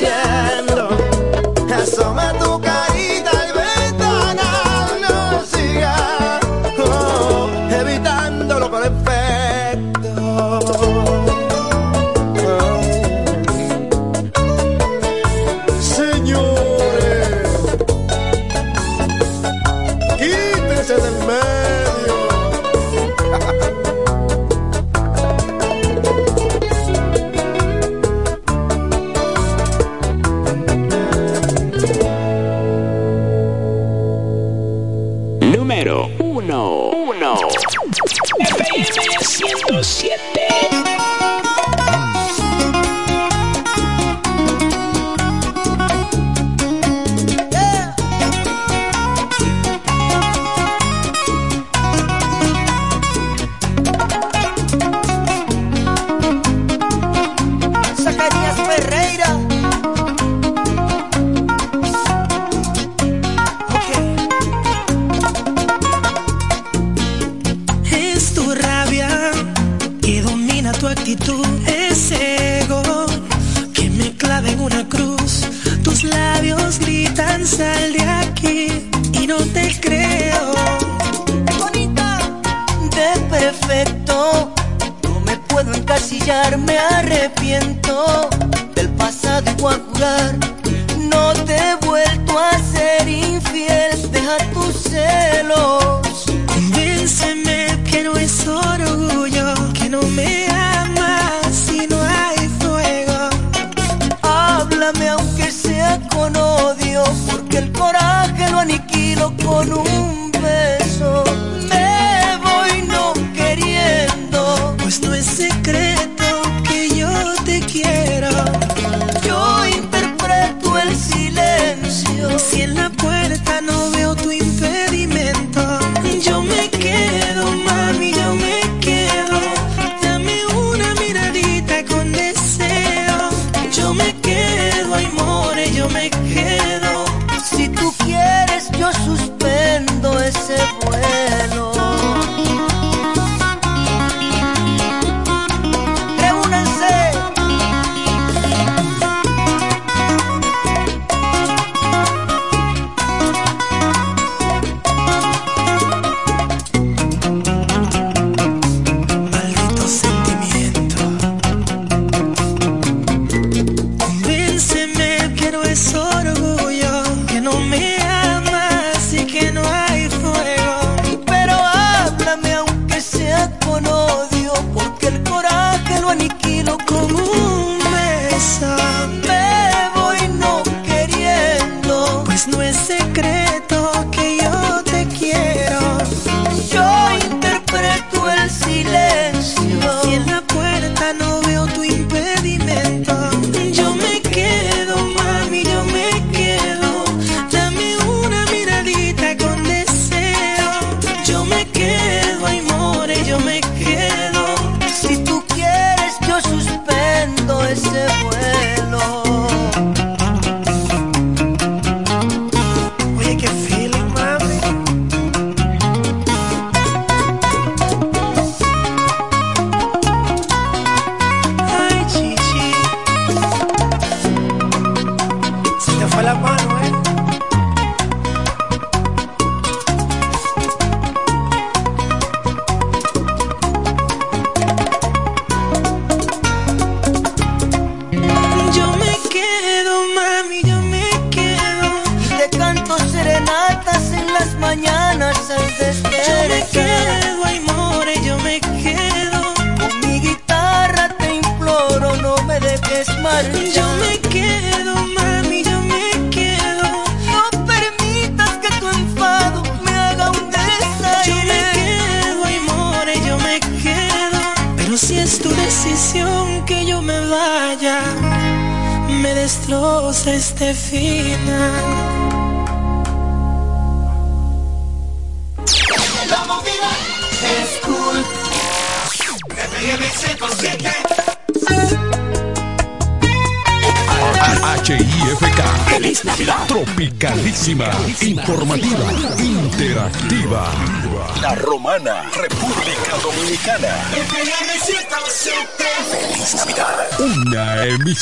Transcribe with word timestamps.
yeah. 0.00 0.49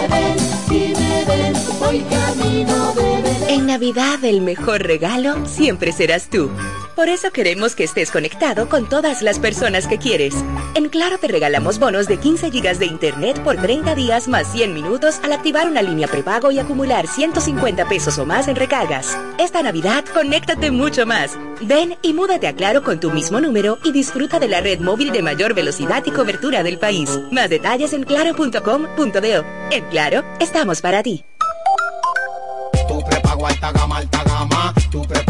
En 3.48 3.66
Navidad 3.66 4.24
el 4.24 4.42
mejor 4.42 4.82
regalo 4.82 5.46
siempre 5.46 5.92
tú. 6.28 6.50
Por 6.94 7.08
eso 7.08 7.30
queremos 7.30 7.74
que 7.74 7.84
estés 7.84 8.10
conectado 8.10 8.68
con 8.68 8.88
todas 8.88 9.22
las 9.22 9.38
personas 9.38 9.86
que 9.86 9.98
quieres. 9.98 10.34
En 10.74 10.88
Claro 10.88 11.18
te 11.18 11.28
regalamos 11.28 11.78
bonos 11.78 12.06
de 12.08 12.18
15 12.18 12.50
GB 12.50 12.78
de 12.78 12.86
Internet 12.86 13.42
por 13.42 13.56
30 13.56 13.94
días 13.94 14.28
más 14.28 14.52
100 14.52 14.74
minutos 14.74 15.20
al 15.22 15.32
activar 15.32 15.68
una 15.68 15.82
línea 15.82 16.08
prepago 16.08 16.50
y 16.50 16.58
acumular 16.58 17.06
150 17.06 17.88
pesos 17.88 18.18
o 18.18 18.26
más 18.26 18.48
en 18.48 18.56
recargas. 18.56 19.16
Esta 19.38 19.62
Navidad, 19.62 20.04
conéctate 20.12 20.70
mucho 20.70 21.06
más. 21.06 21.38
Ven 21.62 21.96
y 22.02 22.12
múdate 22.12 22.48
a 22.48 22.54
Claro 22.54 22.82
con 22.82 23.00
tu 23.00 23.10
mismo 23.10 23.40
número 23.40 23.78
y 23.84 23.92
disfruta 23.92 24.38
de 24.38 24.48
la 24.48 24.60
red 24.60 24.80
móvil 24.80 25.12
de 25.12 25.22
mayor 25.22 25.54
velocidad 25.54 26.02
y 26.04 26.10
cobertura 26.10 26.62
del 26.62 26.78
país. 26.78 27.18
Más 27.30 27.48
detalles 27.48 27.92
en 27.92 28.02
claro.com.do. 28.02 29.44
En 29.70 29.84
Claro, 29.90 30.24
estamos 30.40 30.80
para 30.80 31.02
ti. 31.02 31.24
Tu 32.88 33.00
prepago 33.04 33.46
alta 33.46 33.72
gama, 33.72 33.98
alta 33.98 34.24
gama. 34.24 34.74
Tu 34.90 35.02
prepago 35.02 35.29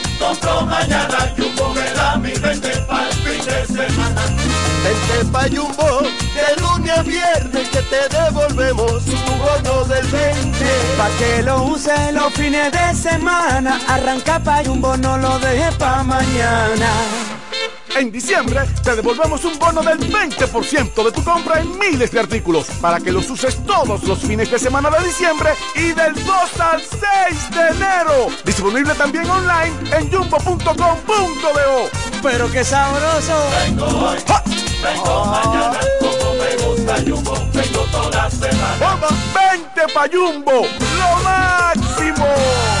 Compro 0.21 0.65
mañana, 0.65 1.33
Jumbo 1.35 1.73
me 1.73 1.91
da 1.93 2.17
mi 2.17 2.31
20 2.31 2.69
para 2.87 3.07
el 3.07 3.13
fin 3.13 3.45
de 3.45 3.65
semana. 3.65 4.21
Vente 4.83 5.31
pa' 5.31 5.47
Jumbo, 5.49 5.89
de 6.35 6.61
lunes 6.61 6.97
a 6.97 7.03
viernes 7.03 7.67
que 7.69 7.81
te 7.91 8.01
devolvemos 8.15 9.03
tu 9.05 9.31
bono 9.41 9.83
del 9.85 10.07
20. 10.07 10.65
Pa' 10.97 11.09
que 11.17 11.43
lo 11.43 11.63
use 11.63 12.11
los 12.13 12.33
fines 12.33 12.71
de 12.71 12.95
semana, 12.95 13.79
arranca 13.87 14.39
pa' 14.39 14.63
Jumbo, 14.63 14.95
no 14.97 15.17
lo 15.17 15.39
deje 15.39 15.71
pa' 15.77 16.03
mañana. 16.03 16.91
En 17.95 18.11
diciembre 18.11 18.61
te 18.83 18.95
devolvemos 18.95 19.43
un 19.43 19.59
bono 19.59 19.81
del 19.81 19.99
20% 19.99 21.03
de 21.03 21.11
tu 21.11 21.23
compra 21.23 21.59
en 21.59 21.77
miles 21.77 22.11
de 22.11 22.19
artículos 22.19 22.67
para 22.79 22.99
que 22.99 23.11
los 23.11 23.29
uses 23.29 23.63
todos 23.65 24.03
los 24.03 24.19
fines 24.19 24.49
de 24.49 24.57
semana 24.57 24.89
de 24.89 25.05
diciembre 25.05 25.51
y 25.75 25.91
del 25.91 26.13
2 26.13 26.59
al 26.59 26.81
6 26.81 27.51
de 27.51 27.67
enero. 27.67 28.27
Disponible 28.45 28.93
también 28.95 29.29
online 29.29 29.73
en 29.91 30.09
jumbo.com.do. 30.09 31.89
Pero 32.23 32.51
qué 32.51 32.63
sabroso. 32.63 33.49
Vengo 33.65 33.85
hoy, 33.85 34.17
vengo 34.81 35.25
mañana, 35.25 35.79
como 35.99 36.33
me 36.35 36.55
gusta 36.63 36.95
Jumbo, 37.05 37.33
vengo 37.53 37.81
toda 37.91 38.29
semana. 38.29 38.77
Vamos, 38.79 39.11
20 39.75 39.93
pa' 39.93 40.07
Jumbo, 40.11 40.61
lo 40.97 41.23
máximo. 41.23 42.80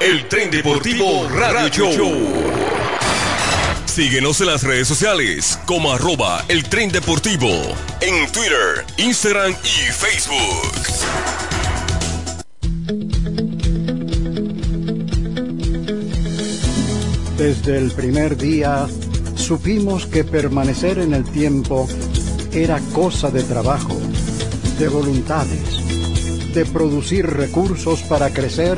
El 0.01 0.27
Tren 0.27 0.40
Deportivo 0.51 1.29
Radio 1.29 1.69
Show. 1.69 2.11
Síguenos 3.85 4.41
en 4.41 4.47
las 4.47 4.63
redes 4.63 4.85
sociales 4.85 5.57
como 5.65 5.93
arroba 5.93 6.43
el 6.49 6.65
tren 6.65 6.91
deportivo 6.91 7.47
en 8.01 8.29
Twitter, 8.33 8.85
Instagram 8.97 9.53
y 9.63 9.91
Facebook. 9.93 10.71
Desde 17.37 17.77
el 17.77 17.91
primer 17.91 18.35
día 18.35 18.87
supimos 19.35 20.05
que 20.05 20.25
permanecer 20.25 20.99
en 20.99 21.13
el 21.13 21.23
tiempo 21.23 21.87
era 22.51 22.81
cosa 22.93 23.31
de 23.31 23.43
trabajo 23.43 23.97
de 24.77 24.89
voluntades, 24.89 26.53
de 26.53 26.65
producir 26.65 27.25
recursos 27.25 28.01
para 28.01 28.31
crecer 28.31 28.77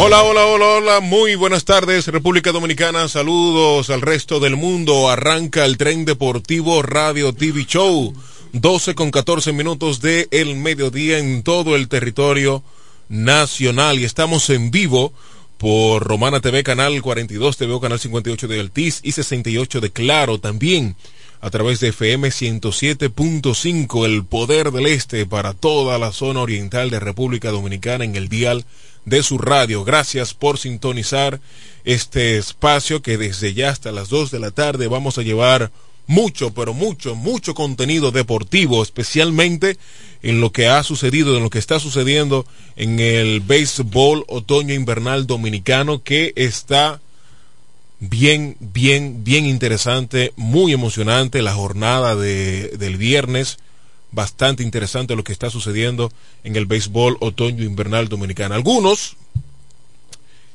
Hola, 0.03 0.23
hola, 0.23 0.47
hola, 0.47 0.67
hola, 0.67 1.01
muy 1.01 1.35
buenas 1.35 1.67
tardes 1.67 2.07
República 2.07 2.53
Dominicana, 2.53 3.07
saludos 3.07 3.91
al 3.91 4.01
resto 4.01 4.41
del 4.41 4.57
mundo, 4.57 5.11
arranca 5.11 5.67
el 5.67 5.77
tren 5.77 6.07
deportivo 6.07 6.81
Radio 6.81 7.35
TV 7.35 7.67
Show, 7.67 8.15
12 8.55 8.95
con 8.95 9.11
14 9.11 9.53
minutos 9.53 10.01
de 10.01 10.27
el 10.31 10.57
mediodía 10.57 11.19
en 11.19 11.43
todo 11.43 11.77
el 11.77 11.89
territorio 11.89 12.63
nacional. 13.11 13.99
Y 13.99 14.05
estamos 14.05 14.49
en 14.49 14.71
vivo 14.71 15.13
por 15.59 16.03
Romana 16.03 16.41
TV, 16.41 16.63
Canal 16.63 17.03
42 17.03 17.59
TV, 17.59 17.79
Canal 17.79 18.01
58 18.01 18.49
de 18.49 18.59
Altiz 18.59 19.01
y 19.03 19.13
68 19.13 19.83
de 19.83 19.91
Claro. 19.91 20.41
También 20.41 20.97
a 21.43 21.51
través 21.51 21.79
de 21.81 21.89
FM 21.89 22.29
107.5, 22.29 24.07
el 24.07 24.25
poder 24.25 24.73
del 24.73 24.87
este 24.87 25.27
para 25.27 25.53
toda 25.53 25.99
la 25.99 26.11
zona 26.11 26.41
oriental 26.41 26.89
de 26.89 27.01
República 27.01 27.51
Dominicana 27.51 28.07
en 28.07 28.17
el 28.17 28.31
dial 28.31 28.65
de 29.05 29.23
su 29.23 29.39
radio. 29.39 29.85
Gracias 29.85 30.35
por 30.35 30.59
sintonizar 30.59 31.41
este 31.85 32.39
espacio 32.39 33.03
que 33.03 33.17
desde 33.17 33.55
ya 33.55 33.71
hasta 33.71 33.93
las 33.93 34.09
2 34.09 34.31
de 34.31 34.39
la 34.39 34.51
tarde 34.51 34.89
vamos 34.89 35.19
a 35.19 35.23
llevar 35.23 35.71
mucho, 36.07 36.53
pero 36.53 36.75
mucho, 36.75 37.15
mucho 37.15 37.55
contenido 37.55 38.11
deportivo, 38.11 38.83
especialmente 38.83 39.77
en 40.23 40.41
lo 40.41 40.51
que 40.51 40.67
ha 40.67 40.83
sucedido, 40.83 41.37
en 41.37 41.43
lo 41.43 41.51
que 41.51 41.61
está 41.61 41.79
sucediendo 41.79 42.47
en 42.77 42.99
el 42.99 43.41
béisbol 43.41 44.25
otoño 44.27 44.75
invernal 44.75 45.27
dominicano 45.27 46.03
que 46.03 46.33
está 46.35 47.01
bien, 48.01 48.57
bien, 48.59 49.23
bien 49.23 49.47
interesante, 49.47 50.33
muy 50.37 50.73
emocionante 50.73 51.43
la 51.43 51.55
jornada 51.55 52.17
de, 52.17 52.69
del 52.77 52.97
viernes 52.97 53.59
bastante 54.13 54.63
interesante 54.63 55.17
lo 55.17 55.25
que 55.25 55.33
está 55.33 55.51
sucediendo 55.51 56.13
en 56.45 56.57
el 56.57 56.67
béisbol 56.67 57.17
otoño 57.21 57.65
invernal 57.65 58.09
dominicano. 58.09 58.55
Algunos 58.55 59.17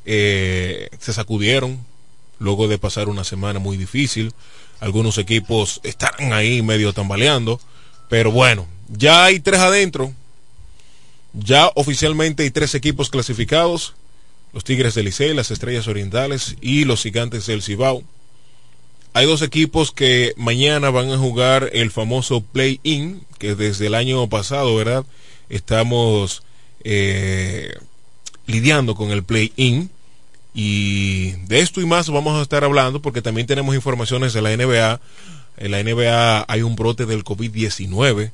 eh, 0.06 0.90
se 1.00 1.14
sacudieron 1.14 1.80
luego 2.40 2.68
de 2.68 2.78
pasar 2.78 3.10
una 3.10 3.24
semana 3.24 3.60
muy 3.60 3.78
difícil. 3.78 4.34
Algunos 4.80 5.18
equipos 5.18 5.80
están 5.84 6.34
ahí 6.34 6.62
medio 6.62 6.94
tambaleando. 6.94 7.60
Pero 8.10 8.32
bueno, 8.32 8.68
ya 8.90 9.26
hay 9.26 9.40
tres 9.40 9.60
adentro. 9.60 10.14
Ya 11.34 11.70
oficialmente 11.76 12.44
hay 12.44 12.52
tres 12.52 12.76
equipos 12.76 13.10
clasificados. 13.10 13.96
Los 14.54 14.64
Tigres 14.64 14.96
del 14.96 15.06
Licey, 15.06 15.34
las 15.34 15.52
Estrellas 15.52 15.88
Orientales 15.88 16.56
y 16.62 16.86
los 16.86 17.04
Gigantes 17.04 17.46
del 17.46 17.62
Cibao. 17.62 18.04
Hay 19.16 19.28
dos 19.28 19.42
equipos 19.42 19.94
que 19.94 20.34
mañana 20.36 20.90
van 20.90 21.10
a 21.10 21.18
jugar 21.18 21.70
el 21.72 21.90
famoso 21.90 22.42
play-in, 22.42 23.22
que 23.40 23.56
desde 23.56 23.88
el 23.88 23.96
año 23.96 24.28
pasado, 24.28 24.76
¿verdad? 24.76 25.06
Estamos 25.48 26.44
eh, 26.84 27.76
lidiando 28.46 28.94
con 28.94 29.12
el 29.12 29.24
play-in. 29.24 29.90
Y 30.54 31.32
de 31.48 31.62
esto 31.62 31.80
y 31.80 31.86
más 31.86 32.10
vamos 32.10 32.38
a 32.38 32.42
estar 32.42 32.66
hablando 32.66 33.02
porque 33.02 33.22
también 33.22 33.48
tenemos 33.48 33.74
informaciones 33.74 34.34
de 34.34 34.42
la 34.42 34.54
NBA. 34.54 35.00
En 35.60 35.72
la 35.72 35.82
NBA 35.82 36.44
hay 36.50 36.62
un 36.64 36.76
brote 36.76 37.06
del 37.06 37.24
COVID-19 37.24 38.32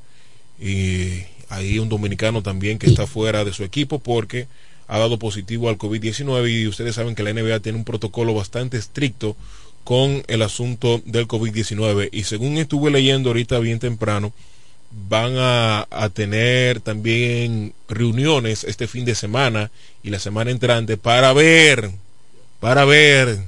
y 0.60 1.26
hay 1.50 1.78
un 1.78 1.90
dominicano 1.90 2.42
también 2.42 2.80
que 2.80 2.88
está 2.88 3.06
fuera 3.06 3.46
de 3.46 3.54
su 3.54 3.64
equipo 3.64 4.00
porque 4.00 4.48
ha 4.88 4.98
dado 4.98 5.20
positivo 5.20 5.70
al 5.70 5.78
COVID-19 5.78 6.52
y 6.52 6.68
ustedes 6.68 6.96
saben 6.96 7.14
que 7.14 7.22
la 7.22 7.34
NBA 7.34 7.60
tiene 7.60 7.78
un 7.78 7.86
protocolo 7.86 8.34
bastante 8.34 8.78
estricto 8.78 9.38
con 9.84 10.24
el 10.28 10.42
asunto 10.42 11.02
del 11.06 11.28
COVID-19 11.28 12.10
y 12.12 12.24
según 12.24 12.58
estuve 12.58 12.92
leyendo 12.92 13.30
ahorita 13.30 13.60
bien 13.60 13.80
temprano, 13.80 14.34
van 15.08 15.38
a, 15.38 15.88
a, 15.90 16.10
tener 16.10 16.82
también 16.82 17.74
reuniones 17.88 18.64
este 18.66 18.88
fin 18.88 19.06
de 19.06 19.16
semana 19.16 19.72
y 20.04 20.10
la 20.10 20.20
semana 20.20 20.52
entrante 20.52 20.98
para 20.98 21.32
ver, 21.34 21.92
para 22.60 22.84
ver 22.86 23.40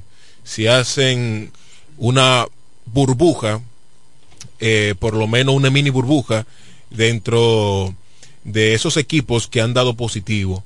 si 0.44 0.68
hacen 0.68 1.52
una 1.98 2.48
burbuja, 2.86 3.62
eh, 4.60 4.96
por 5.00 5.14
lo 5.16 5.28
menos 5.28 5.56
una 5.56 5.70
mini 5.70 5.90
burbuja 5.90 6.46
dentro 6.90 7.94
de 8.44 8.74
esos 8.74 8.98
equipos 8.98 9.48
que 9.48 9.62
han 9.62 9.74
dado 9.74 9.94
positivo 9.96 10.64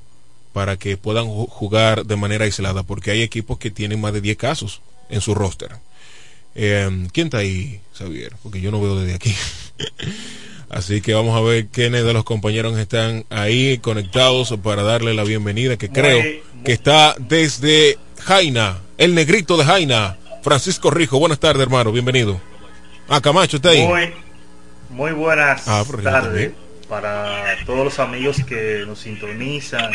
para 0.53 0.77
que 0.77 0.97
puedan 0.97 1.27
jugar 1.27 2.05
de 2.05 2.15
manera 2.15 2.45
aislada, 2.45 2.83
porque 2.83 3.11
hay 3.11 3.21
equipos 3.21 3.59
que 3.59 3.71
tienen 3.71 4.01
más 4.01 4.13
de 4.13 4.21
10 4.21 4.37
casos 4.37 4.81
en 5.09 5.21
su 5.21 5.35
roster. 5.35 5.71
Eh, 6.55 7.07
¿Quién 7.13 7.27
está 7.27 7.39
ahí, 7.39 7.79
Xavier? 7.93 8.33
Porque 8.41 8.61
yo 8.61 8.71
no 8.71 8.81
veo 8.81 8.99
desde 8.99 9.15
aquí. 9.15 9.35
Así 10.69 11.01
que 11.01 11.13
vamos 11.13 11.37
a 11.37 11.41
ver 11.41 11.67
quiénes 11.67 12.03
de 12.03 12.13
los 12.13 12.25
compañeros 12.25 12.77
están 12.77 13.25
ahí 13.29 13.77
conectados 13.77 14.53
para 14.61 14.83
darle 14.83 15.13
la 15.13 15.23
bienvenida, 15.23 15.77
que 15.77 15.89
creo 15.89 16.21
que 16.65 16.73
está 16.73 17.15
desde 17.19 17.97
Jaina, 18.19 18.81
el 18.97 19.15
negrito 19.15 19.55
de 19.55 19.63
Jaina, 19.63 20.17
Francisco 20.43 20.89
Rijo. 20.89 21.19
Buenas 21.19 21.39
tardes, 21.39 21.61
hermano, 21.61 21.93
bienvenido. 21.93 22.41
Ah, 23.07 23.21
Camacho 23.21 23.57
está 23.57 23.69
ahí. 23.69 23.87
Muy, 23.87 24.13
muy 24.89 25.11
buenas 25.13 25.67
ah, 25.67 25.85
tardes 26.03 26.51
para 26.89 27.55
todos 27.65 27.85
los 27.85 27.99
amigos 27.99 28.43
que 28.43 28.83
nos 28.85 28.99
sintonizan 28.99 29.91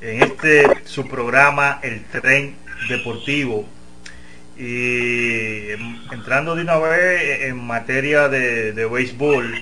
en 0.00 0.22
este 0.22 0.64
su 0.84 1.06
programa 1.06 1.78
El 1.82 2.04
Tren 2.06 2.56
Deportivo 2.88 3.66
y 4.56 5.70
entrando 6.12 6.54
de 6.54 6.62
una 6.62 6.78
vez 6.78 7.42
en 7.42 7.58
materia 7.64 8.28
de, 8.28 8.72
de 8.72 8.86
béisbol, 8.86 9.54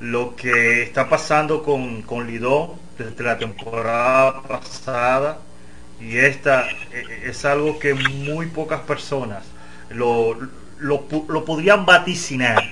lo 0.00 0.34
que 0.34 0.82
está 0.82 1.08
pasando 1.08 1.62
con, 1.62 2.02
con 2.02 2.26
Lidón 2.26 2.72
desde 2.98 3.22
la 3.22 3.38
temporada 3.38 4.42
pasada 4.42 5.38
y 6.00 6.16
esta 6.16 6.66
e, 6.92 7.28
es 7.28 7.44
algo 7.44 7.78
que 7.78 7.94
muy 7.94 8.46
pocas 8.46 8.80
personas 8.80 9.44
lo, 9.90 10.34
lo, 10.78 11.04
lo 11.28 11.44
podrían 11.44 11.84
vaticinar. 11.84 12.62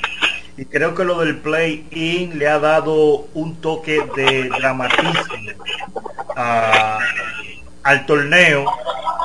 Y 0.57 0.64
creo 0.64 0.95
que 0.95 1.05
lo 1.05 1.21
del 1.21 1.37
play-in 1.37 2.38
le 2.38 2.49
ha 2.49 2.59
dado 2.59 3.29
un 3.35 3.61
toque 3.61 4.01
de 4.17 4.49
dramatismo 4.49 5.12
a, 6.35 6.99
al 7.88 8.05
torneo 8.05 8.66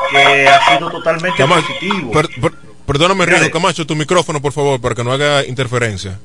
que 0.09 0.47
ha 0.47 0.73
sido 0.73 0.89
totalmente 0.89 1.37
Camacho, 1.37 1.67
positivo. 1.67 2.11
Per, 2.11 2.29
per, 2.41 2.51
perdóname, 2.85 3.25
Rijo, 3.25 3.51
Camacho, 3.51 3.85
tu 3.85 3.95
micrófono, 3.95 4.41
por 4.41 4.53
favor, 4.53 4.79
para 4.79 4.95
que 4.95 5.03
no 5.03 5.11
haga 5.11 5.45
interferencia. 5.45 6.17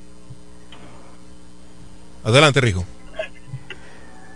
Adelante, 2.22 2.60
Rijo. 2.60 2.84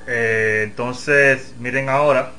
Eh, 0.09 0.63
entonces, 0.65 1.55
miren 1.61 1.89
ahora. 1.89 2.33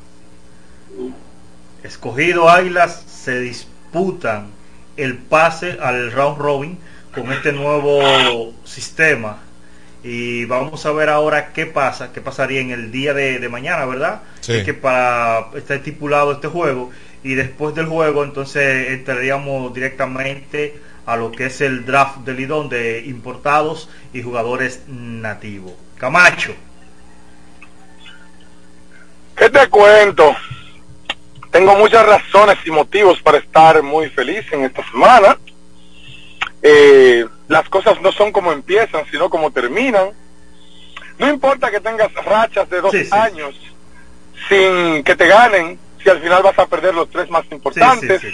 Escogido 1.81 2.49
Águilas 2.49 3.03
se 3.07 3.39
disputan 3.39 4.51
el 4.97 5.17
pase 5.17 5.77
al 5.81 6.11
round 6.11 6.37
robin 6.39 6.79
con 7.13 7.31
este 7.31 7.53
nuevo 7.53 8.53
sistema 8.65 9.39
y 10.03 10.45
vamos 10.45 10.85
a 10.85 10.91
ver 10.91 11.09
ahora 11.09 11.53
qué 11.53 11.65
pasa, 11.65 12.11
qué 12.11 12.21
pasaría 12.21 12.59
en 12.59 12.71
el 12.71 12.91
día 12.91 13.13
de, 13.13 13.39
de 13.39 13.49
mañana, 13.49 13.85
¿verdad? 13.85 14.21
Sí. 14.41 14.53
Es 14.53 14.63
que 14.63 14.73
para 14.73 15.47
está 15.55 15.75
estipulado 15.75 16.33
este 16.33 16.49
juego 16.49 16.91
y 17.23 17.35
después 17.35 17.73
del 17.73 17.85
juego 17.85 18.23
entonces 18.23 18.89
entraríamos 18.89 19.73
directamente 19.73 20.77
a 21.05 21.15
lo 21.15 21.31
que 21.31 21.45
es 21.45 21.61
el 21.61 21.85
draft 21.85 22.19
del 22.19 22.37
Lidón 22.37 22.69
de 22.69 23.03
importados 23.05 23.89
y 24.13 24.21
jugadores 24.21 24.83
nativos. 24.87 25.73
Camacho. 25.97 26.53
¿Qué 29.35 29.49
te 29.49 29.67
cuento? 29.69 30.35
Tengo 31.51 31.75
muchas 31.77 32.05
razones 32.05 32.57
y 32.65 32.71
motivos 32.71 33.21
para 33.21 33.37
estar 33.37 33.81
muy 33.83 34.09
feliz 34.09 34.45
en 34.51 34.63
esta 34.63 34.83
semana. 34.89 35.37
Eh, 36.65 37.27
las 37.49 37.67
cosas 37.67 38.01
no 38.01 38.13
son 38.13 38.31
como 38.31 38.53
empiezan, 38.53 39.03
sino 39.11 39.29
como 39.29 39.51
terminan. 39.51 40.11
No 41.19 41.29
importa 41.29 41.69
que 41.69 41.81
tengas 41.81 42.11
rachas 42.13 42.69
de 42.69 42.81
dos 42.81 42.91
sí, 42.91 43.03
sí. 43.03 43.11
años 43.11 43.53
sin 44.47 45.03
que 45.03 45.15
te 45.15 45.27
ganen, 45.27 45.77
si 46.01 46.09
al 46.09 46.21
final 46.21 46.41
vas 46.41 46.57
a 46.57 46.65
perder 46.65 46.95
los 46.95 47.09
tres 47.09 47.29
más 47.29 47.43
importantes. 47.51 48.21
Sí, 48.21 48.33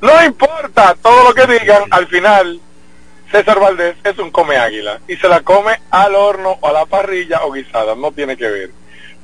no 0.00 0.24
importa 0.24 0.94
todo 1.02 1.24
lo 1.24 1.34
que 1.34 1.46
digan, 1.46 1.84
al 1.90 2.06
final 2.06 2.60
César 3.32 3.58
Valdés 3.58 3.96
es 4.04 4.18
un 4.18 4.30
come 4.30 4.56
águila 4.56 5.00
y 5.08 5.16
se 5.16 5.28
la 5.28 5.40
come 5.40 5.80
al 5.90 6.14
horno 6.14 6.56
o 6.60 6.68
a 6.68 6.72
la 6.72 6.86
parrilla 6.86 7.44
o 7.44 7.52
guisada, 7.52 7.94
no 7.94 8.12
tiene 8.12 8.36
que 8.36 8.48
ver. 8.48 8.70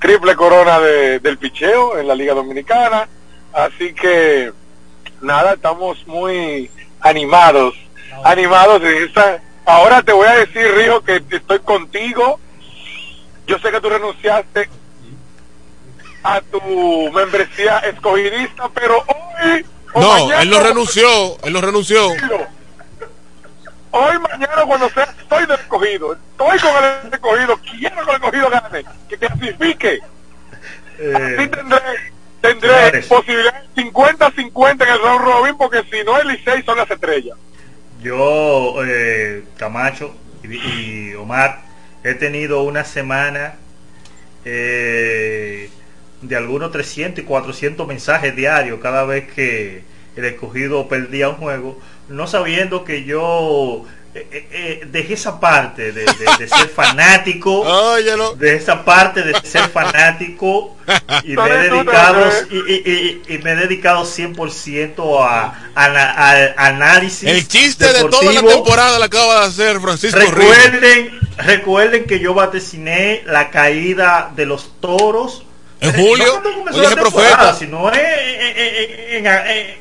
Triple 0.00 0.34
corona 0.34 0.80
de, 0.80 1.20
del 1.20 1.38
picheo 1.38 1.98
en 1.98 2.08
la 2.08 2.14
Liga 2.14 2.34
Dominicana, 2.34 3.08
así 3.52 3.94
que 3.94 4.52
nada, 5.20 5.54
estamos 5.54 6.06
muy 6.06 6.70
animados 7.00 7.74
animados. 8.22 8.83
Ahora 9.66 10.03
te 10.03 10.12
voy 10.12 10.27
a 10.27 10.35
decir, 10.35 10.66
Rijo, 10.74 11.03
que 11.03 11.22
estoy 11.31 11.59
contigo. 11.61 12.38
Yo 13.46 13.59
sé 13.59 13.70
que 13.70 13.81
tú 13.81 13.88
renunciaste 13.88 14.68
a 16.22 16.40
tu 16.40 17.11
membresía 17.12 17.79
escogidista, 17.81 18.68
pero 18.74 18.98
hoy. 18.98 19.66
no, 19.94 20.12
mañana, 20.12 20.42
él 20.42 20.50
no 20.50 20.61
renunció, 20.61 21.38
él 21.42 21.53
no 21.53 21.61
renunció. 21.61 22.09
Hoy, 23.90 24.18
mañana, 24.18 24.64
cuando 24.66 24.88
sea, 24.90 25.05
estoy 25.05 25.46
del 25.46 25.61
escogido. 25.61 26.14
Estoy 26.14 26.59
con 26.59 26.85
el 26.85 27.14
escogido. 27.14 27.57
Quiero 27.59 28.05
que 28.05 28.11
el 28.11 28.16
escogido 28.16 28.50
gane. 28.50 28.85
Que 29.09 29.18
clasifique. 29.18 30.00
Eh, 30.98 31.12
Así 31.14 31.48
tendré, 31.48 32.12
tendré 32.40 33.03
posibilidades 33.03 33.68
50-50 33.77 34.83
en 34.83 34.88
el 34.88 34.98
round 34.98 35.24
robin, 35.24 35.57
porque 35.57 35.85
si 35.90 36.03
no, 36.05 36.18
el 36.18 36.29
Licey 36.29 36.62
son 36.62 36.79
las 36.79 36.90
estrellas 36.90 37.37
yo, 38.04 38.84
eh, 38.84 39.42
Camacho 39.56 40.14
y, 40.44 41.14
Omar, 41.14 41.62
he 42.04 42.14
tenido 42.14 42.62
una 42.62 42.84
semana 42.84 43.54
eh, 44.44 45.70
de 46.20 46.36
algunos 46.36 46.70
300 46.70 47.24
y 47.24 47.26
400 47.26 47.88
mensajes 47.88 48.36
diarios 48.36 48.78
cada 48.80 49.04
vez 49.04 49.32
que 49.32 49.82
el 50.16 50.24
escogido 50.26 50.86
perdía 50.86 51.30
un 51.30 51.36
juego, 51.36 51.80
no 52.10 52.26
sabiendo 52.26 52.84
que 52.84 53.04
yo 53.04 53.86
eh, 54.14 54.29
eh, 54.31 54.46
eh, 54.53 54.87
dejé 54.92 55.14
esa 55.14 55.40
parte 55.40 55.90
de, 55.90 56.05
de, 56.05 56.27
de 56.38 56.46
ser 56.48 56.68
fanático, 56.68 57.64
de 58.38 58.55
esa 58.55 58.85
parte 58.85 59.22
de 59.22 59.35
ser 59.42 59.68
fanático 59.70 60.77
y 61.24 61.35
me 61.37 61.46
he 61.50 61.59
dedicado 61.68 62.24
y, 62.48 62.57
y, 62.72 63.22
y, 63.27 63.38
me 63.38 63.53
he 63.53 63.57
dedicado 63.57 64.05
100% 64.05 65.20
a, 65.20 65.53
a, 65.74 65.85
a, 65.85 66.44
a, 66.57 66.66
análisis. 66.68 67.29
El 67.29 67.48
chiste 67.48 67.92
deportivo. 67.92 68.31
de 68.31 68.37
toda 68.38 68.42
la 68.42 68.55
temporada 68.55 68.98
la 69.00 69.07
acaba 69.07 69.40
de 69.40 69.46
hacer 69.46 69.81
Francisco 69.81 70.20
Recuerden, 70.20 70.81
Ríos. 70.81 71.12
recuerden 71.38 72.05
que 72.05 72.20
yo 72.20 72.35
vaticiné 72.35 73.22
la 73.27 73.50
caída 73.50 74.31
de 74.37 74.46
los 74.46 74.81
toros. 74.81 75.44
En 75.81 75.92
julio, 75.92 76.40
no 76.70 76.79
oye, 76.79 76.94
profeta. 76.94 77.53
sino 77.53 77.92
en, 77.92 77.98
en, 77.98 79.27
en, 79.27 79.77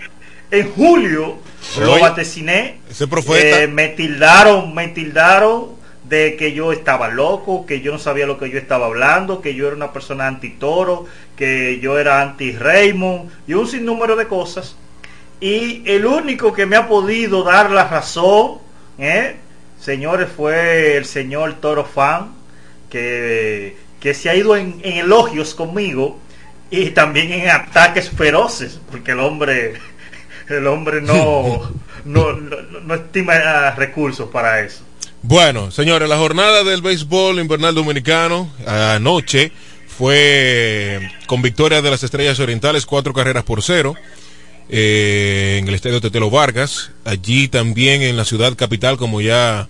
en 0.49 0.71
julio 0.73 1.37
lo 1.79 1.99
vaticiné. 1.99 2.79
Ese 2.89 3.07
profeta. 3.07 3.63
Eh, 3.63 3.67
me 3.67 3.89
tildaron, 3.89 4.73
me 4.73 4.87
tildaron 4.89 5.83
de 6.03 6.35
que 6.35 6.53
yo 6.53 6.71
estaba 6.71 7.07
loco, 7.07 7.65
que 7.65 7.81
yo 7.81 7.91
no 7.91 7.99
sabía 7.99 8.25
lo 8.25 8.37
que 8.37 8.49
yo 8.49 8.57
estaba 8.57 8.87
hablando, 8.87 9.41
que 9.41 9.55
yo 9.55 9.67
era 9.67 9.75
una 9.75 9.93
persona 9.93 10.27
anti-toro, 10.27 11.05
que 11.35 11.79
yo 11.79 11.97
era 11.97 12.21
anti-Raymond 12.21 13.31
y 13.47 13.53
un 13.53 13.67
sinnúmero 13.67 14.15
de 14.15 14.27
cosas. 14.27 14.75
Y 15.39 15.83
el 15.89 16.05
único 16.05 16.53
que 16.53 16.65
me 16.65 16.75
ha 16.75 16.87
podido 16.87 17.43
dar 17.43 17.71
la 17.71 17.87
razón, 17.87 18.59
¿eh? 18.97 19.37
señores, 19.79 20.29
fue 20.35 20.97
el 20.97 21.05
señor 21.05 21.55
Toro 21.55 21.83
Fan, 21.83 22.33
que, 22.89 23.75
que 23.99 24.13
se 24.13 24.29
ha 24.29 24.35
ido 24.35 24.55
en, 24.55 24.79
en 24.83 24.97
elogios 24.97 25.55
conmigo 25.55 26.19
y 26.69 26.91
también 26.91 27.31
en 27.31 27.49
ataques 27.49 28.09
feroces, 28.09 28.79
porque 28.89 29.11
el 29.11 29.19
hombre 29.19 29.73
el 30.49 30.67
hombre 30.67 31.01
no, 31.01 31.71
no, 32.05 32.33
no, 32.33 32.57
no, 32.83 32.95
estima 32.95 33.71
recursos 33.71 34.29
para 34.29 34.61
eso. 34.61 34.83
Bueno, 35.21 35.71
señores, 35.71 36.09
la 36.09 36.17
jornada 36.17 36.63
del 36.63 36.81
béisbol 36.81 37.39
invernal 37.39 37.73
dominicano 37.73 38.51
anoche 38.67 39.51
fue 39.87 40.99
con 41.27 41.41
victoria 41.41 41.81
de 41.81 41.91
las 41.91 42.03
Estrellas 42.03 42.39
Orientales, 42.39 42.85
cuatro 42.85 43.13
carreras 43.13 43.43
por 43.43 43.61
cero. 43.61 43.95
Eh, 44.69 45.57
en 45.59 45.67
el 45.67 45.75
estadio 45.75 46.01
Tetelo 46.01 46.29
Vargas, 46.29 46.91
allí 47.05 47.47
también 47.47 48.01
en 48.01 48.17
la 48.17 48.25
ciudad 48.25 48.55
capital, 48.55 48.97
como 48.97 49.21
ya 49.21 49.67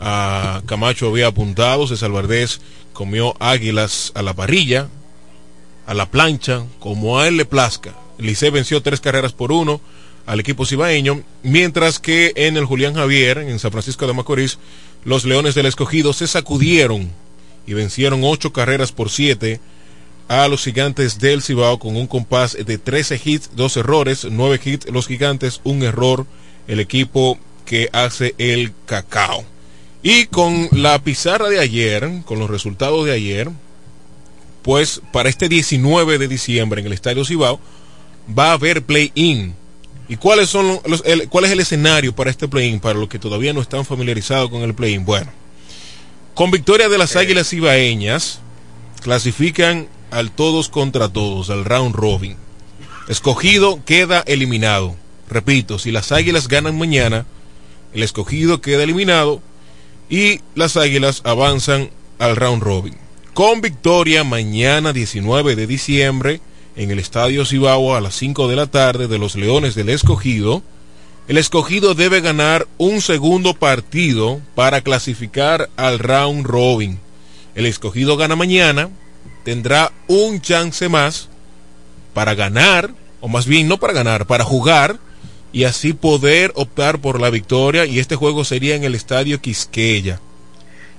a 0.00 0.62
Camacho 0.66 1.08
había 1.08 1.28
apuntado, 1.28 1.86
César 1.86 2.10
Valdés 2.10 2.60
comió 2.92 3.34
águilas 3.40 4.12
a 4.14 4.22
la 4.22 4.34
parrilla, 4.34 4.88
a 5.86 5.94
la 5.94 6.10
plancha, 6.10 6.64
como 6.78 7.18
a 7.18 7.28
él 7.28 7.36
le 7.36 7.44
plazca. 7.44 7.94
Licey 8.18 8.50
venció 8.50 8.82
tres 8.82 9.00
carreras 9.00 9.32
por 9.32 9.52
uno 9.52 9.80
al 10.26 10.40
equipo 10.40 10.66
cibaeño, 10.66 11.22
mientras 11.42 11.98
que 11.98 12.32
en 12.36 12.56
el 12.56 12.64
Julián 12.64 12.94
Javier, 12.94 13.38
en 13.38 13.58
San 13.58 13.70
Francisco 13.70 14.06
de 14.06 14.12
Macorís, 14.12 14.58
los 15.04 15.24
Leones 15.24 15.54
del 15.54 15.66
Escogido 15.66 16.12
se 16.12 16.26
sacudieron 16.26 17.10
y 17.66 17.74
vencieron 17.74 18.22
ocho 18.24 18.52
carreras 18.52 18.92
por 18.92 19.08
siete 19.08 19.60
a 20.28 20.48
los 20.48 20.64
gigantes 20.64 21.20
del 21.20 21.42
Cibao 21.42 21.78
con 21.78 21.96
un 21.96 22.08
compás 22.08 22.56
de 22.58 22.78
13 22.78 23.20
hits, 23.24 23.50
dos 23.54 23.76
errores, 23.76 24.26
nueve 24.30 24.60
hits 24.62 24.90
los 24.90 25.06
gigantes, 25.06 25.60
un 25.62 25.82
error 25.82 26.26
el 26.66 26.80
equipo 26.80 27.38
que 27.64 27.88
hace 27.92 28.34
el 28.38 28.72
cacao. 28.86 29.44
Y 30.02 30.26
con 30.26 30.68
la 30.72 31.02
pizarra 31.02 31.48
de 31.48 31.58
ayer, 31.58 32.22
con 32.24 32.38
los 32.38 32.50
resultados 32.50 33.04
de 33.06 33.12
ayer, 33.12 33.50
pues 34.62 35.00
para 35.12 35.28
este 35.28 35.48
19 35.48 36.18
de 36.18 36.28
diciembre 36.28 36.80
en 36.80 36.86
el 36.86 36.92
Estadio 36.92 37.24
Cibao 37.24 37.60
va 38.36 38.50
a 38.50 38.54
haber 38.54 38.82
play-in. 38.82 39.54
¿Y 40.08 40.16
cuáles 40.16 40.48
son 40.48 40.80
los, 40.86 41.02
cuál 41.28 41.44
es 41.44 41.50
el 41.50 41.60
escenario 41.60 42.14
para 42.14 42.30
este 42.30 42.46
play-in? 42.46 42.78
Para 42.78 42.98
los 42.98 43.08
que 43.08 43.18
todavía 43.18 43.52
no 43.52 43.60
están 43.60 43.84
familiarizados 43.84 44.50
con 44.50 44.62
el 44.62 44.74
play-in. 44.74 45.04
Bueno, 45.04 45.30
con 46.34 46.50
victoria 46.50 46.88
de 46.88 46.98
las 46.98 47.16
eh. 47.16 47.20
Águilas 47.20 47.48
Cibaeñas, 47.48 48.40
clasifican 49.02 49.88
al 50.10 50.30
todos 50.30 50.68
contra 50.68 51.08
todos, 51.08 51.50
al 51.50 51.64
round 51.64 51.94
robin. 51.94 52.36
Escogido 53.08 53.84
queda 53.84 54.22
eliminado. 54.26 54.96
Repito, 55.28 55.78
si 55.78 55.90
las 55.90 56.12
Águilas 56.12 56.48
ganan 56.48 56.78
mañana, 56.78 57.26
el 57.92 58.02
escogido 58.02 58.60
queda 58.60 58.84
eliminado 58.84 59.40
y 60.08 60.40
las 60.54 60.76
Águilas 60.76 61.22
avanzan 61.24 61.90
al 62.18 62.36
round 62.36 62.62
robin. 62.62 62.96
Con 63.34 63.60
victoria 63.60 64.24
mañana 64.24 64.92
19 64.92 65.56
de 65.56 65.66
diciembre 65.66 66.40
en 66.76 66.90
el 66.90 66.98
Estadio 66.98 67.44
Cibao 67.44 67.96
a 67.96 68.00
las 68.00 68.14
5 68.16 68.48
de 68.48 68.56
la 68.56 68.66
tarde 68.66 69.08
de 69.08 69.18
los 69.18 69.34
Leones 69.34 69.74
del 69.74 69.88
Escogido, 69.88 70.62
el 71.28 71.38
escogido 71.38 71.94
debe 71.94 72.20
ganar 72.20 72.68
un 72.78 73.00
segundo 73.00 73.54
partido 73.54 74.40
para 74.54 74.82
clasificar 74.82 75.68
al 75.76 75.98
round 75.98 76.46
robin. 76.46 77.00
El 77.56 77.66
escogido 77.66 78.16
gana 78.16 78.36
mañana, 78.36 78.90
tendrá 79.42 79.90
un 80.06 80.40
chance 80.40 80.88
más 80.88 81.28
para 82.14 82.34
ganar, 82.36 82.90
o 83.20 83.28
más 83.28 83.46
bien 83.46 83.66
no 83.66 83.78
para 83.78 83.92
ganar, 83.92 84.26
para 84.26 84.44
jugar 84.44 84.98
y 85.52 85.64
así 85.64 85.94
poder 85.94 86.52
optar 86.54 87.00
por 87.00 87.20
la 87.20 87.30
victoria. 87.30 87.86
Y 87.86 87.98
este 87.98 88.14
juego 88.14 88.44
sería 88.44 88.76
en 88.76 88.84
el 88.84 88.94
estadio 88.94 89.40
Quisqueya. 89.40 90.20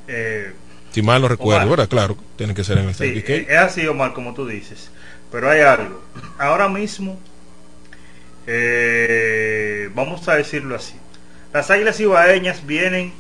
Eh, 0.10 0.52
si 0.92 1.02
mal 1.02 1.22
no 1.22 1.30
recuerdo, 1.30 1.70
¿verdad? 1.70 1.88
Claro, 1.88 2.18
tiene 2.36 2.54
que 2.54 2.66
ser 2.66 2.80
en 2.80 2.86
el 2.86 2.90
estadio 2.90 3.14
Quisqueya. 3.14 3.48
Es 3.50 3.60
así, 3.60 3.88
Omar, 3.88 4.12
como 4.14 4.34
tú 4.34 4.46
dices. 4.46 4.90
Pero 5.32 5.50
hay 5.50 5.62
algo. 5.62 6.02
Ahora 6.38 6.70
mismo, 6.70 7.20
eh, 8.46 9.90
vamos 9.94 10.28
a 10.28 10.36
decirlo 10.36 10.76
así. 10.76 10.96
Las 11.54 11.70
águilas 11.72 12.00
ibaeñas 12.00 12.66
vienen 12.66 13.14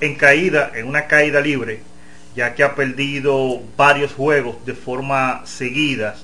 en 0.00 0.14
caída, 0.14 0.72
en 0.74 0.86
una 0.86 1.06
caída 1.06 1.40
libre 1.40 1.80
ya 2.36 2.54
que 2.54 2.62
ha 2.62 2.74
perdido 2.74 3.62
varios 3.76 4.12
juegos 4.12 4.64
de 4.66 4.74
forma 4.74 5.44
seguida. 5.46 6.14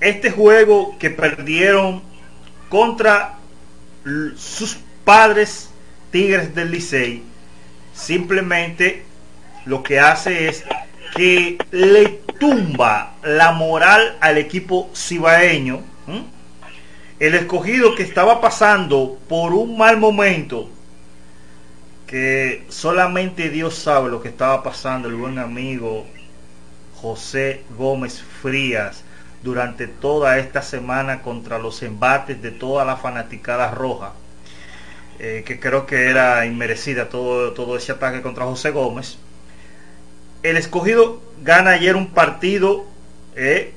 Este 0.00 0.32
juego 0.32 0.98
que 0.98 1.08
perdieron 1.08 2.02
contra 2.68 3.38
sus 4.36 4.76
padres 5.04 5.70
Tigres 6.10 6.54
del 6.54 6.72
Licey, 6.72 7.22
simplemente 7.94 9.04
lo 9.66 9.82
que 9.84 10.00
hace 10.00 10.48
es 10.48 10.64
que 11.16 11.58
le 11.70 12.20
tumba 12.44 13.14
la 13.22 13.52
moral 13.52 14.18
al 14.20 14.36
equipo 14.36 14.90
cibaeño. 14.94 15.80
El 17.18 17.34
escogido 17.34 17.94
que 17.94 18.02
estaba 18.02 18.42
pasando 18.42 19.18
por 19.30 19.54
un 19.54 19.78
mal 19.78 19.96
momento 19.96 20.68
que 22.06 22.66
solamente 22.68 23.48
Dios 23.48 23.76
sabe 23.76 24.10
lo 24.10 24.20
que 24.20 24.28
estaba 24.28 24.62
pasando 24.62 25.08
el 25.08 25.14
buen 25.14 25.38
amigo 25.38 26.04
José 27.00 27.62
Gómez 27.78 28.22
Frías 28.42 29.04
durante 29.42 29.86
toda 29.86 30.38
esta 30.38 30.60
semana 30.60 31.22
contra 31.22 31.58
los 31.58 31.82
embates 31.82 32.42
de 32.42 32.50
toda 32.50 32.84
la 32.84 32.96
fanaticada 32.96 33.70
roja, 33.70 34.12
eh, 35.18 35.44
que 35.46 35.58
creo 35.58 35.86
que 35.86 36.10
era 36.10 36.44
inmerecida 36.44 37.08
todo, 37.08 37.52
todo 37.52 37.78
ese 37.78 37.92
ataque 37.92 38.20
contra 38.20 38.44
José 38.44 38.70
Gómez. 38.70 39.16
El 40.44 40.58
escogido 40.58 41.22
gana 41.42 41.70
ayer 41.70 41.96
un 41.96 42.10
partido 42.10 42.84
eh, 43.34 43.72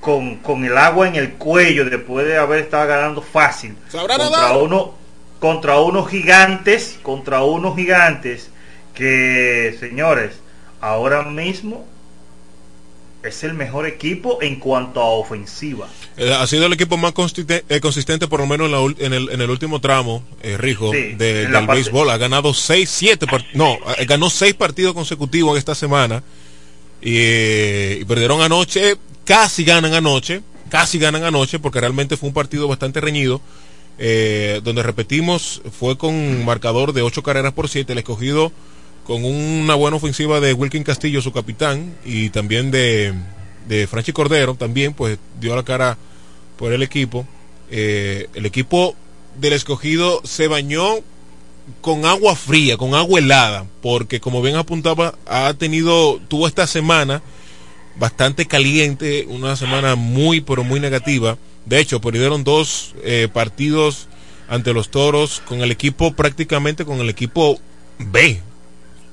con, 0.00 0.36
con, 0.36 0.64
el 0.64 0.76
agua 0.78 1.06
en 1.06 1.16
el 1.16 1.34
cuello 1.34 1.84
después 1.84 2.26
de 2.26 2.38
haber 2.38 2.60
estado 2.60 2.88
ganando 2.88 3.20
fácil. 3.20 3.76
Contra 3.92 4.56
uno 4.56 4.94
contra 5.38 5.78
unos 5.78 6.08
gigantes, 6.08 6.98
contra 7.02 7.42
unos 7.42 7.76
gigantes 7.76 8.50
que, 8.94 9.76
señores, 9.78 10.40
ahora 10.80 11.22
mismo 11.22 11.86
es 13.22 13.44
el 13.44 13.54
mejor 13.54 13.86
equipo 13.86 14.38
en 14.42 14.56
cuanto 14.56 15.00
a 15.00 15.06
ofensiva. 15.06 15.88
Eh, 16.16 16.32
ha 16.32 16.46
sido 16.46 16.66
el 16.66 16.72
equipo 16.72 16.96
más 16.96 17.12
eh, 17.12 17.80
consistente, 17.80 18.28
por 18.28 18.40
lo 18.40 18.46
menos 18.46 18.94
en, 18.98 19.12
el, 19.12 19.30
en 19.30 19.40
el, 19.40 19.50
último 19.50 19.80
tramo, 19.80 20.22
eh, 20.42 20.56
Rijo, 20.56 20.90
de, 20.92 21.16
del 21.16 21.66
béisbol. 21.66 22.10
Ha 22.10 22.16
ganado 22.16 22.54
6, 22.54 22.88
7, 22.88 23.26
no, 23.54 23.78
ganó 24.06 24.30
6 24.30 24.54
partidos 24.54 24.94
consecutivos 24.94 25.52
en 25.52 25.58
esta 25.58 25.74
semana 25.74 26.22
y, 27.00 28.04
perdieron 28.04 28.40
anoche, 28.40 28.96
casi 29.24 29.64
ganan 29.64 29.94
anoche, 29.94 30.42
casi 30.68 30.98
ganan 30.98 31.24
anoche 31.24 31.58
porque 31.58 31.80
realmente 31.80 32.16
fue 32.16 32.28
un 32.28 32.34
partido 32.34 32.68
bastante 32.68 33.00
reñido 33.00 33.40
eh, 33.98 34.60
donde 34.62 34.82
repetimos, 34.82 35.60
fue 35.76 35.98
con 35.98 36.44
marcador 36.44 36.92
de 36.92 37.02
8 37.02 37.22
carreras 37.22 37.52
por 37.52 37.68
7, 37.68 37.92
el 37.92 37.98
escogido 37.98 38.52
con 39.08 39.24
una 39.24 39.74
buena 39.74 39.96
ofensiva 39.96 40.38
de 40.38 40.52
Wilkin 40.52 40.84
Castillo, 40.84 41.20
su 41.20 41.32
capitán, 41.32 41.96
y 42.04 42.30
también 42.30 42.70
de, 42.70 43.12
de 43.66 43.88
Franchi 43.88 44.12
Cordero, 44.12 44.54
también 44.54 44.94
pues 44.94 45.18
dio 45.40 45.56
la 45.56 45.64
cara 45.64 45.98
por 46.56 46.72
el 46.72 46.84
equipo. 46.84 47.26
Eh, 47.70 48.28
el 48.34 48.46
equipo 48.46 48.94
del 49.40 49.54
escogido 49.54 50.20
se 50.22 50.46
bañó 50.46 50.86
con 51.80 52.04
agua 52.04 52.36
fría, 52.36 52.76
con 52.76 52.94
agua 52.94 53.18
helada, 53.18 53.66
porque 53.82 54.20
como 54.20 54.42
bien 54.42 54.54
apuntaba, 54.54 55.14
ha 55.26 55.52
tenido, 55.54 56.20
tuvo 56.28 56.46
esta 56.46 56.68
semana 56.68 57.20
bastante 57.98 58.46
caliente, 58.46 59.26
una 59.28 59.56
semana 59.56 59.96
muy, 59.96 60.40
pero 60.40 60.62
muy 60.62 60.78
negativa 60.78 61.36
de 61.68 61.80
hecho, 61.80 62.00
perdieron 62.00 62.44
dos 62.44 62.94
eh, 63.04 63.28
partidos 63.30 64.08
ante 64.48 64.72
los 64.72 64.90
toros 64.90 65.42
con 65.46 65.60
el 65.60 65.70
equipo 65.70 66.14
prácticamente 66.14 66.86
con 66.86 67.00
el 67.00 67.10
equipo 67.10 67.60
B. 67.98 68.40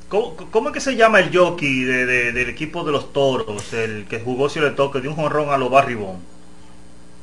¿Cómo, 0.10 0.70
es 0.70 0.74
que 0.74 0.82
se 0.82 0.96
llama 0.96 1.20
el 1.20 1.36
jockey 1.36 1.84
del 1.84 2.50
equipo 2.50 2.84
de 2.84 2.92
los 2.92 3.12
toros? 3.12 3.74
El 3.74 4.06
que 4.06 4.20
jugó 4.20 4.50
si 4.50 4.60
le 4.60 4.72
toque 4.72 5.02
de 5.02 5.08
un 5.08 5.16
jonrón 5.16 5.50
a 5.50 5.58
los 5.58 5.70
Barribón. 5.70 6.20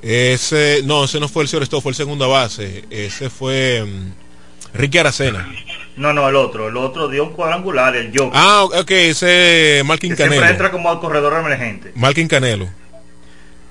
Ese, 0.03 0.83
no, 0.85 1.05
ese 1.05 1.21
no 1.21 1.29
fue 1.29 1.45
el 1.45 1.49
señor 1.49 1.63
Esto, 1.63 1.81
fue 1.81 1.91
el 1.91 1.97
segunda 1.97 2.27
base. 2.27 2.85
Ese 2.91 3.31
fue 3.31 3.85
mm, 3.85 4.77
Ricky 4.77 4.99
Aracena. 4.99 5.49
No, 5.97 6.13
no, 6.13 6.29
el 6.29 6.35
otro. 6.35 6.69
El 6.69 6.77
otro 6.77 7.09
dio 7.09 7.23
un 7.23 7.33
cuadrangular, 7.33 7.95
el 7.95 8.09
jockey. 8.09 8.33
Ah, 8.35 8.65
ok, 8.65 8.91
ese 8.91 9.83
Malkin 9.85 10.17
Canelo. 10.17 10.33
Siempre 10.33 10.51
entra 10.51 10.71
como 10.73 10.91
al 10.91 10.99
corredor 10.99 11.35
emergente. 11.39 11.93
Malkin 11.95 12.27
Canelo. 12.27 12.69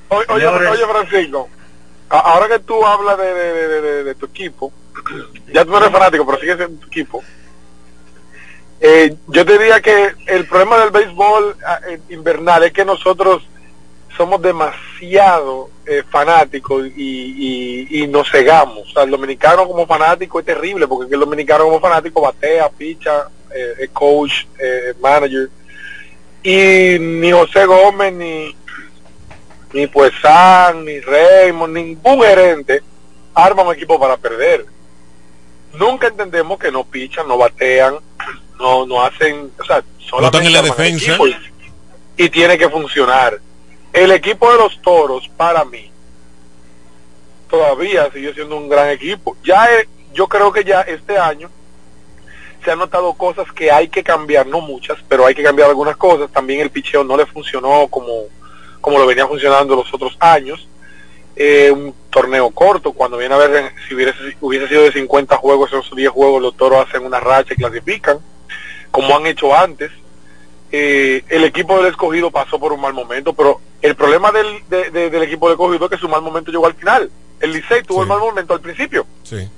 Oye, 0.07 0.45
oye, 0.45 0.85
Francisco, 0.85 1.49
ahora 2.09 2.47
que 2.49 2.59
tú 2.59 2.85
hablas 2.85 3.17
de, 3.17 4.15
tu 4.15 4.25
equipo, 4.25 4.71
ya 5.53 5.63
tú 5.63 5.75
eres 5.77 5.89
fanático, 5.89 6.25
pero 6.25 6.39
sigues 6.39 6.59
en 6.59 6.77
tu 6.77 6.87
equipo. 6.87 7.23
Eh, 8.83 9.15
yo 9.27 9.45
diría 9.45 9.79
que 9.79 10.15
el 10.25 10.47
problema 10.47 10.79
del 10.79 10.89
béisbol 10.89 11.55
ah, 11.63 11.79
eh, 11.87 11.99
invernal 12.09 12.63
es 12.63 12.73
que 12.73 12.83
nosotros 12.83 13.43
somos 14.17 14.41
demasiado 14.41 15.69
eh, 15.85 16.01
fanáticos 16.09 16.87
y, 16.97 18.07
nos 18.09 18.29
cegamos. 18.29 18.89
O 18.89 18.91
sea, 18.91 19.03
el 19.03 19.11
dominicano 19.11 19.67
como 19.67 19.85
fanático 19.85 20.39
es 20.39 20.45
terrible, 20.45 20.87
porque 20.87 21.13
el 21.13 21.19
dominicano 21.19 21.65
como 21.65 21.79
fanático 21.79 22.21
batea, 22.21 22.69
picha, 22.69 23.27
es 23.79 23.89
coach, 23.91 24.45
manager. 24.99 25.49
Y 26.43 26.97
ni 26.99 27.31
José 27.31 27.65
Gómez 27.65 28.13
ni, 28.13 28.55
ni 29.73 29.87
Puesan, 29.87 30.83
ni 30.83 30.99
Raymond, 30.99 31.73
ningún 31.73 32.21
gerente 32.21 32.81
arma 33.33 33.63
un 33.63 33.73
equipo 33.73 33.99
para 33.99 34.17
perder. 34.17 34.65
Nunca 35.73 36.07
entendemos 36.07 36.59
que 36.59 36.71
no 36.71 36.83
pichan, 36.83 37.27
no 37.27 37.37
batean, 37.37 37.95
no, 38.61 38.85
no 38.85 39.03
hacen, 39.03 39.51
o 39.59 39.63
sea, 39.65 39.83
solamente 39.97 40.47
en 40.47 40.53
la 40.53 40.61
defensa. 40.61 41.17
Y, 42.17 42.23
y 42.23 42.29
tiene 42.29 42.57
que 42.57 42.69
funcionar. 42.69 43.39
El 43.91 44.11
equipo 44.11 44.51
de 44.51 44.57
los 44.57 44.81
toros, 44.81 45.29
para 45.35 45.65
mí, 45.65 45.91
todavía 47.49 48.09
sigue 48.11 48.33
siendo 48.33 48.55
un 48.57 48.69
gran 48.69 48.89
equipo. 48.89 49.35
Ya 49.43 49.65
eh, 49.65 49.87
yo 50.13 50.27
creo 50.27 50.51
que 50.51 50.63
ya 50.63 50.81
este 50.81 51.17
año 51.17 51.49
se 52.63 52.71
han 52.71 52.79
notado 52.79 53.13
cosas 53.13 53.51
que 53.51 53.71
hay 53.71 53.89
que 53.89 54.03
cambiar, 54.03 54.47
no 54.47 54.61
muchas, 54.61 54.97
pero 55.07 55.25
hay 55.25 55.35
que 55.35 55.43
cambiar 55.43 55.69
algunas 55.69 55.97
cosas. 55.97 56.31
También 56.31 56.61
el 56.61 56.69
picheo 56.69 57.03
no 57.03 57.17
le 57.17 57.25
funcionó 57.25 57.87
como, 57.89 58.25
como 58.79 58.97
lo 58.97 59.05
venía 59.05 59.27
funcionando 59.27 59.75
los 59.75 59.93
otros 59.93 60.15
años. 60.19 60.67
Eh, 61.35 61.71
un 61.71 61.93
torneo 62.09 62.51
corto, 62.51 62.91
cuando 62.91 63.17
viene 63.17 63.33
a 63.33 63.37
ver 63.37 63.71
si 63.87 63.95
hubiese, 63.95 64.13
hubiese 64.41 64.67
sido 64.67 64.83
de 64.83 64.91
50 64.91 65.37
juegos, 65.37 65.71
esos 65.71 65.95
10 65.95 66.11
juegos 66.11 66.41
los 66.41 66.55
toros 66.55 66.85
hacen 66.87 67.05
una 67.05 67.19
racha 67.19 67.53
y 67.53 67.57
clasifican, 67.57 68.19
como 68.91 69.15
han 69.15 69.25
hecho 69.25 69.55
antes. 69.55 69.91
Eh, 70.73 71.23
el 71.27 71.43
equipo 71.43 71.77
del 71.77 71.87
escogido 71.87 72.31
pasó 72.31 72.57
por 72.59 72.71
un 72.71 72.79
mal 72.79 72.93
momento, 72.93 73.33
pero 73.33 73.59
el 73.81 73.95
problema 73.95 74.31
del, 74.31 74.63
del 74.69 75.23
equipo 75.23 75.47
del 75.47 75.55
escogido 75.55 75.85
es 75.85 75.91
que 75.91 75.97
su 75.97 76.07
mal 76.07 76.21
momento 76.21 76.51
llegó 76.51 76.65
al 76.65 76.75
final. 76.75 77.11
El 77.39 77.51
Licey 77.51 77.83
tuvo 77.83 78.03
el 78.03 78.07
mal 78.07 78.19
momento 78.19 78.53
al 78.53 78.61
principio. 78.61 79.05
Sí. 79.23 79.49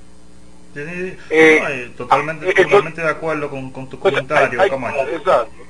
Eh, 0.76 1.92
totalmente, 1.96 2.48
ah, 2.50 2.62
totalmente 2.62 3.00
de 3.00 3.08
acuerdo 3.08 3.48
con, 3.48 3.72
tu 3.88 3.98
pues, 3.98 4.12
comentario, 4.12 4.60
hay, 4.60 4.70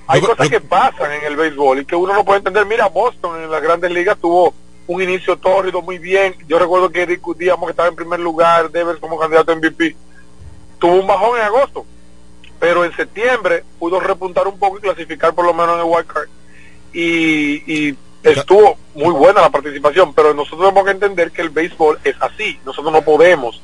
hay 0.06 0.20
cosas 0.20 0.48
que 0.48 0.60
pasan 0.60 1.12
en 1.12 1.24
el 1.24 1.36
béisbol 1.36 1.80
y 1.80 1.84
que 1.84 1.94
uno 1.94 2.14
no 2.14 2.24
puede 2.24 2.38
entender. 2.38 2.64
Mira, 2.64 2.88
Boston 2.88 3.42
en 3.42 3.50
las 3.50 3.62
grandes 3.62 3.90
ligas 3.90 4.16
tuvo 4.18 4.54
un 4.86 5.02
inicio 5.02 5.36
tórrido 5.36 5.82
muy 5.82 5.98
bien. 5.98 6.34
Yo 6.46 6.58
recuerdo 6.58 6.90
que 6.90 7.06
discutíamos 7.06 7.66
que 7.66 7.72
estaba 7.72 7.88
en 7.88 7.96
primer 7.96 8.20
lugar, 8.20 8.70
Devers 8.70 8.98
como 8.98 9.18
candidato 9.18 9.52
a 9.52 9.56
MVP. 9.56 9.94
Tuvo 10.78 10.94
un 10.94 11.06
bajón 11.06 11.38
en 11.38 11.44
agosto, 11.44 11.84
pero 12.64 12.82
en 12.82 12.96
septiembre 12.96 13.62
pudo 13.78 14.00
repuntar 14.00 14.48
un 14.48 14.58
poco 14.58 14.78
y 14.78 14.80
clasificar 14.80 15.34
por 15.34 15.44
lo 15.44 15.52
menos 15.52 15.74
en 15.74 15.80
el 15.80 15.84
wild 15.84 16.06
card. 16.06 16.28
Y, 16.94 17.90
y 17.90 17.94
estuvo 18.22 18.78
muy 18.94 19.12
buena 19.12 19.42
la 19.42 19.50
participación, 19.50 20.14
pero 20.14 20.32
nosotros 20.32 20.60
tenemos 20.60 20.84
que 20.86 20.90
entender 20.92 21.30
que 21.30 21.42
el 21.42 21.50
béisbol 21.50 22.00
es 22.02 22.16
así. 22.20 22.58
Nosotros 22.64 22.90
no 22.90 23.02
podemos, 23.02 23.60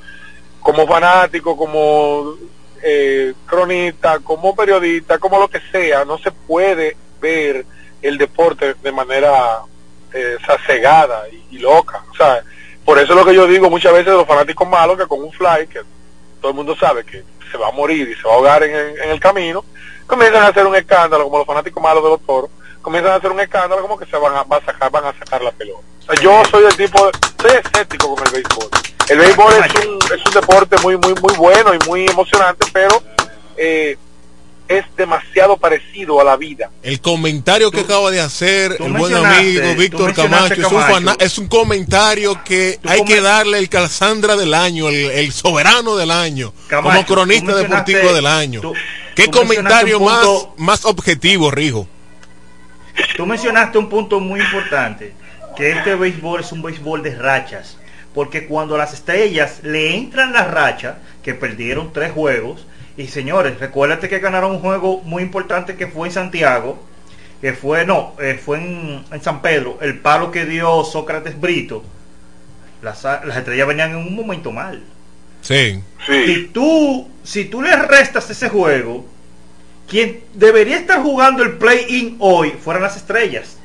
como 0.61 0.87
fanático, 0.87 1.57
como 1.57 2.35
eh, 2.83 3.33
cronista, 3.47 4.19
como 4.19 4.55
periodista, 4.55 5.19
como 5.19 5.39
lo 5.39 5.49
que 5.49 5.63
sea, 5.73 6.05
no 6.05 6.19
se 6.19 6.31
puede 6.31 6.95
ver 7.23 7.65
el 8.03 8.19
deporte 8.19 8.75
de 8.83 8.93
manera 8.93 9.61
eh, 10.13 10.37
cegada 10.67 11.23
y, 11.51 11.59
loca. 11.59 12.05
O 12.13 12.15
sea, 12.15 12.43
por 12.85 12.99
eso 12.99 13.15
es 13.15 13.19
lo 13.19 13.25
que 13.25 13.35
yo 13.35 13.47
digo 13.47 13.71
muchas 13.71 13.93
veces 13.93 14.09
de 14.09 14.19
los 14.19 14.27
fanáticos 14.27 14.69
malos, 14.69 14.99
que 14.99 15.07
con 15.07 15.23
un 15.23 15.33
fly, 15.33 15.69
que 15.69 15.81
todo 16.43 16.51
el 16.51 16.57
mundo 16.57 16.77
sabe 16.77 17.03
que 17.03 17.25
se 17.51 17.59
va 17.59 17.69
a 17.69 17.73
morir 17.73 18.09
y 18.09 18.15
se 18.15 18.23
va 18.23 18.33
a 18.33 18.37
ahogar 18.37 18.63
en, 18.63 19.11
el 19.11 19.21
camino, 19.21 19.65
comienzan 20.07 20.43
a 20.43 20.49
hacer 20.49 20.67
un 20.67 20.77
escándalo, 20.77 21.25
como 21.25 21.39
los 21.39 21.47
fanáticos 21.47 21.83
malos 21.83 22.03
de 22.03 22.11
los 22.11 22.21
toros, 22.27 22.51
comienzan 22.83 23.13
a 23.13 23.17
hacer 23.17 23.31
un 23.31 23.41
escándalo 23.41 23.83
como 23.83 23.99
que 23.99 24.07
se 24.07 24.17
van 24.17 24.35
a, 24.35 24.45
sacar, 24.65 24.91
van 24.91 25.05
a 25.05 25.19
sacar 25.19 25.43
la 25.43 25.53
pelota. 25.53 25.83
O 26.01 26.03
sea, 26.03 26.23
yo 26.23 26.43
soy 26.51 26.65
el 26.65 26.77
tipo, 26.77 27.11
soy 27.41 27.53
escéptico 27.53 28.15
con 28.15 28.27
el 28.27 28.33
béisbol. 28.33 28.69
El 29.09 29.19
béisbol 29.19 29.53
es 29.53 29.87
un, 29.87 29.99
es 30.15 30.27
un 30.27 30.33
deporte 30.33 30.77
muy, 30.79 30.97
muy, 30.97 31.15
muy 31.15 31.35
bueno 31.35 31.75
y 31.75 31.89
muy 31.89 32.07
emocionante, 32.07 32.67
pero 32.73 33.03
eh, 33.57 33.97
es 34.71 34.85
demasiado 34.97 35.57
parecido 35.57 36.21
a 36.21 36.25
la 36.25 36.37
vida. 36.37 36.71
El 36.85 37.01
comentario 37.01 37.73
que 37.73 37.81
acaba 37.81 38.13
de 38.13 38.21
hacer 38.21 38.77
el 38.79 38.93
buen 38.93 39.13
amigo 39.13 39.75
Víctor 39.77 40.15
Camacho, 40.15 40.63
es, 41.19 41.39
un 41.39 41.49
comentario 41.49 42.43
que 42.45 42.79
hay 42.85 43.05
que 43.05 43.21
darle 43.21 43.59
el 43.59 43.69
Calzandra 43.69 44.37
del 44.37 44.55
año, 44.55 44.89
el, 44.89 45.33
soberano 45.33 45.97
del 45.97 46.13
año, 46.13 46.53
como 46.71 47.05
cronista 47.05 47.57
deportivo 47.57 48.13
del 48.13 48.27
año. 48.27 48.63
¿Qué 49.17 49.27
comentario 49.27 49.99
más, 49.99 50.27
más 50.57 50.85
objetivo, 50.85 51.51
Rijo? 51.51 51.89
Tú 53.17 53.27
mencionaste 53.27 53.77
un 53.77 53.89
punto 53.89 54.21
muy 54.21 54.39
importante, 54.39 55.15
que 55.57 55.73
este 55.73 55.97
béisbol 55.97 56.43
es 56.43 56.53
un 56.53 56.63
béisbol 56.63 57.03
de 57.03 57.17
rachas, 57.17 57.77
porque 58.15 58.47
cuando 58.47 58.79
las 58.79 58.95
estrellas 58.95 59.59
le 59.65 59.97
entran 59.97 60.33
las 60.33 60.49
rachas, 60.49 60.95
que 61.25 61.35
perdieron 61.35 61.93
tres 61.93 62.13
juegos, 62.13 62.67
y 62.97 63.07
señores, 63.07 63.59
recuérdate 63.59 64.09
que 64.09 64.19
ganaron 64.19 64.53
un 64.53 64.61
juego 64.61 65.01
muy 65.03 65.23
importante 65.23 65.77
que 65.77 65.87
fue 65.87 66.09
en 66.09 66.15
Santiago, 66.15 66.79
que 67.41 67.53
fue, 67.53 67.87
no, 67.87 68.15
eh, 68.21 68.39
fue 68.43 68.59
en, 68.59 69.23
San 69.23 69.41
Pedro, 69.43 69.79
el 69.81 69.99
palo 69.99 70.31
que 70.31 70.45
dio 70.45 70.85
Sócrates 70.85 71.41
Brito. 71.41 71.83
Las, 72.83 73.05
estrellas 73.05 73.69
venían 73.69 73.91
en 73.91 73.97
un 73.97 74.15
momento 74.15 74.53
mal. 74.53 74.83
Sí. 75.43 75.83
Si 76.07 76.51
tú, 76.53 77.09
si 77.23 77.45
tú 77.47 77.63
le 77.63 77.75
restas 77.77 78.29
ese 78.29 78.49
juego, 78.49 79.07
quien 79.89 80.21
debería 80.35 80.77
estar 80.77 81.03
jugando 81.03 81.43
el 81.43 81.53
play-in 81.53 82.17
hoy 82.19 82.51
fueran 82.53 82.83
las 82.83 82.97
estrellas. 82.97 83.59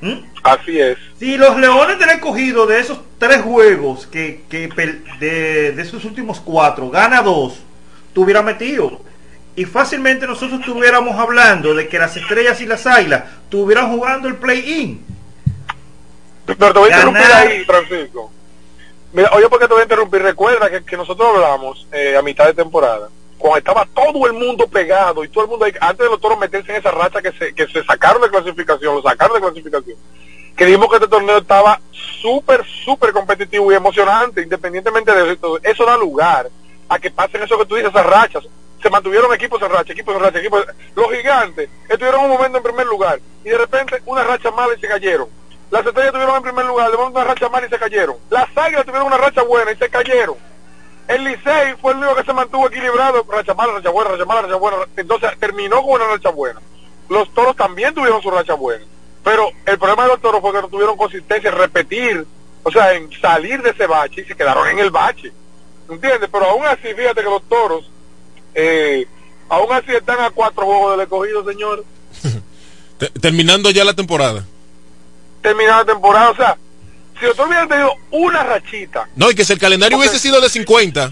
¿Mm? 0.00 0.20
Así 0.42 0.78
es. 0.80 0.96
Si 1.18 1.36
los 1.36 1.58
Leones 1.58 1.98
del 1.98 2.10
escogido 2.10 2.66
de 2.66 2.80
esos 2.80 3.00
tres 3.18 3.42
juegos 3.42 4.06
que, 4.06 4.42
que 4.48 4.68
de, 5.18 5.72
de 5.72 5.82
esos 5.82 6.04
últimos 6.04 6.40
cuatro 6.40 6.88
gana 6.88 7.20
dos 7.20 7.62
tuviera 8.12 8.42
metido. 8.42 9.00
Y 9.56 9.64
fácilmente 9.64 10.26
nosotros 10.26 10.60
estuviéramos 10.60 11.18
hablando 11.18 11.74
de 11.74 11.88
que 11.88 11.98
las 11.98 12.16
estrellas 12.16 12.60
y 12.60 12.66
las 12.66 12.86
águilas 12.86 13.24
estuvieran 13.42 13.90
jugando 13.90 14.28
el 14.28 14.36
play-in. 14.36 15.04
Pero 16.46 16.72
te 16.72 16.78
voy 16.78 16.90
a 16.90 16.94
interrumpir 16.94 17.32
ahí, 17.32 17.64
Francisco. 17.64 18.32
Mira, 19.12 19.30
oye, 19.32 19.48
porque 19.48 19.66
te 19.66 19.72
voy 19.72 19.80
a 19.80 19.84
interrumpir. 19.84 20.22
Recuerda 20.22 20.70
que, 20.70 20.84
que 20.84 20.96
nosotros 20.96 21.28
hablamos 21.34 21.86
eh, 21.92 22.16
a 22.16 22.22
mitad 22.22 22.46
de 22.46 22.54
temporada, 22.54 23.08
cuando 23.36 23.58
estaba 23.58 23.86
todo 23.86 24.26
el 24.26 24.32
mundo 24.34 24.66
pegado 24.66 25.24
y 25.24 25.28
todo 25.28 25.44
el 25.44 25.50
mundo, 25.50 25.66
antes 25.80 26.04
de 26.04 26.10
los 26.10 26.20
toros 26.20 26.38
meterse 26.38 26.70
en 26.72 26.78
esa 26.78 26.90
racha 26.90 27.22
que 27.22 27.32
se, 27.32 27.54
que 27.54 27.66
se 27.66 27.84
sacaron 27.84 28.20
de 28.22 28.30
clasificación, 28.30 28.94
lo 28.96 29.02
sacaron 29.02 29.34
de 29.34 29.42
clasificación, 29.42 29.96
que 30.56 30.66
dijimos 30.66 30.88
que 30.88 30.96
este 30.96 31.08
torneo 31.08 31.38
estaba 31.38 31.80
súper, 31.90 32.64
súper 32.84 33.12
competitivo 33.12 33.72
y 33.72 33.76
emocionante, 33.76 34.42
independientemente 34.42 35.12
de 35.12 35.32
eso. 35.32 35.58
Eso 35.62 35.84
da 35.84 35.96
lugar 35.96 36.48
a 36.88 36.98
que 36.98 37.10
pasen 37.10 37.42
eso 37.42 37.58
que 37.58 37.66
tú 37.66 37.74
dices, 37.76 37.90
esas 37.90 38.06
rachas. 38.06 38.44
Se 38.82 38.90
mantuvieron 38.90 39.32
equipos 39.34 39.60
en 39.60 39.70
racha, 39.70 39.92
equipos 39.92 40.14
en 40.14 40.22
racha, 40.22 40.38
equipos. 40.38 40.64
Los 40.94 41.10
gigantes 41.10 41.68
estuvieron 41.88 42.24
un 42.24 42.30
momento 42.30 42.58
en 42.58 42.62
primer 42.62 42.86
lugar 42.86 43.20
y 43.44 43.48
de 43.48 43.58
repente 43.58 44.02
una 44.06 44.22
racha 44.22 44.50
mala 44.50 44.74
y 44.74 44.80
se 44.80 44.88
cayeron. 44.88 45.28
Las 45.70 45.84
estrellas 45.84 46.08
estuvieron 46.08 46.36
en 46.36 46.42
primer 46.42 46.64
lugar, 46.64 46.90
de 46.90 46.96
momento 46.96 47.20
una 47.20 47.28
racha 47.28 47.48
mala 47.48 47.66
y 47.66 47.70
se 47.70 47.78
cayeron. 47.78 48.16
Las 48.30 48.48
águilas 48.56 48.84
tuvieron 48.84 49.08
una 49.08 49.18
racha 49.18 49.42
buena 49.42 49.72
y 49.72 49.76
se 49.76 49.88
cayeron. 49.88 50.36
El 51.08 51.24
Licey 51.24 51.74
fue 51.80 51.92
el 51.92 51.98
único 51.98 52.14
que 52.16 52.24
se 52.24 52.32
mantuvo 52.32 52.68
equilibrado, 52.68 53.26
racha 53.30 53.54
mala, 53.54 53.74
racha 53.74 53.90
buena, 53.90 54.10
racha 54.10 54.24
mala, 54.24 54.42
racha 54.42 54.56
buena. 54.56 54.76
Entonces 54.96 55.30
terminó 55.38 55.82
con 55.82 55.92
una 55.92 56.06
racha 56.06 56.30
buena. 56.30 56.60
Los 57.08 57.32
toros 57.34 57.56
también 57.56 57.94
tuvieron 57.94 58.22
su 58.22 58.30
racha 58.30 58.54
buena. 58.54 58.84
Pero 59.24 59.50
el 59.66 59.78
problema 59.78 60.04
de 60.04 60.08
los 60.10 60.20
toros 60.20 60.40
fue 60.40 60.52
que 60.52 60.62
no 60.62 60.68
tuvieron 60.68 60.96
consistencia 60.96 61.50
en 61.50 61.56
repetir, 61.56 62.26
o 62.62 62.70
sea, 62.70 62.92
en 62.92 63.10
salir 63.20 63.62
de 63.62 63.70
ese 63.70 63.86
bache 63.86 64.20
y 64.20 64.24
se 64.24 64.36
quedaron 64.36 64.68
en 64.68 64.78
el 64.78 64.90
bache. 64.90 65.32
¿Entiendes? 65.88 66.28
Pero 66.30 66.44
aún 66.44 66.66
así, 66.66 66.94
fíjate 66.94 67.22
que 67.22 67.30
los 67.30 67.42
toros, 67.48 67.90
eh, 68.54 69.06
aún 69.48 69.72
así 69.72 69.92
están 69.92 70.20
a 70.20 70.30
cuatro 70.30 70.64
juegos 70.66 70.92
del 70.92 71.00
escogido, 71.00 71.44
señor. 71.44 71.84
Terminando 73.20 73.70
ya 73.70 73.84
la 73.84 73.94
temporada. 73.94 74.44
Terminando 75.40 75.84
la 75.84 75.92
temporada, 75.92 76.30
o 76.30 76.36
sea, 76.36 76.58
si 77.18 77.26
los 77.26 77.36
toros 77.36 77.48
hubieran 77.48 77.68
tenido 77.68 77.92
una 78.10 78.42
rachita. 78.42 79.08
No, 79.16 79.30
y 79.30 79.34
que 79.34 79.44
si 79.44 79.52
el 79.52 79.58
calendario 79.58 79.98
hubiese 79.98 80.18
sido 80.18 80.40
de 80.40 80.48
50. 80.48 81.10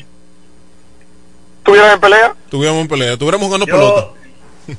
¿Tuvieran 1.64 1.94
en 1.94 2.00
pelea? 2.00 2.34
Tuviéramos 2.50 2.82
en 2.82 2.88
pelea, 2.88 3.16
tuviéramos 3.16 3.46
jugando 3.46 3.66
pelota. 3.66 4.08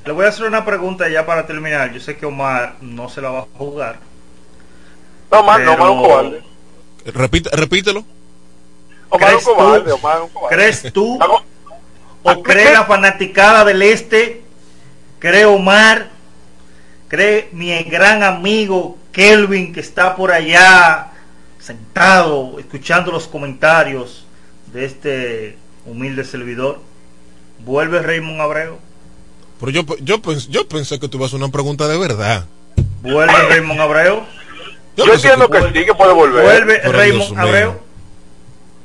Le 0.06 0.12
voy 0.12 0.26
a 0.26 0.30
hacer 0.30 0.46
una 0.46 0.66
pregunta 0.66 1.08
ya 1.10 1.26
para 1.26 1.46
terminar. 1.46 1.94
Yo 1.94 2.00
sé 2.00 2.18
que 2.18 2.26
Omar 2.26 2.76
no 2.82 3.10
se 3.10 3.22
la 3.22 3.30
va 3.30 3.40
a 3.40 3.48
jugar. 3.58 4.00
No, 5.32 5.40
Omar, 5.40 5.62
no, 5.62 5.74
Omar 5.74 5.90
un 5.90 6.02
cobarde. 6.02 6.44
Repite, 7.06 7.50
repítelo. 7.56 8.06
¿Crees 10.50 10.94
tú? 10.94 11.20
¿O 12.24 12.44
cree 12.44 12.74
la 12.74 12.86
fanaticada 12.86 13.64
del 13.64 13.82
este? 13.82 14.44
¿Cree 15.20 15.46
Omar? 15.46 16.10
¿Cree 17.08 17.50
mi 17.54 17.72
gran 17.84 18.22
amigo 18.24 18.98
Kelvin 19.12 19.74
que 19.74 19.80
está 19.80 20.16
por 20.16 20.32
allá 20.32 21.12
sentado 21.60 22.60
escuchando 22.60 23.12
los 23.12 23.28
comentarios 23.28 24.26
de 24.74 24.86
este 24.86 25.58
humilde 25.86 26.24
servidor? 26.26 26.80
¿Vuelve 27.60 28.02
Raymond 28.02 28.42
Abreu? 28.42 28.78
Pero 29.60 29.72
yo, 29.72 29.84
yo, 30.02 30.22
yo 30.50 30.68
pensé 30.68 31.00
que 31.00 31.08
tú 31.08 31.18
ibas 31.18 31.34
a 31.34 31.38
una 31.38 31.50
pregunta 31.50 31.88
de 31.88 31.98
verdad. 31.98 32.46
¿Vuelve 33.02 33.34
Raymond 33.50 33.80
Abreu? 33.80 34.24
Yo, 34.98 35.14
entiendo 35.14 35.50
que, 35.50 35.62
sí 35.74 35.86
que 35.86 35.94
puede 35.94 36.14
volver. 36.14 36.44
¿Vuelve 36.44 36.80
Raymond 36.80 37.40
Abreu? 37.40 37.87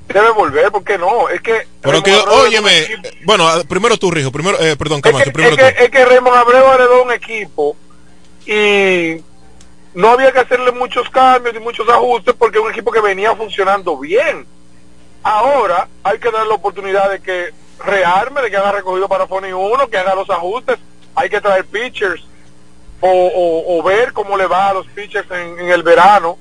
Debe 0.09 0.31
volver, 0.31 0.71
porque 0.71 0.99
no, 0.99 1.29
es 1.29 1.41
que... 1.41 1.67
Pero 1.81 2.03
que, 2.03 2.15
óyeme, 2.15 2.87
bueno, 3.25 3.49
primero 3.69 3.97
tú, 3.97 4.11
Rijo, 4.11 4.31
primero, 4.31 4.59
eh, 4.61 4.77
perdón, 4.77 5.01
Camacho, 5.01 5.21
es 5.21 5.25
que, 5.27 5.33
primero 5.33 5.57
es 5.57 5.75
Que, 5.75 5.85
es 5.85 5.91
que 5.91 6.05
Raymond 6.05 6.37
Abreu 6.37 6.73
heredó 6.73 7.03
un 7.03 7.13
equipo 7.13 7.77
y 8.47 9.23
no 9.95 10.09
había 10.09 10.33
que 10.33 10.41
hacerle 10.41 10.73
muchos 10.73 11.09
cambios 11.11 11.55
y 11.55 11.61
muchos 11.61 11.89
ajustes 11.89 12.35
porque 12.39 12.59
es 12.59 12.65
un 12.65 12.71
equipo 12.71 12.91
que 12.91 13.01
venía 13.01 13.35
funcionando 13.35 13.99
bien. 13.99 14.47
Ahora 15.23 15.89
hay 16.03 16.19
que 16.19 16.31
darle 16.31 16.49
la 16.49 16.55
oportunidad 16.55 17.11
de 17.11 17.21
que 17.21 17.51
rearme, 17.85 18.43
de 18.43 18.51
que 18.51 18.57
haga 18.57 18.73
recogido 18.73 19.09
para 19.09 19.27
Fony 19.27 19.53
1, 19.53 19.89
que 19.89 19.99
haga 19.99 20.15
los 20.15 20.29
ajustes, 20.31 20.79
hay 21.15 21.29
que 21.29 21.41
traer 21.41 21.65
pitchers. 21.67 22.25
o, 23.01 23.83
ver 23.85 24.13
cómo 24.13 24.37
le 24.37 24.47
va 24.47 24.69
a 24.69 24.75
los 24.75 24.87
pitchers 24.89 25.29
en, 25.31 25.69
el 25.69 25.83
verano 25.83 26.39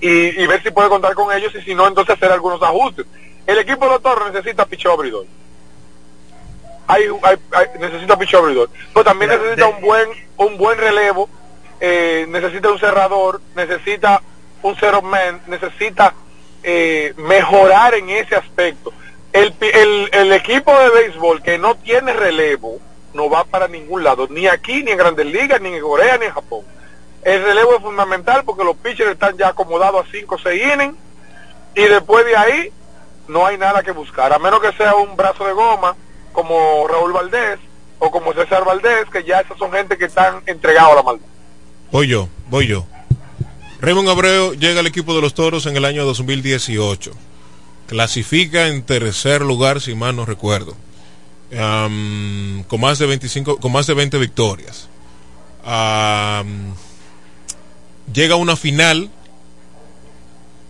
y, 0.00 0.46
ver 0.46 0.62
si 0.62 0.70
puede 0.70 0.88
contar 0.88 1.14
con 1.14 1.34
ellos 1.34 1.54
y 1.54 1.62
si 1.62 1.74
no, 1.74 1.86
entonces 1.86 2.16
hacer 2.16 2.30
algunos 2.30 2.62
ajustes. 2.62 3.06
El 3.46 3.58
equipo 3.58 3.86
de 3.86 3.98
los 3.98 4.32
necesita 4.32 4.66
picheo 4.66 4.92
abridor. 4.92 5.26
Hay, 6.88 7.08
necesita 7.78 8.18
picheo 8.18 8.40
abridor. 8.40 8.70
Pero 8.92 9.04
también 9.04 9.30
necesita 9.30 9.66
un 9.66 9.80
buen, 9.80 10.08
un 10.36 10.58
buen 10.58 10.78
relevo, 10.78 11.28
eh, 11.80 12.26
necesita 12.28 12.70
un 12.70 12.78
cerrador, 12.78 13.40
necesita 13.54 14.22
un 14.62 14.76
zero 14.76 15.02
man, 15.02 15.40
necesita 15.46 16.14
eh, 16.62 17.14
mejorar 17.16 17.94
en 17.94 18.10
ese 18.10 18.36
aspecto. 18.36 18.92
El, 19.32 19.54
el, 19.60 20.10
el 20.12 20.32
equipo 20.32 20.76
de 20.78 20.90
béisbol 20.90 21.42
que 21.42 21.58
no 21.58 21.74
tiene 21.76 22.12
relevo, 22.12 22.80
no 23.14 23.30
va 23.30 23.44
para 23.44 23.66
ningún 23.66 24.04
lado, 24.04 24.28
ni 24.30 24.46
aquí, 24.46 24.82
ni 24.82 24.92
en 24.92 24.98
Grandes 24.98 25.26
Ligas, 25.26 25.60
ni 25.60 25.74
en 25.74 25.80
Corea, 25.80 26.18
ni 26.18 26.26
en 26.26 26.32
Japón. 26.32 26.64
El 27.22 27.42
relevo 27.42 27.76
es 27.76 27.82
fundamental 27.82 28.44
porque 28.44 28.64
los 28.64 28.76
pitchers 28.76 29.10
están 29.10 29.36
ya 29.36 29.48
acomodados 29.48 30.06
a 30.06 30.10
5 30.10 30.34
o 30.34 30.38
6 30.38 30.62
innings 30.74 30.96
y 31.74 31.82
después 31.82 32.24
de 32.24 32.36
ahí 32.36 32.72
no 33.28 33.46
hay 33.46 33.58
nada 33.58 33.82
que 33.82 33.90
buscar, 33.90 34.32
a 34.32 34.38
menos 34.38 34.60
que 34.60 34.72
sea 34.72 34.94
un 34.94 35.16
brazo 35.16 35.44
de 35.44 35.52
goma 35.52 35.96
como 36.32 36.86
Raúl 36.88 37.12
Valdés 37.12 37.58
o 37.98 38.10
como 38.10 38.32
César 38.32 38.64
Valdés, 38.64 39.06
que 39.10 39.24
ya 39.24 39.40
esas 39.40 39.58
son 39.58 39.72
gente 39.72 39.98
que 39.98 40.04
están 40.04 40.42
entregados 40.46 40.92
a 40.92 40.96
la 40.96 41.02
maldad. 41.02 41.26
Voy 41.90 42.08
yo, 42.08 42.28
voy 42.48 42.66
yo. 42.66 42.86
Raymond 43.80 44.08
Abreu 44.08 44.54
llega 44.54 44.80
al 44.80 44.86
equipo 44.86 45.14
de 45.14 45.22
los 45.22 45.34
Toros 45.34 45.66
en 45.66 45.76
el 45.76 45.84
año 45.84 46.04
2018. 46.04 47.10
Clasifica 47.86 48.68
en 48.68 48.84
tercer 48.84 49.42
lugar, 49.42 49.80
si 49.80 49.94
mal 49.94 50.14
no 50.14 50.24
recuerdo 50.24 50.76
con 51.50 52.80
más 52.80 52.98
de 52.98 53.06
25, 53.06 53.58
con 53.58 53.72
más 53.72 53.86
de 53.86 53.94
20 53.94 54.18
victorias. 54.18 54.88
Llega 58.12 58.34
a 58.34 58.38
una 58.38 58.56
final 58.56 59.10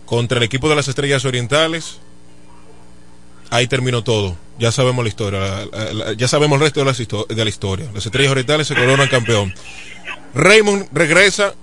contra 0.05 0.37
el 0.37 0.43
equipo 0.43 0.69
de 0.69 0.75
las 0.75 0.87
Estrellas 0.87 1.25
Orientales. 1.25 1.99
Ahí 3.49 3.67
terminó 3.67 4.03
todo. 4.03 4.37
Ya 4.59 4.71
sabemos 4.71 5.03
la 5.03 5.09
historia. 5.09 5.67
ya 6.17 6.27
sabemos 6.27 6.57
el 6.57 6.61
resto 6.61 6.79
de 6.79 6.85
la, 6.85 7.35
de 7.35 7.43
la 7.43 7.49
historia. 7.49 7.89
Las 7.93 8.05
Estrellas 8.05 8.31
Orientales 8.31 8.67
se 8.67 8.75
coronan 8.75 9.07
campeón. 9.07 9.53
Raymond 10.33 10.87
regresa 10.91 11.53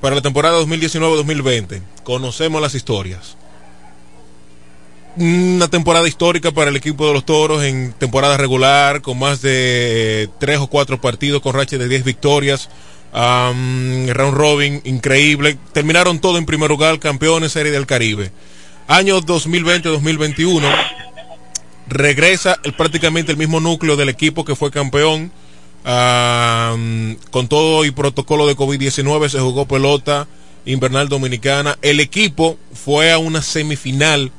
para 0.00 0.14
la 0.14 0.22
temporada 0.22 0.60
2019-2020. 0.60 1.82
Conocemos 2.04 2.60
las 2.62 2.74
historias 2.74 3.36
una 5.16 5.68
temporada 5.68 6.08
histórica 6.08 6.50
para 6.50 6.70
el 6.70 6.76
equipo 6.76 7.06
de 7.06 7.12
los 7.12 7.24
Toros 7.24 7.62
en 7.62 7.92
temporada 7.92 8.36
regular, 8.36 9.00
con 9.00 9.18
más 9.18 9.40
de 9.42 10.28
tres 10.40 10.58
o 10.58 10.66
cuatro 10.66 11.00
partidos, 11.00 11.40
con 11.40 11.54
racha 11.54 11.78
de 11.78 11.88
10 11.88 12.04
victorias. 12.04 12.68
Round 13.14 14.34
robin 14.34 14.80
increíble. 14.84 15.56
Terminaron 15.72 16.18
todo 16.18 16.38
en 16.38 16.46
primer 16.46 16.68
lugar, 16.68 16.98
campeones 16.98 17.52
Serie 17.52 17.72
del 17.72 17.86
Caribe. 17.86 18.32
Año 18.88 19.20
2020-2021. 19.22 20.62
Regresa 21.86 22.58
el, 22.64 22.72
prácticamente 22.72 23.32
el 23.32 23.38
mismo 23.38 23.60
núcleo 23.60 23.96
del 23.96 24.08
equipo 24.08 24.44
que 24.44 24.56
fue 24.56 24.70
campeón. 24.70 25.30
con 25.84 27.48
todo 27.48 27.84
y 27.84 27.90
protocolo 27.90 28.46
de 28.46 28.56
COVID-19 28.56 29.28
se 29.28 29.38
jugó 29.38 29.66
pelota 29.66 30.26
invernal 30.66 31.08
dominicana. 31.08 31.78
El 31.82 32.00
equipo 32.00 32.58
fue 32.72 33.12
a 33.12 33.18
una 33.18 33.42
semifinal 33.42 34.32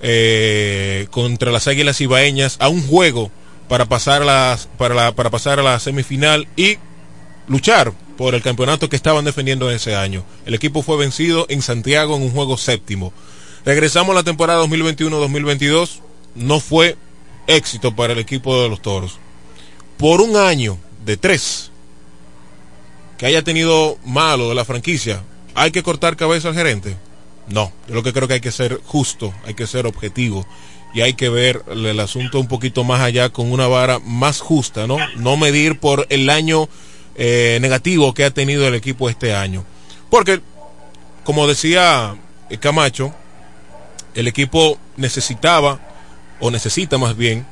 eh, 0.00 1.06
contra 1.10 1.52
las 1.52 1.68
Águilas 1.68 2.00
Ibaeñas 2.00 2.56
a 2.58 2.68
un 2.68 2.86
juego 2.86 3.30
para 3.68 3.84
pasar, 3.84 4.24
las, 4.24 4.66
para, 4.78 4.94
la, 4.94 5.12
para 5.12 5.28
pasar 5.30 5.60
a 5.60 5.62
la 5.62 5.78
semifinal 5.78 6.48
y 6.56 6.78
luchar 7.48 7.92
por 8.18 8.34
el 8.34 8.42
campeonato 8.42 8.88
que 8.88 8.96
estaban 8.96 9.24
defendiendo 9.24 9.70
ese 9.70 9.94
año. 9.94 10.24
El 10.44 10.52
equipo 10.52 10.82
fue 10.82 10.96
vencido 10.96 11.46
en 11.48 11.62
Santiago 11.62 12.16
en 12.16 12.22
un 12.22 12.32
juego 12.32 12.58
séptimo. 12.58 13.12
Regresamos 13.64 14.10
a 14.10 14.16
la 14.16 14.22
temporada 14.24 14.64
2021-2022. 14.64 16.00
No 16.34 16.58
fue 16.58 16.96
éxito 17.46 17.94
para 17.94 18.14
el 18.14 18.18
equipo 18.18 18.60
de 18.60 18.68
los 18.68 18.82
Toros. 18.82 19.20
Por 19.98 20.20
un 20.20 20.34
año 20.34 20.78
de 21.04 21.16
tres 21.16 21.70
que 23.18 23.26
haya 23.26 23.44
tenido 23.44 23.98
malo 24.04 24.48
de 24.48 24.56
la 24.56 24.64
franquicia, 24.64 25.22
¿hay 25.54 25.70
que 25.70 25.84
cortar 25.84 26.16
cabeza 26.16 26.48
al 26.48 26.54
gerente? 26.54 26.96
No, 27.46 27.72
yo 27.86 27.94
lo 27.94 28.02
que 28.02 28.12
creo 28.12 28.26
que 28.26 28.34
hay 28.34 28.40
que 28.40 28.50
ser 28.50 28.80
justo, 28.84 29.32
hay 29.46 29.54
que 29.54 29.68
ser 29.68 29.86
objetivo 29.86 30.44
y 30.92 31.02
hay 31.02 31.14
que 31.14 31.28
ver 31.28 31.62
el 31.70 32.00
asunto 32.00 32.40
un 32.40 32.48
poquito 32.48 32.82
más 32.82 33.00
allá 33.00 33.28
con 33.28 33.52
una 33.52 33.68
vara 33.68 34.00
más 34.00 34.40
justa, 34.40 34.88
¿no? 34.88 34.96
No 35.16 35.36
medir 35.36 35.78
por 35.78 36.06
el 36.10 36.30
año 36.30 36.68
eh, 37.18 37.58
negativo 37.60 38.14
que 38.14 38.24
ha 38.24 38.30
tenido 38.30 38.66
el 38.66 38.74
equipo 38.74 39.10
este 39.10 39.34
año. 39.34 39.64
Porque, 40.08 40.40
como 41.24 41.46
decía 41.46 42.16
Camacho, 42.60 43.12
el 44.14 44.26
equipo 44.26 44.78
necesitaba, 44.96 45.80
o 46.40 46.50
necesita 46.50 46.96
más 46.96 47.16
bien, 47.16 47.44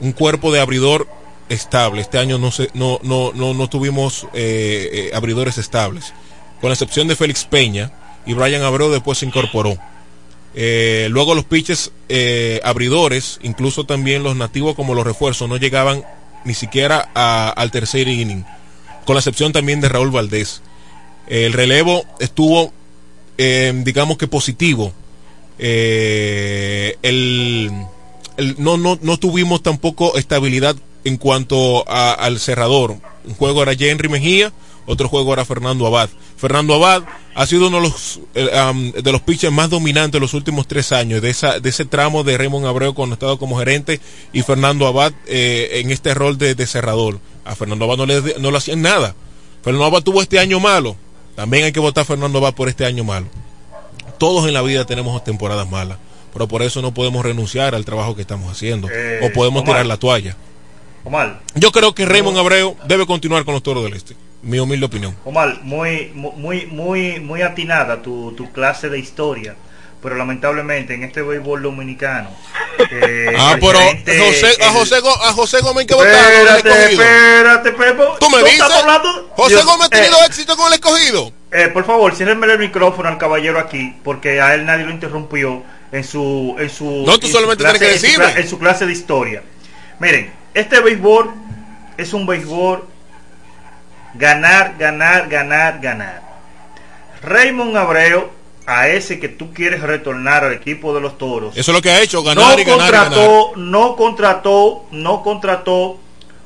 un 0.00 0.12
cuerpo 0.12 0.52
de 0.52 0.60
abridor 0.60 1.08
estable. 1.48 2.02
Este 2.02 2.18
año 2.18 2.36
no, 2.38 2.50
se, 2.50 2.68
no, 2.74 3.00
no, 3.02 3.32
no, 3.32 3.54
no 3.54 3.68
tuvimos 3.68 4.26
eh, 4.34 4.90
eh, 4.92 5.10
abridores 5.14 5.56
estables, 5.56 6.12
con 6.60 6.68
la 6.68 6.74
excepción 6.74 7.08
de 7.08 7.16
Félix 7.16 7.44
Peña 7.44 7.90
y 8.26 8.34
Brian 8.34 8.62
Abreu 8.62 8.90
después 8.90 9.18
se 9.18 9.26
incorporó. 9.26 9.78
Eh, 10.54 11.08
luego 11.10 11.34
los 11.34 11.44
pitches 11.44 11.92
eh, 12.08 12.60
abridores, 12.64 13.38
incluso 13.42 13.84
también 13.84 14.22
los 14.22 14.36
nativos 14.36 14.74
como 14.74 14.94
los 14.94 15.06
refuerzos, 15.06 15.48
no 15.48 15.56
llegaban 15.56 16.04
ni 16.44 16.54
siquiera 16.54 17.00
al 17.00 17.70
tercer 17.70 18.08
inning, 18.08 18.44
con 19.08 19.14
la 19.14 19.20
excepción 19.20 19.52
también 19.52 19.80
de 19.80 19.88
Raúl 19.88 20.10
Valdés. 20.10 20.60
el 21.28 21.54
relevo 21.54 22.04
estuvo, 22.20 22.74
eh, 23.38 23.72
digamos 23.82 24.18
que 24.18 24.28
positivo. 24.28 24.92
El, 25.58 26.94
no, 28.58 28.76
no, 28.76 28.98
no 29.00 29.18
tuvimos 29.18 29.62
tampoco 29.62 30.18
estabilidad 30.18 30.76
en 31.04 31.16
cuanto 31.16 31.88
al 31.88 32.38
cerrador. 32.38 32.98
Un 33.24 33.32
juego 33.32 33.62
era 33.62 33.72
Henry 33.72 34.10
Mejía, 34.10 34.52
otro 34.88 35.06
juego 35.06 35.34
era 35.34 35.44
Fernando 35.44 35.86
Abad. 35.86 36.08
Fernando 36.38 36.74
Abad 36.74 37.02
ha 37.34 37.46
sido 37.46 37.68
uno 37.68 37.76
de 37.76 37.82
los, 37.88 38.20
eh, 38.34 38.92
de 39.02 39.12
los 39.12 39.20
pitchers 39.20 39.52
más 39.52 39.68
dominantes 39.68 40.12
de 40.12 40.20
los 40.20 40.32
últimos 40.32 40.66
tres 40.66 40.92
años, 40.92 41.20
de, 41.20 41.28
esa, 41.28 41.60
de 41.60 41.68
ese 41.68 41.84
tramo 41.84 42.24
de 42.24 42.38
Raymond 42.38 42.66
Abreu 42.66 42.94
cuando 42.94 43.12
estado 43.12 43.38
como 43.38 43.58
gerente 43.58 44.00
y 44.32 44.40
Fernando 44.40 44.86
Abad 44.86 45.12
eh, 45.26 45.80
en 45.84 45.90
este 45.90 46.14
rol 46.14 46.38
de, 46.38 46.54
cerrador. 46.66 47.20
A 47.44 47.54
Fernando 47.54 47.84
Abad 47.84 47.98
no 47.98 48.06
le, 48.06 48.34
no 48.38 48.50
le 48.50 48.56
hacían 48.56 48.80
nada. 48.80 49.14
Fernando 49.62 49.84
Abad 49.84 50.02
tuvo 50.02 50.22
este 50.22 50.38
año 50.38 50.58
malo. 50.58 50.96
También 51.36 51.64
hay 51.64 51.72
que 51.72 51.80
votar 51.80 52.02
a 52.02 52.06
Fernando 52.06 52.38
Abad 52.38 52.54
por 52.54 52.70
este 52.70 52.86
año 52.86 53.04
malo. 53.04 53.26
Todos 54.16 54.48
en 54.48 54.54
la 54.54 54.62
vida 54.62 54.86
tenemos 54.86 55.22
temporadas 55.22 55.68
malas, 55.70 55.98
pero 56.32 56.48
por 56.48 56.62
eso 56.62 56.80
no 56.80 56.94
podemos 56.94 57.22
renunciar 57.24 57.74
al 57.74 57.84
trabajo 57.84 58.16
que 58.16 58.22
estamos 58.22 58.50
haciendo 58.50 58.88
eh, 58.90 59.20
o 59.22 59.32
podemos 59.34 59.64
tirar 59.64 59.84
la 59.84 59.98
toalla. 59.98 60.34
Yo 61.54 61.72
creo 61.72 61.94
que 61.94 62.06
Raymond 62.06 62.38
Abreu 62.38 62.74
debe 62.86 63.06
continuar 63.06 63.44
con 63.44 63.52
los 63.52 63.62
Toros 63.62 63.84
del 63.84 63.92
Este 63.92 64.16
mi 64.42 64.58
humilde 64.58 64.86
opinión. 64.86 65.16
Omar, 65.24 65.60
muy, 65.62 66.12
muy, 66.14 66.66
muy, 66.66 67.20
muy 67.20 67.42
atinada 67.42 68.02
tu, 68.02 68.32
tu 68.32 68.50
clase 68.52 68.88
de 68.88 68.98
historia 68.98 69.56
pero 70.02 70.14
lamentablemente 70.14 70.94
en 70.94 71.04
este 71.04 71.22
béisbol 71.22 71.62
dominicano. 71.62 72.30
Eh, 72.90 73.34
ah, 73.36 73.56
pero 73.60 73.78
José, 73.80 74.56
a, 74.62 74.70
José, 74.70 74.96
a 74.96 75.32
José 75.32 75.60
Gómez 75.60 75.86
que 75.86 75.94
Espérate, 75.94 76.92
espérate, 76.92 77.72
Pepo. 77.72 78.16
¿Tú 78.20 78.30
me 78.30 78.38
dices? 78.44 78.62
José 79.34 79.62
Gómez 79.64 79.86
ha 79.86 79.88
tenido 79.88 80.16
eh, 80.22 80.26
éxito 80.26 80.56
con 80.56 80.68
el 80.68 80.74
escogido. 80.74 81.32
Eh, 81.50 81.68
por 81.72 81.84
favor, 81.84 82.14
ciérrenme 82.14 82.46
el 82.46 82.58
micrófono 82.58 83.08
al 83.08 83.18
caballero 83.18 83.58
aquí, 83.58 83.94
porque 84.04 84.40
a 84.40 84.54
él 84.54 84.66
nadie 84.66 84.84
lo 84.84 84.90
interrumpió 84.90 85.64
en 85.90 86.04
su. 86.04 86.54
En 86.58 86.70
su 86.70 87.04
no, 87.04 87.18
tú 87.18 87.26
solamente 87.26 87.64
tienes 87.64 87.80
que 87.80 87.88
decirme. 87.88 88.32
en 88.36 88.48
su 88.48 88.58
clase 88.58 88.86
de 88.86 88.92
historia. 88.92 89.42
Miren, 89.98 90.32
este 90.54 90.80
béisbol 90.80 91.30
es 91.96 92.12
un 92.12 92.26
béisbol 92.26 92.84
Ganar, 94.14 94.76
ganar, 94.78 95.28
ganar, 95.28 95.80
ganar. 95.80 96.22
Raymond 97.22 97.76
Abreu, 97.76 98.30
a 98.66 98.88
ese 98.88 99.18
que 99.18 99.28
tú 99.28 99.52
quieres 99.54 99.80
retornar 99.80 100.44
al 100.44 100.52
equipo 100.52 100.94
de 100.94 101.00
los 101.00 101.16
toros. 101.16 101.56
Eso 101.56 101.70
es 101.70 101.74
lo 101.74 101.80
que 101.82 101.90
ha 101.90 102.00
hecho, 102.00 102.22
ganar 102.22 102.56
no 102.56 102.60
y 102.60 102.64
ganar, 102.64 102.92
contrató, 102.92 103.52
No 103.56 103.96
contrató, 103.96 104.86
no 104.90 105.22
contrató 105.22 105.98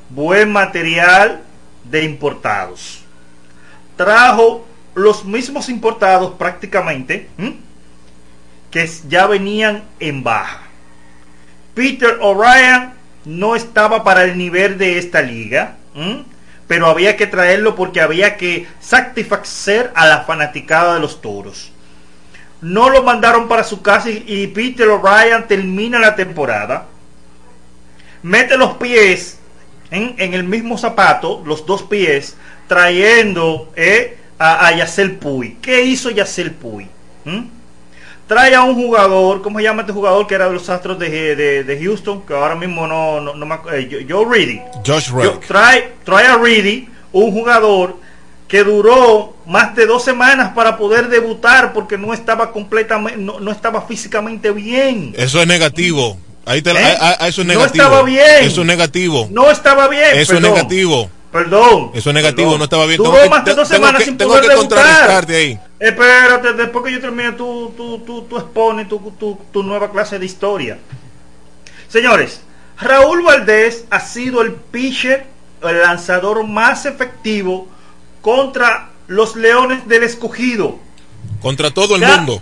buen 0.09 0.51
material 0.51 1.41
de 1.83 2.03
importados. 2.03 2.99
Trajo 3.97 4.65
los 4.95 5.25
mismos 5.25 5.69
importados 5.69 6.33
prácticamente 6.35 7.27
que 8.71 8.89
ya 9.07 9.27
venían 9.27 9.83
en 9.99 10.23
baja. 10.23 10.61
Peter 11.75 12.17
O'Brien 12.21 12.93
no 13.25 13.55
estaba 13.55 14.03
para 14.03 14.23
el 14.23 14.37
nivel 14.37 14.77
de 14.77 14.97
esta 14.97 15.21
liga 15.21 15.77
pero 16.73 16.87
había 16.87 17.15
que 17.15 17.27
traerlo 17.27 17.75
porque 17.75 18.01
había 18.01 18.35
que 18.35 18.65
satisfacer 18.79 19.91
a 19.93 20.07
la 20.07 20.21
fanaticada 20.21 20.95
de 20.95 21.01
los 21.01 21.21
toros. 21.21 21.71
No 22.61 22.89
lo 22.89 23.03
mandaron 23.03 23.47
para 23.47 23.63
su 23.63 23.83
casa 23.83 24.09
y 24.09 24.47
Peter 24.47 24.87
O'Brien 24.87 25.47
termina 25.47 25.99
la 25.99 26.15
temporada. 26.15 26.87
Mete 28.23 28.57
los 28.57 28.73
pies 28.77 29.37
en, 29.91 30.33
el 30.33 30.45
mismo 30.45 30.75
zapato, 30.79 31.43
los 31.45 31.63
dos 31.67 31.83
pies, 31.83 32.37
trayendo 32.67 33.71
eh, 33.75 34.17
a, 34.39 34.65
a 34.65 34.75
Yacel 34.75 35.17
Puy. 35.17 35.59
¿Qué 35.61 35.83
hizo 35.83 36.09
Yacel 36.09 36.53
Puy? 36.53 36.87
¿Mm? 37.25 37.41
Trae 38.33 38.55
a 38.55 38.63
un 38.63 38.73
jugador, 38.73 39.43
¿cómo 39.43 39.59
se 39.59 39.63
llama 39.65 39.81
este 39.81 39.93
jugador 39.93 40.25
que 40.25 40.33
era 40.33 40.47
de 40.47 40.53
los 40.53 40.67
Astros 40.67 40.97
de, 40.97 41.35
de, 41.35 41.63
de 41.63 41.83
Houston? 41.85 42.23
Que 42.25 42.33
ahora 42.33 42.55
mismo 42.55 42.87
no, 42.87 43.21
no, 43.21 43.35
no 43.35 43.45
me 43.45 43.53
acu- 43.53 43.71
eh, 43.71 44.07
Joe 44.09 44.25
Reedy. 44.27 44.59
Josh 44.83 45.11
Yo- 45.11 45.39
trae, 45.47 45.91
trae 46.03 46.25
a 46.25 46.37
Reedy, 46.37 46.87
un 47.11 47.31
jugador 47.31 47.95
que 48.47 48.63
duró 48.63 49.35
más 49.45 49.75
de 49.75 49.85
dos 49.85 50.03
semanas 50.03 50.51
para 50.55 50.77
poder 50.77 51.09
debutar 51.09 51.73
porque 51.73 51.95
no 51.95 52.11
estaba 52.11 52.51
completamente, 52.51 53.19
no, 53.19 53.39
no 53.39 53.51
estaba 53.51 53.83
físicamente 53.83 54.49
bien. 54.49 55.13
Eso 55.15 55.39
es 55.39 55.45
negativo. 55.45 56.17
Ahí 56.43 56.63
te, 56.63 56.71
¿Eh? 56.71 56.97
a- 56.99 57.23
a- 57.23 57.27
eso 57.27 57.41
es 57.41 57.47
No 57.47 57.53
negativo. 57.53 57.83
estaba 57.85 58.01
bien. 58.01 58.25
Eso 58.41 58.61
es 58.61 58.67
negativo. 58.67 59.27
No 59.29 59.51
estaba 59.51 59.87
bien. 59.89 60.05
Eso 60.15 60.33
perdón. 60.33 60.45
es 60.45 60.51
negativo. 60.55 61.09
Perdón. 61.33 61.91
Eso 61.95 62.09
es 62.11 62.13
negativo, 62.13 62.49
Perdón. 62.51 62.59
no 62.59 62.63
estaba 62.63 62.85
bien. 62.85 62.97
Duró 62.99 63.11
Tengo 63.11 63.29
más 63.29 63.43
de 63.43 63.55
dos 63.55 63.67
semanas 63.67 63.97
que- 63.99 64.05
sin 64.05 64.17
tengo 64.17 64.31
poder 64.31 64.43
que 64.45 64.49
debutar. 64.55 64.77
contrarrestarte 64.79 65.35
ahí. 65.35 65.59
Espérate, 65.79 66.53
después 66.53 66.85
que 66.85 66.91
yo 66.93 67.01
termine, 67.01 67.31
tú, 67.33 67.73
tú, 67.75 67.99
tú, 68.05 68.21
tú 68.29 68.37
expones 68.37 68.87
tu, 68.87 68.99
tu, 69.19 69.37
tu 69.51 69.63
nueva 69.63 69.91
clase 69.91 70.17
de 70.19 70.25
historia. 70.25 70.77
Señores, 71.89 72.41
Raúl 72.79 73.23
Valdés 73.23 73.85
ha 73.89 73.99
sido 73.99 74.41
el 74.41 74.53
pitcher, 74.53 75.25
el 75.63 75.81
lanzador 75.81 76.43
más 76.47 76.85
efectivo 76.85 77.67
contra 78.21 78.89
los 79.07 79.35
Leones 79.35 79.87
del 79.87 80.03
Escogido. 80.03 80.79
Contra 81.41 81.71
todo 81.71 81.95
el 81.95 82.01
mundo. 82.05 82.41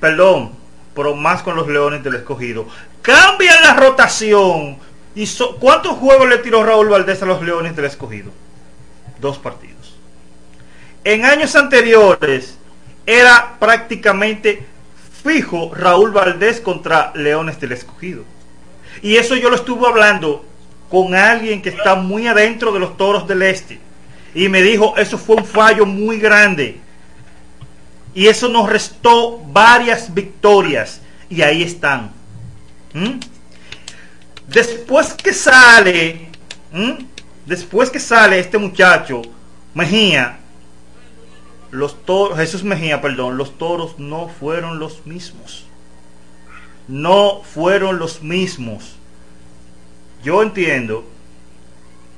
Perdón, 0.00 0.52
pero 0.94 1.14
más 1.14 1.42
con 1.42 1.56
los 1.56 1.68
Leones 1.68 2.02
del 2.04 2.16
Escogido. 2.16 2.66
Cambian 3.02 3.62
la 3.62 3.74
rotación. 3.74 4.78
¿Y 5.14 5.26
so- 5.26 5.56
¿Cuántos 5.56 5.96
juegos 5.98 6.28
le 6.28 6.38
tiró 6.38 6.64
Raúl 6.64 6.88
Valdés 6.88 7.22
a 7.22 7.26
los 7.26 7.42
Leones 7.42 7.76
del 7.76 7.84
Escogido? 7.84 8.30
Dos 9.20 9.38
partidos. 9.38 9.94
En 11.04 11.24
años 11.24 11.54
anteriores 11.56 12.56
era 13.06 13.56
prácticamente 13.58 14.64
fijo 15.24 15.72
Raúl 15.74 16.12
Valdés 16.12 16.60
contra 16.60 17.12
Leones 17.14 17.60
del 17.60 17.72
Escogido. 17.72 18.24
Y 19.02 19.16
eso 19.16 19.36
yo 19.36 19.50
lo 19.50 19.56
estuve 19.56 19.86
hablando 19.86 20.44
con 20.90 21.14
alguien 21.14 21.62
que 21.62 21.70
está 21.70 21.94
muy 21.94 22.26
adentro 22.26 22.72
de 22.72 22.80
los 22.80 22.96
Toros 22.96 23.26
del 23.26 23.42
Este. 23.42 23.80
Y 24.34 24.48
me 24.48 24.62
dijo, 24.62 24.94
eso 24.96 25.18
fue 25.18 25.36
un 25.36 25.44
fallo 25.44 25.84
muy 25.86 26.18
grande. 26.18 26.80
Y 28.14 28.26
eso 28.26 28.48
nos 28.48 28.68
restó 28.68 29.38
varias 29.38 30.12
victorias. 30.12 31.00
Y 31.28 31.42
ahí 31.42 31.62
están. 31.62 32.12
¿Mm? 32.92 33.18
Después 34.52 35.14
que 35.14 35.32
sale, 35.32 36.28
después 37.46 37.90
que 37.90 37.98
sale 37.98 38.38
este 38.38 38.58
muchacho, 38.58 39.22
Mejía, 39.74 40.38
los 41.70 42.04
toros, 42.04 42.36
Jesús 42.36 42.62
Mejía, 42.62 43.00
perdón, 43.00 43.38
los 43.38 43.56
toros 43.56 43.98
no 43.98 44.28
fueron 44.28 44.78
los 44.78 45.06
mismos. 45.06 45.64
No 46.86 47.42
fueron 47.42 47.98
los 47.98 48.22
mismos. 48.22 48.96
Yo 50.22 50.42
entiendo 50.42 51.06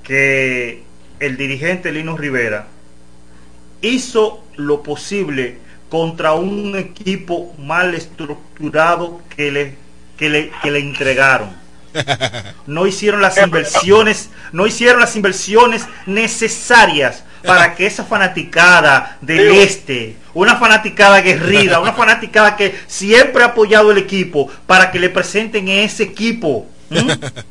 que 0.03 0.83
el 1.21 1.37
dirigente 1.37 1.93
Lino 1.93 2.17
Rivera 2.17 2.67
hizo 3.81 4.43
lo 4.57 4.83
posible 4.83 5.59
contra 5.89 6.33
un 6.33 6.77
equipo 6.77 7.55
mal 7.59 7.95
estructurado 7.95 9.23
que 9.37 9.53
le, 9.53 9.77
que 10.17 10.29
le, 10.29 10.51
que 10.63 10.73
le 10.73 10.81
entregaron. 10.81 11.64
No 12.67 12.87
hicieron 12.87 13.21
las 13.21 13.37
inversiones, 13.39 14.31
no 14.53 14.67
hicieron 14.67 15.01
las 15.01 15.17
inversiones 15.17 15.87
necesarias 16.07 17.25
para 17.45 17.75
que 17.75 17.87
esa 17.87 18.05
fanaticada 18.05 19.19
del 19.21 19.51
este, 19.53 20.17
una 20.33 20.57
fanaticada 20.57 21.21
guerrida, 21.21 21.81
una 21.81 21.93
fanaticada 21.93 22.57
que 22.57 22.79
siempre 22.87 23.43
ha 23.43 23.49
apoyado 23.49 23.93
el 23.93 23.99
equipo, 23.99 24.51
para 24.67 24.91
que 24.91 24.99
le 24.99 25.11
presenten 25.11 25.69
ese 25.69 26.05
equipo. 26.05 26.67
¿Mm? 26.91 27.11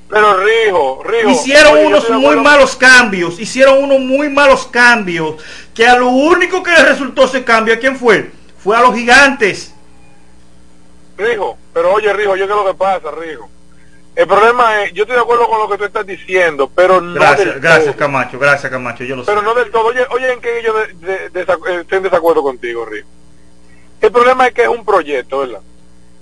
Pero 0.09 0.37
Rijo, 0.37 1.03
Rijo. 1.03 1.29
Hicieron 1.29 1.73
oye, 1.73 1.85
unos 1.87 2.09
muy 2.09 2.35
malos 2.37 2.75
cambios, 2.75 3.39
hicieron 3.39 3.83
unos 3.83 3.99
muy 3.99 4.29
malos 4.29 4.67
cambios, 4.67 5.35
que 5.73 5.87
a 5.87 5.97
lo 5.97 6.09
único 6.09 6.61
que 6.63 6.71
le 6.71 6.85
resultó 6.85 7.25
ese 7.25 7.43
cambio, 7.43 7.73
¿a 7.73 7.77
quién 7.77 7.97
fue? 7.97 8.31
Fue 8.63 8.75
a 8.77 8.81
los 8.81 8.95
gigantes. 8.95 9.73
Rijo, 11.17 11.57
pero 11.73 11.93
oye, 11.93 12.11
Rijo, 12.13 12.35
yo 12.35 12.47
qué 12.47 12.53
es 12.53 12.57
lo 12.57 12.65
que 12.65 12.73
pasa, 12.73 13.11
Rijo. 13.11 13.49
El 14.15 14.27
problema 14.27 14.83
es, 14.83 14.93
yo 14.93 15.03
estoy 15.03 15.15
de 15.15 15.21
acuerdo 15.23 15.47
con 15.47 15.59
lo 15.59 15.67
que 15.69 15.77
tú 15.77 15.85
estás 15.85 16.05
diciendo, 16.05 16.69
pero 16.75 17.01
no 17.01 17.15
Gracias, 17.15 17.47
del 17.47 17.59
gracias 17.59 17.85
todo. 17.95 17.97
Camacho, 17.97 18.37
gracias 18.37 18.71
Camacho, 18.71 19.03
yo 19.03 19.15
lo 19.15 19.23
sé. 19.23 19.31
Pero 19.31 19.41
no 19.41 19.55
del 19.55 19.71
todo. 19.71 19.87
Oye, 19.87 20.05
oye 20.11 20.31
¿en 20.33 20.39
qué 20.41 20.61
yo 20.63 20.73
de, 20.73 20.87
de- 20.93 21.31
desac- 21.31 21.67
eh, 21.67 21.81
estoy 21.81 21.97
en 21.97 22.03
desacuerdo 22.03 22.43
contigo, 22.43 22.85
Rijo? 22.85 23.07
El 24.01 24.11
problema 24.11 24.47
es 24.47 24.53
que 24.53 24.63
es 24.63 24.67
un 24.67 24.85
proyecto, 24.85 25.39
¿verdad? 25.39 25.61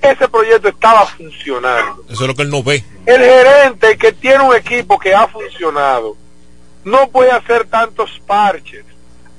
Ese 0.01 0.27
proyecto 0.29 0.69
estaba 0.69 1.05
funcionando. 1.05 2.03
Eso 2.09 2.21
es 2.23 2.27
lo 2.27 2.33
que 2.33 2.41
él 2.43 2.49
no 2.49 2.63
ve. 2.63 2.83
El 3.05 3.21
gerente 3.21 3.97
que 3.97 4.13
tiene 4.13 4.41
un 4.43 4.55
equipo 4.55 4.97
que 4.97 5.13
ha 5.13 5.27
funcionado 5.27 6.15
no 6.85 7.09
puede 7.09 7.31
hacer 7.31 7.65
tantos 7.67 8.21
parches. 8.25 8.85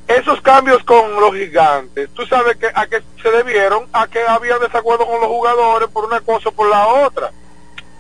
Esos 0.07 0.40
cambios 0.42 0.82
con 0.84 1.14
los 1.20 1.32
gigantes, 1.34 2.11
tú 2.14 2.26
sabes 2.26 2.57
que 2.59 2.66
a 2.74 2.86
qué 2.86 3.00
se 3.22 3.30
debieron 3.30 3.86
a 3.92 4.07
que 4.09 4.20
había 4.20 4.59
desacuerdo 4.59 5.07
con 5.07 5.20
los 5.20 5.28
jugadores 5.28 5.88
por 5.88 6.05
una 6.05 6.20
cosa 6.20 6.50
o 6.50 6.53
por 6.53 6.68
la 6.68 6.86
otra. 6.86 7.30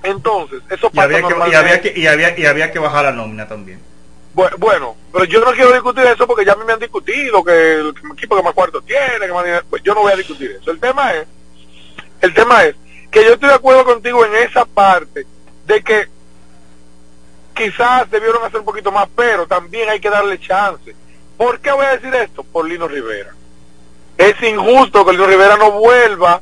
Entonces, 0.02 0.62
eso 0.70 0.88
Y 0.92 0.96
pasa 0.96 1.04
había, 1.04 1.22
que, 1.28 1.34
y, 1.50 1.54
había 1.54 1.80
que, 1.80 1.92
y, 1.96 2.06
había, 2.06 2.38
y 2.38 2.46
había 2.46 2.72
que 2.72 2.78
bajar 2.78 3.04
la 3.04 3.12
nómina 3.12 3.46
también. 3.46 3.80
Bu- 4.34 4.56
Bueno, 4.58 4.96
pero 5.12 5.24
yo 5.26 5.40
no 5.44 5.52
quiero 5.52 5.72
discutir 5.72 6.04
eso 6.04 6.26
porque 6.26 6.44
ya 6.44 6.52
a 6.52 6.56
mí 6.56 6.64
me 6.66 6.72
han 6.72 6.78
discutido 6.80 7.44
que 7.44 7.74
el 7.74 7.94
equipo 8.16 8.36
que 8.36 8.42
más 8.42 8.54
cuarto 8.54 8.80
tiene, 8.82 9.26
que 9.26 9.32
más 9.32 9.44
dinero- 9.44 9.64
pues 9.70 9.82
yo 9.82 9.94
no 9.94 10.00
voy 10.02 10.12
a 10.12 10.16
discutir 10.16 10.50
eso. 10.60 10.70
El 10.70 10.80
tema 10.80 11.12
es, 11.14 11.26
el 12.20 12.32
tema 12.34 12.64
es 12.64 12.74
que 13.10 13.24
yo 13.24 13.34
estoy 13.34 13.48
de 13.50 13.54
acuerdo 13.54 13.84
contigo 13.84 14.24
en 14.24 14.34
esa 14.36 14.64
parte 14.64 15.26
de 15.66 15.82
que 15.82 16.08
quizás 17.54 18.10
debieron 18.10 18.42
hacer 18.44 18.60
un 18.60 18.64
poquito 18.66 18.90
más, 18.90 19.08
pero 19.14 19.46
también 19.46 19.88
hay 19.88 20.00
que 20.00 20.10
darle 20.10 20.38
chance. 20.40 20.94
¿Por 21.36 21.60
qué 21.60 21.70
voy 21.72 21.84
a 21.86 21.96
decir 21.96 22.14
esto? 22.14 22.42
Por 22.42 22.68
Lino 22.68 22.88
Rivera. 22.88 23.34
Es 24.16 24.40
injusto 24.42 25.04
que 25.04 25.12
Lino 25.12 25.26
Rivera 25.26 25.56
no 25.56 25.72
vuelva 25.72 26.40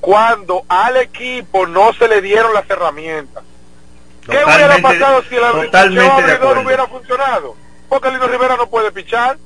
cuando 0.00 0.64
al 0.68 0.96
equipo 0.96 1.66
no 1.66 1.92
se 1.92 2.08
le 2.08 2.22
dieron 2.22 2.52
las 2.54 2.68
herramientas. 2.68 3.44
¿Qué 4.28 4.36
hubiera 4.44 4.78
pasado 4.78 5.22
si 5.28 5.36
abridor 5.36 6.30
acuerdo. 6.30 6.60
hubiera 6.60 6.86
funcionado? 6.86 7.56
Porque 7.88 8.10
Lino 8.10 8.26
Rivera 8.26 8.56
no 8.56 8.68
puede 8.68 8.92
pichar. 8.92 9.38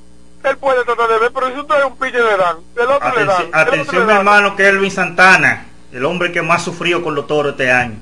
Él 0.42 0.56
puede 0.56 0.84
tratar 0.84 1.08
de 1.08 1.18
ver, 1.18 1.30
pero 1.32 1.52
si 1.52 1.60
usted 1.60 1.78
es 1.78 1.84
un 1.84 1.96
pitcher 1.96 2.24
le 2.24 2.36
dan, 2.36 2.56
el 2.76 2.90
otro 2.90 3.16
le 3.16 3.24
dan, 3.24 3.42
Atención, 3.52 3.86
otro 3.86 3.98
le 4.00 4.00
mi 4.00 4.08
dan. 4.08 4.16
hermano, 4.18 4.56
que 4.56 4.66
Elvin 4.66 4.90
Santana, 4.90 5.66
el 5.92 6.04
hombre 6.04 6.32
que 6.32 6.42
más 6.42 6.64
sufrió 6.64 7.00
con 7.00 7.14
los 7.14 7.28
toros 7.28 7.52
este 7.52 7.70
año. 7.70 7.98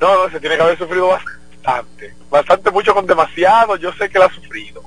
No, 0.00 0.24
no, 0.24 0.30
se 0.30 0.40
tiene 0.40 0.56
que 0.56 0.62
haber 0.62 0.76
sufrido 0.76 1.06
bastante. 1.06 2.14
Bastante, 2.30 2.70
mucho 2.72 2.92
con 2.94 3.06
demasiado. 3.06 3.76
Yo 3.76 3.92
sé 3.92 4.10
que 4.10 4.18
la 4.18 4.26
ha 4.26 4.34
sufrido. 4.34 4.82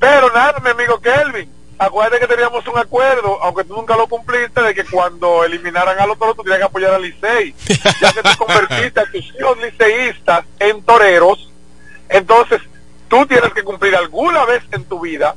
Pero 0.00 0.32
nada, 0.32 0.58
mi 0.58 0.70
amigo 0.70 1.00
Kelvin. 1.00 1.48
Acuérdate 1.84 2.20
que 2.20 2.28
teníamos 2.28 2.64
un 2.68 2.78
acuerdo, 2.78 3.42
aunque 3.42 3.64
tú 3.64 3.74
nunca 3.74 3.96
lo 3.96 4.06
cumpliste, 4.06 4.62
de 4.62 4.72
que 4.72 4.84
cuando 4.84 5.44
eliminaran 5.44 5.98
a 5.98 6.06
los 6.06 6.16
toros 6.16 6.36
tú 6.36 6.44
tenías 6.44 6.60
que 6.60 6.66
apoyar 6.66 6.94
al 6.94 7.02
Licey. 7.02 7.54
Ya 8.00 8.12
que 8.12 8.22
tú 8.22 8.30
convertiste 8.38 9.00
a 9.00 9.06
tus 9.06 9.34
hijos 9.34 9.58
liceístas 9.58 10.44
en 10.60 10.80
toreros, 10.84 11.50
entonces 12.08 12.60
tú 13.08 13.26
tienes 13.26 13.52
que 13.52 13.64
cumplir 13.64 13.96
alguna 13.96 14.44
vez 14.44 14.62
en 14.70 14.84
tu 14.84 15.00
vida 15.00 15.34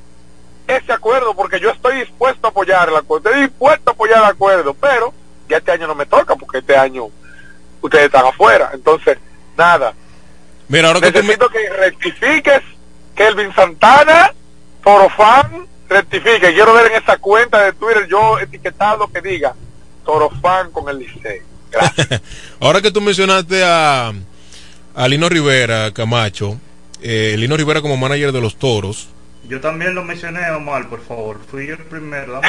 ese 0.68 0.94
acuerdo, 0.94 1.34
porque 1.36 1.60
yo 1.60 1.72
estoy 1.72 2.00
dispuesto 2.00 2.48
a 2.48 2.50
apoyar 2.52 2.90
el 2.90 2.96
acuerdo. 2.96 3.30
Estoy 3.30 3.44
dispuesto 3.48 3.90
a 3.90 3.94
apoyar 3.94 4.20
el 4.20 4.26
acuerdo, 4.26 4.74
pero 4.76 5.14
ya 5.50 5.58
este 5.58 5.72
año 5.72 5.88
no 5.88 5.96
me 5.96 6.06
toca, 6.06 6.36
porque 6.36 6.60
este 6.60 6.78
año 6.78 7.08
ustedes 7.82 8.06
están 8.06 8.26
afuera. 8.26 8.70
Entonces, 8.74 9.18
nada. 9.58 9.94
Mira, 10.68 10.90
ahora 10.90 11.02
que 11.02 11.12
tú 11.12 11.20
me... 11.20 11.24
Necesito 11.24 11.50
que 11.50 11.70
rectifiques, 11.70 12.62
Kelvin 13.16 13.54
Santana, 13.54 14.32
Torofan, 14.84 15.68
rectifique. 15.90 16.54
Quiero 16.54 16.74
ver 16.74 16.92
en 16.92 17.02
esa 17.02 17.18
cuenta 17.18 17.64
de 17.64 17.74
Twitter 17.74 18.08
yo 18.10 18.40
etiquetado 18.40 19.08
que 19.08 19.22
diga 19.22 19.54
Torofan 20.06 20.72
con 20.72 20.90
el 20.90 21.00
Licey. 21.00 21.42
Ahora 22.60 22.82
que 22.82 22.92
tú 22.92 23.02
mencionaste 23.02 23.64
a, 23.64 24.14
a 24.96 25.08
Lino 25.08 25.28
Rivera, 25.30 25.92
Camacho, 25.94 26.58
eh, 27.02 27.36
Lino 27.38 27.58
Rivera 27.58 27.82
como 27.82 27.98
manager 27.98 28.32
de 28.32 28.42
los 28.42 28.58
toros. 28.58 29.10
Yo 29.48 29.62
también 29.62 29.94
lo 29.94 30.04
mencioné, 30.04 30.50
Omar, 30.52 30.90
por 30.90 31.06
favor. 31.06 31.40
Fui 31.52 31.68
yo 31.68 31.74
el 31.76 31.84
primero. 31.84 32.34
Dame, 32.34 32.48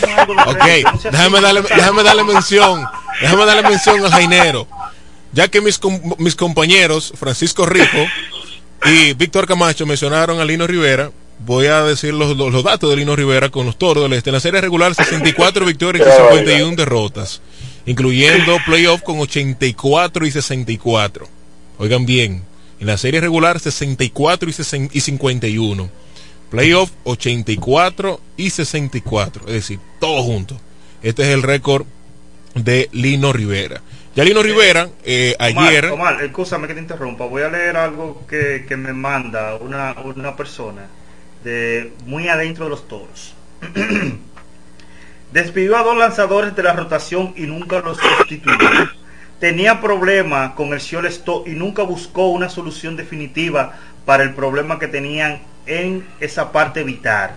dame 0.00 0.12
algo 0.20 0.32
Ok, 0.50 0.64
no 1.04 1.10
déjame 1.10 1.40
darle, 1.40 1.62
déjame 1.62 2.02
darle 2.02 2.24
mención, 2.24 2.84
déjame 3.20 3.46
darle 3.46 3.62
mención 3.68 4.04
al 4.04 4.10
Jainero, 4.10 4.66
ya 5.32 5.46
que 5.46 5.60
mis, 5.60 5.78
com- 5.78 6.00
mis 6.18 6.34
compañeros, 6.34 7.12
Francisco 7.16 7.66
Rijo 7.66 7.98
y 8.86 9.12
Víctor 9.12 9.46
Camacho 9.46 9.86
mencionaron 9.86 10.40
a 10.40 10.44
Lino 10.44 10.66
Rivera, 10.66 11.10
voy 11.44 11.66
a 11.66 11.82
decir 11.82 12.14
los, 12.14 12.36
los, 12.36 12.52
los 12.52 12.64
datos 12.64 12.90
de 12.90 12.96
Lino 12.96 13.14
Rivera 13.16 13.50
con 13.50 13.66
los 13.66 13.76
toros 13.76 14.04
del 14.04 14.12
este. 14.14 14.30
En 14.30 14.34
la 14.34 14.40
serie 14.40 14.60
regular, 14.60 14.94
64 14.94 15.64
victorias 15.64 16.06
y 16.06 16.10
51 16.10 16.76
derrotas, 16.76 17.40
incluyendo 17.86 18.58
playoff 18.64 19.02
con 19.02 19.18
84 19.20 20.26
y 20.26 20.30
64. 20.30 21.28
Oigan 21.78 22.06
bien, 22.06 22.42
En 22.80 22.86
la 22.86 22.96
serie 22.96 23.20
regular 23.20 23.58
64 23.58 24.50
y 24.92 25.00
51. 25.00 25.90
Playoff 26.50 26.90
84 27.04 28.20
y 28.36 28.50
64. 28.50 29.48
Es 29.48 29.54
decir, 29.54 29.80
todo 29.98 30.22
junto. 30.22 30.60
Este 31.02 31.22
es 31.22 31.28
el 31.28 31.42
récord 31.42 31.86
de 32.54 32.88
Lino 32.92 33.32
Rivera. 33.32 33.80
Ya 34.14 34.22
Lino 34.22 34.42
Rivera, 34.42 34.88
eh, 35.04 35.34
ayer... 35.40 35.86
Omar, 35.86 36.22
escúchame 36.22 36.68
que 36.68 36.74
te 36.74 36.80
interrumpa. 36.80 37.26
Voy 37.26 37.42
a 37.42 37.48
leer 37.48 37.76
algo 37.76 38.24
que, 38.28 38.64
que 38.68 38.76
me 38.76 38.92
manda 38.92 39.56
una, 39.56 39.96
una 40.04 40.36
persona 40.36 40.86
muy 42.06 42.28
adentro 42.28 42.64
de 42.64 42.70
los 42.70 42.88
toros. 42.88 43.34
Despidió 45.32 45.76
a 45.76 45.82
dos 45.82 45.96
lanzadores 45.96 46.54
de 46.54 46.62
la 46.62 46.74
rotación 46.74 47.34
y 47.36 47.42
nunca 47.42 47.80
los 47.80 47.98
sustituyó. 47.98 48.68
Tenía 49.40 49.80
problemas 49.80 50.52
con 50.54 50.72
el 50.72 50.80
Stop 50.80 51.48
y 51.48 51.50
nunca 51.50 51.82
buscó 51.82 52.28
una 52.28 52.48
solución 52.48 52.96
definitiva 52.96 53.72
para 54.04 54.22
el 54.22 54.32
problema 54.32 54.78
que 54.78 54.86
tenían 54.86 55.42
en 55.66 56.06
esa 56.20 56.52
parte 56.52 56.84
vital. 56.84 57.32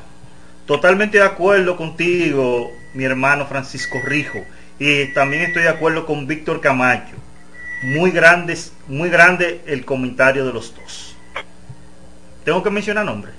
Totalmente 0.65 1.17
de 1.17 1.23
acuerdo 1.23 1.75
contigo, 1.75 2.71
mi 2.93 3.03
hermano 3.03 3.47
Francisco 3.47 3.99
Rijo. 4.03 4.39
Y 4.79 5.07
también 5.13 5.43
estoy 5.43 5.63
de 5.63 5.69
acuerdo 5.69 6.05
con 6.05 6.27
Víctor 6.27 6.61
Camacho. 6.61 7.15
Muy 7.83 8.11
grandes, 8.11 8.73
muy 8.87 9.09
grande 9.09 9.61
el 9.65 9.85
comentario 9.85 10.45
de 10.45 10.53
los 10.53 10.75
dos. 10.75 11.15
¿Tengo 12.43 12.61
que 12.63 12.69
mencionar 12.69 13.05
nombre? 13.05 13.31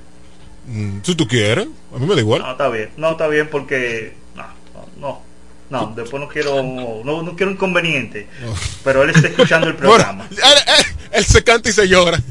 Mm, 0.68 0.98
si 1.02 1.14
tú 1.14 1.26
quieres, 1.26 1.66
a 1.94 1.98
mí 1.98 2.06
me 2.06 2.14
da 2.14 2.20
igual. 2.20 2.42
No, 2.42 2.52
está 2.52 2.68
bien, 2.68 2.90
no, 2.96 3.10
está 3.12 3.26
bien 3.26 3.48
porque... 3.50 4.12
No, 4.34 4.44
no, 5.00 5.22
no, 5.70 5.94
después 5.96 6.20
no 6.20 6.28
quiero, 6.28 6.62
no, 6.62 7.22
no 7.22 7.36
quiero 7.36 7.52
inconveniente. 7.52 8.26
Pero 8.84 9.02
él 9.02 9.10
está 9.10 9.28
escuchando 9.28 9.68
el 9.68 9.74
programa. 9.76 10.28
él, 11.12 11.24
se 11.24 11.42
canta 11.42 11.70
y 11.70 11.72
se 11.72 11.88
llora. 11.88 12.22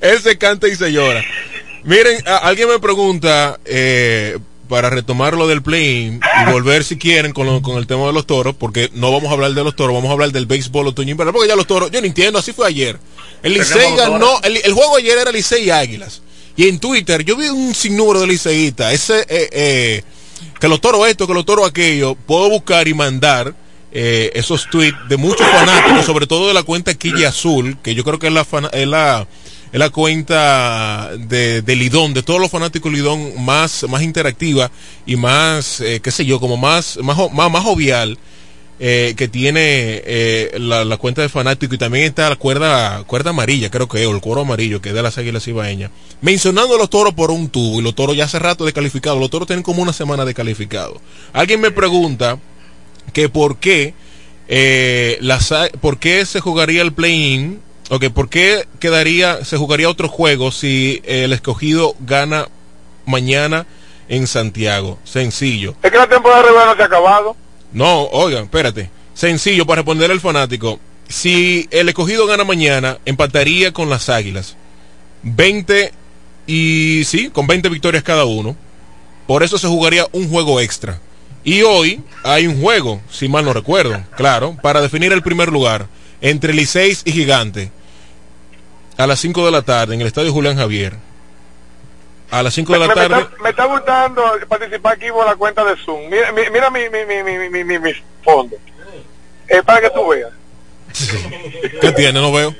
él 0.00 0.20
se 0.20 0.36
canta 0.36 0.68
y 0.68 0.76
se 0.76 0.92
llora. 0.92 1.24
Miren, 1.84 2.22
alguien 2.26 2.68
me 2.68 2.78
pregunta, 2.80 3.58
eh, 3.64 4.38
para 4.68 4.90
retomar 4.90 5.34
lo 5.34 5.46
del 5.46 5.62
play 5.62 6.18
y 6.20 6.50
volver 6.50 6.84
si 6.84 6.96
quieren 6.96 7.32
con, 7.32 7.60
con, 7.62 7.78
el 7.78 7.86
tema 7.86 8.06
de 8.06 8.12
los 8.12 8.26
toros, 8.26 8.54
porque 8.56 8.90
no 8.94 9.12
vamos 9.12 9.30
a 9.30 9.34
hablar 9.34 9.52
de 9.52 9.64
los 9.64 9.74
toros, 9.76 9.94
vamos 9.94 10.10
a 10.10 10.12
hablar 10.12 10.32
del 10.32 10.46
béisbol 10.46 10.88
otoño 10.88 11.12
invernal, 11.12 11.32
porque 11.32 11.48
ya 11.48 11.56
los 11.56 11.66
toros, 11.66 11.90
yo 11.90 12.00
no 12.00 12.06
entiendo, 12.06 12.38
así 12.38 12.52
fue 12.52 12.66
ayer. 12.66 12.98
El 13.42 13.54
Licey 13.54 13.94
ganó, 13.96 14.40
el, 14.42 14.56
el, 14.56 14.72
juego 14.72 14.96
ayer 14.96 15.18
era 15.18 15.30
Licey 15.30 15.64
y 15.64 15.70
Águilas. 15.70 16.22
Y 16.56 16.68
en 16.68 16.78
Twitter 16.80 17.22
yo 17.24 17.36
vi 17.36 17.48
un 17.48 17.74
sinnúmero 17.74 18.20
de 18.20 18.26
liceístas, 18.26 18.92
ese, 18.92 19.20
eh, 19.28 19.48
eh, 19.52 20.02
que 20.58 20.68
los 20.68 20.80
toros 20.80 21.06
esto, 21.06 21.26
que 21.26 21.34
los 21.34 21.44
toros 21.44 21.68
aquello, 21.68 22.14
puedo 22.14 22.48
buscar 22.48 22.88
y 22.88 22.94
mandar 22.94 23.54
eh, 23.92 24.30
esos 24.34 24.68
tweets 24.70 24.96
de 25.08 25.16
muchos 25.16 25.46
fanáticos, 25.46 26.04
sobre 26.06 26.26
todo 26.26 26.48
de 26.48 26.54
la 26.54 26.62
cuenta 26.62 26.94
Quilla 26.94 27.28
Azul, 27.28 27.76
que 27.82 27.94
yo 27.94 28.04
creo 28.04 28.18
que 28.18 28.28
es 28.28 28.32
la, 28.32 28.46
es 28.72 28.88
la, 28.88 29.26
es 29.72 29.78
la 29.78 29.90
cuenta 29.90 31.10
de, 31.18 31.62
de, 31.62 31.76
Lidón, 31.76 32.14
de 32.14 32.22
todos 32.22 32.40
los 32.40 32.50
fanáticos 32.50 32.92
Lidón 32.92 33.44
más, 33.44 33.84
más 33.88 34.02
interactiva 34.02 34.70
y 35.06 35.16
más, 35.16 35.80
eh, 35.80 36.00
qué 36.00 36.10
sé 36.10 36.24
yo, 36.24 36.40
como 36.40 36.56
más, 36.56 36.98
más, 37.02 37.16
más, 37.32 37.50
más 37.50 37.62
jovial 37.62 38.18
eh, 38.78 39.14
que 39.16 39.26
tiene 39.26 40.02
eh, 40.04 40.58
la, 40.58 40.98
cuenta 40.98 41.22
de 41.22 41.30
fanático 41.30 41.74
y 41.74 41.78
también 41.78 42.04
está 42.04 42.28
la 42.28 42.36
cuerda, 42.36 43.04
cuerda 43.04 43.30
amarilla, 43.30 43.70
creo 43.70 43.88
que 43.88 44.04
o 44.06 44.14
el 44.14 44.20
cuero 44.20 44.42
amarillo, 44.42 44.82
que 44.82 44.90
es 44.90 44.94
de 44.94 45.02
las 45.02 45.16
águilas 45.16 45.48
ibaeñas, 45.48 45.90
mencionando 46.20 46.76
los 46.76 46.90
toros 46.90 47.14
por 47.14 47.30
un 47.30 47.48
tubo, 47.48 47.80
y 47.80 47.82
los 47.82 47.94
toros 47.94 48.14
ya 48.14 48.24
hace 48.24 48.38
rato 48.38 48.66
descalificados, 48.66 49.18
los 49.18 49.30
toros 49.30 49.46
tienen 49.46 49.62
como 49.62 49.80
una 49.80 49.94
semana 49.94 50.26
descalificados. 50.26 50.98
Alguien 51.32 51.62
me 51.62 51.70
pregunta 51.70 52.38
que 53.14 53.30
por 53.30 53.56
qué, 53.56 53.94
eh, 54.46 55.18
por 55.80 55.98
qué 55.98 56.26
se 56.26 56.40
jugaría 56.40 56.82
el 56.82 56.92
play-in, 56.92 57.62
o 57.88 57.98
que 57.98 58.10
por 58.10 58.28
qué 58.28 58.66
quedaría, 58.80 59.44
se 59.44 59.56
jugaría 59.56 59.88
otro 59.88 60.08
juego 60.08 60.50
si 60.50 61.02
el 61.04 61.32
escogido 61.32 61.94
gana 62.00 62.48
mañana 63.04 63.66
en 64.08 64.26
Santiago. 64.26 64.98
Sencillo. 65.04 65.74
Es 65.82 65.90
que 65.90 65.98
la 65.98 66.08
temporada 66.08 66.42
regular 66.42 66.66
no 66.68 66.76
se 66.76 66.82
ha 66.82 66.86
acabado. 66.86 67.36
No, 67.72 68.04
oigan, 68.04 68.44
espérate. 68.44 68.90
Sencillo 69.14 69.66
para 69.66 69.82
responder 69.82 70.10
al 70.10 70.20
fanático. 70.20 70.80
Si 71.08 71.68
el 71.70 71.88
escogido 71.88 72.26
gana 72.26 72.44
mañana, 72.44 72.98
empataría 73.04 73.72
con 73.72 73.88
las 73.88 74.08
águilas. 74.08 74.56
20 75.22 75.92
y 76.46 77.02
sí, 77.04 77.30
con 77.30 77.46
20 77.46 77.68
victorias 77.68 78.02
cada 78.02 78.24
uno. 78.24 78.56
Por 79.26 79.42
eso 79.42 79.58
se 79.58 79.68
jugaría 79.68 80.06
un 80.12 80.28
juego 80.28 80.60
extra. 80.60 81.00
Y 81.44 81.62
hoy 81.62 82.00
hay 82.24 82.46
un 82.48 82.60
juego, 82.60 83.00
si 83.08 83.28
mal 83.28 83.44
no 83.44 83.52
recuerdo, 83.52 84.02
claro, 84.16 84.56
para 84.62 84.80
definir 84.80 85.12
el 85.12 85.22
primer 85.22 85.52
lugar 85.52 85.86
entre 86.30 86.52
Liceis 86.52 87.02
y 87.04 87.12
Gigante. 87.12 87.70
A 88.96 89.06
las 89.06 89.20
5 89.20 89.44
de 89.44 89.52
la 89.52 89.62
tarde 89.62 89.94
en 89.94 90.00
el 90.00 90.06
estadio 90.06 90.32
Julián 90.32 90.56
Javier 90.56 90.94
a 92.30 92.42
las 92.42 92.54
5 92.54 92.72
de 92.72 92.78
la 92.78 92.94
tarde. 92.94 93.26
Me 93.42 93.50
está, 93.50 93.66
gustando 93.66 94.22
participar 94.48 94.94
aquí 94.94 95.10
por 95.10 95.26
la 95.26 95.36
cuenta 95.36 95.64
de 95.64 95.76
Zoom. 95.76 96.08
Mira, 96.10 96.32
mira 96.32 96.70
mi, 96.70 96.80
mi, 96.88 97.04
mi, 97.06 97.48
mi, 97.48 97.64
mi, 97.64 97.78
mi 97.78 97.92
fondo. 98.22 98.56
Es 99.48 99.62
para 99.62 99.80
que 99.80 99.90
tú 99.90 100.08
veas. 100.08 100.32
¿Qué 101.80 101.92
tiene? 101.92 102.20
No 102.20 102.32
veo. 102.32 102.54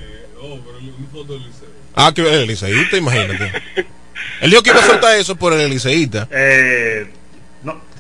Ah, 1.95 2.13
que 2.15 2.23
el 2.23 2.47
liceísta, 2.47 2.97
imagínate. 2.97 3.63
Él 4.41 4.51
dijo 4.51 4.63
que 4.63 4.71
iba 4.71 4.81
a 4.81 4.87
soltar 4.87 5.17
eso 5.17 5.35
por 5.35 5.53
el 5.53 5.69
liceísta. 5.69 6.29
Eh, 6.31 7.11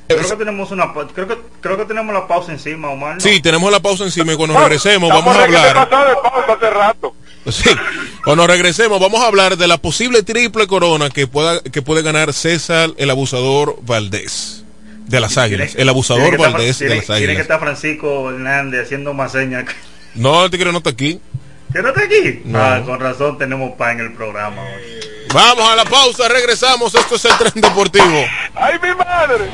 creo 0.07 0.29
que 0.29 0.37
tenemos 0.37 0.71
una 0.71 0.93
creo 0.93 1.29
que 1.29 1.39
creo 1.61 1.77
que 1.77 1.85
tenemos 1.85 2.15
la 2.15 2.27
pausa 2.27 2.53
encima, 2.53 2.89
Omar. 2.89 3.15
¿no? 3.15 3.21
Sí, 3.21 3.41
tenemos 3.41 3.71
la 3.71 3.81
pausa 3.81 4.05
encima 4.05 4.33
y 4.33 4.37
cuando 4.37 4.59
regresemos 4.59 5.09
vamos 5.09 5.37
a 5.37 5.45
hablar. 5.45 5.89
hace 6.49 6.71
rato. 6.71 7.15
Sí, 7.49 7.71
cuando 8.25 8.45
regresemos 8.45 8.99
vamos 8.99 9.23
a 9.23 9.29
hablar 9.29 9.57
de 9.57 9.69
la 9.69 9.79
posible 9.79 10.25
triple 10.25 10.67
corona 10.67 11.11
que 11.11 11.29
pueda 11.29 11.63
que 11.63 11.81
puede 11.81 12.03
ganar 12.03 12.33
César 12.33 12.91
el 12.97 13.09
abusador 13.09 13.77
Valdés 13.83 14.65
de 15.07 15.21
las 15.21 15.39
Águilas, 15.39 15.77
el 15.77 15.89
abusador 15.89 16.37
Valdés 16.37 16.81
de 16.81 16.89
las 16.89 17.09
Águilas. 17.09 17.19
Tiene 17.19 17.35
que 17.37 17.43
estar 17.43 17.61
Francisco 17.61 18.31
Hernández 18.31 18.87
haciendo 18.87 19.15
más 19.15 19.31
señas. 19.31 19.67
No, 20.17 20.45
el 20.45 20.51
tigre 20.51 20.73
no 20.73 20.79
está 20.79 20.91
aquí. 20.91 21.21
¿Que 21.73 21.83
no 21.83 21.89
está 21.91 22.03
aquí? 22.03 22.41
No. 22.45 22.59
Ah, 22.59 22.83
con 22.85 22.99
razón 22.99 23.39
tenemos 23.39 23.73
pan 23.77 24.01
en 24.01 24.07
el 24.07 24.13
programa 24.15 24.63
Vamos 25.33 25.69
a 25.69 25.77
la 25.77 25.85
pausa, 25.85 26.29
regresamos. 26.29 26.95
Esto 26.95 27.17
es 27.17 27.25
el 27.27 27.37
tren 27.37 27.53
deportivo. 27.57 28.25
¡Ay, 28.55 28.75
mi 28.83 28.95
madre! 28.95 29.51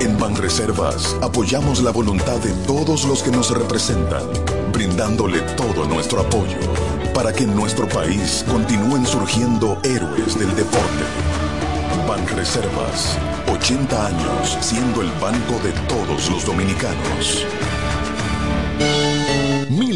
En 0.00 0.18
Banreservas 0.18 1.16
apoyamos 1.22 1.84
la 1.84 1.92
voluntad 1.92 2.40
de 2.40 2.50
todos 2.66 3.04
los 3.04 3.22
que 3.22 3.30
nos 3.30 3.56
representan, 3.56 4.26
brindándole 4.72 5.38
todo 5.56 5.86
nuestro 5.86 6.22
apoyo 6.22 6.58
para 7.14 7.32
que 7.32 7.44
en 7.44 7.54
nuestro 7.54 7.88
país 7.88 8.44
continúen 8.50 9.06
surgiendo 9.06 9.78
héroes 9.82 10.38
del 10.38 10.54
deporte. 10.54 11.04
Banreservas, 12.08 13.18
80 13.50 14.06
años 14.06 14.58
siendo 14.60 15.02
el 15.02 15.10
banco 15.20 15.60
de 15.62 15.72
todos 15.88 16.30
los 16.30 16.44
dominicanos. 16.44 17.46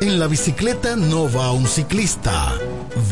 En 0.00 0.18
la 0.18 0.26
bicicleta 0.26 0.96
no 0.96 1.30
va 1.30 1.52
un 1.52 1.66
ciclista, 1.66 2.52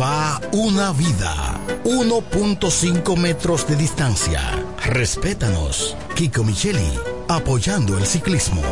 va 0.00 0.40
una 0.52 0.92
vida. 0.92 1.60
1.5 1.84 3.16
metros 3.16 3.66
de 3.66 3.76
distancia. 3.76 4.40
Respétanos. 4.84 5.96
Kiko 6.14 6.44
Micheli, 6.44 6.92
apoyando 7.28 7.98
el 7.98 8.06
ciclismo. 8.06 8.62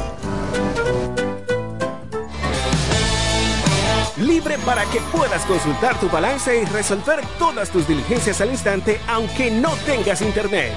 Libre 4.19 4.59
para 4.59 4.85
que 4.87 5.01
puedas 5.13 5.45
consultar 5.47 5.99
tu 5.99 6.09
balance 6.11 6.61
y 6.61 6.65
resolver 6.67 7.21
todas 7.39 7.71
tus 7.71 7.89
diligencias 7.89 8.41
al 8.41 8.51
instante 8.51 9.01
aunque 9.09 9.51
no 9.51 9.71
tengas 9.87 10.21
internet. 10.21 10.73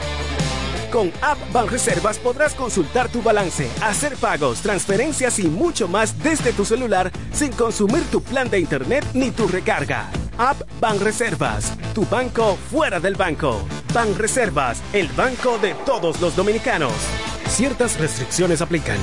Con 0.93 1.11
App 1.23 1.39
Banreservas 1.51 2.19
podrás 2.19 2.53
consultar 2.53 3.09
tu 3.09 3.23
balance, 3.23 3.67
hacer 3.81 4.15
pagos, 4.15 4.61
transferencias 4.61 5.39
y 5.39 5.47
mucho 5.47 5.87
más 5.87 6.21
desde 6.21 6.53
tu 6.53 6.65
celular 6.65 7.11
sin 7.31 7.51
consumir 7.51 8.03
tu 8.11 8.21
plan 8.21 8.47
de 8.47 8.59
internet 8.59 9.03
ni 9.15 9.31
tu 9.31 9.47
recarga. 9.47 10.11
App 10.37 10.61
Banreservas, 10.79 11.75
tu 11.95 12.05
banco 12.05 12.59
fuera 12.69 12.99
del 12.99 13.15
banco. 13.15 13.67
Banreservas, 13.91 14.83
el 14.93 15.07
banco 15.07 15.57
de 15.57 15.73
todos 15.83 16.21
los 16.21 16.35
dominicanos. 16.35 16.93
Ciertas 17.47 17.99
restricciones 17.99 18.61
aplican. 18.61 18.99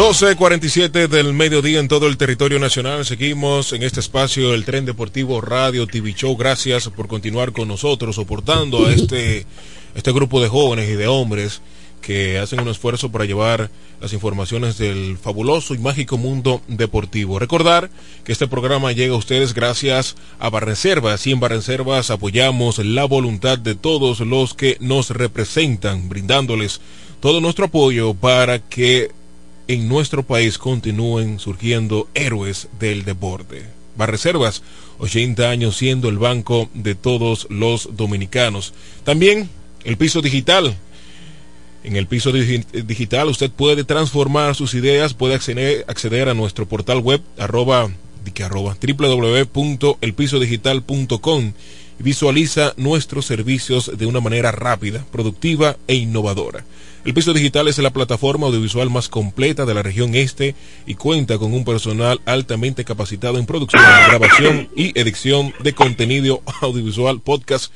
12.47 0.00 1.08
del 1.08 1.34
mediodía 1.34 1.78
en 1.78 1.86
todo 1.86 2.06
el 2.06 2.16
territorio 2.16 2.58
nacional. 2.58 3.04
Seguimos 3.04 3.74
en 3.74 3.82
este 3.82 4.00
espacio 4.00 4.54
el 4.54 4.64
Tren 4.64 4.86
Deportivo 4.86 5.42
Radio 5.42 5.86
TV 5.86 6.14
Show. 6.14 6.38
Gracias 6.38 6.88
por 6.88 7.06
continuar 7.06 7.52
con 7.52 7.68
nosotros, 7.68 8.16
soportando 8.16 8.86
a 8.86 8.94
este, 8.94 9.44
este 9.94 10.12
grupo 10.12 10.40
de 10.40 10.48
jóvenes 10.48 10.88
y 10.88 10.94
de 10.94 11.06
hombres 11.06 11.60
que 12.00 12.38
hacen 12.38 12.60
un 12.60 12.68
esfuerzo 12.68 13.12
para 13.12 13.26
llevar 13.26 13.70
las 14.00 14.14
informaciones 14.14 14.78
del 14.78 15.18
fabuloso 15.18 15.74
y 15.74 15.78
mágico 15.78 16.16
mundo 16.16 16.62
deportivo. 16.66 17.38
Recordar 17.38 17.90
que 18.24 18.32
este 18.32 18.48
programa 18.48 18.92
llega 18.92 19.12
a 19.12 19.18
ustedes 19.18 19.52
gracias 19.52 20.16
a 20.38 20.48
Barreservas 20.48 21.26
y 21.26 21.32
en 21.32 21.40
Barreservas 21.40 22.10
apoyamos 22.10 22.78
la 22.78 23.04
voluntad 23.04 23.58
de 23.58 23.74
todos 23.74 24.20
los 24.20 24.54
que 24.54 24.78
nos 24.80 25.10
representan, 25.10 26.08
brindándoles 26.08 26.80
todo 27.20 27.42
nuestro 27.42 27.66
apoyo 27.66 28.14
para 28.14 28.60
que 28.60 29.10
en 29.72 29.88
nuestro 29.88 30.24
país 30.24 30.58
continúen 30.58 31.38
surgiendo 31.38 32.08
héroes 32.14 32.66
del 32.80 33.04
deporte. 33.04 33.62
Reservas, 33.96 34.62
80 34.98 35.48
años 35.48 35.76
siendo 35.76 36.08
el 36.08 36.18
banco 36.18 36.68
de 36.74 36.96
todos 36.96 37.46
los 37.50 37.96
dominicanos. 37.96 38.74
También 39.04 39.48
el 39.84 39.96
piso 39.96 40.22
digital. 40.22 40.76
En 41.84 41.94
el 41.96 42.08
piso 42.08 42.32
digital 42.32 43.28
usted 43.28 43.48
puede 43.50 43.84
transformar 43.84 44.56
sus 44.56 44.74
ideas, 44.74 45.14
puede 45.14 45.34
acceder, 45.34 46.28
a 46.28 46.34
nuestro 46.34 46.66
portal 46.66 46.98
web 46.98 47.22
arroba, 47.38 47.90
arroba 48.42 48.76
www.elpisodigital.com 48.80 51.52
visualiza 52.00 52.74
nuestros 52.76 53.26
servicios 53.26 53.92
de 53.96 54.06
una 54.06 54.20
manera 54.20 54.50
rápida, 54.50 55.06
productiva 55.12 55.76
e 55.86 55.94
innovadora. 55.94 56.64
El 57.04 57.14
Piso 57.14 57.32
Digital 57.32 57.68
es 57.68 57.78
la 57.78 57.90
plataforma 57.90 58.46
audiovisual 58.46 58.90
más 58.90 59.08
completa 59.08 59.64
de 59.64 59.72
la 59.72 59.82
región 59.82 60.14
este 60.14 60.54
y 60.86 60.96
cuenta 60.96 61.38
con 61.38 61.54
un 61.54 61.64
personal 61.64 62.20
altamente 62.26 62.84
capacitado 62.84 63.38
en 63.38 63.46
producción, 63.46 63.82
grabación 64.08 64.68
y 64.76 64.98
edición 64.98 65.54
de 65.62 65.72
contenido 65.72 66.42
audiovisual, 66.60 67.20
podcast, 67.20 67.72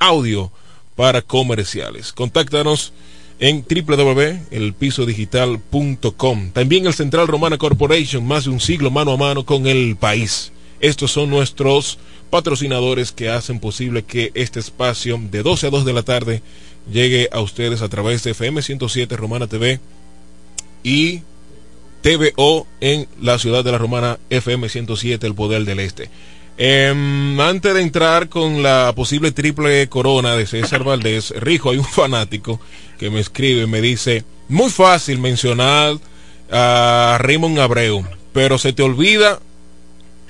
audio 0.00 0.50
para 0.96 1.22
comerciales. 1.22 2.12
Contáctanos 2.12 2.92
en 3.38 3.64
www.elpisodigital.com. 3.64 6.50
También 6.50 6.86
el 6.86 6.94
Central 6.94 7.28
Romana 7.28 7.58
Corporation, 7.58 8.26
más 8.26 8.42
de 8.44 8.50
un 8.50 8.58
siglo 8.58 8.90
mano 8.90 9.12
a 9.12 9.16
mano 9.16 9.46
con 9.46 9.68
el 9.68 9.94
país. 9.94 10.50
Estos 10.80 11.10
son 11.10 11.30
nuestros 11.30 11.98
patrocinadores 12.30 13.12
que 13.12 13.30
hacen 13.30 13.60
posible 13.60 14.04
que 14.04 14.30
este 14.34 14.60
espacio 14.60 15.18
de 15.30 15.42
12 15.42 15.66
a 15.66 15.70
2 15.70 15.84
de 15.84 15.92
la 15.92 16.02
tarde 16.02 16.42
llegue 16.90 17.28
a 17.32 17.40
ustedes 17.40 17.82
a 17.82 17.88
través 17.88 18.22
de 18.22 18.30
FM 18.30 18.62
107 18.62 19.16
Romana 19.16 19.46
TV 19.46 19.80
y 20.82 21.22
TVO 22.02 22.66
en 22.80 23.08
la 23.20 23.38
ciudad 23.38 23.64
de 23.64 23.72
la 23.72 23.78
Romana 23.78 24.18
FM 24.30 24.68
107 24.68 25.26
El 25.26 25.34
Poder 25.34 25.64
del 25.64 25.80
Este. 25.80 26.10
Em, 26.60 27.40
antes 27.40 27.72
de 27.72 27.82
entrar 27.82 28.28
con 28.28 28.64
la 28.64 28.92
posible 28.96 29.30
triple 29.30 29.88
corona 29.88 30.34
de 30.34 30.46
César 30.46 30.82
Valdés, 30.82 31.32
Rijo, 31.36 31.70
hay 31.70 31.78
un 31.78 31.84
fanático 31.84 32.60
que 32.98 33.10
me 33.10 33.20
escribe, 33.20 33.66
me 33.66 33.80
dice, 33.80 34.24
muy 34.48 34.70
fácil 34.70 35.18
mencionar 35.18 35.98
a 36.50 37.16
Raymond 37.20 37.60
Abreu, 37.60 38.04
pero 38.32 38.58
se 38.58 38.72
te 38.72 38.82
olvida, 38.82 39.38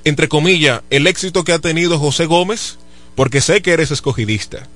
entre 0.04 0.28
comillas, 0.28 0.82
el 0.90 1.06
éxito 1.06 1.44
que 1.44 1.52
ha 1.52 1.58
tenido 1.58 1.98
José 1.98 2.26
Gómez, 2.26 2.78
porque 3.14 3.40
sé 3.40 3.62
que 3.62 3.72
eres 3.72 3.90
escogidista. 3.90 4.68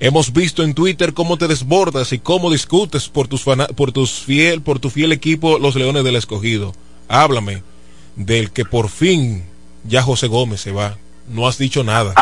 Hemos 0.00 0.32
visto 0.32 0.62
en 0.62 0.74
Twitter 0.74 1.14
cómo 1.14 1.38
te 1.38 1.48
desbordas 1.48 2.12
y 2.12 2.18
cómo 2.18 2.50
discutes 2.50 3.08
por 3.08 3.28
tus 3.28 3.44
por 3.76 3.92
tus 3.92 4.20
fiel 4.20 4.60
por 4.60 4.80
tu 4.80 4.90
fiel 4.90 5.12
equipo 5.12 5.58
los 5.58 5.76
Leones 5.76 6.04
del 6.04 6.16
Escogido. 6.16 6.74
Háblame 7.08 7.62
del 8.16 8.50
que 8.50 8.64
por 8.64 8.88
fin 8.88 9.44
ya 9.84 10.02
José 10.02 10.26
Gómez 10.26 10.60
se 10.60 10.72
va. 10.72 10.96
No 11.28 11.46
has 11.46 11.58
dicho 11.58 11.84
nada. 11.84 12.14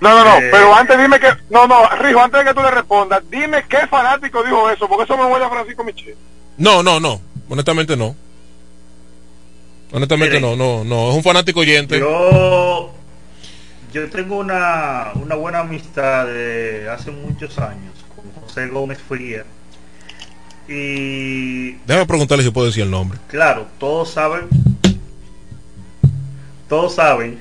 No, 0.00 0.10
no, 0.10 0.24
no, 0.24 0.38
eh. 0.38 0.48
pero 0.50 0.74
antes 0.74 0.98
dime 1.00 1.20
que 1.20 1.28
no, 1.50 1.66
no, 1.68 1.88
Rijo, 2.00 2.20
antes 2.20 2.40
de 2.40 2.46
que 2.46 2.54
tú 2.54 2.60
le 2.60 2.70
respondas, 2.72 3.22
dime 3.30 3.64
qué 3.68 3.86
fanático 3.86 4.42
dijo 4.42 4.68
eso, 4.68 4.88
porque 4.88 5.04
eso 5.04 5.16
me 5.16 5.26
huele 5.26 5.44
a 5.44 5.50
Francisco 5.50 5.84
Michel. 5.84 6.16
No, 6.56 6.82
no, 6.82 6.98
no. 6.98 7.20
Honestamente 7.48 7.96
no. 7.96 8.16
Honestamente 9.92 10.40
no, 10.40 10.56
no, 10.56 10.84
no, 10.84 11.10
es 11.10 11.16
un 11.16 11.22
fanático 11.22 11.60
oyente. 11.60 11.98
Yo 11.98 12.92
yo 13.92 14.08
tengo 14.08 14.38
una, 14.38 15.12
una 15.14 15.34
buena 15.34 15.60
amistad 15.60 16.26
de 16.26 16.88
hace 16.88 17.10
muchos 17.10 17.58
años 17.58 17.92
con 18.16 18.42
José 18.42 18.68
Gómez 18.68 18.98
Fría. 19.06 19.44
Y. 20.68 21.72
Déjame 21.86 22.06
preguntarle 22.06 22.42
si 22.44 22.50
puedo 22.50 22.68
decir 22.68 22.84
el 22.84 22.90
nombre. 22.90 23.18
Claro, 23.28 23.66
todos 23.78 24.10
saben 24.10 24.48
todos 26.72 26.94
saben 26.94 27.38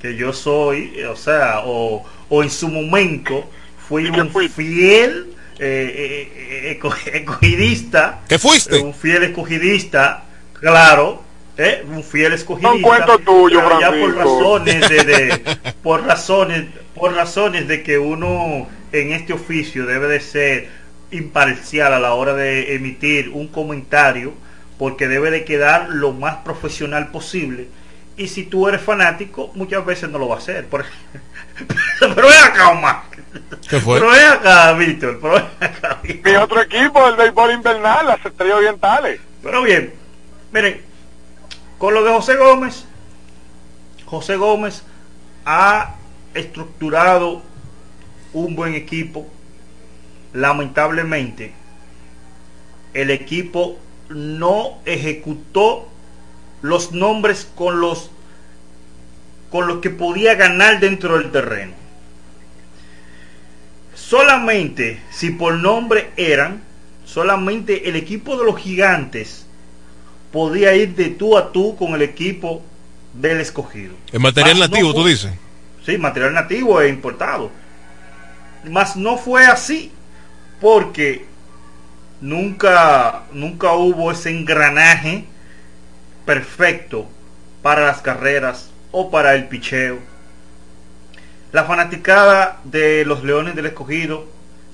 que 0.00 0.14
yo 0.14 0.32
soy, 0.32 1.02
o 1.02 1.16
sea, 1.16 1.62
o, 1.64 2.04
o 2.28 2.42
en 2.44 2.50
su 2.50 2.68
momento 2.68 3.50
fui 3.88 4.08
un 4.08 4.30
fiel 4.48 5.34
eh, 5.58 6.28
eh, 6.38 6.70
eh 6.70 6.80
escogidista. 7.14 8.20
¿Qué 8.28 8.38
fuiste? 8.38 8.78
Un 8.78 8.94
fiel 8.94 9.24
escogidista, 9.24 10.22
claro. 10.52 11.24
¿Eh? 11.56 11.84
Un 11.88 12.02
fiel 12.02 12.32
escogidista. 12.32 12.74
Un 12.74 12.82
cuento 12.82 13.18
tuyo, 13.18 13.60
ya 13.80 13.90
por 13.90 14.16
razones 14.16 14.88
de, 14.88 15.04
de, 15.04 15.72
por 15.82 16.04
razones, 16.04 16.66
por 16.94 17.14
razones 17.14 17.68
de 17.68 17.82
que 17.82 17.98
uno 17.98 18.68
en 18.92 19.12
este 19.12 19.32
oficio 19.32 19.86
debe 19.86 20.08
de 20.08 20.20
ser 20.20 20.68
imparcial 21.10 21.92
a 21.92 22.00
la 22.00 22.14
hora 22.14 22.34
de 22.34 22.74
emitir 22.74 23.30
un 23.30 23.48
comentario, 23.48 24.34
porque 24.78 25.08
debe 25.08 25.30
de 25.30 25.44
quedar 25.44 25.88
lo 25.90 26.12
más 26.12 26.36
profesional 26.36 27.10
posible. 27.10 27.68
Y 28.16 28.28
si 28.28 28.44
tú 28.44 28.68
eres 28.68 28.80
fanático, 28.80 29.50
muchas 29.54 29.84
veces 29.84 30.10
no 30.10 30.18
lo 30.18 30.28
va 30.28 30.36
a 30.36 30.38
hacer. 30.38 30.66
Por... 30.66 30.84
pero 32.00 32.28
ven 32.28 32.44
acá, 32.44 32.68
Omar. 32.70 33.02
¿Qué 33.68 33.80
fue? 33.80 33.98
Pero 33.98 34.10
ven 34.10 34.26
acá, 34.26 34.72
Víctor. 34.74 35.18
Pero 35.20 35.34
ven 35.34 35.44
acá, 35.60 36.00
Mi 36.02 36.36
otro 36.36 36.60
equipo, 36.60 37.06
el 37.08 37.16
béisbol 37.16 37.52
invernal, 37.52 38.06
las 38.06 38.24
estrellas 38.24 38.56
orientales. 38.56 39.20
Pero 39.42 39.62
bien, 39.62 39.94
miren, 40.52 40.82
con 41.80 41.94
lo 41.94 42.04
de 42.04 42.10
José 42.10 42.36
Gómez, 42.36 42.84
José 44.04 44.36
Gómez 44.36 44.82
ha 45.46 45.94
estructurado 46.34 47.40
un 48.34 48.54
buen 48.54 48.74
equipo. 48.74 49.26
Lamentablemente, 50.34 51.54
el 52.92 53.10
equipo 53.10 53.78
no 54.10 54.76
ejecutó 54.84 55.88
los 56.60 56.92
nombres 56.92 57.50
con 57.54 57.80
los 57.80 58.10
con 59.50 59.66
los 59.66 59.78
que 59.78 59.88
podía 59.88 60.34
ganar 60.34 60.80
dentro 60.80 61.16
del 61.16 61.32
terreno. 61.32 61.72
Solamente 63.94 65.00
si 65.10 65.30
por 65.30 65.54
nombre 65.54 66.10
eran, 66.18 66.62
solamente 67.06 67.88
el 67.88 67.96
equipo 67.96 68.36
de 68.36 68.44
los 68.44 68.60
gigantes 68.60 69.46
podía 70.32 70.74
ir 70.74 70.94
de 70.94 71.10
tú 71.10 71.36
a 71.36 71.52
tú 71.52 71.76
con 71.76 71.94
el 71.94 72.02
equipo 72.02 72.62
del 73.14 73.40
escogido. 73.40 73.94
¿El 74.12 74.20
material 74.20 74.58
nativo, 74.58 74.94
tú 74.94 75.04
dices? 75.04 75.32
Sí, 75.84 75.98
material 75.98 76.34
nativo 76.34 76.80
e 76.80 76.88
importado. 76.88 77.50
Mas 78.64 78.96
no 78.96 79.16
fue 79.16 79.46
así, 79.46 79.90
porque 80.60 81.24
nunca, 82.20 83.24
nunca 83.32 83.72
hubo 83.72 84.12
ese 84.12 84.30
engranaje 84.30 85.24
perfecto 86.26 87.08
para 87.62 87.86
las 87.86 88.02
carreras 88.02 88.70
o 88.92 89.10
para 89.10 89.34
el 89.34 89.48
picheo. 89.48 89.98
La 91.52 91.64
fanaticada 91.64 92.60
de 92.64 93.04
los 93.04 93.24
Leones 93.24 93.56
del 93.56 93.66
Escogido 93.66 94.28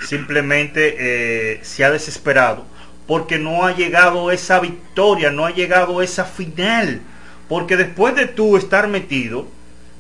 simplemente 0.07 0.97
eh, 0.99 1.61
se 1.63 1.85
ha 1.85 1.91
desesperado 1.91 2.67
porque 3.07 3.39
no 3.39 3.65
ha 3.65 3.75
llegado 3.75 4.31
esa 4.31 4.61
victoria, 4.61 5.31
no 5.31 5.47
ha 5.47 5.51
llegado 5.51 6.03
esa 6.03 6.25
final. 6.25 7.01
Porque 7.49 7.77
después 7.77 8.15
de 8.17 8.27
tú 8.27 8.57
estar 8.57 8.89
metido, 8.89 9.47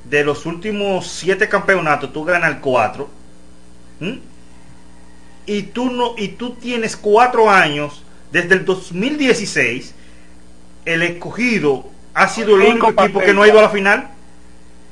de 0.05 0.25
los 0.25 0.47
últimos 0.47 1.07
siete 1.07 1.49
campeonatos, 1.49 2.13
tú 2.13 2.25
ganas 2.25 2.51
el 2.51 2.61
cuatro. 2.61 3.09
Y 5.47 5.63
tú 5.63 5.91
no, 5.91 6.15
y 6.17 6.29
tú 6.29 6.55
tienes 6.55 6.97
cuatro 6.97 7.51
años, 7.51 8.03
desde 8.33 8.55
el 8.55 8.65
2016, 8.65 9.95
el 10.85 11.03
escogido 11.03 11.87
ha 12.15 12.29
sido 12.29 12.57
el 12.57 12.63
único 12.63 12.91
equipo 12.91 13.21
que 13.21 13.33
no 13.33 13.43
ha 13.43 13.49
ido 13.49 13.59
a 13.59 13.63
la 13.63 13.69
final. 13.69 14.09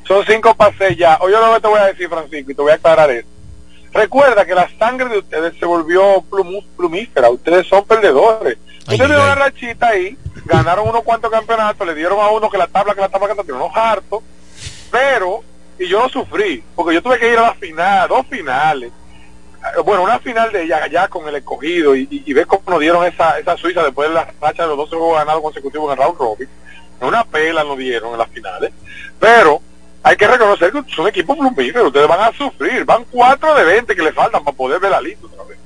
Son 0.06 0.24
cinco 0.26 0.54
pases 0.54 0.96
ya. 0.96 1.18
Oye, 1.20 1.34
lo 1.34 1.54
que 1.54 1.60
te 1.60 1.68
voy 1.68 1.80
a 1.80 1.86
decir, 1.86 2.08
Francisco, 2.08 2.50
y 2.50 2.54
te 2.54 2.62
voy 2.62 2.72
a 2.72 2.74
aclarar 2.74 3.10
esto. 3.10 3.33
Recuerda 3.94 4.44
que 4.44 4.54
la 4.56 4.68
sangre 4.76 5.08
de 5.08 5.18
ustedes 5.18 5.56
se 5.56 5.64
volvió 5.64 6.22
plumífera, 6.76 7.30
ustedes 7.30 7.66
son 7.68 7.84
perdedores. 7.84 8.58
ustedes 8.80 8.98
dieron 9.06 9.24
una 9.24 9.36
rachita 9.36 9.88
ahí, 9.88 10.18
ganaron 10.46 10.88
unos 10.88 11.04
cuantos 11.04 11.30
campeonatos, 11.30 11.86
le 11.86 11.94
dieron 11.94 12.18
a 12.18 12.28
uno 12.30 12.50
que 12.50 12.58
la 12.58 12.66
tabla, 12.66 12.94
que 12.94 13.00
la 13.00 13.08
tabla, 13.08 13.28
que 13.28 13.34
la 13.34 13.42
tabla, 13.42 13.54
unos 13.54 13.76
hartos, 13.76 14.22
pero, 14.90 15.42
y 15.78 15.86
yo 15.86 16.00
lo 16.00 16.08
sufrí, 16.08 16.64
porque 16.74 16.94
yo 16.94 17.02
tuve 17.02 17.20
que 17.20 17.32
ir 17.32 17.38
a 17.38 17.42
la 17.42 17.54
final, 17.54 18.08
dos 18.08 18.26
finales, 18.26 18.90
bueno, 19.84 20.02
una 20.02 20.18
final 20.18 20.52
de 20.52 20.64
ella 20.64 20.82
allá 20.82 21.08
con 21.08 21.26
el 21.28 21.36
escogido 21.36 21.96
y, 21.96 22.06
y, 22.10 22.32
ves 22.32 22.46
cómo 22.46 22.62
nos 22.66 22.80
dieron 22.80 23.06
esa, 23.06 23.38
esa 23.38 23.56
Suiza 23.56 23.82
después 23.82 24.08
de 24.08 24.14
la 24.14 24.28
racha 24.40 24.64
de 24.64 24.68
los 24.68 24.76
12 24.76 24.96
juegos 24.96 25.18
ganados 25.18 25.42
consecutivos 25.42 25.86
en 25.86 25.98
el 25.98 26.04
round 26.04 26.18
robin. 26.18 26.48
Una 27.00 27.24
pela 27.24 27.64
nos 27.64 27.78
dieron 27.78 28.12
en 28.12 28.18
las 28.18 28.28
finales. 28.28 28.72
Pero 29.18 29.62
hay 30.06 30.16
que 30.18 30.28
reconocer 30.28 30.70
que 30.70 30.94
son 30.94 31.08
equipos 31.08 31.34
plumíferos, 31.38 31.86
ustedes 31.86 32.06
van 32.06 32.20
a 32.20 32.32
sufrir. 32.36 32.84
Van 32.84 33.04
4 33.10 33.54
de 33.54 33.64
20 33.64 33.96
que 33.96 34.02
le 34.02 34.12
faltan 34.12 34.44
para 34.44 34.54
poder 34.54 34.78
ver 34.78 34.90
la 34.90 35.00
lista 35.00 35.26
otra 35.26 35.44
vez. 35.44 35.58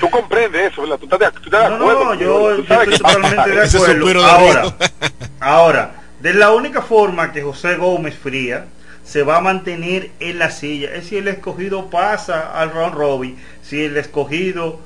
Tú 0.00 0.08
comprendes 0.08 0.72
eso, 0.72 0.82
¿verdad? 0.82 0.98
Tú 0.98 1.04
estás 1.04 1.18
de, 1.18 1.30
tú 1.32 1.44
estás 1.44 1.68
de 1.68 1.74
acuerdo. 1.74 2.04
No, 2.06 2.14
yo, 2.14 2.56
yo 2.56 2.62
estoy 2.62 2.96
totalmente 2.96 3.50
de 3.50 3.60
acuerdo. 3.60 4.24
Ahora, 4.24 4.74
ahora, 5.40 5.94
de 6.20 6.32
la 6.32 6.50
única 6.52 6.80
forma 6.80 7.30
que 7.30 7.42
José 7.42 7.76
Gómez 7.76 8.16
Fría 8.16 8.64
se 9.04 9.22
va 9.22 9.36
a 9.36 9.40
mantener 9.42 10.10
en 10.18 10.38
la 10.38 10.50
silla. 10.50 10.94
Es 10.94 11.08
si 11.08 11.18
el 11.18 11.28
escogido 11.28 11.90
pasa 11.90 12.58
al 12.58 12.72
round 12.72 12.94
robin, 12.94 13.38
si 13.62 13.84
el 13.84 13.98
escogido 13.98 14.80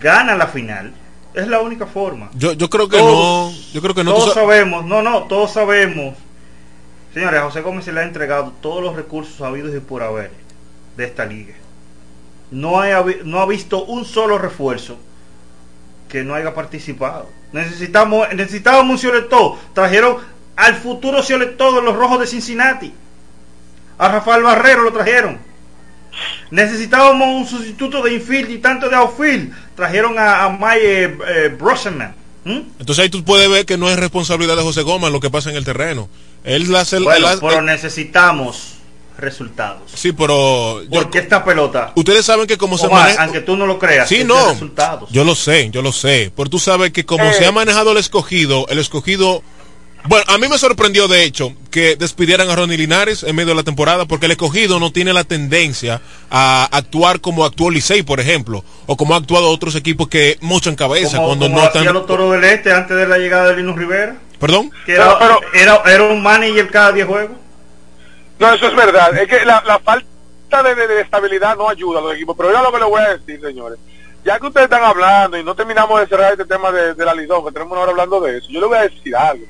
gana 0.00 0.34
la 0.34 0.48
final. 0.48 0.92
Es 1.34 1.46
la 1.46 1.60
única 1.60 1.86
forma. 1.86 2.30
Yo, 2.34 2.52
yo 2.52 2.68
creo 2.68 2.88
que 2.88 2.98
no. 2.98 3.52
Yo 3.72 3.80
creo 3.80 3.94
que 3.94 4.02
no. 4.02 4.12
Todos 4.12 4.34
sabemos, 4.34 4.84
no, 4.84 5.02
no, 5.02 5.22
todos 5.22 5.52
sabemos. 5.52 6.14
Señores, 7.14 7.40
a 7.40 7.44
José 7.44 7.60
Gómez 7.60 7.84
se 7.84 7.92
le 7.92 8.00
ha 8.00 8.04
entregado 8.04 8.52
todos 8.62 8.82
los 8.82 8.96
recursos 8.96 9.40
habidos 9.42 9.74
y 9.74 9.80
por 9.80 10.02
haber 10.02 10.30
de 10.96 11.04
esta 11.04 11.26
liga. 11.26 11.54
No, 12.50 12.80
ha, 12.80 13.46
visto 13.46 13.84
un 13.84 14.04
solo 14.04 14.38
refuerzo 14.38 14.98
que 16.08 16.22
no 16.22 16.34
haya 16.34 16.54
participado. 16.54 17.28
Necesitamos, 17.52 18.28
necesitábamos 18.34 19.02
un 19.04 19.28
todo 19.28 19.58
Trajeron 19.74 20.16
al 20.56 20.74
futuro 20.74 21.22
todo 21.56 21.76
de 21.76 21.82
los 21.82 21.96
rojos 21.96 22.20
de 22.20 22.26
Cincinnati. 22.26 22.92
A 23.98 24.08
Rafael 24.08 24.42
Barrero 24.42 24.82
lo 24.82 24.92
trajeron. 24.92 25.38
Necesitábamos 26.50 27.28
un 27.28 27.46
sustituto 27.46 28.02
de 28.02 28.14
infield 28.14 28.50
y 28.50 28.58
tanto 28.58 28.88
de 28.90 28.96
outfield. 28.96 29.54
Trajeron 29.74 30.18
a, 30.18 30.44
a 30.44 30.50
Mike 30.50 31.18
eh, 31.26 31.56
Entonces 32.44 32.98
ahí 32.98 33.08
tú 33.08 33.24
puedes 33.24 33.48
ver 33.48 33.66
que 33.66 33.78
no 33.78 33.88
es 33.88 33.98
responsabilidad 33.98 34.56
de 34.56 34.62
José 34.62 34.82
Gómez 34.82 35.12
lo 35.12 35.20
que 35.20 35.30
pasa 35.30 35.50
en 35.50 35.56
el 35.56 35.64
terreno. 35.64 36.08
Él 36.44 36.74
hace 36.74 36.96
el, 36.96 37.06
pero 37.40 37.62
necesitamos 37.62 38.74
resultados. 39.16 39.82
Sí, 39.94 40.12
pero 40.12 40.82
porque 40.90 41.18
esta 41.20 41.44
pelota. 41.44 41.92
Ustedes 41.94 42.26
saben 42.26 42.46
que 42.46 42.58
como 42.58 42.76
se 42.78 42.88
maneja, 42.88 43.22
aunque 43.22 43.40
tú 43.40 43.56
no 43.56 43.66
lo 43.66 43.78
creas, 43.78 44.08
sí, 44.08 44.24
no. 44.24 44.50
Resultados. 44.50 45.08
Yo 45.12 45.24
lo 45.24 45.34
sé, 45.34 45.70
yo 45.70 45.82
lo 45.82 45.92
sé. 45.92 46.32
Pero 46.36 46.50
tú 46.50 46.58
sabes 46.58 46.92
que 46.92 47.06
como 47.06 47.32
se 47.32 47.44
ha 47.44 47.50
eh. 47.50 47.52
manejado 47.52 47.92
el 47.92 47.98
escogido, 47.98 48.66
el 48.68 48.78
escogido 48.78 49.42
bueno, 50.04 50.24
a 50.26 50.38
mí 50.38 50.48
me 50.48 50.58
sorprendió 50.58 51.06
de 51.06 51.22
hecho 51.24 51.52
que 51.70 51.94
despidieran 51.96 52.50
a 52.50 52.56
Ronnie 52.56 52.76
Linares 52.76 53.22
en 53.22 53.36
medio 53.36 53.50
de 53.50 53.54
la 53.54 53.62
temporada 53.62 54.04
porque 54.04 54.26
el 54.26 54.32
escogido 54.32 54.80
no 54.80 54.90
tiene 54.90 55.12
la 55.12 55.22
tendencia 55.22 56.00
a 56.30 56.68
actuar 56.72 57.20
como 57.20 57.44
actuó 57.44 57.70
Licey, 57.70 58.02
por 58.02 58.18
ejemplo, 58.18 58.64
o 58.86 58.96
como 58.96 59.14
ha 59.14 59.18
actuado 59.18 59.48
otros 59.48 59.76
equipos 59.76 60.08
que 60.08 60.38
mochan 60.40 60.74
cabeza 60.74 61.18
cuando 61.18 61.48
no 61.48 61.62
están. 61.62 61.84
los 61.92 62.06
toros 62.06 62.32
del 62.32 62.44
este 62.44 62.72
antes 62.72 62.96
de 62.96 63.06
la 63.06 63.18
llegada 63.18 63.50
de 63.50 63.56
Linus 63.56 63.76
Rivera? 63.76 64.16
¿Perdón? 64.40 64.72
Que 64.84 64.94
era, 64.94 65.18
era, 65.54 65.82
era, 65.86 66.02
un 66.02 66.20
manager 66.20 66.68
cada 66.68 66.90
10 66.90 67.06
juegos. 67.06 67.36
No, 68.40 68.52
eso 68.52 68.66
es 68.66 68.74
verdad. 68.74 69.16
Es 69.16 69.28
que 69.28 69.44
la, 69.44 69.62
la 69.64 69.78
falta 69.78 70.62
de, 70.64 70.74
de, 70.74 71.00
estabilidad 71.00 71.56
no 71.56 71.68
ayuda 71.68 72.00
a 72.00 72.02
los 72.02 72.14
equipos. 72.16 72.36
Pero 72.36 72.50
yo 72.50 72.60
lo 72.60 72.72
que 72.72 72.78
le 72.80 72.84
voy 72.86 73.00
a 73.00 73.16
decir, 73.16 73.40
señores. 73.40 73.78
Ya 74.24 74.40
que 74.40 74.46
ustedes 74.46 74.64
están 74.64 74.82
hablando 74.82 75.38
y 75.38 75.44
no 75.44 75.54
terminamos 75.54 76.00
de 76.00 76.08
cerrar 76.08 76.32
este 76.32 76.44
tema 76.44 76.72
de, 76.72 76.94
de 76.94 77.04
la 77.04 77.14
Lidón, 77.14 77.44
que 77.44 77.52
tenemos 77.52 77.72
una 77.72 77.82
hora 77.82 77.92
hablando 77.92 78.20
de 78.20 78.38
eso, 78.38 78.48
yo 78.50 78.60
le 78.60 78.66
voy 78.66 78.78
a 78.78 78.82
decir 78.82 79.14
algo 79.14 79.44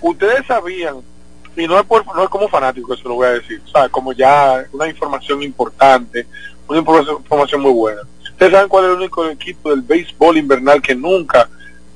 ustedes 0.00 0.46
sabían, 0.46 0.96
y 1.56 1.66
no 1.66 1.78
es, 1.78 1.86
no 1.88 2.22
es 2.22 2.28
como 2.28 2.48
fanático, 2.48 2.94
eso 2.94 3.08
lo 3.08 3.14
voy 3.14 3.28
a 3.28 3.32
decir, 3.32 3.62
o 3.64 3.68
sea, 3.68 3.88
como 3.88 4.12
ya 4.12 4.64
una 4.72 4.88
información 4.88 5.42
importante, 5.42 6.26
una 6.68 6.78
información, 6.78 7.60
muy 7.60 7.72
buena. 7.72 8.02
Ustedes 8.30 8.52
saben 8.52 8.68
cuál 8.68 8.84
es 8.84 8.90
el 8.90 8.96
único 8.96 9.26
equipo 9.28 9.70
del 9.70 9.82
béisbol 9.82 10.36
invernal 10.36 10.82
que 10.82 10.94
nunca, 10.94 11.48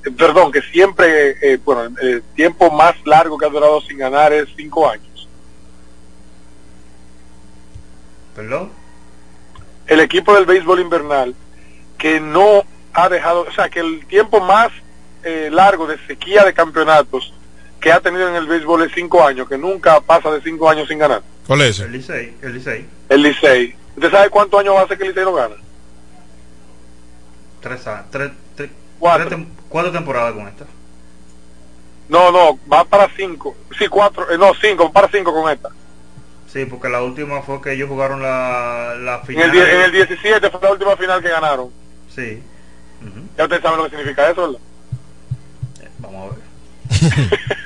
eh, 0.05 0.11
perdón, 0.11 0.51
que 0.51 0.63
siempre, 0.63 1.37
eh, 1.43 1.59
bueno, 1.63 1.95
el 2.01 2.23
tiempo 2.35 2.71
más 2.71 2.95
largo 3.05 3.37
que 3.37 3.47
ha 3.47 3.51
durado 3.51 3.81
sin 3.83 3.99
ganar 3.99 4.33
es 4.33 4.49
cinco 4.57 4.89
años. 4.89 5.29
¿Perdón? 8.35 8.71
El 9.87 10.01
equipo 10.01 10.35
del 10.35 10.47
béisbol 10.47 10.81
invernal 10.81 11.35
que 11.99 12.21
no 12.21 12.65
ha 12.95 13.09
dejado, 13.09 13.43
o 13.43 13.53
sea, 13.53 13.69
que 13.69 13.81
el 13.81 14.07
tiempo 14.07 14.41
más 14.41 14.71
eh, 15.23 15.51
largo 15.53 15.87
de 15.87 15.99
sequía 16.07 16.45
de 16.45 16.55
campeonatos 16.55 17.35
que 17.81 17.93
ha 17.93 18.01
tenido 18.01 18.29
en 18.29 18.35
el 18.35 18.47
béisbol 18.47 18.83
en 18.83 18.91
cinco 18.91 19.25
años, 19.27 19.49
que 19.49 19.57
nunca 19.59 20.01
pasa 20.01 20.31
de 20.31 20.41
cinco 20.43 20.69
años 20.69 20.87
sin 20.89 20.99
ganar. 20.99 21.23
¿Cuál 21.47 21.63
es? 21.63 21.81
El 21.81 21.93
Licey. 21.93 22.37
El 22.43 22.55
Licey. 22.55 22.87
El 23.09 23.23
Licey. 23.23 23.75
¿Usted 23.97 24.11
sabe 24.11 24.31
cuántos 24.31 24.61
años 24.61 24.75
hace 24.79 24.97
que 24.97 25.05
el 25.05 25.09
Licey 25.11 25.25
no 25.25 25.33
gana? 25.35 25.55
Tres, 27.61 27.81
tres, 28.11 28.31
tres, 28.55 28.71
cuatro. 28.99 29.45
cuatro 29.69 29.93
temporadas 29.93 30.35
con 30.35 30.47
esta. 30.49 30.65
No, 32.09 32.31
no, 32.33 32.59
va 32.71 32.85
para 32.85 33.09
cinco. 33.17 33.55
Sí, 33.79 33.87
cuatro, 33.89 34.31
eh, 34.31 34.39
no, 34.39 34.53
cinco, 34.61 34.91
para 34.93 35.09
cinco 35.09 35.33
con 35.33 35.51
esta. 35.51 35.69
Sí, 36.53 36.65
porque 36.65 36.89
la 36.89 37.03
última 37.03 37.43
fue 37.43 37.61
que 37.63 37.73
ellos 37.73 37.89
jugaron 37.89 38.21
la, 38.23 38.97
la 38.99 39.17
En 39.21 39.27
final. 39.27 39.57
el, 39.57 39.69
en 39.69 39.81
el 39.83 39.93
17 39.93 40.51
fue 40.51 40.61
la 40.63 40.73
última 40.73 40.97
final 40.97 41.23
que 41.23 41.29
ganaron. 41.29 41.71
Sí. 42.15 42.43
Ya 43.39 43.45
ustedes 43.45 43.63
saben 43.63 43.79
lo 43.79 43.85
que 43.85 43.91
significa 43.97 44.29
eso, 44.31 44.53
¿verdad? 44.53 44.61
Vamos 46.01 46.33
a 46.33 46.35
ver. 46.35 46.51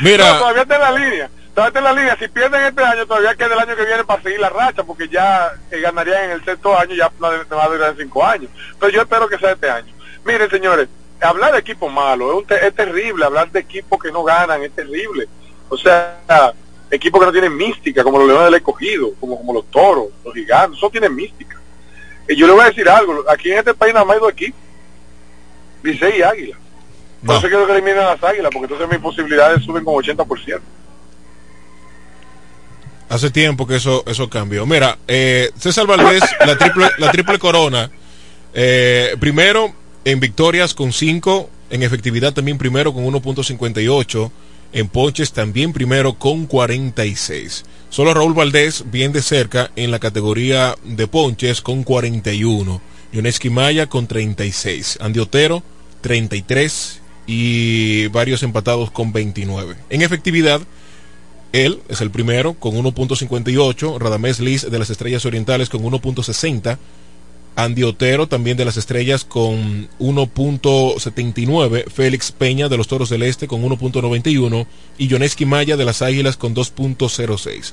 Mira. 0.00 0.38
Todavía 0.38 0.62
está 0.62 0.74
en 0.76 0.80
la 0.80 0.92
línea. 0.92 1.30
Todavía 1.54 1.68
está 1.68 1.78
en 1.78 1.84
la 1.84 1.92
línea. 1.92 2.16
Si 2.18 2.28
pierden 2.28 2.62
este 2.64 2.84
año, 2.84 3.06
todavía 3.06 3.34
queda 3.36 3.54
el 3.54 3.60
año 3.60 3.76
que 3.76 3.84
viene 3.84 4.04
para 4.04 4.22
seguir 4.22 4.40
la 4.40 4.50
racha, 4.50 4.82
porque 4.84 5.08
ya 5.08 5.52
eh, 5.70 5.80
ganarían 5.80 6.24
en 6.24 6.30
el 6.32 6.44
sexto 6.44 6.76
año, 6.78 6.94
ya 6.94 7.10
no 7.20 7.28
va 7.56 7.64
a 7.64 7.68
durar 7.68 7.94
cinco 7.96 8.24
años. 8.24 8.50
Pero 8.80 8.92
yo 8.92 9.02
espero 9.02 9.28
que 9.28 9.38
sea 9.38 9.52
este 9.52 9.70
año. 9.70 9.92
Miren, 10.24 10.50
señores, 10.50 10.88
hablar 11.20 11.52
de 11.52 11.58
equipo 11.60 11.88
malo 11.88 12.40
es, 12.40 12.46
te- 12.46 12.66
es 12.66 12.74
terrible. 12.74 13.24
Hablar 13.24 13.50
de 13.50 13.60
equipos 13.60 14.02
que 14.02 14.10
no 14.10 14.24
ganan 14.24 14.62
es 14.62 14.72
terrible. 14.72 15.28
O 15.68 15.76
sea, 15.78 16.18
equipos 16.90 17.20
que 17.20 17.26
no 17.26 17.32
tienen 17.32 17.56
mística, 17.56 18.02
como 18.02 18.18
los 18.18 18.26
Leones 18.26 18.46
del 18.46 18.54
Escogido, 18.54 19.12
como, 19.20 19.36
como 19.38 19.54
los 19.54 19.70
Toros, 19.70 20.06
los 20.24 20.34
Gigantes, 20.34 20.78
eso 20.78 20.90
tienen 20.90 21.14
mística. 21.14 21.60
Y 22.28 22.36
yo 22.36 22.46
le 22.46 22.52
voy 22.54 22.62
a 22.62 22.68
decir 22.68 22.88
algo. 22.88 23.24
Aquí 23.30 23.52
en 23.52 23.58
este 23.58 23.74
país 23.74 23.92
nada 23.94 24.04
más 24.04 24.14
hay 24.16 24.20
dos 24.20 24.32
equipos. 24.32 24.60
Licey 25.82 26.18
y 26.18 26.22
Águila. 26.22 26.56
Por 27.24 27.36
eso 27.36 27.48
quiero 27.48 27.66
que 27.66 27.72
eliminen 27.72 28.00
a 28.00 28.14
las 28.14 28.22
águilas, 28.22 28.50
porque 28.52 28.72
entonces 28.72 28.88
mis 28.88 28.98
posibilidades 28.98 29.64
suben 29.64 29.84
como 29.84 30.00
80%. 30.00 30.60
Hace 33.08 33.30
tiempo 33.30 33.66
que 33.66 33.76
eso 33.76 34.02
eso 34.06 34.28
cambió. 34.28 34.66
Mira, 34.66 34.98
eh, 35.06 35.50
César 35.56 35.86
Valdés, 35.86 36.22
la 36.44 36.58
triple, 36.58 36.88
la 36.98 37.10
triple 37.10 37.38
corona, 37.38 37.90
eh, 38.52 39.16
primero 39.20 39.72
en 40.04 40.20
victorias 40.20 40.74
con 40.74 40.92
5, 40.92 41.48
en 41.70 41.82
efectividad 41.82 42.32
también 42.32 42.58
primero 42.58 42.92
con 42.92 43.04
1.58, 43.04 44.30
en 44.72 44.88
ponches 44.88 45.32
también 45.32 45.72
primero 45.72 46.14
con 46.14 46.46
46. 46.46 47.64
Solo 47.88 48.12
Raúl 48.12 48.34
Valdés 48.34 48.84
bien 48.90 49.12
de 49.12 49.22
cerca 49.22 49.70
en 49.76 49.90
la 49.90 50.00
categoría 50.00 50.74
de 50.82 51.06
ponches 51.06 51.60
con 51.60 51.84
41. 51.84 52.80
Yoneski 53.12 53.50
Maya 53.50 53.86
con 53.86 54.08
36. 54.08 54.98
Andy 55.00 55.20
Otero 55.20 55.62
33 56.00 57.00
y 57.26 58.06
varios 58.08 58.42
empatados 58.42 58.90
con 58.90 59.12
29. 59.12 59.76
En 59.90 60.02
efectividad, 60.02 60.60
él 61.52 61.80
es 61.88 62.00
el 62.00 62.10
primero 62.10 62.54
con 62.54 62.72
1.58, 62.74 63.98
Radamés 63.98 64.40
Liz 64.40 64.68
de 64.70 64.78
las 64.78 64.90
Estrellas 64.90 65.24
Orientales 65.24 65.68
con 65.68 65.82
1.60, 65.82 66.76
Andy 67.56 67.84
Otero 67.84 68.26
también 68.26 68.56
de 68.56 68.64
las 68.64 68.76
Estrellas 68.76 69.24
con 69.24 69.88
1.79, 70.00 71.88
Félix 71.90 72.32
Peña 72.32 72.68
de 72.68 72.76
los 72.76 72.88
Toros 72.88 73.08
del 73.10 73.22
Este 73.22 73.46
con 73.46 73.62
1.91 73.62 74.66
y 74.98 75.06
Yoneski 75.08 75.46
Maya 75.46 75.76
de 75.76 75.84
las 75.84 76.02
Águilas 76.02 76.36
con 76.36 76.54
2.06. 76.54 77.72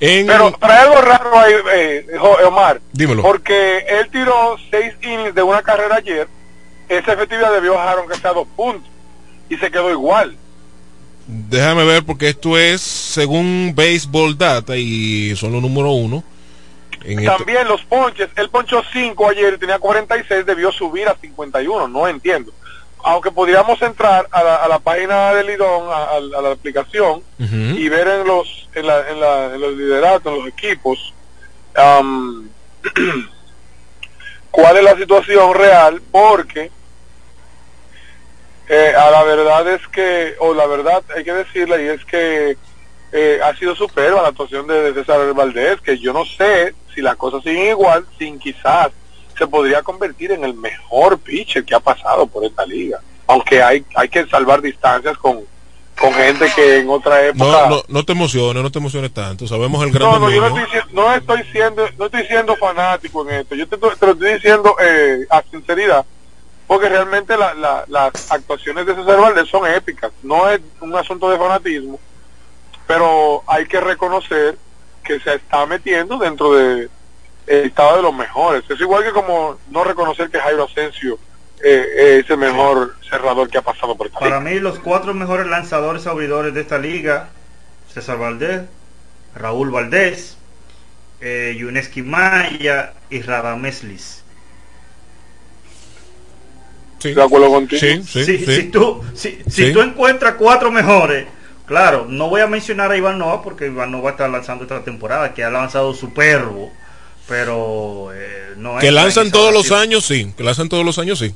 En... 0.00 0.26
Pero 0.28 0.52
trae 0.60 0.78
algo 0.82 1.00
raro 1.00 1.38
ahí, 1.38 1.52
eh, 1.74 2.06
Jo- 2.18 2.38
Omar. 2.46 2.80
Dímelo. 2.92 3.22
Porque 3.22 3.78
él 3.88 4.08
tiró 4.12 4.56
seis 4.70 4.94
innings 5.02 5.34
de 5.34 5.42
una 5.42 5.60
carrera 5.62 5.96
ayer. 5.96 6.28
Esa 6.88 7.12
efectividad 7.12 7.52
debió 7.52 7.74
bajar 7.74 7.98
aunque 7.98 8.16
sea 8.16 8.32
dos 8.32 8.46
puntos. 8.56 8.90
Y 9.50 9.56
se 9.56 9.70
quedó 9.70 9.90
igual. 9.90 10.36
Déjame 11.26 11.84
ver 11.84 12.04
porque 12.04 12.28
esto 12.30 12.56
es 12.58 12.80
según 12.80 13.72
Baseball 13.74 14.36
Data 14.36 14.76
y 14.76 15.34
son 15.36 15.52
los 15.52 15.60
número 15.62 15.90
uno. 15.90 16.24
En 17.04 17.24
También 17.24 17.68
los 17.68 17.82
ponches. 17.84 18.28
Él 18.36 18.48
ponchó 18.50 18.82
5 18.92 19.28
ayer 19.30 19.54
y 19.54 19.58
tenía 19.58 19.78
46. 19.78 20.44
Debió 20.46 20.72
subir 20.72 21.06
a 21.08 21.14
51. 21.16 21.86
No 21.88 22.08
entiendo. 22.08 22.52
Aunque 23.04 23.30
podríamos 23.30 23.80
entrar 23.82 24.26
a 24.32 24.42
la, 24.42 24.56
a 24.56 24.68
la 24.68 24.78
página 24.80 25.32
del 25.34 25.46
Lidón, 25.46 25.88
a, 25.88 25.96
a- 26.04 26.16
a 26.16 26.42
la 26.42 26.50
aplicación, 26.52 27.22
y 27.38 27.88
ver 27.88 28.08
en 28.08 28.26
los 28.26 28.68
en, 28.74 28.86
la, 28.86 29.08
en, 29.08 29.20
la- 29.20 29.54
en 29.54 29.60
los 29.60 29.76
lideratos, 29.76 30.32
en 30.32 30.38
los 30.40 30.48
equipos, 30.48 31.14
am, 31.76 32.48
cuál 34.50 34.76
es 34.78 34.82
la 34.84 34.96
situación 34.96 35.54
real, 35.54 36.02
porque 36.10 36.70
eh, 38.68 38.92
a 38.96 39.10
la 39.10 39.22
verdad 39.24 39.68
es 39.68 39.86
que, 39.88 40.34
o 40.40 40.54
la 40.54 40.66
verdad 40.66 41.02
hay 41.16 41.24
que 41.24 41.32
decirla, 41.32 41.80
y 41.80 41.86
es 41.86 42.04
que 42.04 42.56
eh, 43.12 43.40
ha 43.42 43.54
sido 43.56 43.74
superba 43.74 44.22
la 44.22 44.28
actuación 44.28 44.66
de, 44.66 44.92
de 44.92 44.94
César 44.94 45.32
Valdés, 45.34 45.80
que 45.80 45.98
yo 45.98 46.12
no 46.12 46.24
sé 46.24 46.74
si 46.94 47.00
las 47.00 47.16
cosas 47.16 47.42
siguen 47.42 47.68
igual, 47.68 48.06
sin 48.18 48.38
quizás 48.38 48.88
se 49.36 49.46
podría 49.46 49.82
convertir 49.82 50.32
en 50.32 50.44
el 50.44 50.54
mejor 50.54 51.18
pitcher 51.18 51.64
que 51.64 51.74
ha 51.74 51.80
pasado 51.80 52.26
por 52.26 52.44
esta 52.44 52.66
liga. 52.66 52.98
Aunque 53.26 53.62
hay, 53.62 53.84
hay 53.94 54.08
que 54.08 54.26
salvar 54.26 54.60
distancias 54.60 55.16
con, 55.18 55.40
con 55.98 56.12
gente 56.12 56.50
que 56.56 56.78
en 56.78 56.90
otra 56.90 57.24
época... 57.24 57.44
no, 57.44 57.68
no, 57.68 57.82
no 57.86 58.04
te 58.04 58.12
emociones, 58.12 58.62
no 58.62 58.70
te 58.72 58.78
emociones 58.78 59.12
tanto. 59.14 59.46
Sabemos 59.46 59.82
el 59.84 59.92
gran 59.92 60.10
No, 60.10 60.18
no, 60.18 60.30
yo 60.30 60.40
no 60.40 60.58
estoy, 60.58 60.80
no 60.92 61.14
estoy 61.14 61.42
siendo, 61.52 61.88
no 61.98 62.06
estoy 62.06 62.26
siendo 62.26 62.56
fanático 62.56 63.28
en 63.28 63.40
esto. 63.40 63.54
Yo 63.54 63.68
te, 63.68 63.76
te 63.76 64.06
lo 64.06 64.12
estoy 64.12 64.32
diciendo 64.34 64.74
eh, 64.80 65.26
a 65.30 65.42
sinceridad, 65.50 66.04
porque 66.68 66.88
realmente 66.88 67.36
la- 67.36 67.54
la- 67.54 67.84
las 67.88 68.30
actuaciones 68.30 68.86
de 68.86 68.94
César 68.94 69.20
Valdés 69.20 69.48
son 69.48 69.66
épicas. 69.66 70.12
No 70.22 70.48
es 70.48 70.60
un 70.80 70.94
asunto 70.94 71.28
de 71.30 71.38
fanatismo, 71.38 71.98
pero 72.86 73.42
hay 73.48 73.66
que 73.66 73.80
reconocer 73.80 74.56
que 75.02 75.18
se 75.18 75.34
está 75.34 75.66
metiendo 75.66 76.18
dentro 76.18 76.54
de 76.54 76.88
el 77.46 77.64
estado 77.64 77.96
de 77.96 78.02
los 78.02 78.14
mejores. 78.14 78.62
Es 78.70 78.78
igual 78.80 79.02
que 79.02 79.10
como 79.12 79.58
no 79.70 79.82
reconocer 79.82 80.30
que 80.30 80.38
Jairo 80.38 80.64
Asensio 80.64 81.18
eh, 81.64 82.20
es 82.22 82.30
el 82.30 82.36
mejor 82.38 82.94
cerrador 83.08 83.48
que 83.48 83.58
ha 83.58 83.62
pasado 83.62 83.96
por 83.96 84.06
esta 84.06 84.20
Para 84.20 84.38
liga. 84.38 84.50
mí 84.50 84.60
los 84.60 84.78
cuatro 84.78 85.12
mejores 85.14 85.46
lanzadores 85.48 86.06
abridores 86.06 86.54
de 86.54 86.60
esta 86.60 86.78
liga, 86.78 87.30
César 87.92 88.18
Valdés, 88.18 88.62
Raúl 89.34 89.70
Valdés, 89.70 90.36
eh, 91.20 91.56
Yuneski 91.58 92.02
Maya 92.02 92.92
y 93.10 93.22
Radamés 93.22 93.82
Liz. 93.82 94.22
De 97.02 97.22
acuerdo 97.22 97.48
contigo. 97.50 97.80
Sí, 97.80 98.02
sí, 98.04 98.24
si, 98.24 98.38
sí. 98.38 98.54
si 98.56 98.62
tú, 98.64 99.02
si, 99.14 99.38
si 99.48 99.66
Sí. 99.66 99.72
tú 99.72 99.80
encuentras 99.82 100.34
cuatro 100.34 100.70
mejores, 100.70 101.26
claro, 101.66 102.06
no 102.08 102.28
voy 102.28 102.40
a 102.40 102.46
mencionar 102.46 102.90
a 102.90 102.96
Iván 102.96 103.18
Nova 103.18 103.42
porque 103.42 103.66
Iván 103.66 103.90
Nova 103.92 104.10
está 104.10 104.26
lanzando 104.28 104.64
esta 104.64 104.82
temporada, 104.84 105.32
que 105.34 105.44
ha 105.44 105.50
lanzado 105.50 105.94
superbo, 105.94 106.72
pero 107.28 108.10
eh, 108.14 108.54
no 108.56 108.78
Que 108.78 108.90
lanzan 108.90 109.30
todos 109.30 109.52
los 109.52 109.70
años, 109.72 110.04
sí. 110.04 110.32
Que 110.36 110.42
lanzan 110.42 110.68
todos 110.68 110.84
los 110.84 110.98
años, 110.98 111.18
sí. 111.18 111.34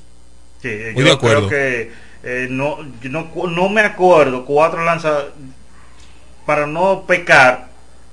Sí, 0.62 0.68
Muy 0.94 1.02
yo 1.02 1.04
de 1.04 1.12
acuerdo. 1.12 1.48
creo 1.48 1.50
que 1.50 1.92
eh, 2.24 2.46
no, 2.50 2.78
yo 3.00 3.10
no, 3.10 3.28
no 3.48 3.68
me 3.68 3.80
acuerdo 3.82 4.44
cuatro 4.44 4.84
lanzadores 4.84 5.32
para 6.46 6.66
no 6.66 7.02
pecar, 7.06 7.68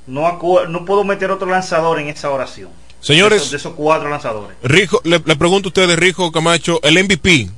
no 0.07 0.23
acu- 0.27 0.67
no 0.67 0.85
puedo 0.85 1.03
meter 1.03 1.31
otro 1.31 1.47
lanzador 1.49 1.99
en 1.99 2.09
esa 2.09 2.29
oración. 2.29 2.69
Señores. 3.01 3.31
de 3.31 3.37
esos, 3.37 3.51
de 3.51 3.57
esos 3.57 3.73
cuatro 3.75 4.09
lanzadores. 4.09 4.57
Rijo, 4.63 5.01
le, 5.03 5.21
le 5.23 5.35
pregunto 5.35 5.67
a 5.67 5.69
ustedes, 5.69 5.97
Rijo 5.97 6.31
Camacho, 6.31 6.79
el 6.83 7.03
MVP. 7.03 7.49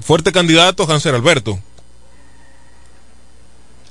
Fuerte 0.00 0.30
candidato, 0.32 0.90
Hansel 0.90 1.14
Alberto. 1.14 1.58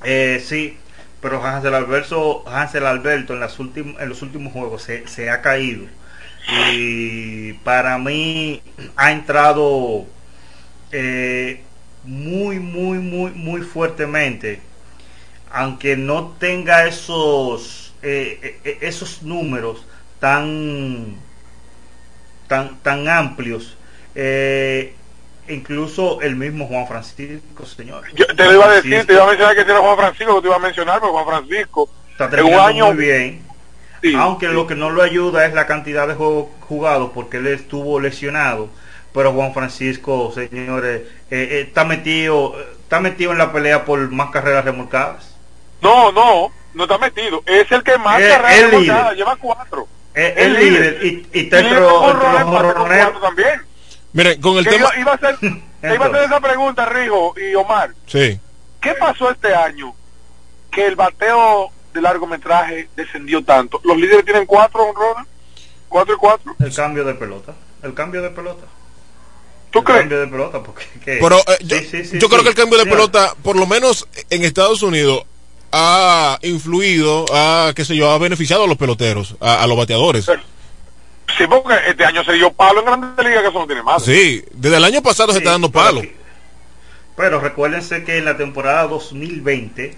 Eh, 0.03 0.43
sí, 0.45 0.77
pero 1.21 1.43
Hansel 1.43 1.73
Alberto, 1.73 2.43
Hansel 2.47 2.85
Alberto 2.85 3.33
en, 3.33 3.39
las 3.39 3.57
últim- 3.59 3.95
en 3.99 4.09
los 4.09 4.21
últimos 4.21 4.53
juegos 4.53 4.83
se, 4.83 5.07
se 5.07 5.29
ha 5.29 5.41
caído. 5.41 5.85
Y 6.71 7.53
para 7.53 7.97
mí 7.97 8.61
ha 8.95 9.11
entrado 9.11 10.05
eh, 10.91 11.63
muy, 12.03 12.59
muy, 12.59 12.99
muy, 12.99 13.31
muy 13.31 13.61
fuertemente. 13.61 14.61
Aunque 15.51 15.97
no 15.97 16.35
tenga 16.39 16.85
esos, 16.85 17.93
eh, 18.03 18.59
eh, 18.63 18.77
esos 18.81 19.23
números 19.23 19.85
tan, 20.19 21.15
tan, 22.47 22.77
tan 22.81 23.07
amplios. 23.07 23.77
eh, 24.15 24.95
incluso 25.47 26.21
el 26.21 26.35
mismo 26.35 26.67
Juan 26.67 26.87
Francisco, 26.87 27.65
señores. 27.65 28.11
Yo 28.15 28.25
te 28.27 28.45
lo 28.45 28.53
iba 28.53 28.65
a 28.65 28.71
decir, 28.71 29.05
te 29.05 29.13
iba 29.13 29.23
a 29.23 29.27
mencionar 29.27 29.55
que 29.55 29.61
era 29.61 29.79
Juan 29.79 29.97
Francisco, 29.97 30.35
que 30.35 30.41
te 30.41 30.47
iba 30.47 30.55
a 30.55 30.59
mencionar, 30.59 30.99
pero 30.99 31.11
Juan 31.11 31.25
Francisco 31.25 31.89
está 32.11 32.29
en 32.37 32.45
un 32.47 32.53
terminando 32.53 32.63
año 32.63 32.87
muy 32.87 32.95
bien. 32.95 33.43
Aunque 34.17 34.47
lo 34.49 34.67
que 34.67 34.75
no 34.75 34.89
lo 34.91 35.01
ayuda 35.01 35.45
es 35.45 35.53
la 35.53 35.65
cantidad 35.67 36.07
de 36.07 36.13
juegos 36.15 36.47
jugados 36.61 37.11
porque 37.13 37.37
él 37.37 37.47
estuvo 37.47 37.99
lesionado. 37.99 38.69
Pero 39.13 39.33
Juan 39.33 39.53
Francisco, 39.53 40.31
señores, 40.33 41.01
eh, 41.31 41.47
eh, 41.51 41.61
está 41.67 41.85
metido 41.85 42.55
está 42.83 42.99
metido 42.99 43.31
en 43.31 43.39
la 43.39 43.51
pelea 43.51 43.85
por 43.85 44.11
más 44.11 44.29
carreras 44.31 44.65
remolcadas. 44.65 45.35
No, 45.81 46.11
no, 46.11 46.51
no 46.73 46.83
está 46.83 46.97
metido. 46.97 47.41
Es 47.45 47.71
el 47.71 47.83
que 47.83 47.97
más 47.97 48.21
Eh, 48.21 48.27
carreras 48.27 48.59
remolcadas, 48.59 49.03
líder. 49.11 49.17
lleva 49.17 49.35
cuatro. 49.37 49.87
Es 50.15 50.37
El 50.37 50.55
el 50.55 50.63
líder 50.65 51.05
y, 51.05 51.27
y 51.33 51.39
el 51.53 51.79
jonroneros. 51.79 52.49
cuatro 52.49 53.19
también. 53.21 53.61
Miren, 54.13 54.41
con 54.41 54.57
el 54.57 54.63
Que 54.63 54.71
tema. 54.71 54.89
iba, 54.95 54.99
iba 55.01 55.11
a 55.11 55.15
hacer, 55.15 55.37
te 55.39 55.47
iba 55.95 56.05
a 56.05 56.09
hacer 56.09 56.23
esa 56.23 56.39
pregunta, 56.39 56.85
Rijo 56.85 57.35
y 57.37 57.53
Omar. 57.55 57.91
Sí. 58.07 58.39
¿Qué 58.81 58.93
pasó 58.93 59.29
este 59.29 59.53
año 59.53 59.93
que 60.71 60.85
el 60.87 60.95
bateo 60.95 61.69
de 61.93 62.01
largometraje 62.01 62.87
descendió 62.95 63.43
tanto? 63.43 63.81
Los 63.83 63.97
líderes 63.97 64.23
tienen 64.23 64.45
cuatro 64.45 64.83
honrones, 64.83 65.27
cuatro 65.89 66.13
y 66.15 66.17
cuatro. 66.17 66.55
El 66.59 66.73
cambio 66.73 67.03
de 67.03 67.13
pelota. 67.15 67.53
El 67.83 67.93
cambio 67.93 68.21
de 68.21 68.29
pelota. 68.29 68.65
¿Tú 69.71 69.83
crees? 69.83 69.99
Cambio 70.01 70.19
de 70.21 70.27
pelota, 70.27 70.63
porque, 70.63 70.85
¿qué? 71.03 71.17
Pero 71.21 71.37
eh, 71.37 71.57
yo, 71.65 71.77
Sí, 71.79 71.85
sí, 71.91 72.05
sí, 72.05 72.19
yo 72.19 72.29
creo 72.29 72.43
que 72.43 72.49
el 72.49 72.55
cambio 72.55 72.77
de 72.77 72.85
Sí. 72.85 72.89
pelota, 72.89 73.35
por 73.43 73.57
lo 73.57 73.67
menos 73.67 74.07
en 74.29 74.45
Estados 74.45 74.81
Unidos, 74.81 75.25
ha 75.77 76.39
influido, 76.41 77.25
ha, 77.33 77.73
qué 77.75 77.83
sé 77.83 77.97
yo, 77.97 78.09
ha 78.11 78.17
beneficiado 78.17 78.63
a 78.63 78.67
los 78.67 78.77
peloteros, 78.77 79.35
a, 79.41 79.61
a 79.61 79.67
los 79.67 79.77
bateadores. 79.77 80.25
Sí, 80.25 81.43
porque 81.49 81.73
este 81.89 82.05
año 82.05 82.23
se 82.23 82.31
dio 82.33 82.53
palo 82.53 82.79
en 82.79 82.85
Grandes 82.85 83.25
Ligas 83.25 83.41
que 83.41 83.49
eso 83.49 83.59
no 83.59 83.67
tiene 83.67 83.83
más. 83.83 84.03
Sí, 84.03 84.41
desde 84.53 84.77
el 84.77 84.83
año 84.85 85.01
pasado 85.01 85.33
se 85.33 85.39
está 85.39 85.51
dando 85.51 85.69
palo. 85.69 86.01
Pero 87.17 87.39
recuérdense 87.41 88.03
que 88.05 88.17
en 88.17 88.25
la 88.25 88.37
temporada 88.37 88.87
2020 88.87 89.95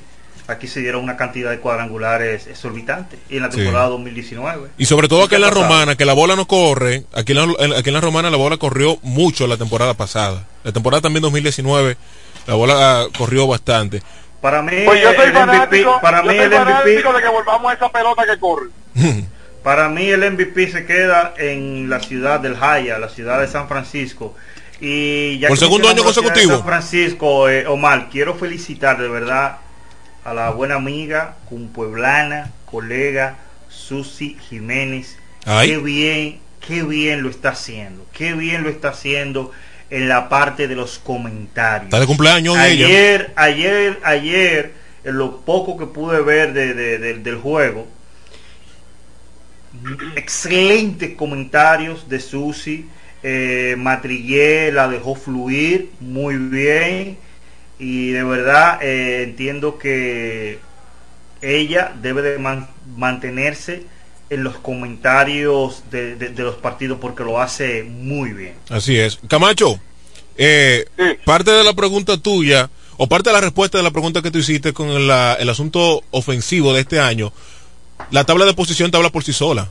aquí 0.48 0.68
se 0.68 0.80
dieron 0.80 1.04
una 1.04 1.16
cantidad 1.18 1.52
de 1.52 1.60
cuadrangulares 1.60 2.48
exorbitantes 2.48 3.20
y 3.30 3.38
en 3.38 3.44
la 3.44 3.52
Sí. 3.52 3.58
temporada 3.58 3.90
2019 3.90 4.70
Y 4.78 4.86
sobre 4.86 5.08
todo 5.10 5.22
¿Y 5.22 5.26
aquí 5.26 5.36
en 5.36 5.42
la 5.42 5.48
pasado? 5.50 5.64
romana, 5.68 5.96
que 5.96 6.06
la 6.06 6.14
bola 6.14 6.36
no 6.36 6.48
corre. 6.48 7.04
Aquí 7.14 7.34
en 7.34 7.38
la, 7.40 7.78
aquí 7.78 7.90
en 7.90 7.94
la 7.94 8.02
romana 8.02 8.30
la 8.32 8.38
bola 8.38 8.58
corrió 8.58 8.98
mucho 9.04 9.46
la 9.46 9.58
temporada 9.58 9.94
pasada. 9.94 10.48
La 10.64 10.72
temporada 10.72 11.02
también 11.02 11.22
2019, 11.22 11.98
la 12.48 12.54
bola 12.56 13.08
corrió 13.18 13.46
bastante. 13.46 14.02
Para 14.42 14.62
mí 14.62 14.84
Pues 14.86 15.02
yo 15.02 15.14
soy 15.14 15.26
el 15.26 15.32
MVP 15.32 15.40
fanático, 15.40 16.00
para 16.02 16.24
yo 16.24 16.30
mí 16.30 16.38
soy 16.38 16.46
el 16.46 16.52
MVP 16.52 16.64
fanático 16.64 17.14
de 17.14 17.22
que 17.22 17.30
volvamos 17.30 17.72
a 17.72 17.76
esa 17.76 17.90
pelota 17.90 18.26
que 18.26 18.40
corre. 18.40 18.70
Para 19.68 19.90
mí 19.90 20.08
el 20.08 20.32
MVP 20.32 20.72
se 20.72 20.86
queda 20.86 21.34
en 21.38 21.90
la 21.90 22.00
ciudad 22.00 22.40
del 22.40 22.56
Jaya, 22.56 23.00
la 23.00 23.10
ciudad 23.10 23.42
de 23.42 23.50
San 23.50 23.68
Francisco. 23.68 24.34
Y 24.80 25.40
ya 25.40 25.50
Por 25.50 25.58
que 25.58 25.66
segundo 25.66 25.90
año 25.90 26.04
consecutivo. 26.04 26.54
San 26.54 26.64
Francisco, 26.64 27.50
eh, 27.50 27.68
Omar, 27.68 28.08
quiero 28.10 28.36
felicitar 28.36 28.98
de 28.98 29.10
verdad 29.10 29.58
a 30.24 30.34
la 30.34 30.52
buena 30.52 30.76
amiga, 30.76 31.36
cumpueblana, 31.50 32.52
colega 32.66 33.40
Susi 33.68 34.38
Jiménez. 34.50 35.18
Ay. 35.46 35.72
Qué 35.72 35.78
bien, 35.80 36.40
qué 36.66 36.84
bien 36.84 37.22
lo 37.22 37.30
está 37.30 37.50
haciendo. 37.50 38.06
Qué 38.14 38.34
bien 38.36 38.64
lo 38.64 38.70
está 38.70 38.90
haciendo 38.90 39.52
en 39.90 40.10
la 40.10 40.28
parte 40.30 40.68
de 40.68 40.76
los 40.76 41.00
comentarios. 41.00 41.86
Está 41.86 42.00
de 42.00 42.06
cumpleaños 42.08 42.58
ella. 42.58 42.86
Ayer, 42.88 43.34
ayer, 43.36 44.00
ayer, 44.04 44.74
en 45.04 45.18
lo 45.18 45.42
poco 45.42 45.78
que 45.78 45.86
pude 45.86 46.22
ver 46.22 46.54
de- 46.54 46.74
de- 46.74 46.98
de- 46.98 47.14
del 47.20 47.38
juego, 47.38 47.88
excelentes 50.16 51.16
comentarios 51.16 52.10
de 52.10 52.20
Susi. 52.20 52.88
Eh, 53.24 53.76
Matrillé 53.78 54.72
la 54.72 54.88
dejó 54.88 55.16
fluir 55.16 55.90
muy 56.00 56.36
bien 56.38 57.18
y 57.80 58.12
de 58.12 58.24
verdad 58.24 58.80
eh, 58.82 59.24
entiendo 59.24 59.78
que 59.80 60.60
ella 61.42 61.94
debe 62.02 62.22
de 62.22 62.38
man- 62.38 62.68
mantenerse 62.96 63.84
en 64.30 64.44
los 64.44 64.58
comentarios 64.58 65.84
de, 65.92 66.16
de- 66.16 66.30
de 66.30 66.44
los 66.44 66.56
partidos 66.56 66.98
porque 67.00 67.24
lo 67.24 67.40
hace 67.42 67.84
muy 67.84 68.32
bien. 68.34 68.56
Así 68.70 68.98
es. 68.98 69.20
Camacho, 69.28 69.80
eh, 70.38 70.86
parte 71.26 71.52
de 71.52 71.64
la 71.64 71.74
pregunta 71.74 72.18
tuya, 72.18 72.70
o 72.98 73.08
parte 73.08 73.30
de 73.30 73.34
la 73.36 73.42
respuesta 73.42 73.78
de 73.78 73.84
la 73.84 73.92
pregunta 73.92 74.22
que 74.22 74.32
tú 74.32 74.40
hiciste 74.40 74.74
con 74.74 75.08
la- 75.08 75.34
el 75.36 75.50
asunto 75.50 76.04
ofensivo 76.12 76.74
de 76.74 76.82
este 76.82 77.00
año, 77.00 77.32
la 78.12 78.24
tabla 78.26 78.46
de 78.46 78.54
posición 78.54 78.92
te 78.92 78.98
habla 78.98 79.12
por 79.12 79.24
sí 79.24 79.34
sola. 79.34 79.70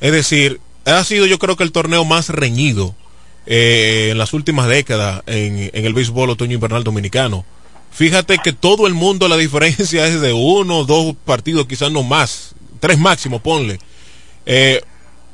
Es 0.00 0.12
decir, 0.12 0.60
ha 0.84 1.02
sido 1.04 1.26
yo 1.26 1.38
creo 1.38 1.56
que 1.56 1.62
el 1.64 1.72
torneo 1.72 2.04
más 2.04 2.28
reñido 2.28 2.94
eh, 3.46 4.08
en 4.12 4.18
las 4.18 4.32
últimas 4.32 4.68
décadas 4.68 5.22
en, 5.26 5.70
en 5.72 5.84
el 5.84 5.94
béisbol 5.94 6.30
otoño 6.30 6.54
invernal 6.54 6.84
dominicano. 6.84 7.44
Fíjate 7.90 8.38
que 8.38 8.52
todo 8.52 8.86
el 8.86 8.94
mundo 8.94 9.28
la 9.28 9.36
diferencia 9.36 10.06
es 10.06 10.20
de 10.20 10.32
uno 10.32 10.78
o 10.78 10.84
dos 10.84 11.14
partidos, 11.24 11.66
quizás 11.66 11.90
no 11.92 12.02
más, 12.02 12.54
tres 12.80 12.98
máximo, 12.98 13.40
ponle. 13.40 13.78
Eh, 14.46 14.80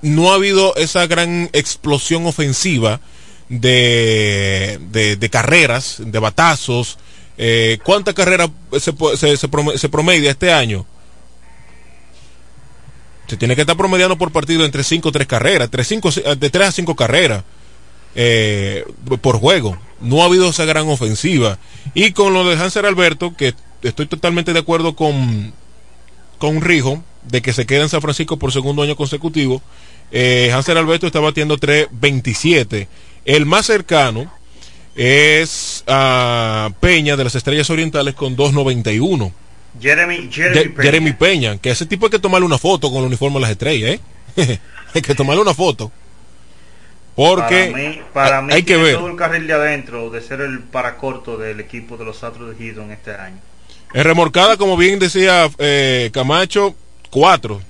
no 0.03 0.31
ha 0.31 0.35
habido 0.35 0.75
esa 0.77 1.07
gran 1.07 1.51
explosión 1.53 2.27
ofensiva 2.27 3.01
de, 3.49 4.79
de, 4.91 5.31
carreras, 5.31 5.97
de 5.99 6.19
batazos. 6.19 6.99
Eh, 7.37 7.79
¿Cuántas 7.85 8.15
carreras 8.15 8.51
se, 8.73 8.93
se, 9.17 9.37
se 9.37 9.49
prome- 9.51 9.77
se 9.77 9.89
promedia 9.89 10.31
este 10.31 10.53
año? 10.53 10.87
Se 13.27 13.37
tiene 13.37 13.55
que 13.55 13.61
estar 13.63 13.77
promediando 13.77 14.17
por 14.17 14.33
partido 14.33 14.65
entre 14.65 14.83
5 14.83 15.09
o 15.09 15.13
3 15.13 15.27
carreras, 15.27 15.67
entre 15.67 15.85
cinco, 15.85 16.11
de 16.11 16.51
3 16.51 16.69
a 16.69 16.73
5 16.73 16.97
carreras 16.97 17.45
eh, 18.15 18.85
por 19.21 19.39
juego. 19.39 19.79
No 20.01 20.23
ha 20.23 20.27
habido 20.27 20.49
esa 20.49 20.65
gran 20.65 20.89
ofensiva. 20.89 21.59
Y 21.95 22.13
con 22.13 22.33
lo 22.33 22.49
de 22.49 22.57
Hanser 22.57 22.87
Alberto, 22.87 23.37
que 23.37 23.55
estoy 23.83 24.07
totalmente 24.07 24.53
de 24.55 24.61
acuerdo 24.61 24.97
con, 24.97 25.53
con 26.39 26.63
Rijo, 26.63 27.03
de 27.23 27.43
que 27.43 27.53
se 27.53 27.67
queda 27.67 27.83
en 27.83 27.89
San 27.89 28.01
Francisco 28.01 28.39
por 28.39 28.53
segundo 28.53 28.83
año 28.83 28.97
consecutivo. 28.97 29.63
Eh, 30.11 30.51
Hanser 30.53 30.79
Alberto 30.79 31.07
está 31.07 31.21
batiendo 31.21 31.59
3.27. 31.59 32.87
El 33.25 33.47
más 33.47 33.67
cercano 33.67 34.33
es 34.97 35.85
a 35.87 36.71
Peña 36.81 37.17
de 37.17 37.25
las 37.25 37.35
Estrellas 37.35 37.71
Orientales 37.71 38.15
con 38.15 38.37
2.91. 38.37 39.33
Jeremy, 39.81 40.29
Jeremy, 40.31 40.69
Peña. 40.69 40.83
Jeremy 40.83 41.13
Peña, 41.13 41.59
que 41.59 41.71
ese 41.71 41.87
tipo 41.87 42.07
hay 42.07 42.11
que 42.11 42.19
tomarle 42.19 42.47
una 42.47 42.59
foto 42.59 42.91
con 42.91 43.01
el 43.01 43.07
uniforme 43.07 43.37
de 43.37 43.41
las 43.43 43.51
estrellas, 43.51 44.01
¿eh? 44.37 44.59
hay 44.95 45.03
que 45.03 45.15
tomarle 45.15 45.43
una 45.43 45.55
foto. 45.55 45.93
Porque 47.15 47.71
para 47.73 47.89
mí, 47.89 48.01
para 48.13 48.43
mí 48.43 48.53
hay 48.55 48.63
que 48.63 48.77
ver. 48.77 48.95
todo 48.95 49.09
el 49.09 49.17
carril 49.17 49.47
de 49.47 49.53
adentro 49.53 50.09
de 50.09 50.21
ser 50.21 50.41
el 50.41 50.61
paracorto 50.61 51.37
del 51.37 51.59
equipo 51.61 51.97
de 51.97 52.05
los 52.05 52.23
Astros 52.23 52.57
de 52.57 52.65
Houston 52.65 52.93
este 52.93 53.13
año. 53.13 53.39
En 53.93 54.05
remorcada, 54.05 54.57
como 54.57 54.77
bien 54.77 54.99
decía 54.99 55.51
eh, 55.59 56.11
Camacho, 56.13 56.77
cuatro. 57.11 57.61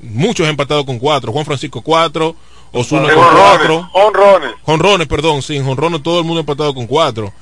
Muchos 0.00 0.48
empatados 0.48 0.84
con 0.84 0.98
cuatro. 0.98 1.32
Juan 1.32 1.44
Francisco 1.44 1.82
cuatro. 1.82 2.34
Osuna 2.72 3.12
con 3.14 3.24
cuatro. 3.24 3.90
jonrones. 3.92 4.50
Jonrones, 4.62 5.08
perdón, 5.08 5.42
sí, 5.42 5.56
en 5.56 5.64
jonrones 5.64 6.02
todo 6.02 6.20
el 6.20 6.24
mundo 6.24 6.40
empatado 6.40 6.74
con 6.74 6.86
cuatro. 6.86 7.32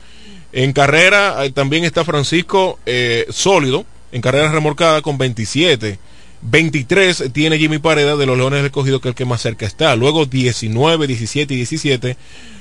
En 0.52 0.72
carrera 0.72 1.44
eh, 1.44 1.50
también 1.50 1.84
está 1.84 2.04
Francisco 2.04 2.78
eh, 2.86 3.26
sólido, 3.30 3.84
en 4.12 4.22
carrera 4.22 4.50
remorcada 4.52 5.02
con 5.02 5.18
27. 5.18 5.98
23 6.42 7.30
tiene 7.32 7.58
Jimmy 7.58 7.78
Pareda 7.78 8.16
de 8.16 8.26
los 8.26 8.38
Leones 8.38 8.62
del 8.62 8.70
Cogido, 8.70 9.00
que 9.00 9.08
es 9.08 9.12
el 9.12 9.16
que 9.16 9.24
más 9.24 9.42
cerca 9.42 9.66
está. 9.66 9.96
Luego 9.96 10.26
19, 10.26 11.06
17 11.06 11.52
y 11.52 11.56
17, 11.56 12.16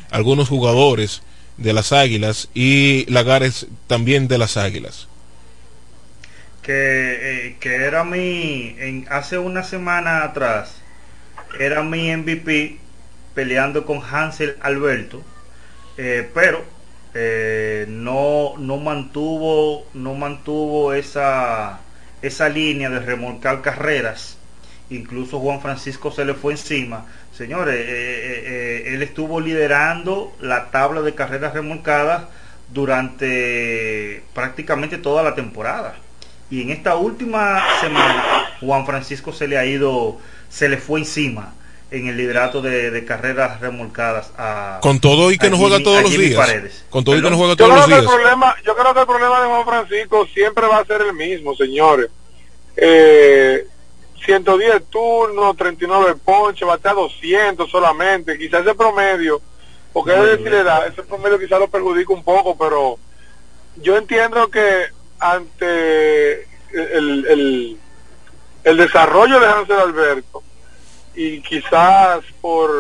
algunos 0.10 0.50
jugadores 0.50 1.22
de 1.58 1.74
las 1.74 1.92
Águilas 1.94 2.50
y 2.54 3.06
Lagares 3.12 3.68
también 3.88 4.28
de 4.28 4.38
las 4.38 4.58
Águilas. 4.58 5.08
Que, 6.66 7.48
eh, 7.48 7.58
que 7.60 7.76
era 7.76 8.04
mi, 8.04 8.76
hace 9.12 9.38
una 9.38 9.62
semana 9.64 10.24
atrás, 10.24 10.82
era 11.60 11.84
mi 11.84 12.10
MVP 12.16 12.80
peleando 13.36 13.86
con 13.86 14.02
Hansel 14.02 14.58
Alberto, 14.62 15.22
eh, 15.98 16.28
pero 16.34 16.64
eh, 17.14 17.86
no, 17.88 18.56
no 18.58 18.78
mantuvo, 18.78 19.86
no 19.94 20.16
mantuvo 20.16 20.94
esa, 20.94 21.82
esa 22.24 22.50
línea 22.50 22.90
de 22.90 23.00
remolcar 23.00 23.62
carreras. 23.62 24.38
Incluso 24.90 25.40
Juan 25.40 25.62
Francisco 25.62 26.12
se 26.12 26.26
le 26.26 26.34
fue 26.34 26.54
encima. 26.54 27.06
Señores, 27.32 27.76
él 28.88 29.04
estuvo 29.04 29.40
liderando 29.40 30.36
la 30.40 30.72
tabla 30.72 31.02
de 31.02 31.14
carreras 31.14 31.54
remolcadas 31.54 32.24
durante 32.74 34.24
prácticamente 34.34 34.98
toda 34.98 35.22
la 35.24 35.36
temporada. 35.36 35.96
Y 36.50 36.62
en 36.62 36.70
esta 36.70 36.96
última 36.96 37.64
semana, 37.82 38.52
Juan 38.60 38.86
Francisco 38.86 39.34
se 39.34 39.48
le 39.48 39.58
ha 39.58 39.66
ido, 39.66 40.18
se 40.50 40.70
le 40.70 40.78
fue 40.78 41.00
encima 41.00 41.54
en 41.92 42.08
el 42.08 42.18
liderato 42.18 42.62
de, 42.62 42.92
de 42.92 43.06
carreras 43.06 43.62
remolcadas 43.62 44.32
a 44.38 44.80
Con 44.82 45.00
todo 45.00 45.32
y 45.32 45.38
que 45.38 45.50
no 45.50 45.58
juega 45.58 45.80
todos 45.80 46.04
los 46.04 46.12
días. 46.12 46.36
Paredes. 46.36 46.86
Con 46.90 47.04
todo 47.04 47.18
y 47.18 47.22
que 47.22 47.30
no 47.30 47.38
juega 47.38 47.54
Yo 47.54 47.58
todos 47.58 47.72
creo 47.72 47.78
los 47.82 47.88
que 47.88 47.94
el 47.96 48.02
días. 48.02 48.12
problema, 48.14 48.56
yo 48.66 48.76
creo 48.76 48.94
que 48.94 49.00
el 49.00 49.06
problema 49.06 49.42
de 49.42 49.48
Juan 49.48 49.66
Francisco 49.66 50.28
siempre 50.34 50.68
va 50.68 50.80
a 50.80 50.86
ser 50.86 51.02
el 51.02 51.14
mismo, 51.14 51.56
señores. 51.56 52.10
Eh, 52.76 53.68
110 54.26 54.86
turnos, 54.90 55.56
39 55.56 56.16
ponches, 56.24 56.68
batea 56.68 56.94
200 56.94 57.70
solamente, 57.70 58.38
quizás 58.38 58.62
ese 58.66 58.74
promedio, 58.74 59.40
porque 59.94 60.14
es 60.14 60.40
decir, 60.40 60.54
ese 60.88 61.04
promedio 61.04 61.40
quizás 61.40 61.60
lo 61.60 61.68
perjudica 61.70 62.12
un 62.12 62.24
poco, 62.24 62.58
pero 62.58 62.98
yo 63.78 63.96
entiendo 63.98 64.48
que 64.50 64.88
ante 65.20 66.44
el, 66.74 67.26
el, 67.28 67.78
el 68.64 68.78
desarrollo 68.78 69.40
de 69.40 69.48
Hansel 69.48 69.80
Alberto 69.80 70.44
y 71.16 71.42
quizás 71.42 72.20
por 72.42 72.72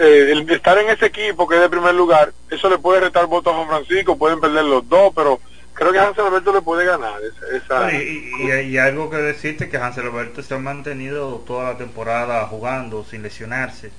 eh, 0.00 0.28
el 0.32 0.50
estar 0.50 0.76
en 0.78 0.90
ese 0.90 1.06
equipo 1.06 1.46
que 1.48 1.56
es 1.56 1.60
de 1.60 1.68
primer 1.68 1.94
lugar, 1.94 2.32
eso 2.50 2.68
le 2.68 2.78
puede 2.78 3.00
retar 3.00 3.26
votos 3.26 3.52
a 3.52 3.56
Juan 3.56 3.68
Francisco, 3.68 4.16
pueden 4.18 4.40
perder 4.40 4.64
los 4.64 4.88
dos, 4.88 5.12
pero 5.14 5.40
creo 5.72 5.92
que 5.92 5.98
Hansel 5.98 6.26
Alberto 6.26 6.52
le 6.52 6.62
puede 6.62 6.84
ganar 6.84 7.14
esa, 7.22 7.56
esa- 7.56 7.92
y, 7.92 8.32
y- 8.40 8.60
y 8.72 8.78
algo 8.78 9.08
que 9.08 9.16
decirte 9.18 9.68
que 9.68 9.76
Hansel 9.76 10.06
Alberto 10.06 10.42
se 10.42 10.54
ha 10.54 10.58
mantenido 10.58 11.42
toda 11.46 11.72
la 11.72 11.78
temporada 11.78 12.44
jugando 12.48 13.04
sin 13.04 13.22
lesionarse 13.22 13.90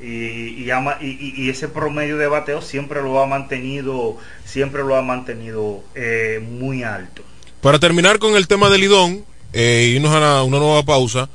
y, 0.00 0.62
y, 0.64 0.70
ama- 0.70 0.98
y- 1.00 1.06
y- 1.08 1.34
y 1.44 1.50
ese 1.50 1.68
promedio 1.68 2.16
de 2.18 2.26
bateo 2.28 2.62
siempre 2.62 3.02
lo 3.02 3.20
ha 3.20 3.26
mantenido 3.26 4.16
siempre 4.44 4.82
lo 4.84 4.96
ha 4.96 5.02
mantenido 5.02 5.82
eh, 5.94 6.40
muy 6.40 6.82
alto 6.84 7.22
Para 7.60 7.78
terminar 7.78 8.18
con 8.18 8.36
el 8.36 8.46
tema 8.46 8.70
del 8.70 8.82
Lidón 8.82 9.24
eh, 9.52 9.88
y 9.90 9.96
irnos 9.96 10.14
a 10.14 10.42
una 10.44 10.58
nueva 10.58 10.82
pausa, 10.84 11.28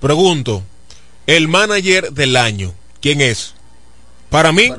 pregunto, 0.00 0.62
el 1.26 1.46
manager 1.48 2.12
del 2.12 2.36
año, 2.36 2.74
¿quién 3.00 3.20
es? 3.20 3.54
Para 4.28 4.50
mí, 4.52 4.70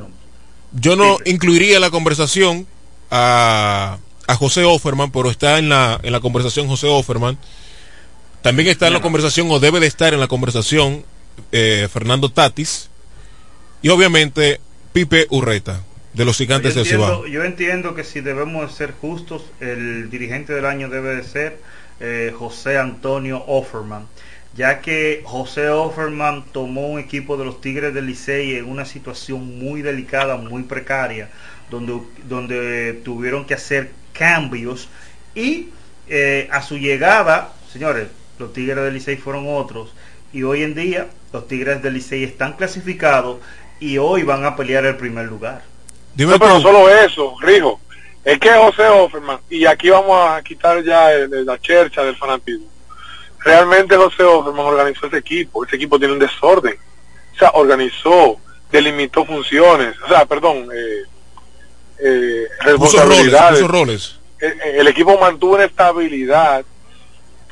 yo 0.72 0.94
no 0.96 1.16
incluiría 1.24 1.80
la 1.80 1.90
conversación 1.90 2.66
a, 3.10 3.98
a 4.26 4.34
José 4.36 4.64
Offerman, 4.64 5.10
pero 5.10 5.30
está 5.30 5.58
en 5.58 5.68
la, 5.70 5.98
en 6.02 6.12
la 6.12 6.20
conversación 6.20 6.68
José 6.68 6.86
Offerman. 6.86 7.38
También 8.42 8.68
está 8.68 8.86
en 8.88 8.92
la 8.92 9.00
conversación, 9.02 9.50
o 9.50 9.58
debe 9.60 9.80
de 9.80 9.86
estar 9.86 10.12
en 10.14 10.20
la 10.20 10.28
conversación, 10.28 11.04
eh, 11.52 11.88
Fernando 11.92 12.28
Tatis. 12.30 12.90
Y 13.82 13.88
obviamente, 13.88 14.60
Pipe 14.92 15.26
Urreta, 15.30 15.82
de 16.14 16.24
los 16.24 16.36
gigantes 16.36 16.74
yo 16.74 16.80
de 16.80 16.88
Ciudad. 16.88 17.24
Yo 17.24 17.44
entiendo 17.44 17.94
que 17.94 18.04
si 18.04 18.20
debemos 18.20 18.74
ser 18.74 18.92
justos, 18.92 19.44
el 19.60 20.08
dirigente 20.10 20.52
del 20.52 20.66
año 20.66 20.88
debe 20.88 21.16
de 21.16 21.24
ser 21.24 21.58
eh, 22.00 22.32
José 22.36 22.78
Antonio 22.78 23.44
Offerman 23.46 24.06
ya 24.54 24.80
que 24.80 25.22
José 25.24 25.68
Offerman 25.68 26.44
tomó 26.52 26.88
un 26.88 27.00
equipo 27.00 27.36
de 27.36 27.44
los 27.44 27.60
Tigres 27.60 27.94
del 27.94 28.06
Licey 28.06 28.56
en 28.56 28.68
una 28.68 28.84
situación 28.84 29.58
muy 29.58 29.82
delicada, 29.82 30.36
muy 30.36 30.64
precaria, 30.64 31.30
donde, 31.70 32.00
donde 32.28 33.00
tuvieron 33.04 33.46
que 33.46 33.54
hacer 33.54 33.90
cambios 34.12 34.88
y 35.34 35.70
eh, 36.08 36.48
a 36.50 36.60
su 36.62 36.76
llegada, 36.76 37.54
señores, 37.72 38.08
los 38.38 38.52
Tigres 38.52 38.84
del 38.84 38.94
Licey 38.94 39.16
fueron 39.16 39.46
otros 39.48 39.94
y 40.32 40.42
hoy 40.42 40.62
en 40.62 40.74
día 40.74 41.08
los 41.32 41.48
Tigres 41.48 41.82
del 41.82 41.94
Licey 41.94 42.24
están 42.24 42.54
clasificados 42.54 43.38
y 43.82 43.98
hoy 43.98 44.22
van 44.22 44.44
a 44.44 44.54
pelear 44.54 44.84
el 44.86 44.96
primer 44.96 45.26
lugar. 45.26 45.60
no, 46.16 46.38
pero 46.38 46.54
no 46.54 46.60
solo 46.60 46.88
eso, 46.88 47.34
Rijo, 47.40 47.80
es 48.24 48.38
que 48.38 48.50
José 48.50 48.86
Offerman, 48.86 49.40
y 49.50 49.66
aquí 49.66 49.90
vamos 49.90 50.16
a 50.30 50.40
quitar 50.40 50.84
ya 50.84 51.08
la 51.28 51.58
chercha 51.60 52.04
del 52.04 52.14
fanatismo, 52.16 52.66
realmente 53.40 53.96
José 53.96 54.22
Offerman 54.22 54.66
organizó 54.66 55.08
ese 55.08 55.18
equipo, 55.18 55.64
ese 55.64 55.74
equipo 55.74 55.98
tiene 55.98 56.14
un 56.14 56.20
desorden, 56.20 56.76
o 57.34 57.38
sea, 57.38 57.50
organizó, 57.54 58.36
delimitó 58.70 59.24
funciones, 59.24 59.96
o 60.04 60.08
sea, 60.08 60.26
perdón, 60.26 60.68
eh, 60.72 61.02
eh, 61.98 62.48
responsabilidades. 62.60 63.66
roles, 63.66 64.20
El, 64.38 64.60
el, 64.60 64.86
equipo 64.86 65.18
mantuvo 65.18 65.56
una 65.56 65.64
estabilidad 65.64 66.64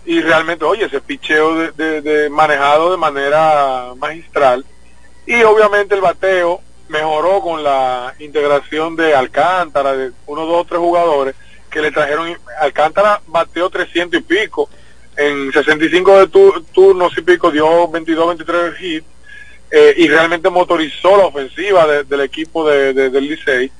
y 0.06 0.20
realmente, 0.20 0.64
oye, 0.64 0.84
ese 0.84 1.00
picheo 1.00 1.56
de, 1.56 1.72
de, 1.72 2.00
de 2.02 2.30
manejado 2.30 2.92
de 2.92 2.98
manera 2.98 3.94
magistral 3.96 4.64
y 5.30 5.44
obviamente 5.44 5.94
el 5.94 6.00
bateo 6.00 6.60
mejoró 6.88 7.40
con 7.40 7.62
la 7.62 8.12
integración 8.18 8.96
de 8.96 9.14
Alcántara, 9.14 9.96
de 9.96 10.10
uno, 10.26 10.44
dos, 10.44 10.66
tres 10.66 10.80
jugadores 10.80 11.36
que 11.70 11.80
le 11.80 11.92
trajeron. 11.92 12.36
Alcántara 12.60 13.20
bateó 13.28 13.70
300 13.70 14.18
y 14.18 14.24
pico, 14.24 14.68
en 15.16 15.52
65 15.52 16.18
de 16.18 16.26
tu, 16.26 16.60
turnos 16.72 17.16
y 17.16 17.20
pico 17.20 17.52
dio 17.52 17.86
22, 17.86 18.26
23 18.26 18.80
hits, 18.80 19.06
eh, 19.70 19.94
y 19.98 20.08
realmente 20.08 20.50
motorizó 20.50 21.16
la 21.16 21.26
ofensiva 21.26 21.86
de, 21.86 22.02
del 22.02 22.22
equipo 22.22 22.68
de, 22.68 22.92
de, 22.92 23.10
del 23.10 23.28
Licey. 23.28 23.70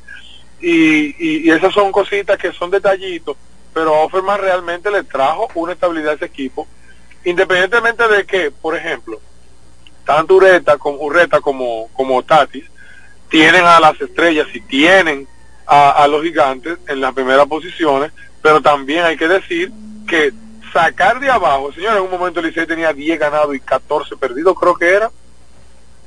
Y, 0.61 1.07
y, 1.19 1.49
y, 1.49 1.51
esas 1.51 1.75
son 1.75 1.91
cositas 1.91 2.39
que 2.39 2.53
son 2.53 2.71
detallitos, 2.71 3.37
pero 3.75 4.01
Offerman 4.03 4.41
realmente 4.41 4.89
le 4.89 5.03
trajo 5.03 5.49
una 5.57 5.73
estabilidad 5.73 6.13
a 6.13 6.15
ese 6.15 6.27
equipo, 6.27 6.69
independientemente 7.25 8.07
de 8.07 8.25
que, 8.25 8.53
por 8.53 8.77
ejemplo, 8.77 9.21
tanto 10.11 10.35
Ureta 10.35 10.77
como, 10.77 10.99
Ureta 10.99 11.41
como, 11.41 11.89
como 11.93 12.23
Tatis, 12.25 12.65
tienen 13.29 13.65
a 13.65 13.79
las 13.79 14.01
estrellas 14.01 14.49
y 14.53 14.61
tienen 14.61 15.29
a, 15.67 15.91
a, 15.91 16.09
los 16.09 16.25
gigantes 16.25 16.79
en 16.89 17.01
las 17.01 17.15
primeras 17.15 17.47
posiciones, 17.47 18.11
pero 18.43 18.61
también 18.61 19.05
hay 19.05 19.17
que 19.17 19.29
decir 19.29 19.71
que 20.09 20.33
sacar 20.73 21.21
de 21.21 21.31
abajo, 21.31 21.73
señor, 21.73 21.97
en 21.97 22.03
un 22.03 22.11
momento 22.11 22.41
el 22.41 22.47
Licey 22.47 22.67
tenía 22.67 22.93
10 22.93 23.21
ganados 23.21 23.55
y 23.55 23.61
14 23.61 24.17
perdidos, 24.17 24.59
creo 24.59 24.75
que 24.75 24.93
era. 24.93 25.13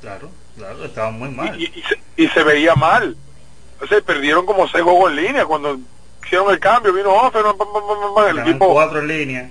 Claro, 0.02 0.30
claro, 0.54 0.84
estaba 0.84 1.10
muy 1.10 1.30
mal. 1.30 1.58
Y, 1.58 1.64
y, 1.64 1.72
y, 1.78 1.82
se, 1.82 1.98
y 2.16 2.28
se, 2.28 2.42
veía 2.42 2.74
mal. 2.74 3.16
O 3.80 3.86
sea, 3.86 4.02
perdieron 4.02 4.44
como 4.44 4.68
6 4.68 4.84
juegos 4.84 5.12
en 5.12 5.16
línea 5.16 5.46
cuando 5.46 5.78
hicieron 6.22 6.50
el 6.50 6.60
cambio, 6.60 6.92
vino 6.92 7.10
Offer, 7.10 7.42
el 8.28 8.38
equipo. 8.40 8.70
cuatro 8.70 8.98
en 8.98 9.08
línea. 9.08 9.50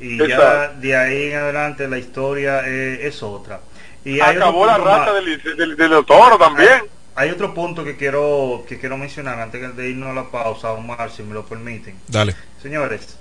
Y 0.00 0.20
Exacto. 0.20 0.42
ya 0.42 0.68
de 0.80 0.96
ahí 0.96 1.30
en 1.30 1.38
adelante 1.38 1.86
la 1.86 1.98
historia 1.98 2.66
eh, 2.66 3.06
es 3.06 3.22
otra. 3.22 3.60
Y 4.04 4.20
Acabó 4.20 4.66
la 4.66 4.78
raza 4.78 5.12
del, 5.12 5.42
del, 5.56 5.76
del, 5.76 6.04
toro 6.04 6.36
también. 6.36 6.82
Hay, 7.14 7.28
hay, 7.28 7.30
otro 7.30 7.54
punto 7.54 7.84
que 7.84 7.96
quiero 7.96 8.64
que 8.68 8.78
quiero 8.78 8.96
mencionar 8.96 9.38
antes 9.38 9.76
de 9.76 9.90
irnos 9.90 10.08
a 10.08 10.12
la 10.12 10.30
pausa, 10.30 10.72
Omar, 10.72 11.10
si 11.10 11.22
me 11.22 11.34
lo 11.34 11.44
permiten. 11.44 11.96
Dale. 12.08 12.34
Señores, 12.60 13.16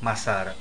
Mazara. 0.00 0.54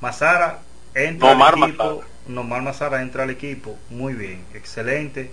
Mazara 0.00 0.60
entra 0.94 1.30
Nomar 1.30 1.54
al 1.54 1.62
equipo. 1.62 1.84
Mazara. 1.84 2.06
Nomar 2.28 2.62
Mazara 2.62 3.02
entra 3.02 3.22
al 3.22 3.30
equipo. 3.30 3.78
Muy 3.90 4.12
bien, 4.12 4.44
excelente. 4.54 5.30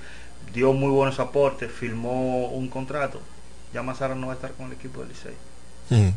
Dio 0.54 0.72
muy 0.74 0.90
buenos 0.90 1.20
aportes, 1.20 1.72
firmó 1.72 2.48
un 2.48 2.70
contrato. 2.70 3.22
Ya 3.74 3.82
Mazara 3.82 4.16
no 4.16 4.28
va 4.28 4.34
a 4.34 4.36
estar 4.36 4.52
con 4.54 4.68
el 4.68 4.74
equipo 4.74 5.02
del 5.02 5.10
Licey. 5.10 5.34
Mm. 5.90 6.14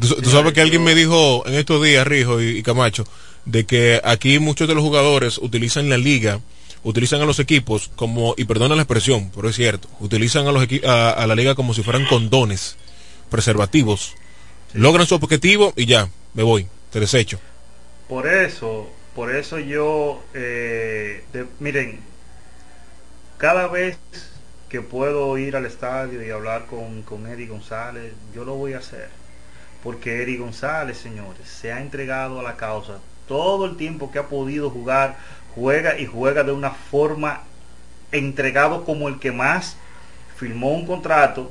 Tú, 0.00 0.14
tú, 0.22 0.30
sabes 0.30 0.52
que 0.52 0.60
alguien 0.60 0.84
me 0.84 0.94
dijo 0.94 1.44
en 1.46 1.54
estos 1.54 1.82
días, 1.82 2.06
Rijo 2.06 2.40
y, 2.40 2.58
y 2.58 2.62
Camacho, 2.62 3.04
de 3.48 3.64
que 3.64 4.00
aquí 4.04 4.38
muchos 4.38 4.68
de 4.68 4.74
los 4.74 4.84
jugadores 4.84 5.38
utilizan 5.38 5.88
la 5.88 5.96
liga, 5.96 6.40
utilizan 6.82 7.22
a 7.22 7.24
los 7.24 7.38
equipos 7.38 7.90
como, 7.96 8.34
y 8.36 8.44
perdona 8.44 8.76
la 8.76 8.82
expresión, 8.82 9.32
pero 9.34 9.48
es 9.48 9.56
cierto, 9.56 9.88
utilizan 10.00 10.46
a, 10.46 10.52
los 10.52 10.68
a, 10.86 11.10
a 11.10 11.26
la 11.26 11.34
liga 11.34 11.54
como 11.54 11.72
si 11.72 11.82
fueran 11.82 12.04
condones, 12.06 12.76
preservativos. 13.30 14.14
Sí. 14.72 14.78
Logran 14.78 15.06
su 15.06 15.14
objetivo 15.14 15.72
y 15.76 15.86
ya, 15.86 16.10
me 16.34 16.42
voy, 16.42 16.68
te 16.92 17.00
desecho. 17.00 17.40
Por 18.06 18.26
eso, 18.28 18.90
por 19.14 19.34
eso 19.34 19.58
yo, 19.58 20.22
eh, 20.34 21.24
de, 21.32 21.46
miren, 21.58 22.00
cada 23.38 23.66
vez 23.66 23.96
que 24.68 24.82
puedo 24.82 25.38
ir 25.38 25.56
al 25.56 25.64
estadio 25.64 26.22
y 26.22 26.30
hablar 26.30 26.66
con, 26.66 27.00
con 27.00 27.26
Eddie 27.26 27.46
González, 27.46 28.12
yo 28.34 28.44
lo 28.44 28.56
voy 28.56 28.74
a 28.74 28.78
hacer. 28.78 29.08
Porque 29.82 30.22
Eddie 30.22 30.36
González, 30.36 30.98
señores, 30.98 31.48
se 31.48 31.72
ha 31.72 31.80
entregado 31.80 32.40
a 32.40 32.42
la 32.42 32.56
causa 32.56 32.98
todo 33.28 33.66
el 33.66 33.76
tiempo 33.76 34.10
que 34.10 34.18
ha 34.18 34.26
podido 34.26 34.70
jugar, 34.70 35.16
juega 35.54 35.98
y 35.98 36.06
juega 36.06 36.42
de 36.42 36.52
una 36.52 36.70
forma 36.70 37.42
entregado 38.10 38.84
como 38.84 39.08
el 39.08 39.18
que 39.18 39.32
más 39.32 39.76
firmó 40.36 40.72
un 40.72 40.86
contrato, 40.86 41.50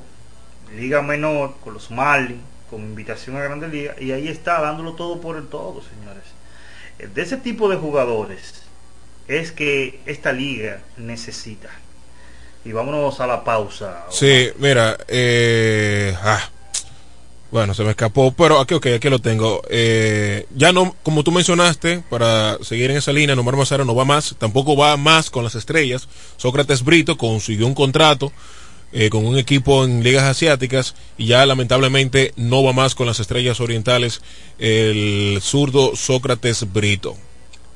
liga 0.75 1.01
menor, 1.01 1.55
con 1.63 1.73
los 1.73 1.91
Marlins, 1.91 2.41
con 2.69 2.81
invitación 2.81 3.37
a 3.37 3.41
Grandes 3.41 3.71
Ligas, 3.71 4.01
y 4.01 4.11
ahí 4.11 4.27
está 4.27 4.59
dándolo 4.61 4.93
todo 4.93 5.21
por 5.21 5.37
el 5.37 5.47
todo, 5.47 5.81
señores. 5.81 7.13
De 7.13 7.21
ese 7.21 7.37
tipo 7.37 7.69
de 7.69 7.75
jugadores 7.75 8.63
es 9.27 9.51
que 9.51 9.99
esta 10.05 10.31
liga 10.31 10.79
necesita. 10.97 11.69
Y 12.65 12.71
vámonos 12.71 13.19
a 13.19 13.27
la 13.27 13.43
pausa. 13.43 14.05
Sí, 14.09 14.51
mira, 14.57 14.97
eh, 15.07 16.15
ah, 16.21 16.49
bueno, 17.51 17.73
se 17.73 17.83
me 17.83 17.91
escapó, 17.91 18.33
pero 18.33 18.59
aquí, 18.59 18.73
ok, 18.73 18.87
aquí 18.95 19.09
lo 19.09 19.19
tengo. 19.19 19.61
Eh, 19.69 20.45
ya 20.55 20.71
no, 20.73 20.95
como 21.03 21.23
tú 21.23 21.31
mencionaste, 21.31 22.03
para 22.09 22.57
seguir 22.61 22.91
en 22.91 22.97
esa 22.97 23.13
línea, 23.13 23.35
Nomar 23.35 23.55
Mazara 23.55 23.85
no 23.85 23.95
va 23.95 24.05
más, 24.05 24.35
tampoco 24.37 24.75
va 24.75 24.97
más 24.97 25.29
con 25.29 25.43
las 25.43 25.55
estrellas. 25.55 26.09
Sócrates 26.35 26.83
Brito 26.83 27.17
consiguió 27.17 27.65
un 27.65 27.73
contrato 27.73 28.33
eh, 28.91 29.09
con 29.09 29.25
un 29.25 29.37
equipo 29.37 29.85
en 29.85 30.03
ligas 30.03 30.23
asiáticas 30.23 30.95
y 31.17 31.27
ya 31.27 31.45
lamentablemente 31.45 32.33
no 32.35 32.63
va 32.63 32.73
más 32.73 32.95
con 32.95 33.07
las 33.07 33.19
estrellas 33.19 33.59
orientales 33.59 34.21
el 34.59 35.39
zurdo 35.41 35.95
Sócrates 35.95 36.71
Brito. 36.71 37.15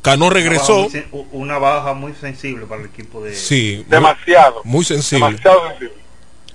Cano 0.02 0.30
regresó. 0.30 0.88
Una 0.88 0.90
baja, 0.90 1.08
muy, 1.12 1.26
una 1.32 1.58
baja 1.60 1.94
muy 1.94 2.14
sensible 2.14 2.66
para 2.66 2.82
el 2.82 2.88
equipo 2.88 3.24
de. 3.24 3.36
Sí, 3.36 3.86
demasiado. 3.88 4.62
Muy 4.64 4.84
sensible. 4.84 5.28
Demasiado 5.28 5.70
sensible. 5.70 6.02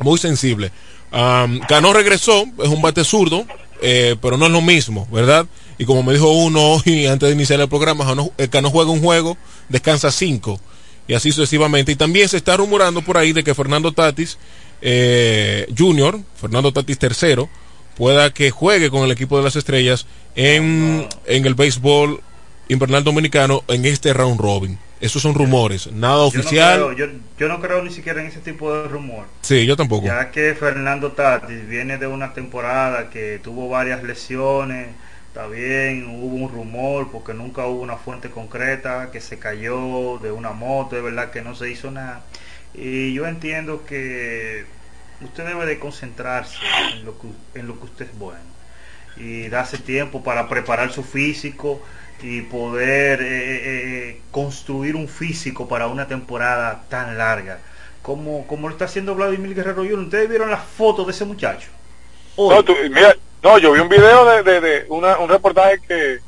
Muy 0.01 0.19
sensible. 0.19 0.73
Um, 1.17 1.61
Cano 1.61 1.95
regresó, 1.95 2.45
es 2.63 2.69
un 2.69 2.83
bate 2.83 3.03
zurdo, 3.03 3.47
eh, 3.81 4.17
pero 4.21 4.37
no 4.37 4.47
es 4.47 4.53
lo 4.53 4.61
mismo, 4.61 5.09
¿verdad? 5.11 5.47
Y 5.79 5.87
como 5.87 6.03
me 6.03 6.13
dijo 6.13 6.31
uno 6.31 6.75
hoy 6.75 7.07
antes 7.07 7.31
de 7.31 7.35
iniciar 7.35 7.59
el 7.59 7.69
programa, 7.69 8.05
Cano, 8.05 8.33
el 8.37 8.51
Cano 8.51 8.71
juega 8.71 8.91
un 8.91 9.01
juego, 9.01 9.39
descansa 9.71 10.11
cinco, 10.11 10.61
y 11.09 11.15
así 11.15 11.33
sucesivamente. 11.33 11.93
Y 11.93 11.97
también 11.97 12.29
se 12.29 12.37
está 12.37 12.59
rumorando 12.59 13.01
por 13.01 13.17
ahí 13.17 13.33
de 13.33 13.43
que 13.43 13.55
Fernando 13.55 13.93
Tatis 13.93 14.37
eh, 14.83 15.67
Junior, 15.77 16.21
Fernando 16.39 16.71
Tatis 16.71 16.99
tercero, 16.99 17.49
pueda 17.97 18.35
que 18.35 18.51
juegue 18.51 18.91
con 18.91 19.03
el 19.03 19.11
equipo 19.11 19.39
de 19.39 19.45
las 19.45 19.57
estrellas 19.57 20.05
en, 20.35 21.09
en 21.25 21.47
el 21.47 21.55
béisbol 21.55 22.21
invernal 22.69 23.05
dominicano 23.05 23.65
en 23.69 23.87
este 23.87 24.13
round 24.13 24.39
robin. 24.39 24.79
Esos 25.01 25.21
son 25.21 25.35
rumores, 25.35 25.93
nada 25.93 26.19
oficial. 26.19 26.79
Yo 26.79 26.89
no, 26.89 26.95
creo, 26.95 27.07
yo, 27.09 27.19
yo 27.39 27.49
no, 27.49 27.61
creo, 27.61 27.83
ni 27.83 27.91
siquiera 27.91 28.21
en 28.21 28.29
ese 28.29 28.41
tipo 28.41 28.75
de 28.75 28.89
rumor. 28.89 29.27
Sí, 29.43 29.67
yo 29.67 29.77
tampoco. 29.77 30.07
Ya 30.07 30.31
que 30.31 30.55
Fernando 30.55 31.13
Tatis 31.13 31.69
viene 31.69 31.99
de 31.99 32.07
una 32.07 32.33
temporada 32.33 33.11
que 33.11 33.39
tuvo 33.43 33.69
varias 33.69 34.03
lesiones, 34.03 34.89
está 35.29 35.47
bien, 35.49 36.07
hubo 36.07 36.37
un 36.37 36.51
rumor 36.51 37.11
porque 37.13 37.35
nunca 37.35 37.67
hubo 37.67 37.83
una 37.83 37.97
fuente 37.97 38.31
concreta, 38.31 39.11
que 39.11 39.21
se 39.21 39.39
cayó 39.39 40.19
de 40.19 40.33
una 40.33 40.53
moto, 40.53 40.97
de 40.97 41.03
verdad 41.03 41.31
que 41.31 41.43
no 41.43 41.55
se 41.55 41.71
hizo 41.71 41.91
nada. 41.91 42.25
Y 42.73 43.13
yo 43.13 43.27
entiendo 43.27 43.85
que 43.85 44.65
usted 45.21 45.47
debe 45.47 45.67
de 45.67 45.79
concentrarse 45.79 46.57
en 46.95 47.05
lo 47.05 47.19
que, 47.19 47.29
en 47.59 47.67
lo 47.67 47.79
que 47.79 47.85
usted 47.85 48.07
es 48.07 48.19
bueno 48.19 48.57
y 49.17 49.49
darse 49.49 49.79
tiempo 49.79 50.23
para 50.23 50.49
preparar 50.49 50.93
su 50.93 51.03
físico 51.03 51.83
y 52.23 52.43
poder 52.43 53.21
eh, 53.21 53.27
eh, 53.29 54.21
construir 54.31 54.97
un 54.97 55.09
físico 55.09 55.69
para 55.69 55.87
una 55.89 56.07
temporada 56.07 56.85
tan 56.89 57.19
larga 57.19 57.59
como, 58.03 58.47
como 58.47 58.69
lo 58.69 58.73
está 58.73 58.85
haciendo 58.85 59.15
Vladimir 59.17 59.55
Guerrero 59.55 59.83
Jr. 59.83 59.99
Ustedes 59.99 60.29
vieron 60.29 60.51
las 60.51 60.65
fotos 60.65 61.07
de 61.07 61.13
ese 61.13 61.25
muchacho. 61.25 61.69
No, 62.39 62.63
mira, 62.89 63.17
no, 63.43 63.59
yo 63.59 63.73
vi 63.73 63.81
un 63.81 63.89
video 63.89 64.43
de, 64.45 64.61
de, 64.61 64.87
una, 64.89 65.19
un 65.19 65.29
reportaje 65.29 65.81
que, 65.89 66.19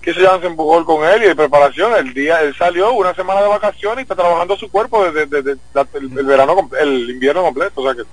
que 0.00 0.14
se 0.14 0.20
llama 0.20 0.46
empujó 0.46 0.84
con 0.84 1.04
él 1.08 1.24
y 1.24 1.26
de 1.26 1.34
preparación. 1.34 1.94
El 1.96 2.14
día, 2.14 2.42
él 2.42 2.54
salió 2.56 2.92
una 2.92 3.12
semana 3.12 3.42
de 3.42 3.48
vacaciones 3.48 3.98
y 3.98 4.02
está 4.02 4.14
trabajando 4.14 4.56
su 4.56 4.70
cuerpo 4.70 5.10
desde, 5.10 5.22
el, 5.34 6.08
verano, 6.24 6.70
el 6.78 7.10
invierno 7.10 7.42
completo. 7.42 7.80
O 7.80 7.84
sea 7.84 7.94
que 7.94 8.08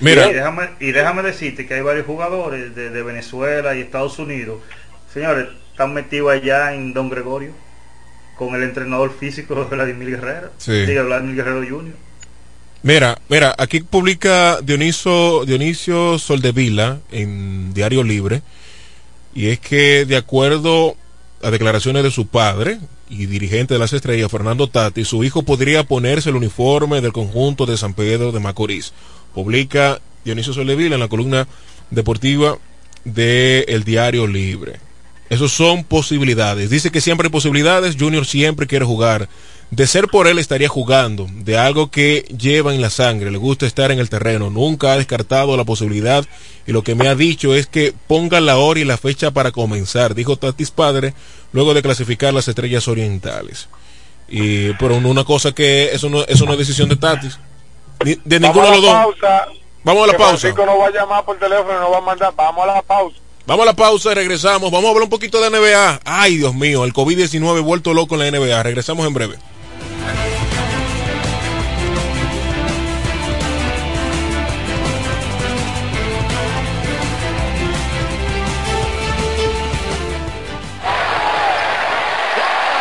Mira. 0.00 0.28
Y 0.28 0.32
déjame, 0.32 0.70
y 0.80 0.92
déjame 0.92 1.22
decirte 1.22 1.66
que 1.66 1.74
hay 1.74 1.82
varios 1.82 2.06
jugadores 2.06 2.74
de, 2.74 2.90
de, 2.90 3.02
Venezuela 3.02 3.74
y 3.74 3.80
Estados 3.80 4.18
Unidos, 4.18 4.60
señores, 5.12 5.48
están 5.82 5.94
metidos 5.94 6.30
allá 6.30 6.74
en 6.74 6.94
Don 6.94 7.10
Gregorio 7.10 7.50
con 8.36 8.54
el 8.54 8.62
entrenador 8.62 9.12
físico 9.18 9.56
de 9.56 9.64
Vladimir 9.64 10.10
Guerrero. 10.10 10.50
Sí. 10.58 10.84
Vladimir 10.86 11.34
Guerrero 11.34 11.60
Jr. 11.68 11.94
Mira, 12.84 13.18
mira, 13.28 13.54
aquí 13.58 13.80
publica 13.80 14.60
Dioniso, 14.62 15.44
Dionisio 15.44 16.20
Soldevila 16.20 17.00
en 17.10 17.74
Diario 17.74 18.04
Libre, 18.04 18.42
y 19.34 19.48
es 19.48 19.58
que 19.58 20.04
de 20.04 20.16
acuerdo 20.16 20.96
a 21.42 21.50
declaraciones 21.50 22.04
de 22.04 22.10
su 22.12 22.28
padre 22.28 22.78
y 23.08 23.26
dirigente 23.26 23.74
de 23.74 23.80
las 23.80 23.92
estrellas, 23.92 24.30
Fernando 24.30 24.68
Tati, 24.68 25.04
su 25.04 25.24
hijo 25.24 25.42
podría 25.42 25.82
ponerse 25.82 26.30
el 26.30 26.36
uniforme 26.36 27.00
del 27.00 27.12
conjunto 27.12 27.66
de 27.66 27.76
San 27.76 27.94
Pedro 27.94 28.30
de 28.30 28.38
Macorís. 28.38 28.92
Publica 29.34 30.00
Dionisio 30.24 30.52
Soldevila 30.52 30.94
en 30.94 31.00
la 31.00 31.08
columna 31.08 31.48
deportiva 31.90 32.56
de 33.04 33.64
El 33.66 33.82
Diario 33.82 34.28
Libre. 34.28 34.91
Esas 35.32 35.50
son 35.50 35.82
posibilidades. 35.82 36.68
Dice 36.68 36.90
que 36.90 37.00
siempre 37.00 37.26
hay 37.26 37.32
posibilidades. 37.32 37.96
Junior 37.98 38.26
siempre 38.26 38.66
quiere 38.66 38.84
jugar 38.84 39.28
de 39.72 39.86
ser 39.86 40.08
por 40.08 40.26
él 40.26 40.38
estaría 40.38 40.68
jugando, 40.68 41.26
de 41.30 41.56
algo 41.56 41.90
que 41.90 42.26
lleva 42.36 42.74
en 42.74 42.82
la 42.82 42.90
sangre, 42.90 43.30
le 43.30 43.38
gusta 43.38 43.64
estar 43.64 43.90
en 43.90 43.98
el 43.98 44.10
terreno, 44.10 44.50
nunca 44.50 44.92
ha 44.92 44.98
descartado 44.98 45.56
la 45.56 45.64
posibilidad 45.64 46.26
y 46.66 46.72
lo 46.72 46.84
que 46.84 46.94
me 46.94 47.08
ha 47.08 47.14
dicho 47.14 47.54
es 47.54 47.68
que 47.68 47.94
ponga 48.06 48.42
la 48.42 48.58
hora 48.58 48.80
y 48.80 48.84
la 48.84 48.98
fecha 48.98 49.30
para 49.30 49.50
comenzar, 49.50 50.14
dijo 50.14 50.36
Tatis 50.36 50.70
padre, 50.70 51.14
luego 51.52 51.72
de 51.72 51.80
clasificar 51.80 52.34
las 52.34 52.48
estrellas 52.48 52.86
orientales. 52.86 53.70
Y 54.28 54.74
pero 54.74 54.96
una 54.96 55.24
cosa 55.24 55.52
que 55.52 55.94
eso 55.94 56.10
no, 56.10 56.22
eso 56.24 56.44
no 56.44 56.52
es 56.52 56.58
decisión 56.58 56.90
de 56.90 56.96
Tatis, 56.96 57.38
de 58.04 58.40
ninguno 58.40 58.66
de 58.66 58.72
los 58.72 58.82
dos. 58.82 58.94
Vamos 59.84 60.04
a 60.04 60.12
la 60.12 60.18
pausa. 60.18 60.52
no 60.52 60.78
va 60.78 60.88
a 60.88 60.90
llamar 60.90 61.24
por 61.24 61.38
teléfono, 61.38 61.80
no 61.80 61.90
va 61.90 61.96
a 61.96 62.02
mandar, 62.02 62.34
vamos 62.36 62.62
a 62.62 62.74
la 62.74 62.82
pausa. 62.82 63.16
Vamos 63.46 63.64
a 63.64 63.66
la 63.66 63.76
pausa 63.76 64.12
y 64.12 64.14
regresamos. 64.14 64.70
Vamos 64.70 64.86
a 64.86 64.88
hablar 64.90 65.04
un 65.04 65.10
poquito 65.10 65.40
de 65.40 65.50
NBA. 65.50 66.00
Ay, 66.04 66.36
Dios 66.36 66.54
mío, 66.54 66.84
el 66.84 66.92
COVID-19 66.92 67.62
vuelto 67.62 67.92
loco 67.92 68.14
en 68.14 68.32
la 68.32 68.38
NBA. 68.38 68.62
Regresamos 68.62 69.06
en 69.06 69.14
breve. 69.14 69.36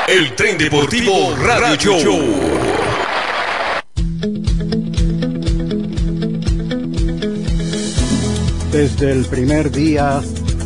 El 0.08 0.36
tren 0.36 0.58
deportivo 0.58 1.36
Radio 1.38 1.96
Show. 1.98 2.20
Desde 8.72 9.12
el 9.12 9.26
primer 9.26 9.72
día 9.72 10.22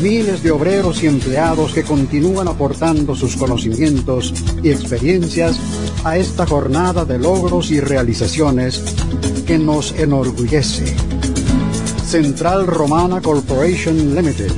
Miles 0.00 0.42
de 0.42 0.50
obreros 0.50 1.02
y 1.02 1.06
empleados 1.06 1.72
que 1.72 1.82
continúan 1.82 2.48
aportando 2.48 3.14
sus 3.14 3.36
conocimientos 3.36 4.32
y 4.62 4.70
experiencias 4.70 5.58
a 6.04 6.16
esta 6.18 6.46
jornada 6.46 7.04
de 7.04 7.18
logros 7.18 7.70
y 7.70 7.80
realizaciones 7.80 8.82
que 9.46 9.58
nos 9.58 9.92
enorgullece. 9.92 10.94
Central 12.06 12.66
Romana 12.66 13.20
Corporation 13.20 14.14
Limited. 14.14 14.52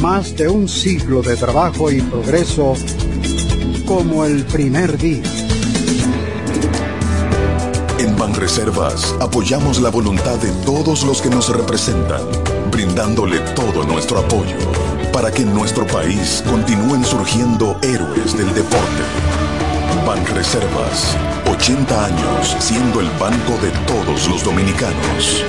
Más 0.00 0.36
de 0.36 0.48
un 0.48 0.68
siglo 0.68 1.22
de 1.22 1.36
trabajo 1.36 1.90
y 1.90 2.00
progreso 2.00 2.74
como 3.86 4.24
el 4.24 4.44
primer 4.44 4.96
día. 4.96 5.22
Banreservas 8.18 9.14
apoyamos 9.20 9.80
la 9.80 9.90
voluntad 9.90 10.36
de 10.38 10.50
todos 10.64 11.04
los 11.04 11.20
que 11.20 11.28
nos 11.28 11.48
representan, 11.54 12.22
brindándole 12.70 13.40
todo 13.54 13.84
nuestro 13.84 14.18
apoyo 14.18 14.56
para 15.12 15.30
que 15.30 15.42
en 15.42 15.54
nuestro 15.54 15.86
país 15.86 16.42
continúen 16.48 17.04
surgiendo 17.04 17.78
héroes 17.82 18.36
del 18.36 18.52
deporte. 18.54 19.02
Banreservas, 20.06 21.16
80 21.50 22.04
años 22.04 22.56
siendo 22.58 23.00
el 23.00 23.10
banco 23.18 23.58
de 23.62 23.70
todos 23.86 24.28
los 24.28 24.44
dominicanos 24.44 25.44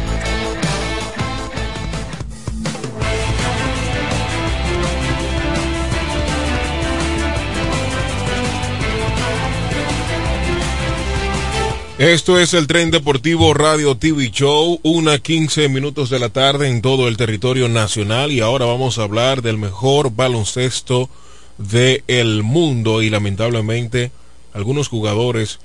Esto 12.01 12.39
es 12.39 12.55
el 12.55 12.65
tren 12.65 12.89
deportivo 12.89 13.53
Radio 13.53 13.95
TV 13.95 14.31
Show, 14.31 14.79
una 14.81 15.19
15 15.19 15.69
minutos 15.69 16.09
de 16.09 16.17
la 16.17 16.29
tarde 16.29 16.67
en 16.67 16.81
todo 16.81 17.07
el 17.07 17.15
territorio 17.15 17.69
nacional 17.69 18.31
y 18.31 18.39
ahora 18.39 18.65
vamos 18.65 18.97
a 18.97 19.03
hablar 19.03 19.43
del 19.43 19.59
mejor 19.59 20.11
baloncesto 20.15 21.11
del 21.59 22.41
mundo 22.41 23.03
y 23.03 23.11
lamentablemente 23.11 24.11
algunos 24.51 24.87
jugadores 24.87 25.59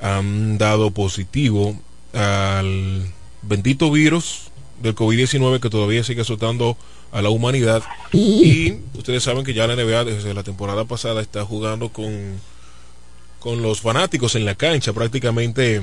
han 0.00 0.56
dado 0.56 0.90
positivo 0.90 1.78
al 2.14 3.06
bendito 3.42 3.90
virus 3.90 4.52
del 4.80 4.94
COVID-19 4.94 5.60
que 5.60 5.68
todavía 5.68 6.02
sigue 6.02 6.22
azotando 6.22 6.78
a 7.12 7.20
la 7.20 7.28
humanidad. 7.28 7.82
Y 8.10 8.72
ustedes 8.96 9.22
saben 9.22 9.44
que 9.44 9.52
ya 9.52 9.66
la 9.66 9.76
NBA 9.76 10.04
desde 10.04 10.32
la 10.32 10.44
temporada 10.44 10.86
pasada 10.86 11.20
está 11.20 11.44
jugando 11.44 11.90
con 11.90 12.40
con 13.44 13.60
los 13.60 13.82
fanáticos 13.82 14.36
en 14.36 14.46
la 14.46 14.54
cancha 14.54 14.94
prácticamente 14.94 15.82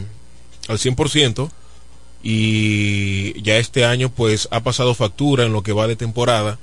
al 0.68 0.80
100% 0.80 1.52
y 2.24 3.40
ya 3.44 3.58
este 3.58 3.86
año 3.86 4.10
pues 4.10 4.48
ha 4.50 4.62
pasado 4.62 4.96
factura 4.96 5.46
en 5.46 5.54
lo 5.54 5.62
que 5.62 5.72
va 5.72 5.86
de 5.86 5.96
temporada. 5.96 6.58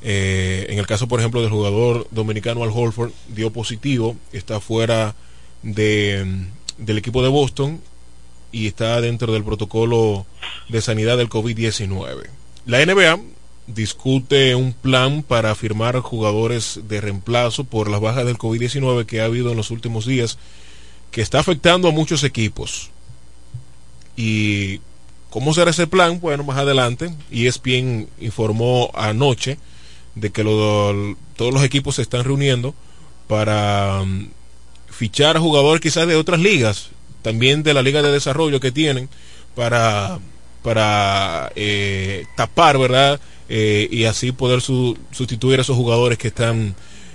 Eh, 0.00 0.66
en 0.68 0.78
el 0.78 0.86
caso 0.86 1.08
por 1.08 1.18
ejemplo 1.18 1.42
del 1.42 1.50
jugador 1.50 2.06
dominicano 2.12 2.62
Al 2.62 2.70
Holford 2.72 3.10
dio 3.34 3.52
positivo, 3.52 4.14
está 4.32 4.60
fuera 4.60 5.16
de, 5.64 6.44
del 6.76 6.98
equipo 6.98 7.20
de 7.24 7.30
Boston 7.30 7.80
y 8.52 8.68
está 8.68 9.00
dentro 9.00 9.32
del 9.32 9.42
protocolo 9.42 10.24
de 10.68 10.80
sanidad 10.80 11.16
del 11.16 11.28
COVID-19. 11.28 12.28
La 12.64 12.86
NBA 12.86 13.18
discute 13.68 14.54
un 14.54 14.72
plan 14.72 15.22
para 15.22 15.54
firmar 15.54 15.98
jugadores 16.00 16.80
de 16.88 17.00
reemplazo 17.00 17.64
por 17.64 17.90
las 17.90 18.00
bajas 18.00 18.24
del 18.24 18.38
COVID-19 18.38 19.06
que 19.06 19.20
ha 19.20 19.26
habido 19.26 19.50
en 19.50 19.56
los 19.56 19.70
últimos 19.70 20.06
días, 20.06 20.38
que 21.10 21.20
está 21.20 21.38
afectando 21.38 21.88
a 21.88 21.92
muchos 21.92 22.24
equipos. 22.24 22.90
¿Y 24.16 24.80
cómo 25.30 25.54
será 25.54 25.70
ese 25.70 25.86
plan? 25.86 26.18
Bueno, 26.20 26.44
más 26.44 26.58
adelante, 26.58 27.14
ESPN 27.30 28.08
informó 28.20 28.90
anoche 28.94 29.58
de 30.14 30.30
que 30.30 30.42
todos 30.42 31.54
los 31.54 31.62
equipos 31.62 31.96
se 31.96 32.02
están 32.02 32.24
reuniendo 32.24 32.74
para 33.28 34.00
um, 34.02 34.28
fichar 34.90 35.36
a 35.36 35.40
jugadores 35.40 35.80
quizás 35.80 36.08
de 36.08 36.16
otras 36.16 36.40
ligas, 36.40 36.88
también 37.22 37.62
de 37.62 37.74
la 37.74 37.82
liga 37.82 38.02
de 38.02 38.10
desarrollo 38.10 38.60
que 38.60 38.72
tienen, 38.72 39.08
para, 39.54 40.18
para 40.62 41.52
eh, 41.54 42.24
tapar, 42.34 42.78
¿verdad? 42.78 43.20
Eh, 43.48 43.88
y 43.90 44.04
así 44.04 44.32
poder 44.32 44.60
sustituir 44.60 45.58
a 45.58 45.62
esos 45.62 45.76
jugadores 45.76 46.18
que 46.18 46.28
están 46.28 46.74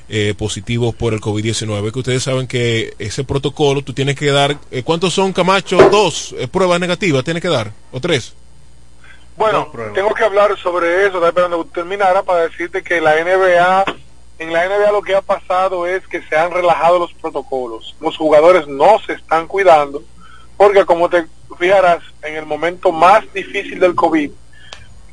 eh, 0.10 0.34
positivos 0.38 0.96
por 0.96 1.14
el 1.14 1.22
COVID-19. 1.22 1.92
Que 1.92 2.00
ustedes 2.00 2.24
saben 2.24 2.48
que 2.48 2.94
ese 3.00 3.24
protocolo 3.24 3.84
tú 3.84 3.94
tienes 3.94 4.16
que 4.16 4.32
dar, 4.32 4.58
eh, 4.72 4.84
¿cuántos 4.84 5.14
son 5.14 5.32
Camacho? 5.32 5.78
Dos 5.90 6.36
pruebas 6.52 6.80
negativas 6.80 7.24
tienes 7.24 7.42
que 7.42 7.50
dar, 7.50 7.72
o 7.92 8.00
tres. 8.00 8.34
Bueno, 9.36 9.72
tengo 9.96 10.14
que 10.14 10.24
hablar 10.24 10.56
sobre 10.60 11.08
eso, 11.08 11.26
esperando 11.26 11.64
que 11.64 11.72
terminara 11.72 12.22
para 12.22 12.44
decirte 12.44 12.84
que 12.84 13.02
la 13.02 13.16
NBA, 13.16 13.86
en 14.38 14.54
la 14.54 14.68
NBA 14.68 14.92
lo 14.92 15.02
que 15.02 15.16
ha 15.16 15.22
pasado 15.22 15.88
es 15.88 16.06
que 16.08 16.22
se 16.22 16.36
han 16.36 16.52
relajado 16.52 17.00
los 17.00 17.14
protocolos. 17.14 17.96
Los 18.00 18.16
jugadores 18.16 18.68
no 18.68 19.00
se 19.06 19.14
están 19.14 19.48
cuidando, 19.48 20.04
porque 20.56 20.86
como 20.86 21.10
te 21.10 21.26
fijarás, 21.58 22.04
en 22.22 22.36
el 22.36 22.46
momento 22.46 22.92
más 22.92 23.24
difícil 23.34 23.80
del 23.80 23.96
COVID, 23.96 24.32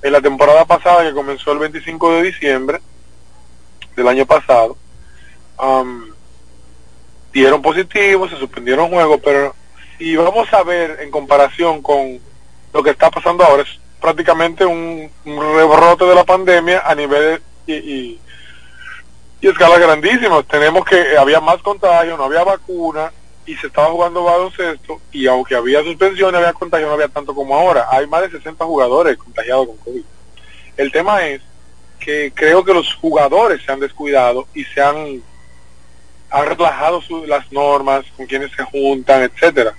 en 0.02 0.12
la 0.12 0.20
temporada 0.20 0.64
pasada 0.64 1.04
que 1.04 1.14
comenzó 1.14 1.52
el 1.52 1.58
25 1.58 2.12
de 2.14 2.22
diciembre 2.22 2.80
del 3.96 4.08
año 4.08 4.26
pasado, 4.26 4.76
dieron 7.32 7.62
positivos, 7.62 8.30
se 8.30 8.36
suspendieron 8.36 8.88
juegos, 8.88 9.20
pero 9.22 9.54
si 9.98 10.16
vamos 10.16 10.52
a 10.52 10.62
ver 10.62 10.98
en 11.00 11.10
comparación 11.10 11.82
con 11.82 12.18
lo 12.72 12.82
que 12.82 12.90
está 12.90 13.10
pasando 13.10 13.44
ahora, 13.44 13.62
es 13.62 13.78
prácticamente 14.00 14.64
un, 14.64 15.10
rebrote 15.24 16.04
de 16.04 16.14
la 16.14 16.24
pandemia 16.24 16.82
a 16.84 16.94
nivel 16.94 17.42
y, 17.66 17.74
y, 17.74 18.20
y 19.40 19.48
escala 19.48 19.78
grandísima. 19.78 20.42
Tenemos 20.44 20.84
que 20.84 21.16
había 21.18 21.40
más 21.40 21.58
contagios, 21.58 22.18
no 22.18 22.24
había 22.24 22.42
vacuna, 22.42 23.12
y 23.46 23.56
se 23.56 23.66
estaba 23.66 23.88
jugando 23.88 24.24
baloncesto 24.24 25.00
y 25.12 25.26
aunque 25.26 25.56
había 25.56 25.82
suspensión, 25.82 26.34
había 26.34 26.52
contagio, 26.52 26.86
no 26.86 26.94
había 26.94 27.08
tanto 27.08 27.34
como 27.34 27.54
ahora. 27.54 27.86
Hay 27.90 28.06
más 28.06 28.22
de 28.22 28.38
60 28.38 28.64
jugadores 28.64 29.16
contagiados 29.16 29.66
con 29.66 29.76
COVID. 29.78 30.02
El 30.76 30.92
tema 30.92 31.26
es 31.26 31.40
que 31.98 32.32
creo 32.34 32.64
que 32.64 32.74
los 32.74 32.94
jugadores 32.94 33.62
se 33.62 33.72
han 33.72 33.80
descuidado 33.80 34.46
y 34.54 34.64
se 34.64 34.80
han, 34.80 35.22
han 36.30 36.46
relajado 36.46 37.02
las 37.26 37.50
normas 37.52 38.04
con 38.16 38.26
quienes 38.26 38.50
se 38.52 38.64
juntan, 38.64 39.22
etcétera. 39.22 39.74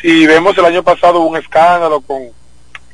Si 0.00 0.26
vemos 0.26 0.56
el 0.58 0.64
año 0.64 0.82
pasado 0.82 1.20
un 1.20 1.36
escándalo 1.36 2.00
con 2.00 2.30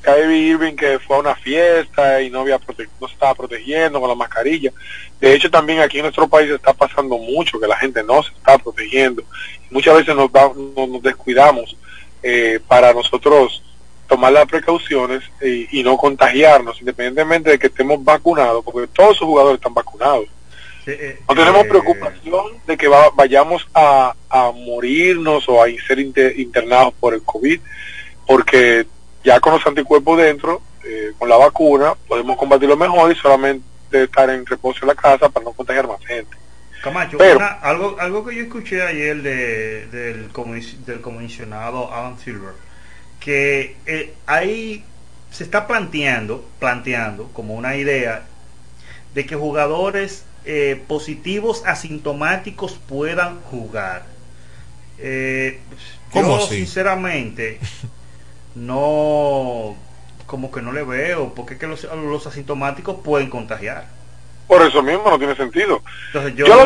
Kyrie 0.02 0.50
Irving 0.50 0.74
que 0.74 0.98
fue 0.98 1.16
a 1.16 1.20
una 1.20 1.34
fiesta 1.34 2.20
y 2.22 2.30
no 2.30 2.40
había 2.40 2.60
no 3.00 3.06
estaba 3.06 3.34
protegiendo 3.34 4.00
con 4.00 4.08
la 4.08 4.14
mascarilla. 4.14 4.72
De 5.20 5.34
hecho, 5.34 5.50
también 5.50 5.80
aquí 5.80 5.98
en 5.98 6.04
nuestro 6.04 6.28
país 6.28 6.50
está 6.50 6.72
pasando 6.72 7.18
mucho 7.18 7.58
que 7.58 7.66
la 7.66 7.76
gente 7.76 8.02
no 8.04 8.22
se 8.22 8.30
está 8.30 8.58
protegiendo. 8.58 9.22
Muchas 9.70 9.96
veces 9.96 10.14
nos, 10.14 10.30
nos 10.32 11.02
descuidamos 11.02 11.76
eh, 12.22 12.60
para 12.66 12.92
nosotros 12.92 13.62
tomar 14.06 14.32
las 14.32 14.46
precauciones 14.46 15.22
y, 15.42 15.82
no 15.82 15.96
contagiarnos, 15.96 16.80
independientemente 16.80 17.50
de 17.50 17.58
que 17.58 17.66
estemos 17.66 18.02
vacunados, 18.02 18.64
porque 18.64 18.88
todos 18.88 19.10
los 19.10 19.28
jugadores 19.28 19.58
están 19.58 19.74
vacunados. 19.74 20.26
Eh, 20.86 21.20
no 21.28 21.34
tenemos 21.34 21.66
eh, 21.66 21.68
preocupación 21.68 22.46
de 22.66 22.76
que 22.78 22.88
vayamos 22.88 23.68
a, 23.74 24.14
a, 24.30 24.50
morirnos 24.52 25.46
o 25.48 25.62
a 25.62 25.66
ser 25.86 25.98
internados 26.00 26.94
por 26.98 27.12
el 27.12 27.22
COVID, 27.22 27.60
porque 28.26 28.86
ya 29.22 29.38
con 29.40 29.52
los 29.52 29.66
anticuerpos 29.66 30.16
dentro, 30.16 30.62
eh, 30.84 31.12
con 31.18 31.28
la 31.28 31.36
vacuna, 31.36 31.94
podemos 32.06 32.38
combatirlo 32.38 32.76
mejor 32.76 33.12
y 33.12 33.14
solamente 33.16 33.64
estar 33.90 34.30
en 34.30 34.46
reposo 34.46 34.80
en 34.82 34.88
la 34.88 34.94
casa 34.94 35.28
para 35.28 35.44
no 35.44 35.52
contagiar 35.52 35.86
más 35.86 36.00
gente. 36.06 36.34
Camacho, 36.88 37.18
algo, 37.62 37.96
algo 38.00 38.24
que 38.26 38.34
yo 38.34 38.42
escuché 38.42 38.82
ayer 38.82 39.22
de, 39.22 39.86
del, 39.88 40.30
del 40.86 41.00
comisionado 41.00 41.92
Alan 41.92 42.18
Silver, 42.18 42.54
que 43.20 43.76
eh, 43.86 44.14
ahí 44.26 44.84
se 45.30 45.44
está 45.44 45.66
planteando, 45.66 46.44
planteando 46.58 47.28
como 47.32 47.54
una 47.54 47.76
idea 47.76 48.24
de 49.14 49.26
que 49.26 49.36
jugadores 49.36 50.24
eh, 50.44 50.82
positivos 50.86 51.62
asintomáticos 51.66 52.78
puedan 52.88 53.40
jugar. 53.42 54.06
Eh, 54.98 55.60
yo 56.14 56.40
sinceramente 56.40 57.60
no, 58.54 59.76
como 60.26 60.50
que 60.50 60.62
no 60.62 60.72
le 60.72 60.82
veo, 60.82 61.34
porque 61.34 61.54
es 61.54 61.60
que 61.60 61.66
los, 61.66 61.84
los 61.84 62.26
asintomáticos 62.26 62.96
pueden 63.04 63.28
contagiar. 63.28 63.97
Por 64.48 64.62
eso 64.62 64.82
mismo 64.82 65.10
no 65.10 65.18
tiene 65.18 65.36
sentido. 65.36 65.82
Entonces 66.06 66.34
yo, 66.34 66.46
lo, 66.46 66.64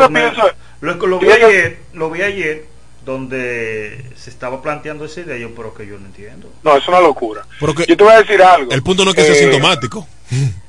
lo, 1.06 1.18
vi 1.18 1.30
ayer, 1.30 1.78
lo 1.92 2.10
vi 2.10 2.22
ayer 2.22 2.64
donde 3.04 4.04
se 4.16 4.30
estaba 4.30 4.62
planteando 4.62 5.04
esa 5.04 5.20
idea, 5.20 5.36
yo 5.36 5.54
pero 5.54 5.74
que 5.74 5.86
yo 5.86 5.98
no 5.98 6.06
entiendo. 6.06 6.48
No, 6.62 6.76
es 6.76 6.86
una 6.86 7.00
locura. 7.00 7.44
yo 7.60 7.96
te 7.96 8.04
voy 8.04 8.12
a 8.12 8.22
decir 8.22 8.40
algo. 8.40 8.70
El 8.70 8.82
punto 8.82 9.04
no 9.04 9.10
es 9.10 9.16
que 9.16 9.24
sea 9.24 9.32
asintomático. 9.32 10.06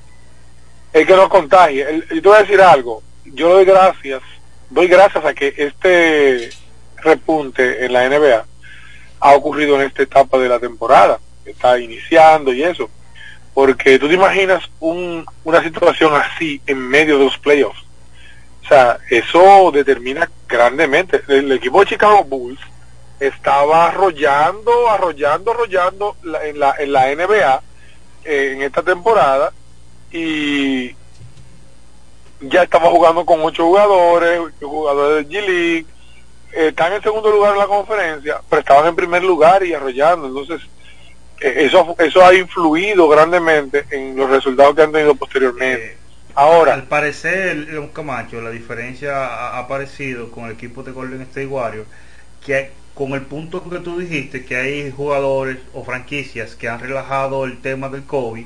Es 0.94 1.08
que 1.08 1.16
no 1.16 1.28
contagie. 1.28 2.04
yo 2.08 2.22
te 2.22 2.28
voy 2.28 2.38
a 2.38 2.42
decir 2.42 2.62
algo. 2.62 3.02
Yo 3.26 3.50
doy 3.50 3.66
gracias, 3.66 4.22
doy 4.70 4.88
gracias 4.88 5.26
a 5.26 5.34
que 5.34 5.52
este 5.58 6.52
repunte 6.98 7.84
en 7.84 7.94
la 7.94 8.08
NBA 8.08 8.46
ha 9.20 9.34
ocurrido 9.34 9.76
en 9.76 9.88
esta 9.88 10.04
etapa 10.04 10.38
de 10.38 10.50
la 10.50 10.60
temporada, 10.60 11.20
que 11.44 11.50
está 11.50 11.80
iniciando 11.80 12.54
y 12.54 12.62
eso. 12.62 12.92
Porque 13.54 14.00
tú 14.00 14.08
te 14.08 14.16
imaginas 14.16 14.70
un, 14.80 15.26
una 15.44 15.64
situación 15.64 16.14
así 16.16 16.62
en 16.66 16.80
medio 16.80 17.18
de 17.18 17.26
los 17.26 17.38
playoffs. 17.38 17.84
O 18.64 18.68
sea, 18.68 18.98
eso 19.10 19.72
determina 19.72 20.30
grandemente. 20.48 21.22
El, 21.28 21.52
equipo 21.52 21.82
de 21.82 21.88
Chicago 21.88 22.24
Bulls 22.24 22.60
estaba 23.20 23.88
arrollando, 23.88 24.90
arrollando, 24.90 25.52
arrollando 25.52 26.18
en, 26.44 26.60
la, 26.60 26.76
en 26.80 26.92
la 26.92 27.14
NBA 27.14 27.62
eh, 28.26 28.54
en 28.56 28.62
esta 28.62 28.82
temporada 28.82 29.52
y 30.12 30.96
ya 32.40 32.64
estaba 32.64 32.90
jugando 32.90 33.26
con 33.26 33.42
ocho 33.42 33.66
jugadores, 33.66 34.42
jugadores 34.62 35.28
de 35.28 35.36
G-League, 35.36 35.86
están 36.54 36.94
en 36.94 37.02
segundo 37.02 37.32
lugar 37.32 37.54
en 37.54 37.60
la 37.60 37.68
conferencia, 37.68 38.42
pero 38.50 38.60
estaban 38.60 38.88
en 38.88 38.96
primer 38.96 39.24
lugar 39.24 39.64
y 39.64 39.74
arrollando. 39.74 40.28
Entonces, 40.28 40.62
eh, 40.62 40.83
eso, 41.40 41.96
eso 42.00 42.26
ha 42.26 42.34
influido 42.34 43.08
grandemente 43.08 43.86
en 43.92 44.16
los 44.16 44.30
resultados 44.30 44.76
que 44.76 44.82
han 44.84 44.92
tenido 44.92 45.16
posteriormente. 45.16 45.98
Ahora, 46.36 46.74
al 46.74 46.84
parecer, 46.84 47.78
un 47.78 47.90
Camacho, 47.90 48.42
la 48.42 48.50
diferencia 48.50 49.28
ha 49.28 49.60
aparecido 49.60 50.32
con 50.32 50.46
el 50.46 50.54
equipo 50.54 50.82
de 50.82 50.92
Golden 50.92 51.22
State 51.22 51.46
Warriors, 51.46 51.88
que 52.44 52.72
con 52.96 53.14
el 53.14 53.22
punto 53.22 53.68
que 53.70 53.80
tú 53.80 54.00
dijiste, 54.00 54.46
que 54.46 54.56
hay 54.56 54.92
jugadores 54.92 55.58
o 55.74 55.84
franquicias 55.84 56.56
que 56.56 56.70
han 56.70 56.80
relajado 56.80 57.46
el 57.46 57.62
tema 57.62 57.90
del 57.90 58.04
COVID 58.04 58.46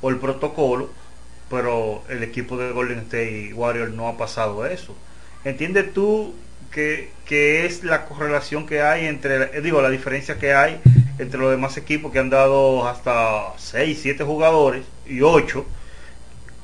o 0.00 0.10
el 0.10 0.16
protocolo, 0.16 0.90
pero 1.50 2.02
el 2.08 2.22
equipo 2.22 2.56
de 2.56 2.72
Golden 2.72 3.00
State 3.00 3.52
Warriors 3.54 3.92
no 3.92 4.08
ha 4.08 4.16
pasado 4.16 4.66
eso. 4.66 4.96
¿Entiendes 5.44 5.92
tú 5.92 6.34
que, 6.72 7.10
que 7.24 7.66
es 7.66 7.84
la 7.84 8.06
correlación 8.06 8.66
que 8.66 8.82
hay 8.82 9.06
entre, 9.06 9.60
digo, 9.60 9.80
la 9.80 9.90
diferencia 9.90 10.38
que 10.38 10.54
hay 10.54 10.80
entre 11.18 11.40
los 11.40 11.50
demás 11.50 11.76
equipos 11.76 12.12
que 12.12 12.18
han 12.18 12.30
dado 12.30 12.86
hasta 12.86 13.52
6, 13.56 13.98
7 14.00 14.24
jugadores 14.24 14.84
y 15.06 15.20
8 15.20 15.64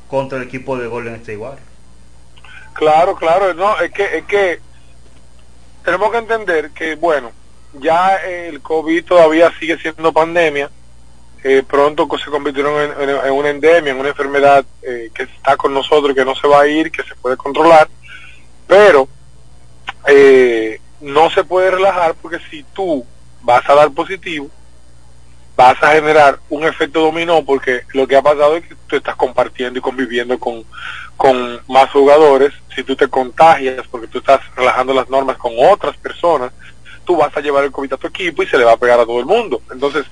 contra 0.09 0.39
el 0.39 0.45
equipo 0.45 0.77
de 0.77 0.87
Golden 0.87 1.15
State 1.17 1.37
Warriors. 1.37 1.67
Claro, 2.75 3.15
claro, 3.17 3.55
no, 3.55 3.79
es 3.81 3.93
que, 3.93 4.19
es 4.19 4.25
que 4.25 4.61
tenemos 5.85 6.11
que 6.11 6.19
entender 6.19 6.71
que, 6.71 6.97
bueno, 6.97 7.33
ya 7.75 8.17
el 8.17 8.61
COVID 8.61 9.05
todavía 9.05 9.53
sigue 9.59 9.79
siendo 9.79 10.13
pandemia, 10.13 10.71
eh, 11.43 11.63
pronto 11.69 12.09
se 12.19 12.31
convirtieron 12.31 12.91
en, 13.01 13.33
una 13.33 13.51
endemia, 13.51 13.93
en 13.93 13.99
una 13.99 14.09
enfermedad 14.09 14.65
eh, 14.83 15.11
que 15.15 15.25
está 15.25 15.57
con 15.57 15.75
nosotros, 15.75 16.15
que 16.15 16.25
no 16.25 16.35
se 16.35 16.49
va 16.49 16.63
a 16.63 16.67
ir, 16.67 16.91
que 16.91 17.03
se 17.03 17.15
puede 17.17 17.37
controlar, 17.37 17.89
pero 18.67 19.09
eh, 20.07 20.81
no 21.01 21.29
se 21.31 21.45
puede 21.45 21.71
relajar 21.71 22.15
porque 22.15 22.39
si 22.51 22.63
tú 22.73 23.05
vas 23.45 23.69
a 23.69 23.75
dar 23.75 23.91
positivo, 23.93 24.51
vas 25.57 25.81
a 25.83 25.93
generar 25.93 26.39
un 26.49 26.65
efecto 26.65 27.01
dominó 27.01 27.45
porque 27.45 27.83
lo 27.93 28.07
que 28.09 28.17
ha 28.17 28.23
pasado 28.23 28.57
es 28.57 28.67
que 28.67 28.75
tú 28.87 28.97
estás 28.97 29.15
compartiendo 29.15 29.79
y 29.79 29.83
conviviendo 29.83 30.39
con, 30.39 30.65
con 31.17 31.61
más 31.69 31.91
jugadores. 31.91 32.53
Si 32.75 32.83
tú 32.83 32.97
te 32.97 33.09
contagias 33.09 33.87
porque 33.89 34.09
tú 34.09 34.19
estás 34.19 34.41
relajando 34.57 34.93
las 34.93 35.09
normas 35.09 35.37
con 35.37 35.53
otras 35.57 35.97
personas, 35.97 36.53
tú 37.05 37.17
vas 37.17 37.37
a 37.37 37.41
llevar 37.41 37.65
el 37.65 37.73
COVID 37.73 37.93
a 37.93 37.99
tu 37.99 38.07
equipo 38.09 38.43
y 38.43 38.47
se 38.47 38.59
le 38.59 38.65
va 38.65 38.73
a 38.73 38.79
pegar 38.79 38.99
a 38.99 39.07
todo 39.07 39.21
el 39.21 39.27
mundo. 39.27 39.63
Entonces, 39.71 40.07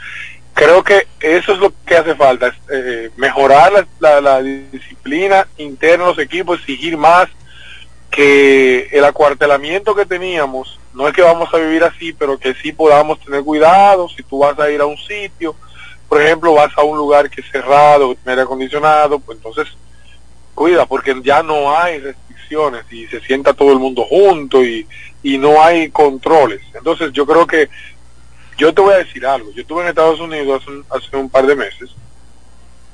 creo 0.54 0.84
que 0.84 1.06
eso 1.20 1.52
es 1.52 1.58
lo 1.58 1.72
que 1.84 1.96
hace 1.96 2.14
falta, 2.14 2.54
eh, 2.70 3.10
mejorar 3.16 3.86
la, 3.98 4.20
la, 4.20 4.42
disciplina 4.42 5.48
interna 5.56 6.04
de 6.04 6.10
los 6.10 6.18
equipos, 6.18 6.60
exigir 6.60 6.96
más 6.96 7.28
que 8.10 8.88
el 8.92 9.04
acuartelamiento 9.04 9.94
que 9.94 10.04
teníamos, 10.04 10.78
no 10.94 11.08
es 11.08 11.14
que 11.14 11.22
vamos 11.22 11.52
a 11.52 11.58
vivir 11.58 11.82
así, 11.84 12.12
pero 12.12 12.38
que 12.38 12.54
sí 12.54 12.72
podamos 12.72 13.18
tener 13.20 13.42
cuidado, 13.42 14.08
si 14.08 14.22
tú 14.22 14.40
vas 14.40 14.58
a 14.58 14.70
ir 14.70 14.80
a 14.80 14.86
un 14.86 14.98
sitio, 14.98 15.54
por 16.08 16.20
ejemplo, 16.20 16.52
vas 16.54 16.76
a 16.76 16.82
un 16.82 16.98
lugar 16.98 17.30
que 17.30 17.40
es 17.40 17.50
cerrado, 17.50 18.14
que 18.14 18.30
aire 18.30 18.42
acondicionado, 18.42 19.18
pues 19.18 19.38
entonces 19.38 19.68
cuida, 20.54 20.84
porque 20.84 21.14
ya 21.24 21.42
no 21.42 21.74
hay 21.74 21.98
restricciones 21.98 22.84
y 22.90 23.06
se 23.06 23.20
sienta 23.20 23.54
todo 23.54 23.72
el 23.72 23.78
mundo 23.78 24.04
junto 24.04 24.62
y, 24.62 24.86
y 25.22 25.38
no 25.38 25.62
hay 25.62 25.90
controles. 25.90 26.60
Entonces 26.74 27.12
yo 27.12 27.24
creo 27.24 27.46
que, 27.46 27.70
yo 28.58 28.74
te 28.74 28.82
voy 28.82 28.92
a 28.92 28.98
decir 28.98 29.26
algo, 29.26 29.50
yo 29.52 29.62
estuve 29.62 29.82
en 29.82 29.88
Estados 29.88 30.20
Unidos 30.20 30.62
hace 30.62 31.06
hace 31.06 31.16
un 31.16 31.30
par 31.30 31.46
de 31.46 31.56
meses 31.56 31.90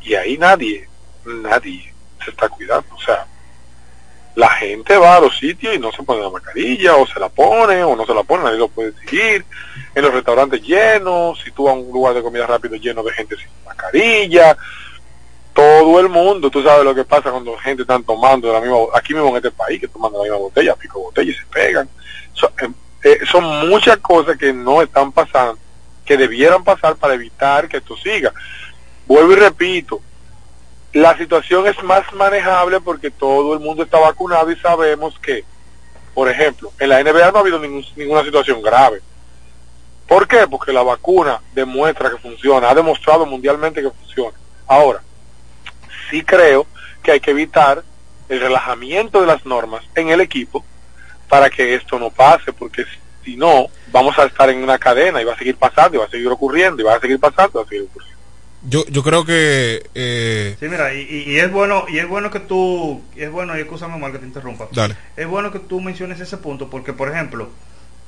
y 0.00 0.14
ahí 0.14 0.38
nadie, 0.38 0.88
nadie 1.24 1.92
se 2.24 2.30
está 2.30 2.48
cuidando, 2.48 2.94
o 2.94 3.00
sea, 3.00 3.26
la 4.38 4.50
gente 4.50 4.96
va 4.96 5.16
a 5.16 5.20
los 5.20 5.36
sitios 5.36 5.74
y 5.74 5.80
no 5.80 5.90
se 5.90 6.04
pone 6.04 6.22
la 6.22 6.30
mascarilla, 6.30 6.94
o 6.94 7.04
se 7.08 7.18
la 7.18 7.28
pone, 7.28 7.82
o 7.82 7.96
no 7.96 8.06
se 8.06 8.14
la 8.14 8.22
pone, 8.22 8.44
nadie 8.44 8.58
lo 8.58 8.68
puede 8.68 8.92
seguir. 8.92 9.44
En 9.96 10.02
los 10.04 10.14
restaurantes 10.14 10.62
llenos, 10.62 11.40
si 11.42 11.50
tú 11.50 11.64
vas 11.64 11.74
a 11.74 11.78
un 11.78 11.92
lugar 11.92 12.14
de 12.14 12.22
comida 12.22 12.46
rápido 12.46 12.76
lleno 12.76 13.02
de 13.02 13.10
gente 13.10 13.36
sin 13.36 13.48
mascarilla, 13.66 14.56
todo 15.52 15.98
el 15.98 16.08
mundo, 16.08 16.50
tú 16.50 16.62
sabes 16.62 16.84
lo 16.84 16.94
que 16.94 17.02
pasa 17.02 17.32
cuando 17.32 17.58
gente 17.58 17.82
está 17.82 17.98
tomando 17.98 18.52
la 18.52 18.60
misma, 18.60 18.76
aquí 18.94 19.12
mismo 19.12 19.30
en 19.30 19.36
este 19.38 19.50
país, 19.50 19.80
que 19.80 19.88
toman 19.88 20.12
la 20.12 20.20
misma 20.20 20.36
botella, 20.36 20.76
pico 20.76 21.00
botella 21.00 21.32
y 21.32 21.34
se 21.34 21.46
pegan. 21.46 21.88
Em, 22.60 22.74
eh, 23.02 23.18
son 23.28 23.68
muchas 23.68 23.96
cosas 23.96 24.38
que 24.38 24.52
no 24.52 24.82
están 24.82 25.10
pasando, 25.10 25.58
que 26.04 26.16
debieran 26.16 26.62
pasar 26.62 26.94
para 26.94 27.14
evitar 27.14 27.66
que 27.66 27.78
esto 27.78 27.96
siga. 27.96 28.32
Vuelvo 29.04 29.32
y 29.32 29.34
repito, 29.34 30.00
la 30.92 31.16
situación 31.18 31.66
es 31.66 31.82
más 31.82 32.12
manejable 32.14 32.80
porque 32.80 33.10
todo 33.10 33.54
el 33.54 33.60
mundo 33.60 33.82
está 33.82 33.98
vacunado 33.98 34.50
y 34.50 34.56
sabemos 34.56 35.18
que, 35.18 35.44
por 36.14 36.28
ejemplo, 36.30 36.72
en 36.78 36.88
la 36.88 37.02
NBA 37.02 37.30
no 37.30 37.38
ha 37.38 37.40
habido 37.40 37.60
ninguna 37.60 38.24
situación 38.24 38.62
grave. 38.62 39.00
¿Por 40.06 40.26
qué? 40.26 40.46
Porque 40.48 40.72
la 40.72 40.82
vacuna 40.82 41.40
demuestra 41.54 42.10
que 42.10 42.16
funciona, 42.16 42.70
ha 42.70 42.74
demostrado 42.74 43.26
mundialmente 43.26 43.82
que 43.82 43.90
funciona. 43.90 44.36
Ahora, 44.66 45.02
sí 46.10 46.22
creo 46.22 46.66
que 47.02 47.12
hay 47.12 47.20
que 47.20 47.32
evitar 47.32 47.82
el 48.28 48.40
relajamiento 48.40 49.20
de 49.20 49.26
las 49.26 49.44
normas 49.44 49.84
en 49.94 50.08
el 50.08 50.20
equipo 50.20 50.64
para 51.28 51.50
que 51.50 51.74
esto 51.74 51.98
no 51.98 52.10
pase, 52.10 52.52
porque 52.54 52.84
si 53.22 53.36
no, 53.36 53.66
vamos 53.88 54.18
a 54.18 54.24
estar 54.24 54.48
en 54.48 54.62
una 54.62 54.78
cadena 54.78 55.20
y 55.20 55.24
va 55.24 55.34
a 55.34 55.38
seguir 55.38 55.56
pasando, 55.56 55.96
y 55.96 56.00
va 56.00 56.06
a 56.06 56.10
seguir 56.10 56.28
ocurriendo, 56.28 56.80
y 56.80 56.84
va 56.84 56.94
a 56.94 57.00
seguir 57.00 57.20
pasando, 57.20 57.50
y 57.52 57.56
va 57.58 57.62
a 57.62 57.68
seguir 57.68 57.84
ocurriendo. 57.84 58.07
Yo, 58.62 58.84
yo 58.86 59.04
creo 59.04 59.24
que 59.24 59.88
eh... 59.94 60.56
sí 60.58 60.68
mira 60.68 60.92
y, 60.92 61.24
y, 61.26 61.38
es 61.38 61.50
bueno 61.50 61.84
y 61.88 61.98
es 61.98 62.08
bueno 62.08 62.30
que 62.30 62.40
tú 62.40 63.00
es 63.14 63.30
bueno 63.30 63.56
y 63.56 63.60
escúchame 63.60 63.98
mal 63.98 64.10
que 64.10 64.18
te 64.18 64.26
interrumpa. 64.26 64.68
Dale. 64.72 64.96
es 65.16 65.26
bueno 65.28 65.52
que 65.52 65.60
tú 65.60 65.80
menciones 65.80 66.18
ese 66.18 66.38
punto 66.38 66.68
porque 66.68 66.92
por 66.92 67.08
ejemplo 67.08 67.50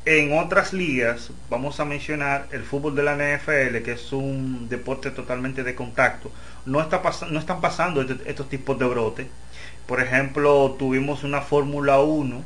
en 0.07 0.37
otras 0.37 0.73
ligas 0.73 1.31
vamos 1.51 1.79
a 1.79 1.85
mencionar 1.85 2.49
el 2.51 2.65
fútbol 2.65 2.97
de 2.97 3.03
la 3.05 3.15
NFL 3.15 3.83
que 3.85 3.93
es 3.93 4.13
un 4.13 4.69
deporte 4.69 5.13
totalmente 5.13 5.63
de 5.63 5.75
contacto. 5.77 6.33
No 6.67 6.81
está 6.81 7.01
no 7.31 7.39
están 7.39 7.61
pasando 7.61 8.01
este, 8.03 8.29
estos 8.29 8.49
tipos 8.49 8.77
de 8.77 8.87
brotes. 8.87 9.27
Por 9.87 10.01
ejemplo 10.01 10.75
tuvimos 10.79 11.23
una 11.23 11.43
Fórmula 11.43 12.01
1 12.01 12.43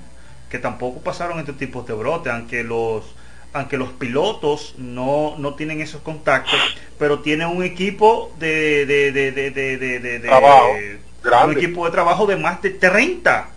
que 0.51 0.59
tampoco 0.59 1.01
pasaron 1.01 1.39
estos 1.39 1.57
tipos 1.57 1.87
de 1.87 1.95
brotes 1.95 2.33
aunque 2.33 2.65
los 2.65 3.15
aunque 3.55 3.77
los 3.79 3.91
pilotos 3.91 4.75
no, 4.77 5.37
no 5.39 5.55
tienen 5.55 5.81
esos 5.81 6.03
contactos, 6.03 6.59
pero 6.99 7.21
tienen 7.21 7.47
un 7.47 7.63
equipo 7.63 8.35
de, 8.39 8.85
de, 8.85 9.13
de, 9.13 9.31
de, 9.31 9.51
de, 9.53 10.21
trabajo, 10.21 10.67
un 11.47 11.53
equipo 11.53 11.87
de 11.87 11.93
trabajo 11.93 12.27
de 12.27 12.37
más 12.37 12.61
de 12.63 12.71
30 12.71 13.49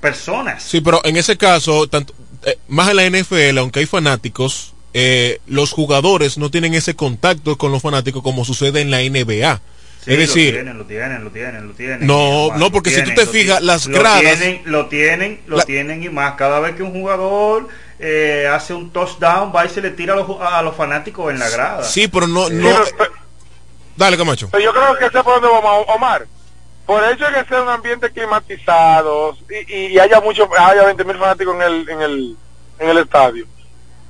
personas. 0.00 0.64
Sí, 0.64 0.80
pero 0.80 1.00
en 1.04 1.16
ese 1.16 1.36
caso, 1.36 1.86
tanto, 1.86 2.12
eh, 2.44 2.58
más 2.66 2.90
en 2.90 2.96
la 2.96 3.08
NFL, 3.08 3.58
aunque 3.58 3.80
hay 3.80 3.86
fanáticos, 3.86 4.74
eh, 4.92 5.40
los 5.46 5.70
jugadores 5.70 6.38
no 6.38 6.50
tienen 6.50 6.74
ese 6.74 6.96
contacto 6.96 7.56
con 7.56 7.70
los 7.70 7.82
fanáticos 7.82 8.24
como 8.24 8.44
sucede 8.44 8.80
en 8.80 8.90
la 8.90 8.98
NBA. 8.98 9.60
Sí, 10.06 10.12
es 10.12 10.18
decir, 10.18 10.54
lo 10.54 10.60
tienen, 10.60 10.78
lo 10.78 10.86
tienen, 10.86 11.24
lo 11.24 11.30
tienen, 11.32 11.66
lo 11.66 11.74
tienen. 11.74 12.06
No, 12.06 12.56
no, 12.56 12.70
porque 12.70 12.90
si 12.90 13.02
tú 13.02 13.10
te 13.12 13.26
fijas, 13.26 13.60
las 13.60 13.88
gradas. 13.88 14.22
Lo 14.22 14.28
tienen, 14.28 14.62
lo 14.64 14.86
tienen, 14.86 15.40
lo 15.48 15.62
tienen 15.62 16.02
y 16.04 16.08
más. 16.08 16.34
Cada 16.34 16.60
vez 16.60 16.76
que 16.76 16.84
un 16.84 16.92
jugador 16.92 17.66
eh, 17.98 18.48
hace 18.48 18.72
un 18.72 18.92
touchdown, 18.92 19.52
va 19.54 19.66
y 19.66 19.68
se 19.68 19.82
le 19.82 19.90
tira 19.90 20.14
a 20.14 20.16
los, 20.16 20.40
a 20.40 20.62
los 20.62 20.76
fanáticos 20.76 21.32
en 21.32 21.40
la 21.40 21.50
grada. 21.50 21.82
Sí, 21.82 22.06
pero 22.06 22.28
no... 22.28 22.48
no 22.48 22.70
Dale, 23.96 24.16
Camacho. 24.16 24.48
Yo 24.52 24.72
creo 24.72 24.96
que 24.96 25.06
sé 25.06 25.24
por 25.24 25.40
dónde 25.40 25.48
vamos, 25.48 25.86
Omar. 25.88 26.28
Por 26.86 27.02
el 27.02 27.14
hecho 27.14 27.24
de 27.24 27.42
que 27.42 27.48
sea 27.48 27.62
un 27.62 27.68
ambiente 27.68 28.08
climatizado 28.10 29.36
y, 29.66 29.74
y 29.74 29.98
haya 29.98 30.20
mucho, 30.20 30.48
haya 30.56 30.84
20 30.84 31.02
mil 31.02 31.16
fanáticos 31.16 31.56
en 31.56 31.62
el, 31.62 31.88
en, 31.88 32.00
el, 32.00 32.36
en 32.78 32.88
el 32.90 32.98
estadio, 32.98 33.44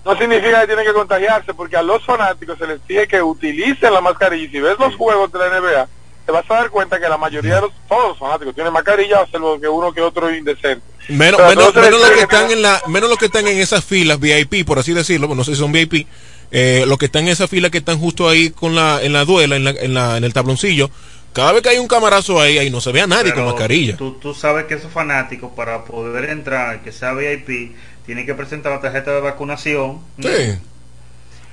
no 0.07 0.17
significa 0.17 0.61
que 0.61 0.67
tienen 0.69 0.87
que 0.87 0.93
contagiarse, 0.93 1.53
porque 1.53 1.77
a 1.77 1.83
los 1.83 2.03
fanáticos 2.05 2.57
se 2.57 2.67
les 2.67 2.77
exige 2.77 3.09
que 3.09 3.21
utilicen 3.21 3.93
la 3.93 4.01
mascarilla. 4.01 4.45
Y 4.45 4.49
si 4.49 4.61
ves 4.61 4.79
los 4.79 4.95
juegos 4.95 5.33
de 5.33 5.39
la 5.41 5.61
NBA, 5.61 5.89
te 6.25 6.31
vas 6.31 6.49
a 6.49 6.55
dar 6.55 6.71
cuenta 6.71 7.01
que 7.01 7.09
la 7.09 7.19
mayoría 7.19 7.57
de 7.57 7.61
los, 7.63 7.73
todos 7.89 8.11
los 8.11 8.19
fanáticos 8.19 8.55
tienen 8.55 8.73
mascarilla, 8.73 9.27
salvo 9.33 9.61
que 9.61 9.69
uno 9.69 9.93
que 9.93 10.01
otro 10.01 10.33
indecente. 10.33 10.85
Menos, 11.09 11.41
menos, 11.41 11.75
menos 11.75 12.01
los 12.01 12.11
que 12.11 12.21
están 12.21 12.51
en 12.53 12.63
la, 12.63 12.81
menos 12.87 13.11
los 13.11 13.19
que 13.19 13.27
están 13.27 13.49
en 13.49 13.59
esas 13.59 13.85
filas 13.85 14.21
VIP, 14.21 14.65
por 14.65 14.79
así 14.79 14.93
decirlo, 14.93 15.33
no 15.35 15.43
sé 15.43 15.55
si 15.55 15.59
son 15.59 15.73
VIP, 15.73 16.07
eh, 16.53 16.85
los 16.87 16.99
que 16.99 17.07
están 17.07 17.25
en 17.25 17.31
esa 17.31 17.49
fila 17.49 17.71
que 17.71 17.79
están 17.79 17.99
justo 17.99 18.29
ahí 18.29 18.51
con 18.51 18.77
la, 18.77 19.03
en 19.03 19.13
la 19.13 19.25
duela, 19.25 19.57
en, 19.57 19.65
la, 19.65 19.71
en, 19.71 19.93
la, 19.93 20.17
en 20.17 20.23
el 20.23 20.33
tabloncillo, 20.33 20.89
cada 21.33 21.53
vez 21.53 21.63
que 21.63 21.69
hay 21.71 21.79
un 21.79 21.89
camarazo 21.89 22.41
ahí, 22.41 22.59
ahí 22.59 22.71
no 22.71 22.81
se 22.81 22.93
ve 22.93 23.03
a 23.03 23.07
nadie 23.09 23.33
Pero 23.33 23.45
con 23.45 23.47
mascarilla. 23.47 23.97
Tú, 23.97 24.13
tú 24.15 24.35
sabes 24.35 24.67
que 24.67 24.75
esos 24.75 24.91
fanáticos, 24.93 25.51
para 25.55 25.85
poder 25.85 26.31
entrar, 26.31 26.81
que 26.83 26.93
sea 26.93 27.13
VIP, 27.13 27.75
tienen 28.07 28.25
que 28.25 28.35
presentar 28.35 28.73
la 28.73 28.81
tarjeta 28.81 29.13
de 29.13 29.21
vacunación. 29.21 30.01
Sí. 30.21 30.59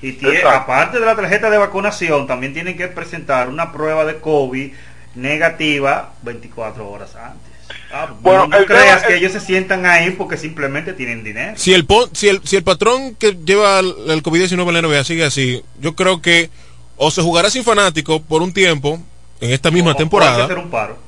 Y 0.00 0.12
tiene, 0.12 0.42
aparte 0.42 1.00
de 1.00 1.06
la 1.06 1.16
tarjeta 1.16 1.50
de 1.50 1.58
vacunación, 1.58 2.26
también 2.26 2.52
tienen 2.52 2.76
que 2.76 2.88
presentar 2.88 3.48
una 3.48 3.72
prueba 3.72 4.04
de 4.04 4.20
COVID 4.20 4.72
negativa 5.14 6.12
24 6.22 6.88
horas 6.88 7.14
antes. 7.16 7.52
Ah, 7.92 8.12
bueno, 8.20 8.48
no, 8.48 8.64
creas 8.66 9.04
que 9.04 9.16
ellos 9.16 9.32
se 9.32 9.40
sientan 9.40 9.86
ahí 9.86 10.10
porque 10.10 10.36
simplemente 10.36 10.92
tienen 10.92 11.24
dinero. 11.24 11.54
Si 11.56 11.72
el, 11.72 11.86
si 12.12 12.28
el, 12.28 12.40
si 12.44 12.56
el 12.56 12.64
patrón 12.64 13.14
que 13.14 13.36
lleva 13.44 13.78
el, 13.78 13.94
el 14.08 14.22
COVID-19 14.22 14.68
en 14.68 14.74
la 14.74 14.82
NBA 14.82 15.04
sigue 15.04 15.24
así, 15.24 15.62
yo 15.80 15.94
creo 15.94 16.20
que 16.20 16.50
o 16.96 17.10
se 17.10 17.22
jugará 17.22 17.50
sin 17.50 17.64
fanático 17.64 18.20
por 18.20 18.42
un 18.42 18.52
tiempo 18.52 19.00
en 19.40 19.52
esta 19.52 19.70
misma 19.70 19.92
o, 19.92 19.96
temporada. 19.96 20.42
O, 20.42 20.44
hacer 20.44 20.58
un 20.58 20.70
paro. 20.70 20.98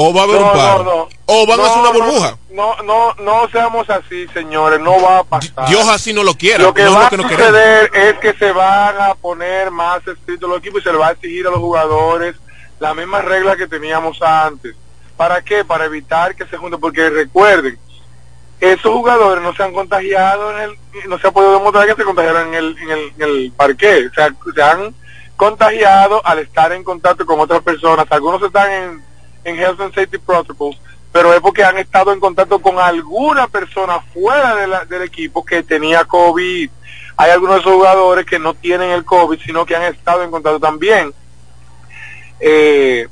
O 0.00 0.14
va 0.14 0.20
a 0.20 0.24
haber 0.24 0.40
no, 0.40 0.46
un 0.46 0.52
paro. 0.52 0.84
No, 0.84 1.08
o 1.26 1.46
van 1.46 1.60
a 1.60 1.66
hacer 1.66 1.78
una 1.80 1.90
burbuja. 1.90 2.38
No, 2.50 2.82
no, 2.84 3.14
no 3.14 3.48
seamos 3.50 3.90
así, 3.90 4.28
señores, 4.28 4.78
no 4.78 5.02
va 5.02 5.18
a 5.18 5.24
pasar. 5.24 5.66
Dios 5.68 5.88
así 5.88 6.12
no 6.12 6.22
lo 6.22 6.34
quiera. 6.34 6.62
Lo 6.62 6.72
que 6.72 6.84
va 6.84 7.08
que 7.08 7.16
a 7.16 7.18
suceder 7.18 7.90
es 7.92 8.14
que 8.18 8.32
se 8.34 8.52
van 8.52 8.94
a 9.00 9.16
poner 9.16 9.72
más 9.72 10.06
estrictos 10.06 10.48
los 10.48 10.60
equipos 10.60 10.82
y 10.82 10.84
se 10.84 10.92
le 10.92 10.98
va 10.98 11.08
a 11.08 11.12
exigir 11.12 11.48
a 11.48 11.50
los 11.50 11.58
jugadores 11.58 12.36
las 12.78 12.94
mismas 12.94 13.24
reglas 13.24 13.56
que 13.56 13.66
teníamos 13.66 14.22
antes. 14.22 14.76
¿Para 15.16 15.42
qué? 15.42 15.64
Para 15.64 15.86
evitar 15.86 16.36
que 16.36 16.46
se 16.46 16.56
junten, 16.56 16.78
porque 16.78 17.10
recuerden, 17.10 17.76
esos 18.60 18.92
jugadores 18.92 19.42
no 19.42 19.52
se 19.52 19.64
han 19.64 19.72
contagiado 19.72 20.52
en 20.52 20.70
el, 20.70 21.08
no 21.08 21.18
se 21.18 21.26
ha 21.26 21.32
podido 21.32 21.54
demostrar 21.54 21.88
que 21.88 21.96
se 21.96 22.04
contagiaron 22.04 22.48
en 22.48 22.54
el, 22.54 22.78
en 22.78 22.90
el, 22.90 23.12
en 23.16 23.22
el 23.22 23.52
parque, 23.56 24.06
o 24.08 24.14
sea, 24.14 24.32
se 24.54 24.62
han 24.62 24.94
contagiado 25.36 26.24
al 26.24 26.38
estar 26.38 26.70
en 26.70 26.84
contacto 26.84 27.26
con 27.26 27.40
otras 27.40 27.62
personas, 27.62 28.06
algunos 28.10 28.40
están 28.42 28.70
en, 28.70 29.07
en 29.44 29.56
Health 29.56 29.80
and 29.80 29.94
Safety 29.94 30.18
Protocols, 30.18 30.78
pero 31.12 31.32
es 31.32 31.40
porque 31.40 31.64
han 31.64 31.78
estado 31.78 32.12
en 32.12 32.20
contacto 32.20 32.60
con 32.60 32.78
alguna 32.78 33.48
persona 33.48 34.00
fuera 34.12 34.84
del 34.84 35.02
equipo 35.02 35.44
que 35.44 35.62
tenía 35.62 36.04
COVID. 36.04 36.70
Hay 37.16 37.30
algunos 37.30 37.56
de 37.56 37.60
esos 37.62 37.72
jugadores 37.72 38.26
que 38.26 38.38
no 38.38 38.54
tienen 38.54 38.90
el 38.90 39.04
COVID, 39.04 39.40
sino 39.40 39.66
que 39.66 39.74
han 39.74 39.82
estado 39.82 40.22
en 40.22 40.30
contacto 40.30 40.60
también. 40.60 41.12
Eh, 42.40 43.08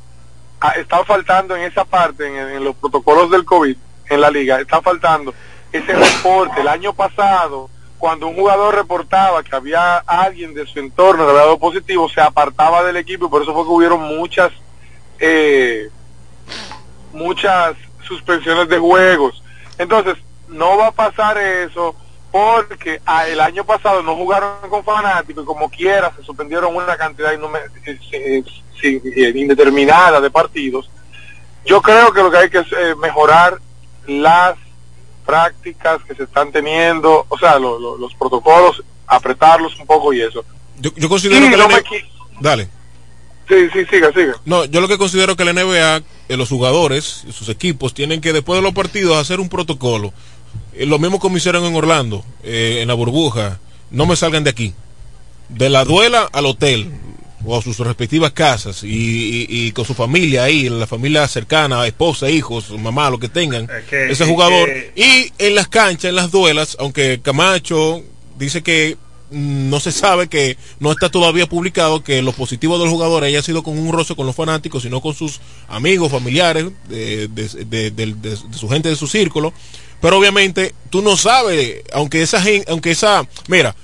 está 0.77 1.05
faltando 1.05 1.57
en 1.57 1.63
esa 1.63 1.85
parte, 1.85 2.27
en, 2.27 2.65
los 2.65 2.77
protocolos 2.77 3.31
del 3.31 3.45
COVID 3.45 3.77
en 4.09 4.21
la 4.21 4.31
liga, 4.31 4.61
está 4.61 4.81
faltando 4.81 5.35
ese 5.73 5.93
reporte. 5.93 6.61
El 6.61 6.69
año 6.69 6.93
pasado, 6.93 7.69
cuando 7.99 8.29
un 8.29 8.37
jugador 8.37 8.75
reportaba 8.75 9.43
que 9.43 9.55
había 9.55 9.99
alguien 9.99 10.55
de 10.55 10.67
su 10.67 10.79
entorno 10.79 11.25
que 11.25 11.31
había 11.31 11.43
dado 11.43 11.59
positivo, 11.59 12.09
se 12.09 12.21
apartaba 12.21 12.83
del 12.85 12.97
equipo 12.97 13.27
y 13.27 13.29
por 13.29 13.43
eso 13.43 13.53
fue 13.53 13.65
que 13.65 13.71
hubieron 13.71 14.01
muchas, 14.03 14.53
eh, 15.19 15.89
muchas 17.13 17.77
suspensiones 18.07 18.69
de 18.69 18.79
juegos. 18.79 19.43
Entonces, 19.79 20.17
no 20.49 20.77
va 20.77 20.89
a 20.89 20.93
pasar 20.93 21.39
eso 21.39 21.95
porque 22.31 23.01
ah, 23.07 23.27
el 23.27 23.41
año 23.41 23.65
pasado 23.65 24.03
no 24.03 24.15
jugaron 24.15 24.69
con 24.69 24.85
fanáticos 24.85 25.45
y 25.45 25.47
como 25.47 25.71
quiera 25.71 26.13
se 26.17 26.23
suspendieron 26.23 26.75
una 26.75 26.97
cantidad 26.97 27.33
indeterminada 29.35 30.21
de 30.21 30.31
partidos. 30.31 30.91
Yo 31.65 31.81
creo 31.81 32.13
que 32.13 32.23
lo 32.23 32.31
que 32.31 32.37
hay 32.37 32.51
que 32.51 32.59
es 32.59 32.73
eh, 32.73 32.95
mejorar 33.01 33.59
las 34.07 34.57
prácticas 35.25 36.03
que 36.05 36.15
se 36.15 36.25
están 36.25 36.53
teniendo, 36.53 37.27
o 37.29 37.39
sea, 37.39 37.59
los 37.59 38.15
protocolos, 38.15 38.83
apretarlos 39.07 39.79
un 39.81 39.87
poco 39.87 40.13
y 40.13 40.23
eso. 40.23 40.45
Yo, 40.79 41.09
considero 41.09 41.49
que... 41.83 42.05
Dale. 42.41 42.69
Sí, 43.49 43.69
sí, 43.73 43.85
siga, 43.87 44.13
siga. 44.13 44.35
No, 44.45 44.65
yo 44.65 44.81
lo 44.81 44.89
que 44.89 44.99
considero 44.99 45.37
que 45.37 45.45
la 45.45 45.53
NBA, 45.53 45.97
eh, 45.97 46.03
los 46.29 46.49
jugadores, 46.49 47.25
sus 47.33 47.49
equipos, 47.49 47.95
tienen 47.95 48.21
que 48.21 48.33
después 48.33 48.59
de 48.59 48.63
los 48.63 48.75
partidos 48.75 49.17
hacer 49.17 49.41
un 49.41 49.49
protocolo. 49.49 50.13
Eh, 50.75 50.87
lo 50.87 50.99
mismo 50.99 51.19
como 51.19 51.37
hicieron 51.37 51.65
en 51.65 51.75
Orlando, 51.75 52.25
eh, 52.43 52.79
en 52.83 52.89
la 52.89 52.95
burbuja. 52.95 53.61
No 53.91 54.07
me 54.07 54.17
salgan 54.17 54.45
de 54.45 54.51
aquí. 54.51 54.75
De 55.49 55.69
la 55.69 55.85
duela 55.85 56.29
al 56.33 56.47
hotel 56.47 56.91
o 57.45 57.57
a 57.57 57.63
sus 57.63 57.79
respectivas 57.79 58.33
casas 58.33 58.81
y, 58.83 59.71
con 59.73 59.85
su 59.85 59.95
familia 59.95 60.45
ahí, 60.45 60.69
la 60.69 60.87
familia 60.89 61.29
cercana, 61.29 61.87
esposa, 61.87 62.29
hijos, 62.29 62.71
mamá, 62.71 63.09
lo 63.09 63.21
que 63.21 63.29
tengan, 63.29 63.69
ese 63.91 64.27
jugador. 64.27 64.69
Y 64.97 65.33
en 65.39 65.55
las 65.55 65.69
canchas, 65.69 66.09
en 66.09 66.17
las 66.17 66.33
duelas, 66.33 66.77
aunque 66.81 67.21
Camacho 67.23 68.03
dice 68.37 68.63
que 68.63 68.97
no 69.31 69.81
se 69.81 69.93
sabe 69.93 70.29
que 70.29 70.57
no 70.79 70.93
está 70.93 71.09
todavía 71.09 71.47
publicado 71.47 72.03
que 72.03 72.23
los 72.23 72.35
positivos 72.35 72.81
del 72.81 72.89
jugador 72.89 73.25
haya 73.25 73.43
sido 73.43 73.63
con 73.63 73.79
un 73.79 73.93
roce 73.93 74.15
con 74.15 74.27
los 74.27 74.37
fanáticos, 74.37 74.83
sino 74.83 75.01
con 75.01 75.15
sus 75.15 75.41
amigos, 75.69 76.13
familiares, 76.13 76.67
de, 76.89 77.29
de, 77.29 78.39
su 78.53 78.69
gente 78.69 78.89
de 78.89 78.97
su 78.97 79.07
círculo. 79.07 79.53
Pero 80.01 80.19
obviamente 80.19 80.75
tú 80.91 81.03
no 81.03 81.17
sabes, 81.17 81.83
aunque 81.93 82.23
esa 82.23 82.41
gente, 82.41 82.71
aunque 82.71 82.91
esa, 82.91 83.27
mira, 83.49 83.75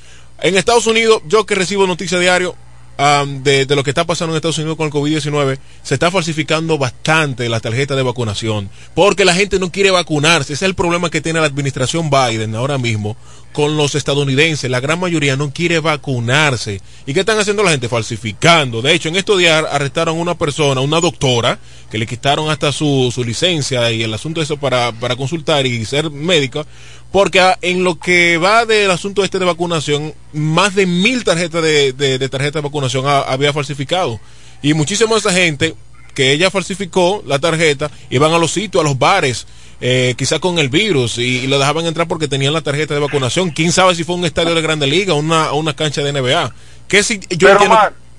en 0.41 0.57
Estados 0.57 0.87
Unidos, 0.87 1.23
yo 1.27 1.47
que 1.47 1.55
recibo 1.55 1.87
noticias 1.87 2.21
diario, 2.21 2.55
de, 2.99 3.67
lo 3.75 3.83
que 3.83 3.91
está 3.91 4.05
pasando 4.05 4.33
en 4.33 4.37
Estados 4.37 4.59
Unidos 4.59 4.77
con 4.77 4.87
el 4.87 4.93
COVID-19, 4.93 5.59
se 5.83 5.95
está 5.95 6.11
falsificando 6.11 6.79
bastante 6.79 7.49
la 7.49 7.61
tarjeta 7.61 7.97
de 7.97 8.03
vacunación, 8.03 8.71
porque 8.95 9.25
la 9.25 9.35
gente 9.35 9.59
no 9.59 9.73
quiere 9.73 9.91
vacunarse. 9.91 10.53
Ese 10.53 10.65
es 10.65 10.69
el 10.69 10.75
problema 10.75 11.11
que 11.11 11.21
tiene 11.21 11.41
la 11.41 11.47
administración 11.47 12.11
Biden 12.11 12.55
ahora 12.55 12.79
mismo 12.79 13.17
con 13.53 13.77
los 13.77 13.95
estadounidenses. 13.95 14.71
La 14.71 14.81
gran 14.81 14.99
mayoría 14.99 15.37
no 15.37 15.53
quiere 15.53 15.79
vacunarse. 15.79 16.81
¿Y 17.07 17.13
qué 17.13 17.21
están 17.21 17.39
haciendo 17.39 17.63
la 17.63 17.71
gente? 17.71 17.89
Falsificando. 17.89 18.83
De 18.83 18.95
hecho, 18.95 19.09
en 19.09 19.17
estos 19.17 19.39
días 19.39 19.65
arrestaron 19.71 20.19
a 20.19 20.21
una 20.21 20.39
persona, 20.39 20.81
una 20.81 21.01
doctora, 21.01 21.59
que 21.91 21.99
le 21.99 22.07
quitaron 22.07 22.51
hasta 22.51 22.73
su, 22.73 23.11
su 23.15 23.23
licencia 23.25 23.91
y 23.93 24.03
el 24.03 24.15
asunto 24.15 24.41
eso 24.41 24.57
para, 24.57 24.93
para 24.93 25.17
consultar 25.17 25.67
y 25.67 25.85
ser 25.85 26.11
médica, 26.11 26.65
porque 27.13 27.41
en 27.61 27.85
lo 27.85 27.99
que 27.99 28.39
va 28.39 28.65
del 28.65 28.91
asunto 28.91 29.23
este 29.23 29.39
de 29.39 29.45
vacunación, 29.45 30.15
más 30.33 30.75
de 30.75 30.87
mil 30.87 31.23
tarjetas 31.25 31.63
de, 31.63 31.93
de, 31.93 32.29
tarjeta 32.29 32.59
de 32.59 32.65
vacunación 32.65 33.05
había 33.07 33.53
falsificado. 33.53 34.19
Y 34.63 34.75
muchísima 34.75 35.17
esa 35.17 35.33
gente 35.33 35.75
que 36.15 36.33
ella 36.33 36.51
falsificó 36.51 37.23
la 37.27 37.39
tarjeta, 37.39 37.91
iban 38.11 38.33
a 38.33 38.39
los 38.39 38.53
sitios, 38.53 38.83
a 38.83 38.89
los 38.89 38.99
bares, 38.99 39.47
eh, 39.81 40.15
quizás 40.17 40.41
con 40.41 40.59
el 40.59 40.69
virus, 40.69 41.19
y, 41.19 41.47
lo 41.47 41.59
dejaban 41.59 41.87
entrar 41.87 42.09
porque 42.09 42.29
tenían 42.29 42.55
la 42.55 42.63
tarjeta 42.63 42.95
de 42.95 43.01
vacunación. 43.01 43.51
¿Quién 43.51 43.73
sabe 43.73 43.95
si 43.95 44.05
fue 44.05 44.15
un 44.15 44.25
estadio 44.25 44.55
de 44.55 44.63
Grande 44.63 44.87
Liga 44.87 45.13
o 45.15 45.19
una, 45.19 45.53
una 45.53 45.75
cancha 45.75 46.03
de 46.03 46.13
NBA? 46.13 46.55
¿Qué 46.89 47.03
si, 47.03 47.21
yo 47.31 47.49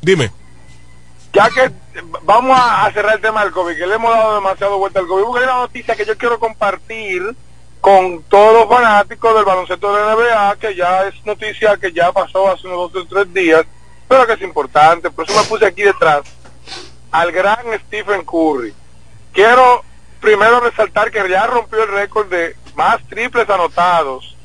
dime. 0.02 0.32
Ya 1.34 1.50
que 1.50 1.72
vamos 2.24 2.60
a, 2.60 2.92
cerrar 2.94 3.16
el 3.16 3.22
tema 3.22 3.44
del 3.44 3.54
COVID, 3.54 3.76
que 3.76 3.88
le 3.88 3.96
hemos 3.96 4.14
dado 4.14 4.36
demasiado 4.36 4.78
vuelta 4.78 5.00
al 5.00 5.08
COVID, 5.08 5.24
porque 5.24 5.40
hay 5.40 5.50
una 5.50 5.62
noticia 5.62 5.96
que 5.96 6.06
yo 6.06 6.16
quiero 6.16 6.40
compartir 6.40 7.36
con 7.84 8.24
todos 8.30 8.54
los 8.54 8.70
fanáticos 8.70 9.36
del 9.36 9.44
baloncesto 9.44 9.94
de 9.94 10.06
la 10.06 10.16
NBA, 10.16 10.56
que 10.56 10.74
ya 10.74 11.06
es 11.06 11.14
noticia 11.26 11.76
que 11.76 11.92
ya 11.92 12.14
pasó 12.14 12.50
hace 12.50 12.66
unos 12.66 12.94
dos 12.94 13.04
o 13.04 13.08
tres 13.08 13.34
días, 13.34 13.66
pero 14.08 14.26
que 14.26 14.32
es 14.32 14.42
importante, 14.42 15.12
por 15.12 15.26
eso 15.26 15.38
me 15.38 15.44
puse 15.50 15.66
aquí 15.66 15.82
detrás, 15.82 16.22
al 17.12 17.34
gran 17.34 17.60
Stephen 17.88 18.24
Curry. 18.24 18.74
Quiero 19.34 19.84
primero 20.22 20.62
resaltar 20.62 21.12
que 21.12 21.30
ya 21.30 21.46
rompió 21.46 21.84
el 21.84 21.90
récord 21.90 22.30
de 22.30 22.56
más 22.76 23.04
triples 23.10 23.50
anotados 23.50 24.38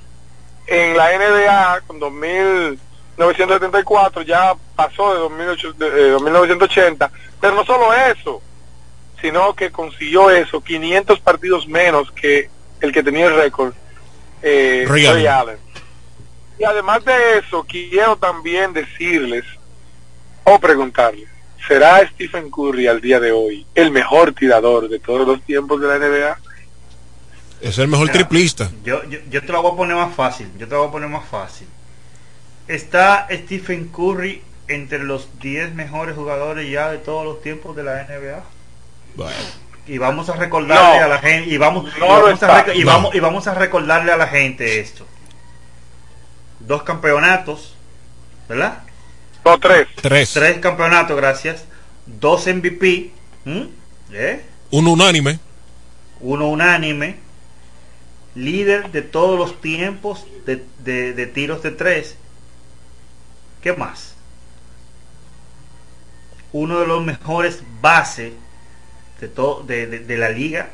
en 0.66 0.96
la 0.96 1.16
NBA 1.16 1.82
con 1.86 2.00
2.974, 2.00 4.24
ya 4.24 4.56
pasó 4.74 5.14
de, 5.14 5.20
2008, 5.20 5.72
de 5.74 6.18
1980, 6.20 7.08
pero 7.40 7.54
no 7.54 7.64
solo 7.64 7.94
eso, 7.94 8.42
sino 9.20 9.54
que 9.54 9.70
consiguió 9.70 10.28
eso, 10.28 10.60
500 10.60 11.20
partidos 11.20 11.68
menos 11.68 12.10
que 12.10 12.50
el 12.80 12.92
que 12.92 13.02
tenía 13.02 13.26
el 13.26 13.36
récord, 13.36 13.72
eh, 14.42 14.86
Allen. 15.28 15.58
Y 16.58 16.64
además 16.64 17.04
de 17.04 17.38
eso, 17.38 17.64
quiero 17.68 18.16
también 18.16 18.72
decirles 18.72 19.44
o 20.44 20.58
preguntarles, 20.58 21.28
¿será 21.66 22.06
Stephen 22.08 22.50
Curry 22.50 22.88
al 22.88 23.00
día 23.00 23.20
de 23.20 23.30
hoy 23.30 23.66
el 23.74 23.90
mejor 23.90 24.32
tirador 24.32 24.88
de 24.88 24.98
todos 24.98 25.26
los 25.26 25.42
tiempos 25.42 25.80
de 25.80 25.86
la 25.86 25.98
NBA? 25.98 26.38
Es 27.60 27.78
el 27.78 27.88
mejor 27.88 28.10
triplista. 28.10 28.70
Yo, 28.84 29.02
yo, 29.04 29.44
te 29.44 29.52
lo 29.52 29.62
voy 29.62 29.72
a 29.72 29.76
poner 29.76 29.96
más 29.96 30.14
fácil. 30.14 30.48
Yo 30.58 30.66
te 30.66 30.74
lo 30.74 30.80
voy 30.80 30.88
a 30.88 30.92
poner 30.92 31.08
más 31.08 31.28
fácil. 31.28 31.66
Está 32.66 33.26
Stephen 33.30 33.88
Curry 33.88 34.42
entre 34.68 35.02
los 35.02 35.38
10 35.40 35.74
mejores 35.74 36.14
jugadores 36.14 36.70
ya 36.70 36.90
de 36.90 36.98
todos 36.98 37.24
los 37.24 37.42
tiempos 37.42 37.74
de 37.74 37.82
la 37.84 38.04
NBA. 38.04 38.44
Bueno 39.16 39.67
y 39.88 39.98
vamos 39.98 40.28
a 40.28 40.36
recordarle 40.36 41.00
a 41.00 41.08
la 41.08 41.18
gente 41.18 41.50
y 41.50 41.56
vamos, 41.56 41.90
y, 41.96 42.00
vamos 42.00 42.42
a, 42.42 42.74
y, 42.74 42.84
vamos, 42.84 43.14
y 43.14 43.20
vamos 43.20 43.46
a 43.46 43.54
recordarle 43.54 44.12
a 44.12 44.16
la 44.16 44.28
gente 44.28 44.80
esto. 44.80 45.06
Dos 46.60 46.82
campeonatos 46.82 47.74
verdad 48.48 48.82
no 49.44 49.58
tres. 49.58 49.88
Tres. 50.00 50.32
Tres 50.32 50.58
campeonatos 50.58 51.16
gracias. 51.16 51.64
Dos 52.06 52.46
MVP 52.46 53.12
¿Eh? 54.12 54.44
uno 54.70 54.92
unánime. 54.92 55.38
Uno 56.20 56.48
unánime. 56.48 57.16
Líder 58.34 58.90
de 58.92 59.02
todos 59.02 59.38
los 59.38 59.60
tiempos 59.60 60.26
de, 60.44 60.64
de 60.84 61.26
tiros 61.26 61.62
de 61.62 61.70
tres. 61.70 62.16
Qué 63.62 63.72
más 63.72 64.14
uno 66.52 66.80
de 66.80 66.86
los 66.86 67.04
mejores 67.04 67.62
bases 67.80 68.32
de, 69.20 69.28
todo, 69.28 69.62
de, 69.64 69.86
de, 69.86 70.16
la 70.16 70.30
liga. 70.30 70.70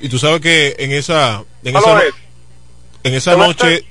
Y 0.00 0.08
tú 0.08 0.18
sabes 0.18 0.40
que 0.40 0.76
en 0.78 0.92
esa 0.92 1.44
en 1.62 1.76
esa, 1.76 2.02
en 3.02 3.14
esa 3.14 3.36
noche 3.36 3.84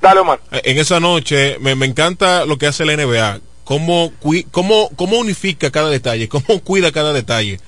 Dale, 0.00 0.20
Omar. 0.20 0.40
En 0.52 0.78
esa 0.78 1.00
noche 1.00 1.58
me, 1.58 1.74
me 1.74 1.86
encanta 1.86 2.44
lo 2.44 2.56
que 2.58 2.66
hace 2.66 2.84
la 2.84 2.96
NBA. 2.96 3.40
Cómo, 3.64 4.12
cómo, 4.50 4.90
cómo 4.96 5.18
unifica 5.18 5.70
cada 5.70 5.90
detalle, 5.90 6.28
cómo 6.30 6.60
cuida 6.60 6.92
cada 6.92 7.12
detalle. 7.12 7.60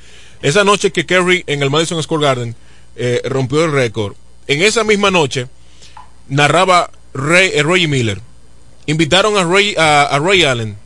Esa 0.42 0.64
noche 0.64 0.92
que 0.92 1.06
Kerry 1.06 1.44
en 1.46 1.62
el 1.62 1.70
Madison 1.70 2.02
Square 2.02 2.24
Garden 2.24 2.56
eh, 2.96 3.20
rompió 3.24 3.64
el 3.64 3.72
récord. 3.72 4.14
En 4.46 4.62
esa 4.62 4.84
misma 4.84 5.10
noche 5.10 5.48
narraba 6.28 6.90
Ray, 7.12 7.50
eh, 7.54 7.62
Roy 7.62 7.86
Miller. 7.86 8.20
Invitaron 8.86 9.36
a 9.36 9.44
Ray, 9.44 9.74
a, 9.76 10.04
a 10.04 10.18
Ray 10.18 10.44
Allen 10.44 10.76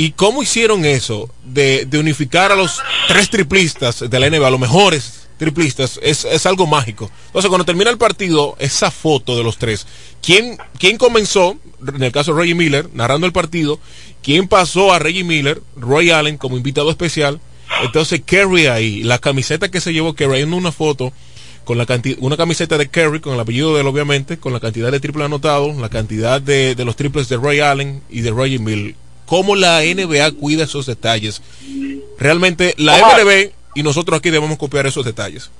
¿Y 0.00 0.12
cómo 0.12 0.44
hicieron 0.44 0.84
eso 0.84 1.28
de, 1.42 1.88
unificar 1.94 2.52
a 2.52 2.54
los 2.54 2.80
tres 3.08 3.30
triplistas 3.30 4.08
de 4.08 4.20
la 4.20 4.30
NBA, 4.30 4.48
los 4.48 4.60
mejores 4.60 5.26
triplistas? 5.38 5.98
Es, 6.00 6.46
algo 6.46 6.68
mágico. 6.68 7.10
Entonces, 7.26 7.48
cuando 7.48 7.64
termina 7.64 7.90
el 7.90 7.98
partido, 7.98 8.54
esa 8.60 8.92
foto 8.92 9.36
de 9.36 9.42
los 9.42 9.58
tres, 9.58 9.88
¿quién, 10.22 10.56
quién 10.78 10.98
comenzó, 10.98 11.58
en 11.84 12.00
el 12.00 12.12
caso 12.12 12.32
de 12.32 12.40
Reggie 12.40 12.54
Miller, 12.54 12.88
narrando 12.94 13.26
el 13.26 13.32
partido? 13.32 13.80
¿Quién 14.22 14.46
pasó 14.46 14.92
a 14.92 15.00
Reggie 15.00 15.24
Miller, 15.24 15.60
Roy 15.74 16.12
Allen, 16.12 16.36
como 16.36 16.56
invitado 16.56 16.90
especial? 16.90 17.40
Entonces, 17.82 18.22
Kerry 18.24 18.68
ahí, 18.68 19.02
la 19.02 19.18
camiseta 19.18 19.68
que 19.68 19.80
se 19.80 19.92
llevó 19.92 20.14
Kerry 20.14 20.42
en 20.42 20.54
una 20.54 20.70
foto 20.70 21.12
con 21.64 21.76
la 21.76 21.86
cantidad, 21.86 22.18
una 22.20 22.36
camiseta 22.36 22.78
de 22.78 22.88
Kerry 22.88 23.18
con 23.18 23.34
el 23.34 23.40
apellido 23.40 23.74
de 23.74 23.80
él 23.80 23.88
obviamente, 23.88 24.38
con 24.38 24.52
la 24.52 24.60
cantidad 24.60 24.92
de 24.92 25.00
triples 25.00 25.24
anotados, 25.24 25.76
la 25.76 25.88
cantidad 25.88 26.40
de, 26.40 26.76
de, 26.76 26.84
los 26.84 26.94
triples 26.94 27.28
de 27.28 27.36
Roy 27.36 27.58
Allen 27.58 28.00
y 28.08 28.20
de 28.20 28.30
Reggie 28.30 28.60
Miller 28.60 28.94
cómo 29.28 29.54
la 29.54 29.80
NBA 29.80 30.32
cuida 30.32 30.64
esos 30.64 30.86
detalles. 30.86 31.42
Realmente 32.18 32.74
la 32.78 32.96
MLB 32.96 33.52
y 33.74 33.82
nosotros 33.82 34.18
aquí 34.18 34.30
debemos 34.30 34.58
copiar 34.58 34.86
esos 34.86 35.04
detalles. 35.04 35.50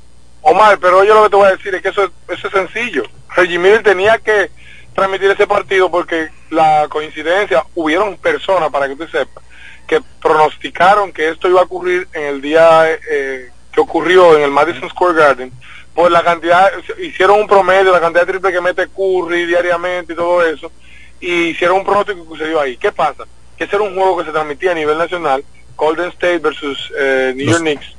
Omar, 0.40 0.78
pero 0.80 1.04
yo 1.04 1.14
lo 1.14 1.24
que 1.24 1.30
te 1.30 1.36
voy 1.36 1.46
a 1.46 1.56
decir 1.56 1.74
es 1.74 1.82
que 1.82 1.90
eso, 1.90 2.10
eso 2.28 2.46
es 2.48 2.52
sencillo. 2.52 3.04
Reggie 3.36 3.58
Miller 3.58 3.82
tenía 3.82 4.18
que 4.18 4.50
transmitir 4.94 5.30
ese 5.30 5.46
partido 5.46 5.90
porque 5.90 6.28
la 6.50 6.86
coincidencia, 6.88 7.64
hubieron 7.74 8.16
personas, 8.16 8.70
para 8.70 8.86
que 8.86 8.94
usted 8.94 9.10
sepa, 9.10 9.42
que 9.86 10.00
pronosticaron 10.20 11.12
que 11.12 11.28
esto 11.28 11.48
iba 11.48 11.60
a 11.60 11.64
ocurrir 11.64 12.08
en 12.14 12.22
el 12.24 12.40
día 12.40 12.90
eh, 12.90 13.50
que 13.70 13.80
ocurrió 13.80 14.36
en 14.36 14.44
el 14.44 14.50
Madison 14.50 14.88
Square 14.88 15.14
Garden, 15.14 15.52
por 15.94 16.10
la 16.10 16.22
cantidad, 16.22 16.70
hicieron 17.00 17.40
un 17.40 17.46
promedio, 17.46 17.92
la 17.92 18.00
cantidad 18.00 18.24
de 18.24 18.32
triple 18.32 18.52
que 18.52 18.60
mete 18.60 18.88
Curry 18.88 19.46
diariamente 19.46 20.14
y 20.14 20.16
todo 20.16 20.44
eso, 20.46 20.72
y 21.20 21.48
hicieron 21.48 21.78
un 21.78 21.84
pronóstico 21.84 22.22
que 22.22 22.28
sucedió 22.28 22.60
ahí. 22.60 22.76
¿Qué 22.76 22.92
pasa? 22.92 23.24
Que 23.58 23.64
ese 23.64 23.76
era 23.76 23.84
un 23.84 23.94
juego 23.94 24.18
que 24.18 24.24
se 24.24 24.30
transmitía 24.30 24.70
a 24.70 24.74
nivel 24.74 24.96
nacional, 24.96 25.44
Golden 25.76 26.08
State 26.10 26.38
versus 26.38 26.92
eh, 26.98 27.32
New 27.34 27.46
York 27.46 27.60
Knicks, 27.60 27.96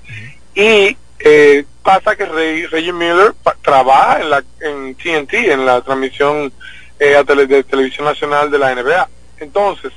y 0.56 0.98
eh, 1.20 1.66
pasa 1.84 2.16
que 2.16 2.26
Reggie 2.26 2.94
Miller 2.94 3.34
trabaja 3.62 4.22
en 4.22 4.30
la 4.30 4.44
en 4.62 4.96
TNT, 4.96 5.34
en 5.34 5.66
la 5.66 5.82
transmisión 5.82 6.52
eh, 6.98 7.22
de 7.26 7.64
televisión 7.64 8.06
nacional 8.06 8.50
de 8.50 8.58
la 8.58 8.74
NBA. 8.74 9.10
Entonces, 9.40 9.92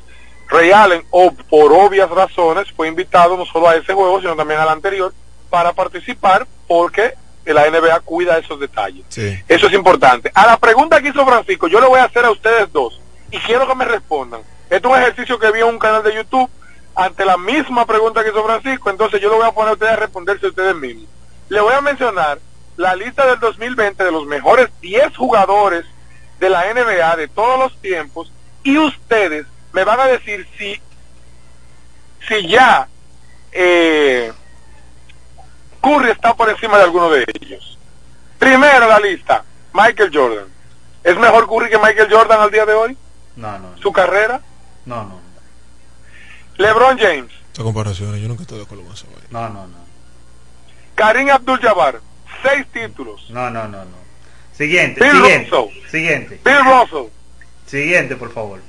Ray 0.49 0.71
Allen, 0.71 1.03
o 1.11 1.33
por 1.33 1.73
obvias 1.73 2.11
razones, 2.11 2.71
fue 2.73 2.89
invitado 2.89 3.37
no 3.37 3.47
solo 3.47 3.69
a 3.69 3.77
ese 3.77 3.95
juego, 3.95 4.21
sino 4.21 4.37
también 4.37 4.61
al 4.61 4.69
anterior, 4.69 5.15
para 5.49 5.73
participar 5.73 6.47
porque 6.67 7.15
la 7.45 7.69
NBA 7.69 8.01
cuida 8.01 8.39
esos 8.39 8.61
detalles. 8.61 9.05
Eso 9.49 9.67
es 9.67 9.73
importante. 9.73 10.31
A 10.35 10.47
la 10.47 10.57
pregunta 10.57 11.01
que 11.01 11.09
hizo 11.09 11.27
Francisco, 11.27 11.67
yo 11.69 11.81
le 11.81 11.89
voy 11.89 12.01
a 12.01 12.05
hacer 12.05 12.25
a 12.25 12.31
ustedes 12.31 12.73
dos 12.73 13.01
y 13.31 13.39
quiero 13.39 13.67
que 13.67 13.75
me 13.75 13.85
respondan. 13.85 14.43
Esto 14.73 14.89
es 14.89 14.95
un 14.95 15.03
ejercicio 15.03 15.39
que 15.39 15.53
vi 15.53 15.61
en 15.61 15.67
un 15.67 15.79
canal 15.79 16.03
de 16.03 16.15
YouTube 16.15 16.49
ante 16.95 17.27
la 17.27 17.37
misma 17.37 17.85
pregunta 17.85 18.23
que 18.23 18.31
hizo 18.31 18.43
Francisco, 18.43 18.89
entonces 18.89 19.21
yo 19.21 19.29
le 19.29 19.37
voy 19.37 19.47
a 19.47 19.53
poner 19.53 19.69
a 19.69 19.73
ustedes 19.75 19.93
a 19.93 19.97
responderse 19.97 20.47
ustedes 20.47 20.75
mismos. 20.75 21.11
Le 21.51 21.61
voy 21.61 21.75
a 21.75 21.83
mencionar 21.83 22.39
la 22.79 22.97
lista 22.97 23.27
del 23.27 23.39
2020 23.39 24.03
de 24.03 24.11
los 24.11 24.25
mejores 24.25 24.71
10 24.81 25.15
jugadores 25.15 25.85
de 26.41 26.49
la 26.49 26.73
NBA 26.73 27.17
de 27.17 27.29
todos 27.29 27.59
los 27.59 27.83
tiempos 27.83 28.33
y 28.63 28.79
ustedes 28.79 29.45
me 29.75 29.85
van 29.85 30.01
a 30.01 30.07
decir 30.07 30.49
si, 30.57 30.81
si 32.27 32.49
ya 32.49 32.89
eh, 33.53 34.33
Curry 35.83 36.13
está 36.13 36.33
por 36.33 36.49
encima 36.49 36.79
de 36.79 36.85
alguno 36.85 37.11
de 37.11 37.27
ellos. 37.43 37.79
Primero 38.39 38.89
la 38.89 39.01
lista, 39.01 39.45
Michael 39.75 40.11
Jordan. 40.15 40.47
¿Es 41.05 41.19
mejor 41.19 41.47
Curry 41.47 41.69
que 41.69 41.77
Michael 41.77 42.11
Jordan 42.11 42.41
al 42.41 42.51
día 42.51 42.65
de 42.65 42.73
hoy? 42.73 42.97
No, 43.37 43.59
no. 43.59 43.77
¿Su 43.77 43.93
carrera? 43.93 44.41
No, 44.87 45.05
no. 45.05 45.21
LeBron 46.59 46.99
James. 46.99 47.31
Esta 47.53 47.63
comparación, 47.63 48.17
yo 48.17 48.29
nunca 48.29 48.43
estoy 48.43 48.59
de 48.59 48.65
acuerdo 48.65 48.85
con 48.85 48.93
eso. 48.95 49.07
No, 49.31 49.49
no, 49.49 49.67
no. 49.67 49.77
Karim 50.95 51.31
Abdul-Jabbar, 51.31 52.01
seis 52.43 52.67
títulos. 52.73 53.29
No, 53.31 53.51
no, 53.51 53.69
no, 53.69 53.85
no. 53.85 54.03
Siguiente, 54.53 55.01
Bill 55.01 55.13
siguiente. 55.13 55.51
Russell. 55.51 55.91
Siguiente. 55.91 56.41
Bill 56.45 56.65
Russell. 56.65 57.11
Siguiente, 57.67 58.17
por 58.17 58.33
favor. 58.33 58.61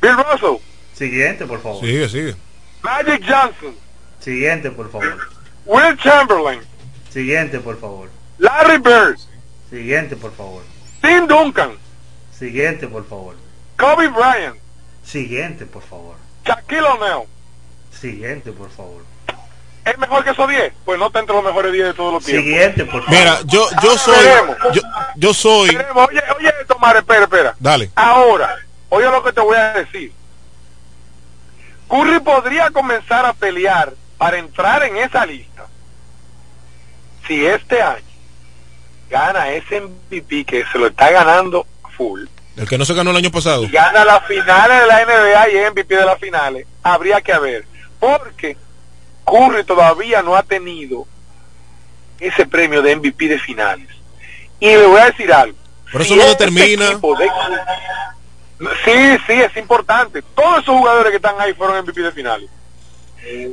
Bill 0.00 0.16
Russell. 0.16 0.62
Siguiente, 0.94 1.46
por 1.46 1.60
favor. 1.62 1.80
Sigue, 1.80 2.08
sigue. 2.08 2.36
Magic 2.82 3.22
Johnson. 3.26 3.74
Siguiente, 4.20 4.70
por 4.70 4.90
favor. 4.90 5.18
Will 5.64 5.96
Chamberlain. 5.98 6.60
Siguiente, 7.10 7.58
por 7.60 7.80
favor. 7.80 8.10
Larry 8.38 8.78
Bird. 8.78 9.18
Siguiente, 9.70 10.16
por 10.16 10.32
favor. 10.34 10.62
Tim 11.00 11.26
Duncan. 11.26 11.72
Siguiente, 12.38 12.86
por 12.86 13.06
favor. 13.08 13.34
Kobe 13.78 14.08
Bryant. 14.08 14.56
Siguiente, 15.04 15.66
por 15.66 15.82
favor. 15.82 16.16
Shaquille 16.44 16.82
O'Neal. 16.82 17.24
Siguiente, 17.92 18.52
por 18.52 18.70
favor. 18.70 19.02
¿Es 19.84 19.98
mejor 19.98 20.24
que 20.24 20.30
esos 20.30 20.48
10? 20.48 20.72
Pues 20.84 20.98
no 20.98 21.08
está 21.08 21.20
entre 21.20 21.34
los 21.34 21.44
mejores 21.44 21.72
10 21.72 21.86
de 21.86 21.94
todos 21.94 22.14
los 22.14 22.24
tiempos. 22.24 22.44
Siguiente, 22.44 22.84
por 22.86 23.04
favor. 23.04 23.10
Mira, 23.10 23.38
yo, 23.44 23.68
yo 23.82 23.90
Ahora 23.90 23.98
soy. 23.98 24.72
Yo, 24.72 24.82
yo 25.16 25.34
soy. 25.34 25.76
Veremos. 25.76 26.08
Oye, 26.08 26.22
oye, 26.38 26.52
Tomar, 26.66 26.96
espera, 26.96 27.24
espera. 27.24 27.54
Dale. 27.58 27.90
Ahora, 27.94 28.56
oye 28.88 29.04
lo 29.10 29.22
que 29.22 29.32
te 29.32 29.40
voy 29.40 29.56
a 29.56 29.74
decir. 29.74 30.12
Curry 31.88 32.20
podría 32.20 32.70
comenzar 32.70 33.26
a 33.26 33.34
pelear 33.34 33.92
para 34.16 34.38
entrar 34.38 34.82
en 34.84 34.96
esa 34.96 35.26
lista 35.26 35.66
si 37.26 37.44
este 37.44 37.80
año 37.82 38.04
gana 39.10 39.50
ese 39.50 39.80
MVP 39.80 40.44
que 40.44 40.64
se 40.72 40.78
lo 40.78 40.86
está 40.86 41.10
ganando 41.10 41.66
full 41.96 42.24
El 42.56 42.68
que 42.68 42.78
no 42.78 42.84
se 42.84 42.94
ganó 42.94 43.10
el 43.10 43.16
año 43.16 43.30
pasado. 43.30 43.66
gana 43.70 44.04
las 44.04 44.24
finales 44.26 44.80
de 44.80 44.86
la 44.86 45.04
NBA 45.04 45.48
y 45.50 45.56
es 45.56 45.70
MVP 45.72 45.96
de 45.96 46.04
las 46.06 46.18
finales, 46.20 46.66
habría 46.82 47.20
que 47.20 47.36
ver. 47.38 47.64
Porque 47.98 48.56
Curry 49.24 49.64
todavía 49.64 50.22
no 50.22 50.36
ha 50.36 50.42
tenido 50.42 51.06
ese 52.20 52.46
premio 52.46 52.80
de 52.82 52.96
MVP 52.96 53.26
de 53.28 53.38
finales. 53.38 53.88
Y 54.60 54.66
le 54.68 54.86
voy 54.86 55.00
a 55.00 55.06
decir 55.06 55.32
algo. 55.32 55.56
Por 55.90 56.02
eso 56.02 56.14
Si 56.14 56.20
no 56.20 56.26
este 56.26 56.46
determina. 56.46 56.90
de- 56.90 56.98
Sí, 58.84 59.18
sí, 59.26 59.32
es 59.32 59.56
importante. 59.56 60.22
Todos 60.34 60.62
esos 60.62 60.76
jugadores 60.76 61.10
que 61.10 61.16
están 61.16 61.38
ahí 61.40 61.52
fueron 61.54 61.76
MVP 61.84 62.00
de 62.02 62.12
finales. 62.12 62.48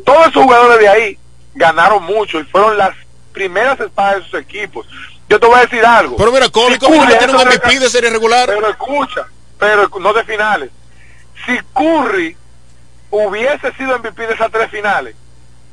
Todos 0.06 0.28
esos 0.28 0.44
jugadores 0.44 0.80
de 0.80 0.88
ahí 0.88 1.18
ganaron 1.56 2.04
mucho 2.04 2.40
y 2.40 2.44
fueron 2.44 2.78
las 2.78 2.96
primeras 3.34 3.80
espadas 3.80 4.18
de 4.18 4.24
sus 4.30 4.40
equipos. 4.42 4.86
Yo 5.32 5.40
te 5.40 5.48
voy 5.48 5.58
a 5.58 5.62
decir 5.62 5.86
algo. 5.86 6.18
Pero 6.18 6.32
mira, 6.32 6.50
Kobe, 6.50 6.74
Si 6.74 6.80
Curry 6.80 7.18
tiene 7.18 7.34
un 7.34 7.40
MVP 7.48 7.80
de 7.80 7.90
serie 7.90 8.10
regular. 8.10 8.48
Pero 8.48 8.70
escucha, 8.70 9.26
pero 9.58 9.90
no 10.00 10.12
de 10.14 10.24
finales. 10.26 10.70
Si 11.46 11.58
Curry 11.74 12.36
hubiese 13.10 13.72
sido 13.74 13.98
MVP 13.98 14.28
de 14.28 14.34
esas 14.34 14.52
tres 14.52 14.70
finales, 14.70 15.16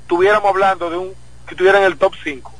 estuviéramos 0.02 0.48
hablando 0.48 0.88
de 0.90 0.96
un 0.96 1.14
que 1.46 1.54
estuviera 1.54 1.78
en 1.78 1.84
el 1.84 1.98
top 1.98 2.14
5. 2.22 2.52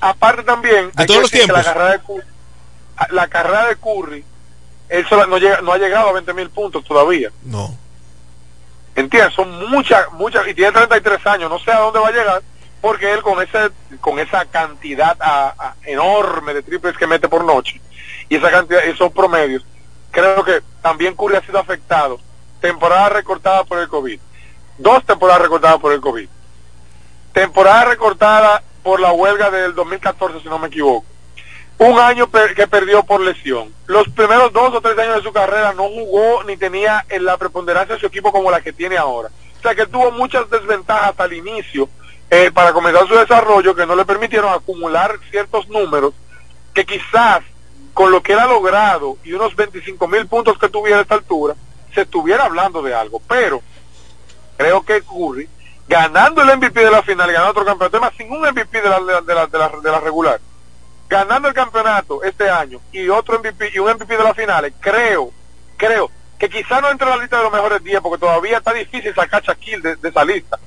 Aparte 0.00 0.42
también, 0.42 0.90
De 0.94 1.06
todos 1.06 1.22
los 1.22 1.30
que 1.30 1.38
la 1.38 1.44
tiempos. 1.44 1.64
carrera 1.64 1.92
de 1.92 2.00
Curry, 2.00 2.26
la 3.10 3.28
carrera 3.28 3.66
de 3.68 3.76
Curry, 3.76 4.24
él 4.90 5.08
solo- 5.08 5.26
no, 5.26 5.38
llega, 5.38 5.60
no 5.62 5.72
ha 5.72 5.78
llegado 5.78 6.08
a 6.10 6.12
20 6.12 6.34
mil 6.34 6.50
puntos 6.50 6.84
todavía. 6.84 7.30
No. 7.44 7.74
¿Entiendes? 8.94 9.34
Son 9.34 9.68
muchas, 9.70 10.10
muchas, 10.12 10.46
y 10.48 10.54
tiene 10.54 10.72
33 10.72 11.26
años, 11.26 11.50
no 11.50 11.58
sé 11.58 11.70
a 11.72 11.78
dónde 11.80 11.98
va 11.98 12.08
a 12.08 12.12
llegar, 12.12 12.42
porque 12.80 13.12
él 13.12 13.22
con 13.22 13.42
ese, 13.42 13.70
con 14.00 14.18
esa 14.18 14.44
cantidad 14.46 15.16
enorme 15.84 16.54
de 16.54 16.62
triples 16.62 16.96
que 16.96 17.06
mete 17.06 17.28
por 17.28 17.44
noche, 17.44 17.80
y 18.28 18.36
esa 18.36 18.50
cantidad, 18.50 18.84
esos 18.84 19.12
promedios, 19.12 19.64
creo 20.10 20.44
que 20.44 20.62
también 20.82 21.14
Curry 21.14 21.36
ha 21.36 21.42
sido 21.42 21.58
afectado. 21.58 22.20
Temporada 22.60 23.08
recortada 23.10 23.64
por 23.64 23.78
el 23.78 23.88
COVID. 23.88 24.18
Dos 24.78 25.04
temporadas 25.04 25.42
recortadas 25.42 25.78
por 25.78 25.92
el 25.92 26.00
COVID. 26.00 26.28
Temporada 27.32 27.84
recortada 27.86 28.62
por 28.82 29.00
la 29.00 29.12
huelga 29.12 29.50
del 29.50 29.74
2014, 29.74 30.40
si 30.40 30.48
no 30.48 30.58
me 30.58 30.68
equivoco. 30.68 31.04
Un 31.78 31.98
año 31.98 32.28
per- 32.28 32.54
que 32.54 32.66
perdió 32.66 33.02
por 33.02 33.20
lesión. 33.20 33.72
Los 33.86 34.08
primeros 34.08 34.52
dos 34.52 34.74
o 34.74 34.80
tres 34.80 34.98
años 34.98 35.16
de 35.16 35.22
su 35.22 35.32
carrera 35.32 35.74
no 35.74 35.84
jugó 35.88 36.42
ni 36.44 36.56
tenía 36.56 37.04
en 37.10 37.24
la 37.26 37.36
preponderancia 37.36 37.94
de 37.96 38.00
su 38.00 38.06
equipo 38.06 38.32
como 38.32 38.50
la 38.50 38.62
que 38.62 38.72
tiene 38.72 38.96
ahora. 38.96 39.28
O 39.58 39.62
sea 39.62 39.74
que 39.74 39.86
tuvo 39.86 40.10
muchas 40.12 40.48
desventajas 40.48 41.14
al 41.18 41.32
inicio 41.34 41.88
eh, 42.30 42.50
para 42.52 42.72
comenzar 42.72 43.06
su 43.06 43.14
desarrollo 43.14 43.74
que 43.74 43.86
no 43.86 43.94
le 43.94 44.04
permitieron 44.04 44.52
acumular 44.52 45.18
ciertos 45.30 45.68
números 45.68 46.12
que 46.74 46.84
quizás 46.84 47.42
con 47.94 48.10
lo 48.10 48.22
que 48.22 48.32
él 48.32 48.38
ha 48.38 48.46
logrado 48.46 49.16
y 49.24 49.32
unos 49.32 49.56
25 49.56 50.06
mil 50.08 50.26
puntos 50.26 50.58
que 50.58 50.68
tuviera 50.68 50.98
a 50.98 51.02
esta 51.02 51.14
altura, 51.14 51.54
se 51.94 52.02
estuviera 52.02 52.44
hablando 52.44 52.82
de 52.82 52.94
algo. 52.94 53.22
Pero 53.26 53.62
creo 54.58 54.84
que 54.84 55.00
Curry, 55.00 55.48
ganando 55.88 56.42
el 56.42 56.58
MVP 56.58 56.78
de 56.78 56.90
la 56.90 57.02
final, 57.02 57.32
ganando 57.32 57.52
otro 57.52 57.64
campeonato, 57.64 57.96
además 57.96 58.14
sin 58.18 58.30
un 58.30 58.42
MVP 58.42 58.82
de 58.82 58.90
la, 58.90 59.00
de 59.00 59.34
la, 59.34 59.46
de 59.46 59.90
la, 59.90 60.00
regular, 60.00 60.40
ganando 61.08 61.48
el 61.48 61.54
campeonato 61.54 62.22
este 62.22 62.50
año 62.50 62.80
y 62.92 63.08
otro 63.08 63.38
MVP 63.38 63.70
y 63.74 63.78
un 63.78 63.90
MVP 63.90 64.14
de 64.14 64.24
las 64.24 64.36
finales, 64.36 64.74
creo, 64.78 65.30
creo 65.78 66.10
que 66.38 66.50
quizá 66.50 66.82
no 66.82 66.90
entre 66.90 67.08
en 67.08 67.16
la 67.16 67.22
lista 67.22 67.38
de 67.38 67.44
los 67.44 67.52
mejores 67.52 67.82
10 67.82 68.00
porque 68.02 68.20
todavía 68.20 68.58
está 68.58 68.74
difícil 68.74 69.14
sacar 69.14 69.42
Shaquille 69.42 69.80
de, 69.80 69.96
de 69.96 70.08
esa 70.10 70.22
lista 70.22 70.58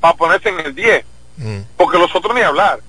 para 0.00 0.14
ponerse 0.14 0.48
en 0.50 0.60
el 0.60 0.74
10, 0.74 1.04
porque 1.76 1.98
los 1.98 2.14
otros 2.14 2.34
ni 2.34 2.40
hablar. 2.42 2.80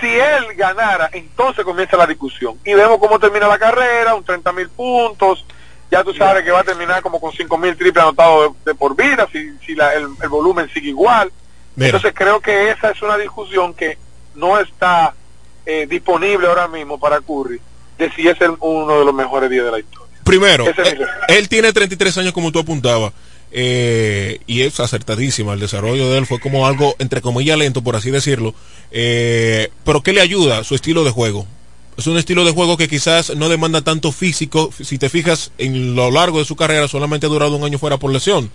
Si 0.00 0.06
él 0.08 0.54
ganara, 0.56 1.10
entonces 1.12 1.64
comienza 1.64 1.96
la 1.96 2.06
discusión 2.06 2.58
y 2.64 2.74
vemos 2.74 2.98
cómo 2.98 3.18
termina 3.20 3.46
la 3.46 3.58
carrera, 3.58 4.14
un 4.14 4.24
30 4.24 4.52
mil 4.52 4.68
puntos, 4.68 5.44
ya 5.90 6.02
tú 6.02 6.12
sabes 6.14 6.42
que 6.44 6.50
va 6.50 6.60
a 6.60 6.64
terminar 6.64 7.02
como 7.02 7.20
con 7.20 7.30
5 7.32 7.56
mil 7.58 7.76
triples 7.76 8.02
anotados 8.02 8.52
de, 8.64 8.72
de 8.72 8.74
por 8.74 8.96
vida, 8.96 9.28
si, 9.30 9.52
si 9.64 9.74
la- 9.74 9.94
el, 9.94 10.08
el 10.22 10.28
volumen 10.28 10.68
sigue 10.72 10.88
igual. 10.88 11.30
Mira. 11.76 11.86
Entonces 11.88 12.12
creo 12.14 12.40
que 12.40 12.70
esa 12.70 12.90
es 12.90 13.00
una 13.02 13.16
discusión 13.16 13.74
que 13.74 13.96
no 14.34 14.58
está 14.58 15.14
eh, 15.66 15.86
disponible 15.88 16.48
ahora 16.48 16.66
mismo 16.66 16.98
para 16.98 17.20
Curry, 17.20 17.60
de 17.98 18.10
si 18.12 18.26
es 18.26 18.40
el- 18.40 18.56
uno 18.60 18.98
de 18.98 19.04
los 19.04 19.14
mejores 19.14 19.48
días 19.50 19.66
de 19.66 19.70
la 19.70 19.78
historia. 19.78 20.08
Primero, 20.24 20.64
es 20.68 20.78
él, 20.78 20.98
mi 20.98 21.34
él 21.36 21.48
tiene 21.48 21.72
33 21.72 22.18
años 22.18 22.32
como 22.32 22.50
tú 22.50 22.58
apuntabas. 22.58 23.12
Eh, 23.52 24.40
y 24.46 24.62
es 24.62 24.80
acertadísima. 24.80 25.52
El 25.52 25.60
desarrollo 25.60 26.10
de 26.10 26.18
él 26.18 26.26
fue 26.26 26.40
como 26.40 26.66
algo, 26.66 26.96
entre 26.98 27.20
comillas, 27.20 27.58
lento, 27.58 27.82
por 27.82 27.96
así 27.96 28.10
decirlo. 28.10 28.54
eh, 28.90 29.70
pero 29.84 30.02
¿qué 30.02 30.12
le 30.12 30.20
ayuda? 30.20 30.64
Su 30.64 30.74
estilo 30.74 31.04
de 31.04 31.10
juego. 31.10 31.46
Es 31.96 32.06
un 32.06 32.16
estilo 32.16 32.44
de 32.44 32.52
juego 32.52 32.78
que 32.78 32.88
quizás 32.88 33.36
no 33.36 33.50
demanda 33.50 33.82
tanto 33.82 34.12
físico. 34.12 34.70
Si 34.80 34.96
te 34.98 35.10
fijas, 35.10 35.52
en 35.58 35.94
lo 35.94 36.10
largo 36.10 36.38
de 36.38 36.46
su 36.46 36.56
carrera 36.56 36.88
solamente 36.88 37.26
ha 37.26 37.28
durado 37.28 37.56
un 37.56 37.64
año 37.64 37.78
fuera 37.78 37.98
por 37.98 38.10
lesión. 38.10 38.50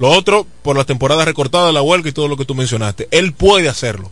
Lo 0.00 0.08
otro, 0.08 0.46
por 0.62 0.76
la 0.76 0.84
temporada 0.84 1.24
recortada, 1.24 1.72
la 1.72 1.82
huelga 1.82 2.08
y 2.08 2.12
todo 2.12 2.26
lo 2.26 2.36
que 2.36 2.44
tú 2.44 2.54
mencionaste. 2.54 3.06
Él 3.12 3.32
puede 3.32 3.68
hacerlo. 3.68 4.10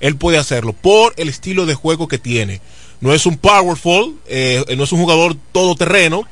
Él 0.00 0.16
puede 0.16 0.38
hacerlo 0.38 0.72
por 0.72 1.14
el 1.16 1.28
estilo 1.28 1.66
de 1.66 1.74
juego 1.74 2.08
que 2.08 2.18
tiene. 2.18 2.60
No 3.00 3.14
es 3.14 3.24
un 3.24 3.38
powerful, 3.38 4.16
eh, 4.26 4.64
no 4.76 4.84
es 4.84 4.92
un 4.92 5.00
jugador 5.00 5.36
todoterreno 5.52 6.26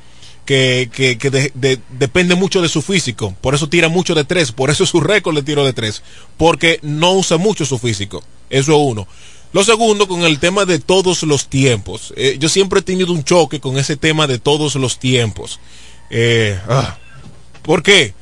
que, 0.49 1.83
depende 1.91 2.35
mucho 2.35 2.62
de 2.62 2.70
su 2.70 2.81
físico. 2.81 3.37
Por 3.43 3.55
eso 3.55 3.69
tira 3.69 3.89
mucho 3.91 4.15
de 4.15 4.25
tres. 4.25 4.51
Por 4.51 4.70
eso 4.70 4.85
es 4.85 4.91
su 4.91 5.01
récord 5.01 5.37
de 5.37 5.43
tiro 5.43 5.65
de 5.65 5.75
tres. 5.75 6.03
Porque 6.39 6.81
no 6.83 7.12
usa 7.12 7.37
mucho 7.37 7.66
su 7.66 7.79
físico. 7.79 8.25
Eso 8.49 8.73
es 8.73 8.79
uno. 8.81 9.07
Lo 9.53 9.62
segundo, 9.65 10.09
con 10.09 10.23
el 10.23 10.39
tema 10.39 10.65
de 10.65 10.79
todos 10.79 11.23
los 11.23 11.49
tiempos. 11.49 12.15
Eh, 12.16 12.37
yo 12.39 12.49
siempre 12.49 12.81
he 12.81 12.83
tenido 12.83 13.12
un 13.12 13.25
choque 13.25 13.61
con 13.61 13.79
ese 13.79 13.97
tema 13.97 14.27
de 14.27 14.39
todos 14.39 14.75
los 14.77 14.99
tiempos. 14.99 15.61
Eh, 16.11 16.59
ah, 16.69 16.97
¿Por 17.62 17.83
qué? 17.83 18.15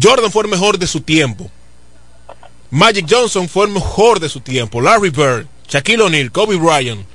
Jordan 0.00 0.30
fue 0.30 0.44
el 0.44 0.50
mejor 0.50 0.78
de 0.78 0.86
su 0.86 1.00
tiempo. 1.00 1.50
Magic 2.70 3.06
Johnson 3.08 3.48
fue 3.48 3.66
el 3.66 3.72
mejor 3.72 4.20
de 4.20 4.28
su 4.28 4.40
tiempo. 4.40 4.80
Larry 4.80 5.10
Bird, 5.10 5.46
Shaquille 5.68 6.02
O'Neal, 6.02 6.30
Kobe 6.30 6.56
Bryant. 6.56 7.06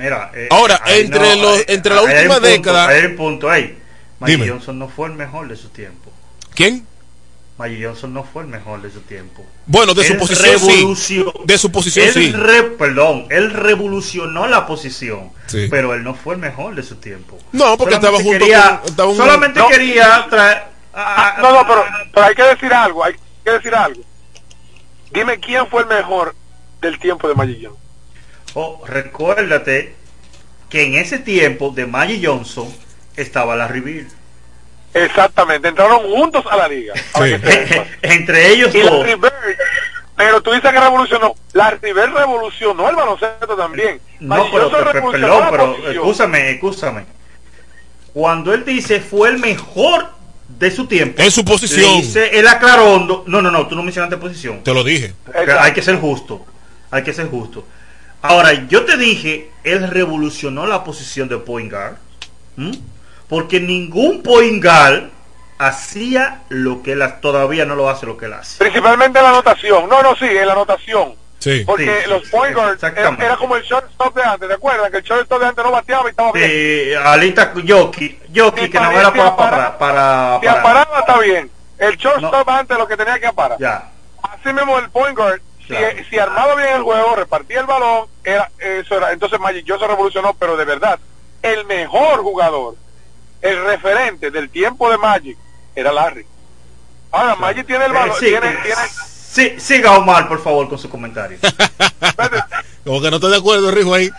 Mira, 0.00 0.30
eh, 0.34 0.48
Ahora, 0.50 0.80
entre, 0.86 1.36
los, 1.36 1.62
entre 1.68 1.94
la 1.94 2.02
última 2.02 2.40
década. 2.40 2.88
Hay 2.88 3.04
un 3.04 3.16
punto 3.16 3.50
ahí. 3.50 3.78
Magic 4.18 4.48
Johnson 4.48 4.78
no 4.78 4.88
fue 4.88 5.08
el 5.08 5.14
mejor 5.14 5.46
de 5.48 5.56
su 5.56 5.68
tiempo. 5.68 6.10
¿Quién? 6.54 6.86
Magic 7.58 7.84
Johnson 7.84 8.14
no 8.14 8.24
fue 8.24 8.44
el 8.44 8.48
mejor 8.48 8.80
de 8.80 8.90
su 8.90 9.00
tiempo. 9.00 9.44
Bueno, 9.66 9.92
de 9.92 10.04
su 10.04 10.16
posición 10.16 10.96
sí. 10.96 11.24
De 11.44 11.58
su 11.58 11.70
posición 11.70 12.08
sí. 12.14 12.34
perdón, 12.78 13.26
él 13.28 13.50
revolucionó 13.50 14.46
la 14.46 14.66
posición, 14.66 15.30
pero 15.68 15.92
él 15.92 16.02
no 16.02 16.14
fue 16.14 16.34
el 16.34 16.40
mejor 16.40 16.74
de 16.74 16.82
su 16.82 16.96
tiempo. 16.96 17.38
No, 17.52 17.76
porque 17.76 17.96
estaba 17.96 18.18
junto 18.18 18.46
con, 18.96 19.16
Solamente 19.16 19.60
quería 19.68 20.26
traer. 20.30 20.62
Ah, 20.94 21.36
no, 21.40 21.52
no, 21.52 21.66
pero, 21.66 21.84
pero 22.12 22.26
hay 22.26 22.34
que 22.34 22.42
decir 22.42 22.72
algo, 22.72 23.04
hay 23.04 23.14
que 23.44 23.50
decir 23.50 23.74
algo. 23.74 24.02
Dime 25.12 25.38
quién 25.38 25.66
fue 25.66 25.82
el 25.82 25.88
mejor 25.88 26.34
del 26.80 26.98
tiempo 26.98 27.28
de 27.28 27.34
Magic 27.34 27.58
Johnson. 27.62 27.89
Oh, 28.54 28.82
recuérdate 28.86 29.94
que 30.68 30.84
en 30.84 30.94
ese 30.94 31.18
tiempo 31.18 31.70
de 31.70 31.86
Magic 31.86 32.24
Johnson 32.24 32.68
estaba 33.16 33.56
la 33.56 33.68
Bird. 33.68 34.06
Exactamente, 34.92 35.68
entraron 35.68 36.02
juntos 36.10 36.44
a 36.50 36.56
la 36.56 36.68
liga. 36.68 36.94
Entre 38.02 38.48
ellos 38.48 38.74
y 38.74 38.80
dos. 38.80 39.06
pero 40.16 40.42
tú 40.42 40.52
dices 40.52 40.70
que 40.70 40.80
revolucionó. 40.80 41.34
La 41.52 41.70
Bird 41.70 42.14
revolucionó 42.14 42.88
el 42.88 42.96
baloncesto 42.96 43.56
también. 43.56 44.00
No, 44.18 44.50
pero, 44.50 44.70
pero, 44.70 45.10
perdón, 45.10 45.44
pero 45.50 45.90
escúchame, 45.90 46.50
escúchame. 46.50 47.04
Cuando 48.12 48.52
él 48.52 48.64
dice 48.64 49.00
fue 49.00 49.28
el 49.28 49.38
mejor 49.38 50.08
de 50.58 50.70
su 50.70 50.86
tiempo. 50.86 51.22
En 51.22 51.30
su 51.30 51.44
posición. 51.44 52.00
Dice, 52.00 52.38
él 52.38 52.46
aclaró 52.48 52.98
No, 53.26 53.40
no, 53.40 53.50
no, 53.50 53.66
tú 53.68 53.76
no 53.76 53.82
mencionaste 53.82 54.16
posición. 54.16 54.62
Te 54.62 54.74
lo 54.74 54.82
dije. 54.82 55.14
Hay 55.60 55.72
que 55.72 55.82
ser 55.82 55.96
justo. 56.00 56.44
Hay 56.90 57.04
que 57.04 57.12
ser 57.12 57.28
justo. 57.28 57.64
Ahora, 58.22 58.52
yo 58.68 58.84
te 58.84 58.96
dije, 58.96 59.50
él 59.64 59.88
revolucionó 59.88 60.66
la 60.66 60.84
posición 60.84 61.28
de 61.28 61.38
point 61.38 61.70
guard. 61.70 61.96
Porque 63.28 63.60
ningún 63.60 64.22
point 64.22 64.62
guard 64.62 65.10
hacía 65.58 66.42
lo 66.48 66.82
que 66.82 66.92
él 66.92 67.02
todavía 67.20 67.64
no 67.64 67.74
lo 67.74 67.88
hace 67.88 68.06
lo 68.06 68.16
que 68.16 68.26
él 68.26 68.32
hace. 68.32 68.58
Principalmente 68.58 69.18
en 69.18 69.24
la 69.24 69.30
anotación. 69.30 69.88
No, 69.88 70.02
no, 70.02 70.16
sí, 70.16 70.26
en 70.26 70.46
la 70.46 70.52
anotación. 70.52 71.14
Sí. 71.38 71.64
Porque 71.64 72.06
los 72.06 72.28
point 72.28 72.54
guards 72.54 72.82
era, 72.82 73.36
como 73.36 73.56
el 73.56 73.62
shortstop 73.62 74.14
de 74.14 74.22
antes, 74.22 74.46
¿te 74.48 74.54
acuerdas? 74.54 74.90
Que 74.90 74.98
el 74.98 75.02
shortstop 75.02 75.40
de 75.40 75.46
antes 75.46 75.64
no 75.64 75.70
bateaba 75.70 76.06
y 76.06 76.10
estaba 76.10 76.32
bien. 76.32 76.50
Sí, 76.50 76.94
Alita 76.94 77.54
Yoki, 77.54 78.18
Yoki 78.28 78.68
que 78.68 78.78
no 78.78 78.90
era 78.90 79.10
para, 79.10 79.36
para, 79.36 79.78
para, 79.78 80.38
Si 80.40 80.46
aparaba 80.46 80.98
está 80.98 81.18
bien. 81.18 81.50
El 81.78 81.96
shortstop 81.96 82.46
antes 82.46 82.76
lo 82.76 82.86
que 82.86 82.96
tenía 82.96 83.18
que 83.18 83.26
aparar. 83.26 83.58
Ya. 83.58 83.88
Así 84.22 84.52
mismo 84.52 84.78
el 84.78 84.90
point 84.90 85.16
guard, 85.16 85.40
si, 85.70 86.04
si, 86.04 86.18
armaba 86.18 86.54
bien 86.54 86.76
el 86.76 86.82
juego, 86.82 87.16
repartía 87.16 87.60
el 87.60 87.66
balón, 87.66 88.06
era 88.24 88.50
eso 88.58 88.96
era. 88.96 89.12
Entonces 89.12 89.40
Magic 89.40 89.66
se 89.66 89.86
revolucionó, 89.86 90.34
pero 90.34 90.56
de 90.56 90.64
verdad, 90.64 90.98
el 91.42 91.64
mejor 91.66 92.22
jugador, 92.22 92.76
el 93.42 93.64
referente 93.64 94.30
del 94.30 94.50
tiempo 94.50 94.90
de 94.90 94.98
Magic, 94.98 95.38
era 95.74 95.92
Larry. 95.92 96.26
Ahora, 97.12 97.36
Magic 97.36 97.66
tiene 97.66 97.86
el 97.86 97.92
balón, 97.92 98.16
tiene, 98.18 98.56
tiene 98.62 98.82
Sí, 99.30 99.60
siga 99.60 99.96
Omar, 99.96 100.26
por 100.26 100.42
favor, 100.42 100.68
con 100.68 100.76
su 100.76 100.90
comentario. 100.90 101.38
Como 102.84 103.00
que 103.00 103.10
no 103.10 103.16
estoy 103.16 103.30
de 103.30 103.36
acuerdo, 103.36 103.70
Rijo, 103.70 103.94
ahí. 103.94 104.10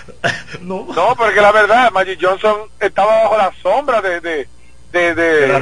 no. 0.62 0.86
no, 0.94 1.14
porque 1.14 1.42
la 1.42 1.52
verdad, 1.52 1.90
Magic 1.90 2.18
Johnson 2.20 2.62
estaba 2.80 3.24
bajo 3.24 3.36
la 3.36 3.52
sombra 3.62 4.00
de, 4.00 4.20
de, 4.20 4.48
de, 4.92 5.14
de, 5.14 5.46
la 5.46 5.58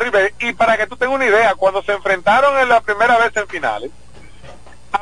River. 0.00 0.34
Y 0.40 0.52
para 0.54 0.76
que 0.76 0.88
tú 0.88 0.96
tengas 0.96 1.14
una 1.14 1.26
idea, 1.26 1.54
cuando 1.54 1.80
se 1.84 1.92
enfrentaron 1.92 2.58
en 2.58 2.68
la 2.68 2.80
primera 2.80 3.18
vez 3.18 3.36
en 3.36 3.46
finales, 3.46 3.92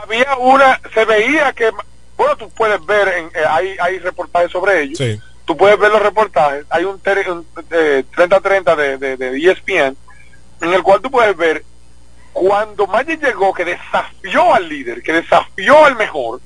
había 0.05 0.36
una, 0.36 0.81
se 0.93 1.05
veía 1.05 1.52
que, 1.52 1.70
bueno, 2.16 2.36
tú 2.36 2.48
puedes 2.51 2.85
ver, 2.86 3.09
en, 3.09 3.26
eh, 3.26 3.44
hay, 3.48 3.76
hay 3.81 3.98
reportajes 3.98 4.51
sobre 4.51 4.82
ello. 4.82 4.97
Sí. 4.97 5.20
Tú 5.44 5.56
puedes 5.56 5.78
ver 5.78 5.90
los 5.90 6.02
reportajes. 6.02 6.64
Hay 6.70 6.85
un, 6.85 7.02
30-30 7.02 8.76
de, 8.76 8.97
de, 8.98 9.16
de 9.16 9.51
ESPN, 9.51 9.97
en 10.62 10.72
el 10.72 10.82
cual 10.82 11.01
tú 11.02 11.10
puedes 11.10 11.36
ver 11.36 11.64
cuando 12.32 12.86
Magic 12.89 13.22
llegó, 13.22 13.55
que 13.55 13.64
desafió 13.64 14.55
al 14.55 14.68
líder, 14.68 15.02
que 15.02 15.12
desafió 15.12 15.85
al 15.85 15.94
mejor, 15.97 16.40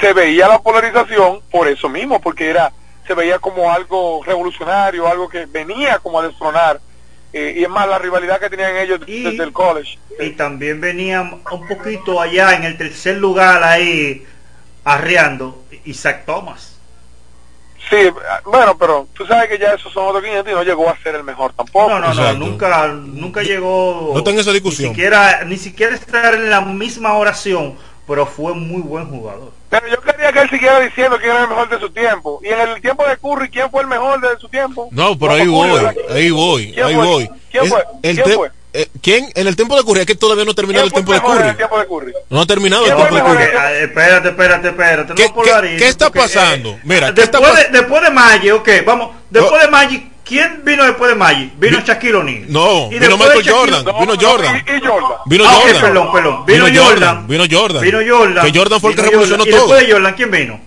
se 0.00 0.12
veía 0.12 0.48
la 0.48 0.58
polarización 0.60 1.40
por 1.50 1.68
eso 1.68 1.88
mismo, 1.88 2.20
porque 2.20 2.50
era 2.50 2.72
se 3.06 3.14
veía 3.14 3.38
como 3.38 3.72
algo 3.72 4.20
revolucionario, 4.24 5.06
algo 5.06 5.28
que 5.28 5.46
venía 5.46 5.98
como 5.98 6.20
a 6.20 6.26
destronar. 6.26 6.80
Y 7.32 7.62
es 7.62 7.68
más, 7.68 7.88
la 7.88 7.98
rivalidad 7.98 8.40
que 8.40 8.50
tenían 8.50 8.76
ellos 8.76 9.00
desde 9.00 9.42
el 9.42 9.52
college. 9.52 9.98
Y 10.18 10.30
también 10.30 10.80
venían 10.80 11.42
un 11.50 11.68
poquito 11.68 12.20
allá 12.20 12.56
en 12.56 12.64
el 12.64 12.76
tercer 12.76 13.16
lugar 13.18 13.62
ahí, 13.62 14.26
arreando, 14.84 15.64
Isaac 15.84 16.24
Thomas. 16.26 16.76
Sí, 17.88 17.96
bueno, 18.44 18.76
pero 18.76 19.08
tú 19.14 19.26
sabes 19.26 19.48
que 19.48 19.58
ya 19.58 19.74
esos 19.74 19.92
son 19.92 20.06
otros 20.08 20.22
500 20.22 20.52
y 20.52 20.54
no 20.54 20.62
llegó 20.62 20.88
a 20.88 20.98
ser 20.98 21.14
el 21.14 21.24
mejor 21.24 21.52
tampoco. 21.54 21.88
No, 21.88 22.00
no, 22.00 22.14
no, 22.14 22.32
nunca, 22.34 22.88
nunca 22.88 23.42
llegó. 23.42 24.12
No 24.14 24.22
tengo 24.22 24.40
esa 24.40 24.52
discusión. 24.52 24.90
Ni 24.90 24.94
siquiera, 24.94 25.44
ni 25.44 25.56
siquiera 25.56 25.94
estar 25.94 26.34
en 26.34 26.50
la 26.50 26.60
misma 26.60 27.14
oración, 27.14 27.76
pero 28.06 28.26
fue 28.26 28.54
muy 28.54 28.82
buen 28.82 29.06
jugador. 29.06 29.52
Pero 29.70 29.86
yo 29.86 30.00
quería 30.00 30.32
que 30.32 30.40
él 30.40 30.50
siguiera 30.50 30.80
diciendo 30.80 31.16
quién 31.18 31.30
era 31.30 31.44
el 31.44 31.48
mejor 31.48 31.68
de 31.68 31.78
su 31.78 31.90
tiempo. 31.90 32.40
Y 32.42 32.48
en 32.48 32.60
el 32.60 32.80
tiempo 32.82 33.06
de 33.06 33.16
Curry, 33.16 33.48
¿quién 33.50 33.70
fue 33.70 33.82
el 33.82 33.88
mejor 33.88 34.20
de 34.20 34.36
su 34.40 34.48
tiempo? 34.48 34.88
No, 34.90 35.16
pero 35.16 35.32
ahí 35.34 35.46
voy, 35.46 35.70
ahí 36.10 36.30
voy, 36.30 36.80
ahí 36.80 36.94
voy. 36.96 37.30
¿Quién 37.50 37.66
fue? 37.66 37.84
¿Quién 38.02 38.16
fue? 38.16 38.50
Eh, 38.72 38.88
¿Quién? 39.02 39.28
En 39.34 39.46
el 39.48 39.56
tiempo 39.56 39.76
de 39.76 39.82
Curry, 39.82 40.00
es 40.00 40.06
que 40.06 40.14
todavía 40.14 40.44
no 40.44 40.52
ha 40.52 40.54
terminado 40.54 40.86
el 40.86 40.92
tiempo 40.92 41.12
de, 41.12 41.20
Curry. 41.20 42.12
No 42.28 42.40
ha 42.40 42.46
terminado 42.46 42.84
el 42.84 42.94
tiempo 42.94 43.14
de 43.14 43.22
Curry. 43.22 43.42
espérate, 43.82 44.28
espérate, 44.28 44.68
espérate. 44.68 45.14
¿Qué, 45.14 45.32
¿qué, 45.78 45.88
está 45.88 46.10
pasando? 46.10 46.78
Mira, 46.84 47.12
después, 47.12 47.54
de, 47.56 47.78
después 47.78 48.02
de 48.02 48.10
Magic, 48.10 48.54
ok, 48.54 48.68
vamos. 48.84 49.10
Después 49.30 49.62
de 49.62 49.68
Magic, 49.68 50.10
¿quién 50.30 50.62
vino 50.64 50.84
después 50.84 51.10
de 51.10 51.16
Magic? 51.16 51.58
Vino 51.58 51.80
Shaquille 51.80 52.14
O'Neal. 52.14 52.44
No, 52.48 52.88
vino 52.88 53.18
Michael 53.18 53.50
Jordan. 53.50 53.84
vino 53.84 54.14
Jordan. 54.18 54.56
Y, 54.64 54.86
Jordan. 54.86 55.18
Vino 55.26 55.44
ah, 55.44 55.52
Jordan. 55.52 55.80
perdón, 55.82 56.12
perdón. 56.12 56.46
Vino, 56.46 56.66
Jordan. 56.66 57.26
Vino 57.26 57.44
Jordan. 57.50 57.82
Vino 57.82 57.98
Jordan. 58.08 58.46
Que 58.46 58.56
Jordan 58.56 58.80
fue 58.80 58.90
el 58.90 58.96
que 58.96 59.02
revolucionó 59.02 59.44
todo. 59.44 59.50
¿Y 59.50 59.58
después 59.58 59.86
de 59.86 59.92
Jordan 59.92 60.14
quién 60.14 60.30
vino? 60.30 60.60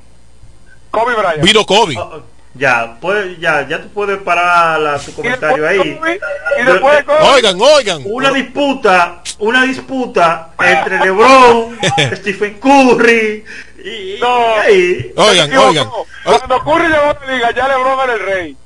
Kobe 0.91 1.15
Bryant. 1.15 1.41
Vino 1.41 1.65
Kobe. 1.65 1.95
Ah, 1.97 2.19
ya, 2.55 2.97
pues, 3.01 3.39
ya, 3.39 3.67
ya 3.67 3.81
tú 3.81 3.87
puedes 3.87 4.19
parar 4.19 4.79
la, 4.79 4.99
su 4.99 5.15
comentario 5.15 5.67
ahí. 5.67 5.99
Y 6.59 6.63
después, 6.63 7.05
oigan, 7.33 7.59
oigan. 7.59 8.01
Una 8.05 8.31
disputa, 8.31 9.23
una 9.39 9.63
disputa 9.63 10.49
entre 10.59 10.99
LeBron, 10.99 11.79
Stephen 12.15 12.59
Curry 12.59 13.45
y, 13.83 14.19
no, 14.19 15.23
oigan, 15.23 15.57
oigan. 15.57 15.87
Cuando 16.23 16.63
Curry 16.63 16.87
llegó 16.89 17.09
a 17.09 17.17
la 17.25 17.33
liga, 17.33 17.51
ya 17.55 17.67
LeBron 17.69 17.99
era 18.03 18.13
el 18.13 18.19
rey. 18.19 18.57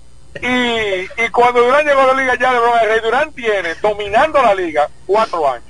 Y, 0.41 1.23
y 1.23 1.29
cuando 1.29 1.61
Durán 1.61 1.85
llegó 1.85 2.01
a 2.01 2.07
la 2.07 2.13
liga, 2.13 2.37
ya 2.39 2.53
LeBron 2.53 2.79
el 2.81 2.89
rey. 2.89 2.99
Durán 3.01 3.31
tiene 3.33 3.75
dominando 3.81 4.41
la 4.41 4.55
liga 4.55 4.89
cuatro 5.05 5.49
años. 5.49 5.65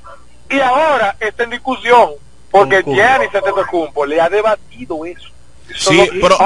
Y 0.50 0.60
ahora 0.60 1.16
está 1.20 1.44
en 1.44 1.52
discusión 1.52 2.12
porque 2.52 2.84
Giannis 2.84 3.34
Antetokounmpo 3.34 4.06
le 4.06 4.22
ha 4.22 4.30
debatido 4.30 5.06
eso. 5.06 5.30
Sí, 5.78 6.10
pero 6.22 6.38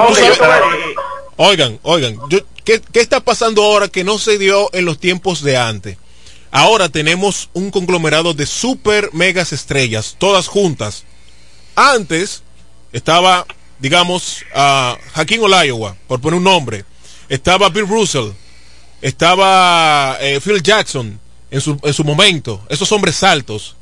oigan, 1.36 1.78
oigan, 1.82 2.18
¿qué, 2.64 2.82
está 2.94 3.20
pasando 3.20 3.62
ahora 3.62 3.88
que 3.88 4.02
no 4.02 4.18
se 4.18 4.36
dio 4.36 4.68
en 4.72 4.84
los 4.84 4.98
tiempos 4.98 5.42
de 5.42 5.56
antes? 5.56 5.96
Ahora 6.50 6.88
tenemos 6.88 7.48
un 7.54 7.70
conglomerado 7.70 8.34
de 8.34 8.46
super 8.46 9.10
megas 9.12 9.52
estrellas, 9.52 10.16
todas 10.18 10.48
juntas. 10.48 11.04
Antes 11.76 12.42
estaba, 12.92 13.46
digamos, 13.78 14.44
uh, 14.54 14.96
Hakeem 15.14 15.42
Olajuwon, 15.42 15.96
por 16.06 16.20
poner 16.20 16.38
un 16.38 16.44
nombre. 16.44 16.84
Estaba 17.28 17.68
Bill 17.68 17.88
Russell. 17.88 18.30
Estaba 19.00 20.16
eh, 20.20 20.40
Phil 20.40 20.62
Jackson 20.62 21.18
en 21.50 21.60
su, 21.60 21.78
en 21.82 21.92
su 21.92 22.04
momento. 22.04 22.60
Esos 22.68 22.90
hombres 22.92 23.22
altos. 23.22 23.76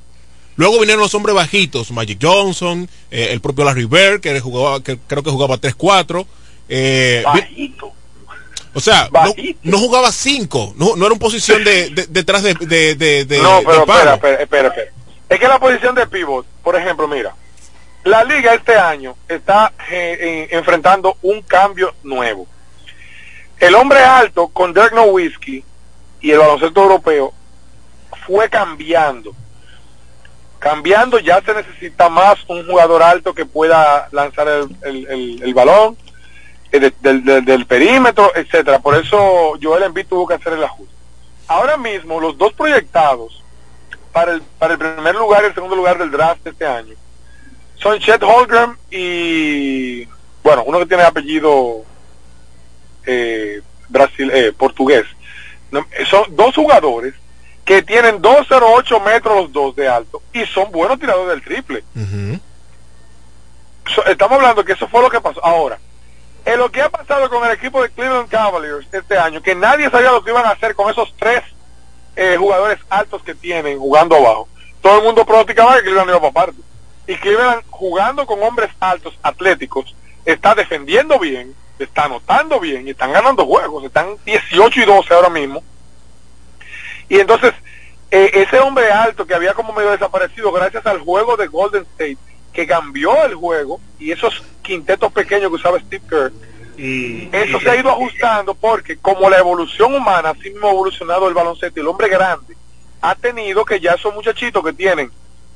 Luego 0.56 0.78
vinieron 0.78 1.00
los 1.00 1.14
hombres 1.14 1.34
bajitos, 1.34 1.90
Magic 1.90 2.18
Johnson, 2.20 2.88
eh, 3.10 3.28
el 3.30 3.40
propio 3.40 3.64
Larry 3.64 3.86
Bird, 3.86 4.20
que, 4.20 4.38
jugaba, 4.40 4.82
que 4.82 4.98
creo 5.06 5.22
que 5.22 5.30
jugaba 5.30 5.56
3-4. 5.56 6.26
Eh, 6.68 7.22
Bajito. 7.24 7.92
O 8.72 8.80
sea, 8.80 9.08
no, 9.62 9.78
jugaba 9.78 10.12
cinco, 10.12 10.74
no, 10.76 10.94
no 10.94 11.06
era 11.06 11.14
una 11.14 11.18
posición 11.18 11.64
de, 11.64 11.90
detrás 12.08 12.44
de, 12.44 12.54
de, 12.54 13.38
No, 13.42 13.62
pero 13.66 13.80
espera, 13.80 14.14
espera, 14.14 14.42
espera, 14.42 14.74
Es 15.28 15.40
que 15.40 15.48
la 15.48 15.58
posición 15.58 15.94
de 15.96 16.06
pivot, 16.06 16.46
por 16.62 16.76
ejemplo, 16.76 17.08
mira, 17.08 17.34
la 18.04 18.22
liga 18.22 18.54
este 18.54 18.76
año 18.76 19.16
está 19.28 19.72
eh, 19.90 20.48
enfrentando 20.52 21.16
un 21.22 21.42
cambio 21.42 21.94
nuevo. 22.04 22.46
El 23.60 23.74
hombre 23.74 23.98
alto 24.02 24.48
con 24.48 24.72
Dirk 24.72 24.94
Nowitzki 24.94 25.62
y 26.22 26.30
el 26.30 26.38
baloncesto 26.38 26.82
europeo 26.82 27.32
fue 28.26 28.48
cambiando. 28.48 29.34
Cambiando 30.58 31.18
ya 31.18 31.42
se 31.42 31.52
necesita 31.52 32.08
más 32.08 32.38
un 32.48 32.66
jugador 32.66 33.02
alto 33.02 33.34
que 33.34 33.44
pueda 33.44 34.08
lanzar 34.12 34.48
el, 34.48 35.54
balón 35.54 35.96
eh, 36.72 36.90
del, 37.00 37.66
perímetro, 37.66 38.34
etcétera. 38.34 38.78
Por 38.78 38.96
eso 38.96 39.58
Joel 39.62 39.82
Embiid 39.84 40.06
tuvo 40.06 40.26
que 40.26 40.34
hacer 40.34 40.54
el 40.54 40.64
ajuste. 40.64 40.94
Ahora 41.46 41.76
mismo 41.76 42.18
los 42.18 42.38
dos 42.38 42.54
proyectados 42.54 43.42
para 44.12 44.32
el, 44.32 44.42
para 44.58 44.72
el 44.72 44.78
primer 44.78 45.14
lugar 45.16 45.42
y 45.42 45.46
el 45.48 45.54
segundo 45.54 45.76
lugar 45.76 45.98
del 45.98 46.10
draft 46.10 46.46
este 46.46 46.66
año 46.66 46.94
son 47.76 47.98
Chet 47.98 48.22
Holgram 48.22 48.76
y 48.90 50.04
bueno, 50.42 50.64
uno 50.66 50.78
que 50.78 50.86
tiene 50.86 51.02
apellido 51.02 51.84
eh, 53.06 53.60
Brasil, 53.88 54.30
eh, 54.32 54.52
portugués. 54.56 55.04
Eh, 55.72 56.04
son 56.08 56.24
dos 56.36 56.54
jugadores 56.54 57.14
que 57.64 57.82
tienen 57.82 58.20
2.08 58.20 59.04
metros 59.04 59.36
los 59.36 59.52
dos 59.52 59.76
de 59.76 59.88
alto 59.88 60.22
y 60.32 60.44
son 60.46 60.70
buenos 60.72 60.98
tiradores 60.98 61.28
del 61.28 61.42
triple. 61.42 61.84
estamos 64.06 64.36
hablando 64.38 64.64
que 64.64 64.72
eso 64.72 64.88
fue 64.88 65.02
lo 65.02 65.10
que 65.10 65.20
pasó. 65.20 65.44
Ahora, 65.44 65.78
en 66.44 66.58
lo 66.58 66.70
que 66.70 66.82
ha 66.82 66.88
pasado 66.88 67.28
con 67.28 67.44
el 67.44 67.52
equipo 67.52 67.82
de 67.82 67.90
Cleveland 67.90 68.28
Cavaliers 68.28 68.86
este 68.92 69.18
año, 69.18 69.42
que 69.42 69.54
nadie 69.54 69.90
sabía 69.90 70.10
lo 70.10 70.24
que 70.24 70.30
iban 70.30 70.46
a 70.46 70.50
hacer 70.50 70.74
con 70.74 70.90
esos 70.90 71.14
tres 71.16 71.42
eh, 72.16 72.36
jugadores 72.38 72.78
altos 72.88 73.22
que 73.22 73.34
tienen 73.34 73.78
jugando 73.78 74.16
abajo. 74.16 74.48
Todo 74.80 74.98
el 74.98 75.04
mundo 75.04 75.24
pronosticaba 75.24 75.76
que 75.76 75.82
Cleveland 75.82 76.10
iba 76.10 76.20
para 76.20 76.46
parte. 76.46 76.60
Y 77.06 77.16
Cleveland 77.16 77.62
jugando 77.70 78.26
con 78.26 78.42
hombres 78.42 78.70
altos, 78.80 79.18
atléticos, 79.22 79.94
está 80.24 80.54
defendiendo 80.54 81.18
bien, 81.18 81.54
está 81.84 82.04
anotando 82.04 82.60
bien 82.60 82.86
y 82.86 82.90
están 82.90 83.12
ganando 83.12 83.44
juegos, 83.46 83.84
están 83.84 84.16
18 84.24 84.80
y 84.80 84.84
12 84.84 85.14
ahora 85.14 85.30
mismo. 85.30 85.62
Y 87.08 87.18
entonces, 87.18 87.52
eh, 88.10 88.30
ese 88.34 88.58
hombre 88.58 88.90
alto 88.90 89.26
que 89.26 89.34
había 89.34 89.54
como 89.54 89.72
medio 89.72 89.90
desaparecido 89.90 90.52
gracias 90.52 90.86
al 90.86 91.00
juego 91.00 91.36
de 91.36 91.46
Golden 91.46 91.82
State, 91.82 92.18
que 92.52 92.66
cambió 92.66 93.24
el 93.24 93.34
juego, 93.34 93.80
y 93.98 94.12
esos 94.12 94.42
quintetos 94.62 95.12
pequeños 95.12 95.50
que 95.50 95.56
usaba 95.56 95.80
Steve 95.80 96.04
Kerr, 96.08 96.32
y, 96.76 97.28
eso 97.32 97.60
se 97.60 97.70
ha 97.70 97.76
ido 97.76 97.90
ajustando 97.90 98.54
porque 98.54 98.96
como 98.96 99.28
la 99.28 99.38
evolución 99.38 99.94
humana, 99.94 100.30
así 100.30 100.50
mismo 100.50 100.68
ha 100.68 100.72
evolucionado 100.72 101.28
el 101.28 101.34
baloncesto 101.34 101.78
y 101.78 101.82
el 101.82 101.88
hombre 101.88 102.08
grande, 102.08 102.56
ha 103.02 103.14
tenido 103.14 103.64
que 103.64 103.80
ya 103.80 103.92
esos 103.92 104.14
muchachitos 104.14 104.64
que 104.64 104.72
tienen 104.72 105.10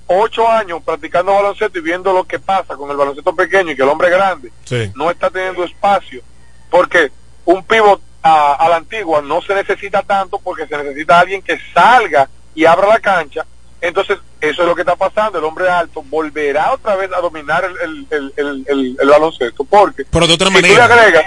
ocho 0.06 0.48
años 0.48 0.82
practicando 0.84 1.34
baloncesto 1.34 1.78
y 1.78 1.82
viendo 1.82 2.12
lo 2.12 2.24
que 2.24 2.38
pasa 2.38 2.76
con 2.76 2.90
el 2.90 2.96
baloncesto 2.96 3.34
pequeño 3.34 3.70
y 3.72 3.76
que 3.76 3.82
el 3.82 3.88
hombre 3.88 4.10
grande 4.10 4.52
no 4.94 5.10
está 5.10 5.30
teniendo 5.30 5.64
espacio, 5.64 6.22
porque 6.70 7.10
un 7.44 7.64
pivot 7.64 8.00
a, 8.22 8.66
la 8.68 8.76
antigua 8.76 9.20
no 9.22 9.42
se 9.42 9.54
necesita 9.54 10.02
tanto 10.02 10.38
porque 10.38 10.66
se 10.66 10.76
necesita 10.76 11.20
alguien 11.20 11.42
que 11.42 11.58
salga 11.72 12.28
y 12.54 12.64
abra 12.64 12.88
la 12.88 13.00
cancha. 13.00 13.44
Entonces, 13.80 14.18
eso 14.40 14.62
es 14.62 14.68
lo 14.68 14.74
que 14.74 14.80
está 14.80 14.96
pasando. 14.96 15.38
El 15.38 15.44
hombre 15.44 15.68
alto 15.68 16.02
volverá 16.02 16.72
otra 16.72 16.96
vez 16.96 17.12
a 17.12 17.20
dominar 17.20 17.64
el, 17.82 18.06
el, 18.10 18.32
el, 18.66 18.96
el 18.98 19.08
baloncesto. 19.08 19.64
Porque 19.64 20.06
Pero 20.10 20.26
de 20.26 20.32
otra 20.32 20.46
si 20.48 20.54
manera. 20.54 20.88
tú 20.88 20.94
le 20.94 21.00
agregas 21.00 21.24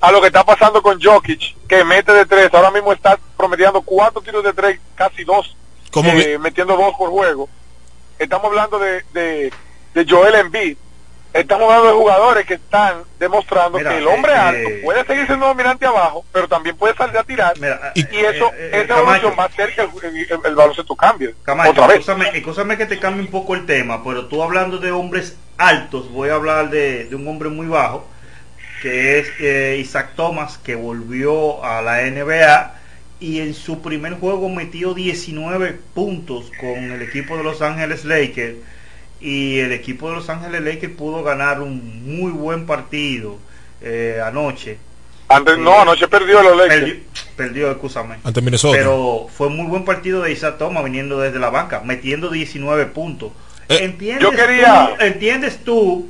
a 0.00 0.10
lo 0.10 0.20
que 0.20 0.26
está 0.26 0.42
pasando 0.44 0.82
con 0.82 1.00
Jokic, 1.00 1.56
que 1.68 1.84
mete 1.84 2.12
de 2.12 2.26
tres, 2.26 2.52
ahora 2.52 2.72
mismo 2.72 2.92
está 2.92 3.16
promediando 3.36 3.82
cuatro 3.82 4.20
tiros 4.20 4.42
de 4.42 4.52
tres, 4.52 4.80
casi 4.96 5.22
dos, 5.22 5.56
eh, 5.94 6.38
metiendo 6.40 6.76
dos 6.76 6.92
por 6.98 7.10
juego 7.10 7.48
estamos 8.22 8.46
hablando 8.46 8.78
de, 8.78 9.04
de, 9.12 9.52
de 9.94 10.06
Joel 10.08 10.34
Embiid, 10.34 10.76
estamos 11.32 11.64
hablando 11.64 11.88
de 11.88 11.94
jugadores 11.94 12.46
que 12.46 12.54
están 12.54 13.02
demostrando 13.18 13.78
que 13.78 13.98
el 13.98 14.06
hombre 14.06 14.32
eh, 14.32 14.36
alto 14.36 14.68
eh, 14.68 14.80
puede 14.82 15.04
seguir 15.04 15.26
siendo 15.26 15.46
dominante 15.46 15.86
abajo, 15.86 16.24
pero 16.32 16.48
también 16.48 16.76
puede 16.76 16.94
salir 16.94 17.16
a 17.16 17.24
tirar. 17.24 17.54
y, 17.94 18.00
eso, 18.16 18.50
eh, 18.54 18.82
esa 18.84 18.98
evolución 18.98 19.34
va 19.38 19.44
a 19.44 19.46
hacer 19.46 19.74
que 19.74 19.82
el, 20.48 20.54
baloncesto 20.54 20.94
cambie. 20.94 21.34
otra 21.46 21.86
vez. 21.86 22.06
Escúchame, 22.34 22.76
que 22.76 22.86
te 22.86 22.98
cambie 22.98 23.22
un 23.22 23.30
poco 23.30 23.54
el 23.54 23.66
tema, 23.66 24.02
pero 24.04 24.26
tú 24.26 24.42
hablando 24.42 24.78
de 24.78 24.92
hombres 24.92 25.36
altos, 25.58 26.10
voy 26.10 26.30
a 26.30 26.34
hablar 26.34 26.70
de, 26.70 27.04
de 27.04 27.16
un 27.16 27.26
hombre 27.28 27.48
muy 27.48 27.66
bajo, 27.66 28.06
que 28.82 29.18
es 29.18 29.78
Isaac 29.78 30.10
Thomas, 30.16 30.58
que 30.58 30.74
volvió 30.74 31.64
a 31.64 31.82
la 31.82 32.02
NBA 32.02 32.81
y 33.22 33.38
en 33.38 33.54
su 33.54 33.80
primer 33.80 34.14
juego 34.14 34.48
metió 34.48 34.94
19 34.94 35.78
puntos 35.94 36.50
con 36.58 36.90
el 36.90 37.02
equipo 37.02 37.36
de 37.36 37.44
Los 37.44 37.62
Ángeles 37.62 38.04
Lakers 38.04 38.56
y 39.20 39.60
el 39.60 39.70
equipo 39.70 40.10
de 40.10 40.16
Los 40.16 40.28
Ángeles 40.28 40.60
Lakers 40.60 40.92
pudo 40.94 41.22
ganar 41.22 41.60
un 41.62 42.18
muy 42.18 42.32
buen 42.32 42.66
partido 42.66 43.38
eh, 43.80 44.20
anoche. 44.24 44.78
Antes, 45.28 45.56
no, 45.56 45.70
eh, 45.70 45.82
anoche 45.82 46.08
perdió 46.08 46.42
los 46.42 46.56
Lakers. 46.56 46.80
Perdió, 46.80 47.02
perdió 47.36 47.70
escúchame. 47.70 48.16
Ante 48.24 48.42
Minnesota. 48.42 48.76
Pero 48.76 49.28
fue 49.32 49.48
muy 49.48 49.68
buen 49.68 49.84
partido 49.84 50.22
de 50.22 50.32
Isaac 50.32 50.58
Thomas 50.58 50.82
viniendo 50.82 51.20
desde 51.20 51.38
la 51.38 51.50
banca, 51.50 51.80
metiendo 51.84 52.28
19 52.28 52.86
puntos. 52.86 53.30
Eh, 53.68 53.84
¿Entiendes, 53.84 54.20
yo 54.20 54.32
quería... 54.32 54.96
tú, 54.98 55.04
¿Entiendes 55.04 55.58
tú? 55.62 56.08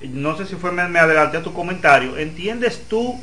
No 0.00 0.36
sé 0.36 0.46
si 0.46 0.54
fue 0.54 0.70
me, 0.70 0.86
me 0.86 1.00
adelanté 1.00 1.38
a 1.38 1.42
tu 1.42 1.52
comentario. 1.52 2.16
¿Entiendes 2.16 2.84
tú 2.88 3.18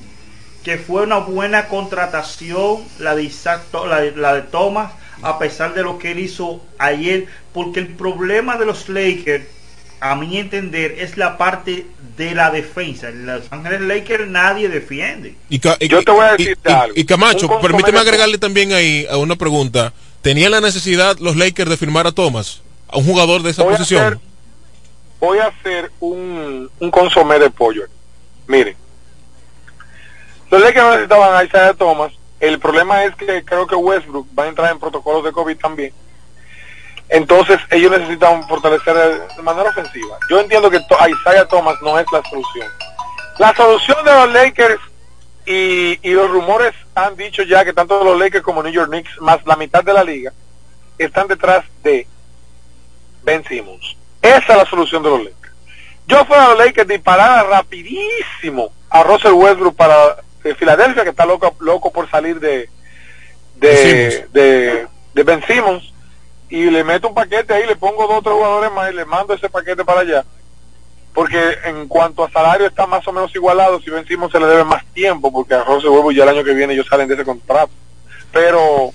que 0.63 0.77
fue 0.77 1.03
una 1.03 1.17
buena 1.17 1.67
contratación 1.67 2.83
la 2.99 3.15
de 3.15 4.13
la, 4.15 4.33
de 4.33 4.41
Thomas, 4.43 4.91
a 5.21 5.37
pesar 5.37 5.73
de 5.73 5.83
lo 5.83 5.99
que 5.99 6.11
él 6.11 6.19
hizo 6.19 6.61
ayer, 6.77 7.27
porque 7.53 7.79
el 7.79 7.87
problema 7.87 8.57
de 8.57 8.65
los 8.65 8.89
Lakers, 8.89 9.45
a 9.99 10.15
mi 10.15 10.37
entender, 10.37 10.95
es 10.99 11.17
la 11.17 11.37
parte 11.37 11.85
de 12.17 12.35
la 12.35 12.51
defensa. 12.51 13.09
En 13.09 13.25
Los 13.25 13.51
Ángeles 13.51 13.81
Lakers 13.81 14.27
nadie 14.27 14.69
defiende. 14.69 15.35
Y, 15.49 15.59
Yo 15.59 15.77
te 15.77 16.11
voy 16.11 16.25
a 16.25 16.31
decir 16.35 16.57
algo. 16.65 16.93
Y 16.95 17.05
Camacho, 17.05 17.59
permíteme 17.61 17.99
agregarle 17.99 18.37
también 18.37 18.73
ahí 18.73 19.05
a 19.09 19.17
una 19.17 19.35
pregunta. 19.35 19.93
¿Tenía 20.21 20.49
la 20.49 20.61
necesidad 20.61 21.17
los 21.19 21.35
Lakers 21.35 21.69
de 21.69 21.77
firmar 21.77 22.07
a 22.07 22.11
Thomas? 22.11 22.61
A 22.87 22.97
un 22.97 23.05
jugador 23.05 23.43
de 23.43 23.51
esa 23.51 23.63
posición. 23.63 24.19
voy 25.19 25.39
a 25.39 25.47
hacer 25.47 25.91
un, 25.99 26.69
un 26.79 26.91
consomé 26.91 27.39
de 27.39 27.49
pollo. 27.49 27.83
Miren, 28.47 28.75
los 30.53 30.61
Lakers 30.61 30.85
necesitaban 30.85 31.35
a 31.35 31.43
Isaiah 31.43 31.73
Thomas. 31.73 32.13
El 32.39 32.59
problema 32.59 33.03
es 33.05 33.15
que 33.15 33.43
creo 33.43 33.65
que 33.65 33.75
Westbrook 33.75 34.27
va 34.37 34.43
a 34.43 34.49
entrar 34.49 34.71
en 34.71 34.79
protocolos 34.79 35.23
de 35.23 35.31
COVID 35.31 35.57
también. 35.57 35.91
Entonces 37.09 37.59
ellos 37.71 37.89
necesitan 37.89 38.47
fortalecer 38.47 38.95
de 39.35 39.41
manera 39.41 39.71
ofensiva. 39.71 40.15
Yo 40.29 40.39
entiendo 40.39 40.69
que 40.69 40.77
Isaiah 40.77 41.47
Thomas 41.47 41.75
no 41.81 41.97
es 41.97 42.05
la 42.11 42.21
solución. 42.29 42.67
La 43.39 43.55
solución 43.55 43.97
de 44.05 44.11
los 44.13 44.31
Lakers 44.31 44.79
y, 45.47 45.97
y, 46.07 46.11
los 46.11 46.29
rumores 46.29 46.75
han 46.93 47.15
dicho 47.15 47.41
ya 47.41 47.65
que 47.65 47.73
tanto 47.73 48.03
los 48.03 48.19
Lakers 48.19 48.43
como 48.43 48.61
New 48.61 48.71
York 48.71 48.89
Knicks, 48.89 49.19
más 49.21 49.43
la 49.47 49.55
mitad 49.55 49.83
de 49.83 49.93
la 49.93 50.03
liga, 50.03 50.31
están 50.99 51.27
detrás 51.27 51.65
de 51.81 52.05
Ben 53.23 53.43
Simmons. 53.45 53.97
Esa 54.21 54.37
es 54.53 54.57
la 54.57 54.65
solución 54.65 55.01
de 55.01 55.09
los 55.09 55.23
Lakers. 55.23 55.53
Yo 56.05 56.23
fuera 56.25 56.45
a 56.45 56.49
los 56.49 56.59
Lakers 56.59 56.87
disparara 56.87 57.41
rapidísimo 57.41 58.71
a 58.91 59.01
Russell 59.01 59.31
Westbrook 59.31 59.75
para 59.75 60.22
de 60.43 60.55
Filadelfia, 60.55 61.03
que 61.03 61.09
está 61.09 61.25
loco, 61.25 61.55
loco 61.59 61.91
por 61.91 62.09
salir 62.09 62.39
de 62.39 62.69
de, 63.55 64.27
de, 64.33 64.87
de, 65.13 65.23
Ben 65.23 65.43
Simmons, 65.45 65.93
y 66.49 66.69
le 66.69 66.83
meto 66.83 67.07
un 67.07 67.13
paquete 67.13 67.53
ahí, 67.53 67.65
le 67.65 67.75
pongo 67.75 68.07
dos 68.07 68.17
o 68.17 68.21
tres 68.21 68.35
jugadores 68.35 68.71
más 68.71 68.91
y 68.91 68.95
le 68.95 69.05
mando 69.05 69.33
ese 69.33 69.49
paquete 69.49 69.85
para 69.85 70.01
allá. 70.01 70.25
Porque 71.13 71.39
en 71.65 71.87
cuanto 71.87 72.23
a 72.23 72.31
salario 72.31 72.67
está 72.67 72.87
más 72.87 73.07
o 73.07 73.13
menos 73.13 73.33
igualado, 73.35 73.79
si 73.79 73.89
Ben 73.89 74.05
Simmons 74.05 74.31
se 74.31 74.39
le 74.39 74.47
debe 74.47 74.63
más 74.63 74.83
tiempo, 74.93 75.31
porque 75.31 75.53
a 75.53 75.63
Rose 75.63 75.87
Huevo 75.87 76.11
ya 76.11 76.23
el 76.23 76.29
año 76.29 76.43
que 76.43 76.53
viene 76.53 76.73
ellos 76.73 76.87
salen 76.87 77.07
de 77.07 77.13
ese 77.13 77.23
contrato. 77.23 77.71
Pero 78.31 78.91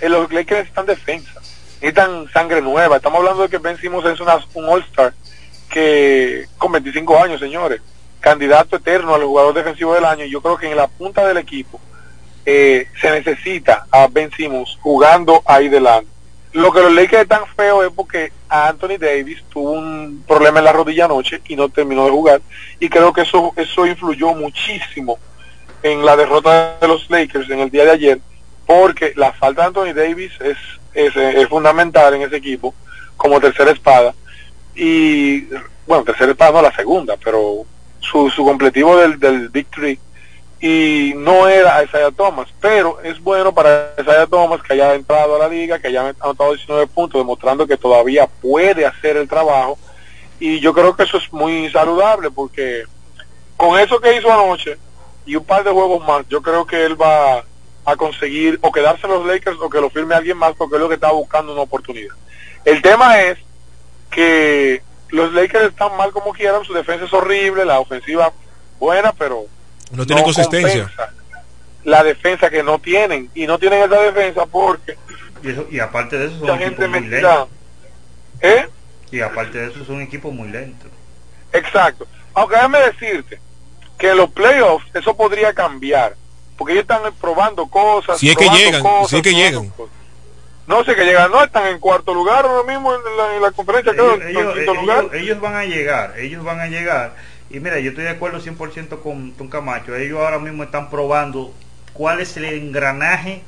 en 0.00 0.12
los 0.12 0.32
Lakers 0.32 0.60
necesitan 0.60 0.86
defensa, 0.86 1.34
necesitan 1.80 2.28
sangre 2.32 2.62
nueva. 2.62 2.96
Estamos 2.96 3.18
hablando 3.18 3.42
de 3.42 3.48
que 3.50 3.58
Ben 3.58 3.76
Simmons 3.78 4.06
es 4.06 4.20
una, 4.20 4.38
un 4.54 4.64
All-Star 4.68 5.12
que 5.70 6.46
con 6.56 6.72
25 6.72 7.22
años, 7.22 7.40
señores 7.40 7.82
candidato 8.20 8.76
eterno 8.76 9.14
al 9.14 9.24
jugador 9.24 9.54
defensivo 9.54 9.94
del 9.94 10.04
año. 10.04 10.24
Yo 10.24 10.40
creo 10.40 10.56
que 10.56 10.70
en 10.70 10.76
la 10.76 10.88
punta 10.88 11.26
del 11.26 11.36
equipo 11.36 11.80
eh, 12.44 12.86
se 13.00 13.10
necesita 13.10 13.86
a 13.90 14.06
Ben 14.08 14.30
Simmons 14.32 14.78
jugando 14.80 15.42
ahí 15.44 15.68
delante. 15.68 16.10
Lo 16.52 16.72
que 16.72 16.80
los 16.80 16.92
Lakers 16.92 17.22
es 17.22 17.28
tan 17.28 17.46
feo 17.54 17.82
es 17.82 17.90
porque 17.94 18.32
Anthony 18.48 18.96
Davis 18.98 19.44
tuvo 19.50 19.72
un 19.72 20.24
problema 20.26 20.58
en 20.58 20.64
la 20.64 20.72
rodilla 20.72 21.04
anoche 21.04 21.42
y 21.46 21.56
no 21.56 21.68
terminó 21.68 22.06
de 22.06 22.10
jugar. 22.10 22.40
Y 22.80 22.88
creo 22.88 23.12
que 23.12 23.20
eso, 23.22 23.52
eso 23.56 23.86
influyó 23.86 24.34
muchísimo 24.34 25.18
en 25.82 26.04
la 26.04 26.16
derrota 26.16 26.78
de 26.80 26.88
los 26.88 27.08
Lakers 27.10 27.50
en 27.50 27.60
el 27.60 27.70
día 27.70 27.84
de 27.84 27.90
ayer, 27.90 28.20
porque 28.66 29.12
la 29.14 29.32
falta 29.32 29.62
de 29.62 29.68
Anthony 29.68 29.94
Davis 29.94 30.32
es, 30.40 30.56
es, 30.94 31.14
es 31.16 31.48
fundamental 31.48 32.14
en 32.14 32.22
ese 32.22 32.36
equipo 32.36 32.74
como 33.16 33.40
tercera 33.40 33.70
espada. 33.70 34.14
Y 34.74 35.42
bueno, 35.86 36.04
tercera 36.04 36.32
espada 36.32 36.52
no 36.52 36.62
la 36.62 36.74
segunda, 36.74 37.16
pero 37.22 37.66
su, 38.00 38.30
su 38.30 38.44
completivo 38.44 38.96
del, 38.96 39.18
del 39.18 39.48
Victory 39.48 39.98
y 40.60 41.12
no 41.16 41.46
era 41.48 41.84
Isaiah 41.84 42.10
Thomas, 42.10 42.48
pero 42.60 43.00
es 43.02 43.22
bueno 43.22 43.54
para 43.54 43.94
Isaiah 43.98 44.26
Thomas 44.26 44.60
que 44.62 44.72
haya 44.72 44.94
entrado 44.94 45.36
a 45.36 45.38
la 45.38 45.48
liga, 45.48 45.78
que 45.78 45.88
haya 45.88 46.14
anotado 46.20 46.52
19 46.52 46.88
puntos, 46.88 47.20
demostrando 47.20 47.66
que 47.66 47.76
todavía 47.76 48.26
puede 48.26 48.84
hacer 48.84 49.16
el 49.16 49.28
trabajo 49.28 49.78
y 50.40 50.58
yo 50.60 50.72
creo 50.72 50.96
que 50.96 51.04
eso 51.04 51.18
es 51.18 51.32
muy 51.32 51.70
saludable 51.70 52.30
porque 52.30 52.84
con 53.56 53.78
eso 53.78 54.00
que 54.00 54.16
hizo 54.16 54.32
anoche 54.32 54.76
y 55.26 55.36
un 55.36 55.44
par 55.44 55.62
de 55.62 55.70
juegos 55.70 56.04
más, 56.06 56.26
yo 56.28 56.42
creo 56.42 56.66
que 56.66 56.84
él 56.84 57.00
va 57.00 57.44
a 57.84 57.96
conseguir 57.96 58.58
o 58.62 58.72
quedarse 58.72 59.06
en 59.06 59.12
los 59.12 59.26
Lakers 59.26 59.58
o 59.60 59.70
que 59.70 59.80
lo 59.80 59.90
firme 59.90 60.14
alguien 60.14 60.36
más 60.36 60.54
porque 60.56 60.76
es 60.76 60.80
lo 60.80 60.88
que 60.88 60.96
está 60.96 61.12
buscando 61.12 61.52
una 61.52 61.62
oportunidad. 61.62 62.14
El 62.64 62.82
tema 62.82 63.20
es 63.20 63.38
que 64.10 64.82
los 65.10 65.32
Lakers 65.32 65.70
están 65.70 65.96
mal 65.96 66.12
como 66.12 66.32
quieran, 66.32 66.64
su 66.64 66.72
defensa 66.72 67.04
es 67.04 67.12
horrible, 67.12 67.64
la 67.64 67.80
ofensiva 67.80 68.32
buena, 68.78 69.12
pero 69.12 69.46
no 69.90 70.06
tienen 70.06 70.24
consistencia. 70.24 70.90
La 71.84 72.02
defensa 72.02 72.50
que 72.50 72.62
no 72.62 72.78
tienen 72.78 73.30
y 73.34 73.46
no 73.46 73.58
tienen 73.58 73.82
esa 73.82 74.00
defensa 74.02 74.44
porque 74.46 74.96
y, 75.70 75.78
aparte 75.78 76.18
de 76.18 76.26
eso 76.26 76.44
son 76.44 76.60
equipos 76.60 76.88
muy 76.90 77.08
lentos. 77.08 77.48
¿Eh? 78.40 78.68
Y 79.10 79.20
aparte 79.20 79.58
de 79.58 79.66
eso 79.68 79.84
son 79.84 80.02
equipos 80.02 80.32
muy 80.32 80.48
lentos. 80.48 80.90
Exacto. 81.52 82.06
Aunque 82.34 82.56
déjame 82.56 82.78
decirte 82.80 83.40
que 83.96 84.10
en 84.10 84.16
los 84.16 84.30
playoffs 84.30 84.86
eso 84.94 85.16
podría 85.16 85.52
cambiar 85.54 86.14
porque 86.56 86.72
ellos 86.72 86.82
están 86.82 87.02
probando 87.20 87.66
cosas. 87.68 88.18
Si 88.18 88.28
es 88.28 88.36
que 88.36 88.48
llegan, 88.48 88.82
si 89.06 89.16
es 89.16 89.22
que 89.22 89.34
llegan. 89.34 89.72
No 90.68 90.84
sé 90.84 90.94
que 90.94 91.06
llegan, 91.06 91.30
no 91.30 91.42
están 91.42 91.66
en 91.68 91.78
cuarto 91.78 92.12
lugar 92.12 92.44
ahora 92.44 92.70
mismo 92.70 92.94
en 92.94 93.00
la, 93.40 93.50
conferencia, 93.52 93.92
ellos, 93.92 94.20
ellos, 94.26 95.14
ellos, 95.14 95.40
van 95.40 95.56
a 95.56 95.64
llegar, 95.64 96.18
ellos 96.18 96.44
van 96.44 96.60
a 96.60 96.66
llegar. 96.66 97.14
Y 97.48 97.58
mira, 97.58 97.78
yo 97.80 97.88
estoy 97.88 98.04
de 98.04 98.10
acuerdo 98.10 98.38
100% 98.38 99.00
con 99.00 99.32
Tom 99.32 99.48
Camacho. 99.48 99.96
Ellos 99.96 100.20
ahora 100.20 100.38
mismo 100.38 100.62
están 100.62 100.90
probando 100.90 101.54
cuál 101.94 102.20
es 102.20 102.36
el 102.36 102.44
engranaje 102.44 103.40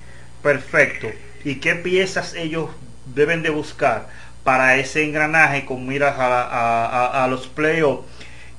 perfecto 0.42 1.08
y 1.44 1.56
qué 1.56 1.74
piezas 1.74 2.32
ellos 2.32 2.70
deben 3.14 3.42
de 3.42 3.50
buscar 3.50 4.08
para 4.42 4.76
ese 4.76 5.04
engranaje 5.04 5.66
con 5.66 5.86
miras 5.86 6.18
a, 6.18 6.42
a, 6.42 7.24
a 7.24 7.28
los 7.28 7.48
playoffs. 7.48 8.08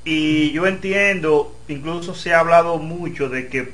Y 0.06 0.52
yo 0.52 0.68
entiendo, 0.68 1.56
incluso 1.68 2.14
se 2.14 2.36
ha 2.36 2.40
hablado 2.40 2.78
mucho 2.78 3.28
de 3.28 3.48
que 3.48 3.74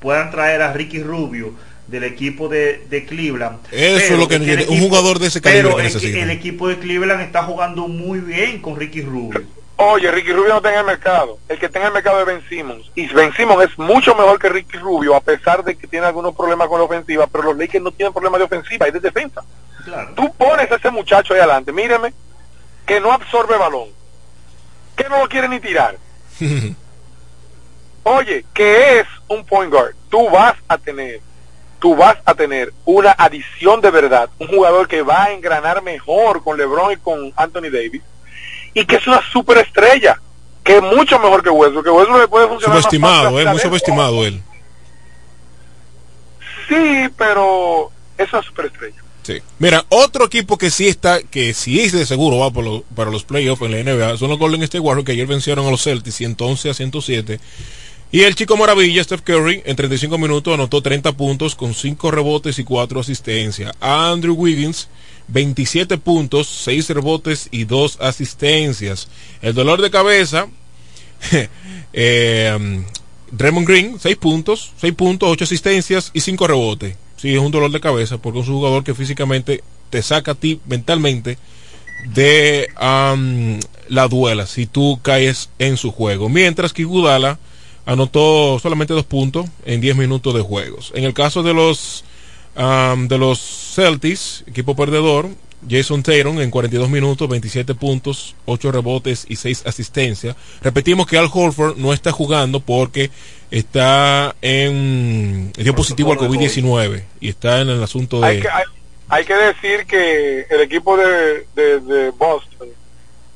puedan 0.00 0.30
traer 0.30 0.60
a 0.60 0.74
Ricky 0.74 1.02
Rubio 1.02 1.54
del 1.88 2.04
equipo 2.04 2.48
de, 2.48 2.84
de 2.88 3.04
Cleveland. 3.04 3.58
Eso 3.72 4.14
es 4.14 4.18
lo 4.18 4.28
que, 4.28 4.66
un 4.68 4.80
jugador 4.80 5.18
de 5.18 5.28
ese 5.28 5.40
calibre 5.40 5.72
pero 5.74 6.22
el, 6.22 6.30
equipo 6.30 6.68
de 6.68 6.78
Cleveland 6.78 7.22
está 7.22 7.42
jugando 7.42 7.88
muy 7.88 8.20
bien 8.20 8.60
con 8.60 8.76
Ricky 8.76 9.02
Rubio. 9.02 9.42
Oye, 9.76 10.10
Ricky 10.10 10.32
Rubio 10.32 10.50
no 10.50 10.56
está 10.56 10.72
en 10.72 10.80
el 10.80 10.84
mercado. 10.84 11.38
El 11.48 11.58
que 11.58 11.66
está 11.66 11.78
en 11.80 11.86
el 11.86 11.92
mercado 11.92 12.20
es 12.20 12.26
Ben 12.26 12.42
Simmons. 12.48 12.90
Y 12.94 13.06
Ben 13.06 13.32
Simmons 13.32 13.64
es 13.64 13.78
mucho 13.78 14.14
mejor 14.14 14.38
que 14.38 14.48
Ricky 14.48 14.76
Rubio, 14.76 15.14
a 15.14 15.20
pesar 15.20 15.64
de 15.64 15.76
que 15.76 15.86
tiene 15.86 16.06
algunos 16.06 16.34
problemas 16.34 16.68
con 16.68 16.78
la 16.78 16.84
ofensiva, 16.84 17.26
pero 17.26 17.44
los 17.44 17.56
Lakers 17.56 17.84
no 17.84 17.92
tienen 17.92 18.12
problemas 18.12 18.40
de 18.40 18.44
ofensiva, 18.44 18.88
y 18.88 18.90
de 18.90 19.00
defensa. 19.00 19.42
Tú 20.14 20.32
pones 20.34 20.70
a 20.70 20.74
ese 20.74 20.90
muchacho 20.90 21.32
ahí 21.32 21.40
adelante, 21.40 21.72
míreme, 21.72 22.12
que 22.84 23.00
no 23.00 23.12
absorbe 23.12 23.56
balón, 23.56 23.88
que 24.94 25.08
no 25.08 25.20
lo 25.20 25.28
quiere 25.28 25.48
ni 25.48 25.60
tirar. 25.60 25.96
Oye, 28.02 28.44
que 28.52 29.00
es 29.00 29.06
un 29.28 29.44
point 29.44 29.72
guard. 29.72 29.94
Tú 30.10 30.28
vas 30.28 30.56
a 30.66 30.76
tener 30.76 31.20
tú 31.78 31.96
vas 31.96 32.16
a 32.24 32.34
tener 32.34 32.72
una 32.84 33.12
adición 33.12 33.80
de 33.80 33.90
verdad, 33.90 34.28
un 34.38 34.48
jugador 34.48 34.88
que 34.88 35.02
va 35.02 35.24
a 35.24 35.32
engranar 35.32 35.82
mejor 35.82 36.42
con 36.42 36.56
LeBron 36.56 36.92
y 36.92 36.96
con 36.96 37.32
Anthony 37.36 37.70
Davis, 37.70 38.02
y 38.74 38.84
que 38.84 38.96
es 38.96 39.06
una 39.06 39.20
superestrella, 39.32 40.20
que 40.64 40.76
es 40.76 40.82
mucho 40.82 41.18
mejor 41.18 41.42
que 41.42 41.50
Westbrook, 41.50 41.84
que 41.84 41.90
Westbrook 41.90 42.20
le 42.20 42.28
puede 42.28 42.48
funcionar 42.48 42.78
subestimado, 42.78 43.40
es 43.40 43.46
muy 43.46 43.58
subestimado 43.58 44.26
él. 44.26 44.42
Sí, 46.68 47.08
pero 47.16 47.90
es 48.18 48.32
una 48.32 48.42
superestrella. 48.42 49.02
Sí. 49.22 49.38
Mira, 49.58 49.84
otro 49.90 50.24
equipo 50.24 50.56
que 50.56 50.70
sí 50.70 50.88
está, 50.88 51.22
que 51.22 51.52
sí 51.52 51.80
es 51.80 51.92
de 51.92 52.06
seguro 52.06 52.38
va 52.38 52.50
por 52.50 52.82
para 52.94 53.10
los 53.10 53.24
playoffs 53.24 53.62
en 53.62 53.72
la 53.72 53.92
NBA, 53.92 54.16
son 54.16 54.30
los 54.30 54.38
Golden 54.38 54.62
State 54.62 54.80
Warriors 54.80 55.04
que 55.04 55.12
ayer 55.12 55.26
vencieron 55.26 55.66
a 55.66 55.70
los 55.70 55.82
Celtics 55.82 56.16
111 56.16 56.70
a 56.70 56.74
107 56.74 57.40
y 58.10 58.22
el 58.22 58.34
chico 58.34 58.56
maravilla, 58.56 59.04
Steph 59.04 59.20
Curry, 59.22 59.62
en 59.66 59.76
35 59.76 60.16
minutos 60.16 60.54
anotó 60.54 60.80
30 60.80 61.12
puntos 61.12 61.54
con 61.54 61.74
5 61.74 62.10
rebotes 62.10 62.58
y 62.58 62.64
4 62.64 63.00
asistencias. 63.00 63.72
Andrew 63.80 64.34
Wiggins, 64.34 64.88
27 65.28 65.98
puntos, 65.98 66.48
6 66.64 66.90
rebotes 66.90 67.48
y 67.50 67.64
2 67.64 67.98
asistencias. 68.00 69.08
El 69.42 69.54
dolor 69.54 69.82
de 69.82 69.90
cabeza, 69.90 70.46
eh, 71.92 72.82
Raymond 73.32 73.66
Green, 73.66 73.98
6 74.00 74.16
puntos, 74.16 74.72
6 74.80 74.94
puntos, 74.94 75.28
8 75.28 75.44
asistencias 75.44 76.10
y 76.14 76.20
5 76.20 76.46
rebotes. 76.46 76.96
Sí, 77.18 77.34
es 77.34 77.40
un 77.40 77.50
dolor 77.50 77.70
de 77.72 77.80
cabeza 77.80 78.18
porque 78.18 78.40
es 78.40 78.48
un 78.48 78.54
jugador 78.54 78.84
que 78.84 78.94
físicamente 78.94 79.62
te 79.90 80.02
saca 80.02 80.32
a 80.32 80.34
ti 80.34 80.60
mentalmente 80.66 81.36
de 82.14 82.68
la 83.88 84.08
duela 84.08 84.46
si 84.46 84.66
tú 84.66 85.00
caes 85.02 85.50
en 85.58 85.76
su 85.76 85.90
juego. 85.90 86.28
Mientras 86.28 86.72
que 86.72 86.84
Gudala 86.84 87.38
anotó 87.88 88.58
solamente 88.58 88.92
dos 88.92 89.06
puntos 89.06 89.46
en 89.64 89.80
10 89.80 89.96
minutos 89.96 90.34
de 90.34 90.42
juegos. 90.42 90.92
En 90.94 91.04
el 91.04 91.14
caso 91.14 91.42
de 91.42 91.54
los 91.54 92.04
de 92.54 93.18
los 93.18 93.38
Celtics, 93.74 94.42
equipo 94.48 94.74
perdedor, 94.74 95.28
Jason 95.68 96.02
Taylor 96.02 96.42
en 96.42 96.50
42 96.50 96.90
minutos, 96.90 97.28
27 97.28 97.74
puntos, 97.76 98.34
8 98.46 98.72
rebotes 98.72 99.24
y 99.28 99.36
6 99.36 99.62
asistencias. 99.64 100.36
Repetimos 100.60 101.06
que 101.06 101.16
Al 101.16 101.30
Holford 101.32 101.76
no 101.76 101.92
está 101.92 102.10
jugando 102.10 102.58
porque 102.60 103.10
está 103.52 104.34
en 104.42 105.52
dio 105.52 105.74
positivo 105.74 106.12
al 106.12 106.18
COVID-19 106.18 107.04
y 107.20 107.28
está 107.28 107.60
en 107.60 107.68
el 107.68 107.82
asunto 107.82 108.20
de... 108.20 108.26
Hay 108.26 108.40
que, 108.40 108.48
hay, 109.08 109.24
que 109.24 109.34
decir 109.34 109.86
que 109.86 110.46
el 110.50 110.60
equipo 110.60 110.96
de, 110.96 111.46
de 111.54 112.10
Boston 112.10 112.68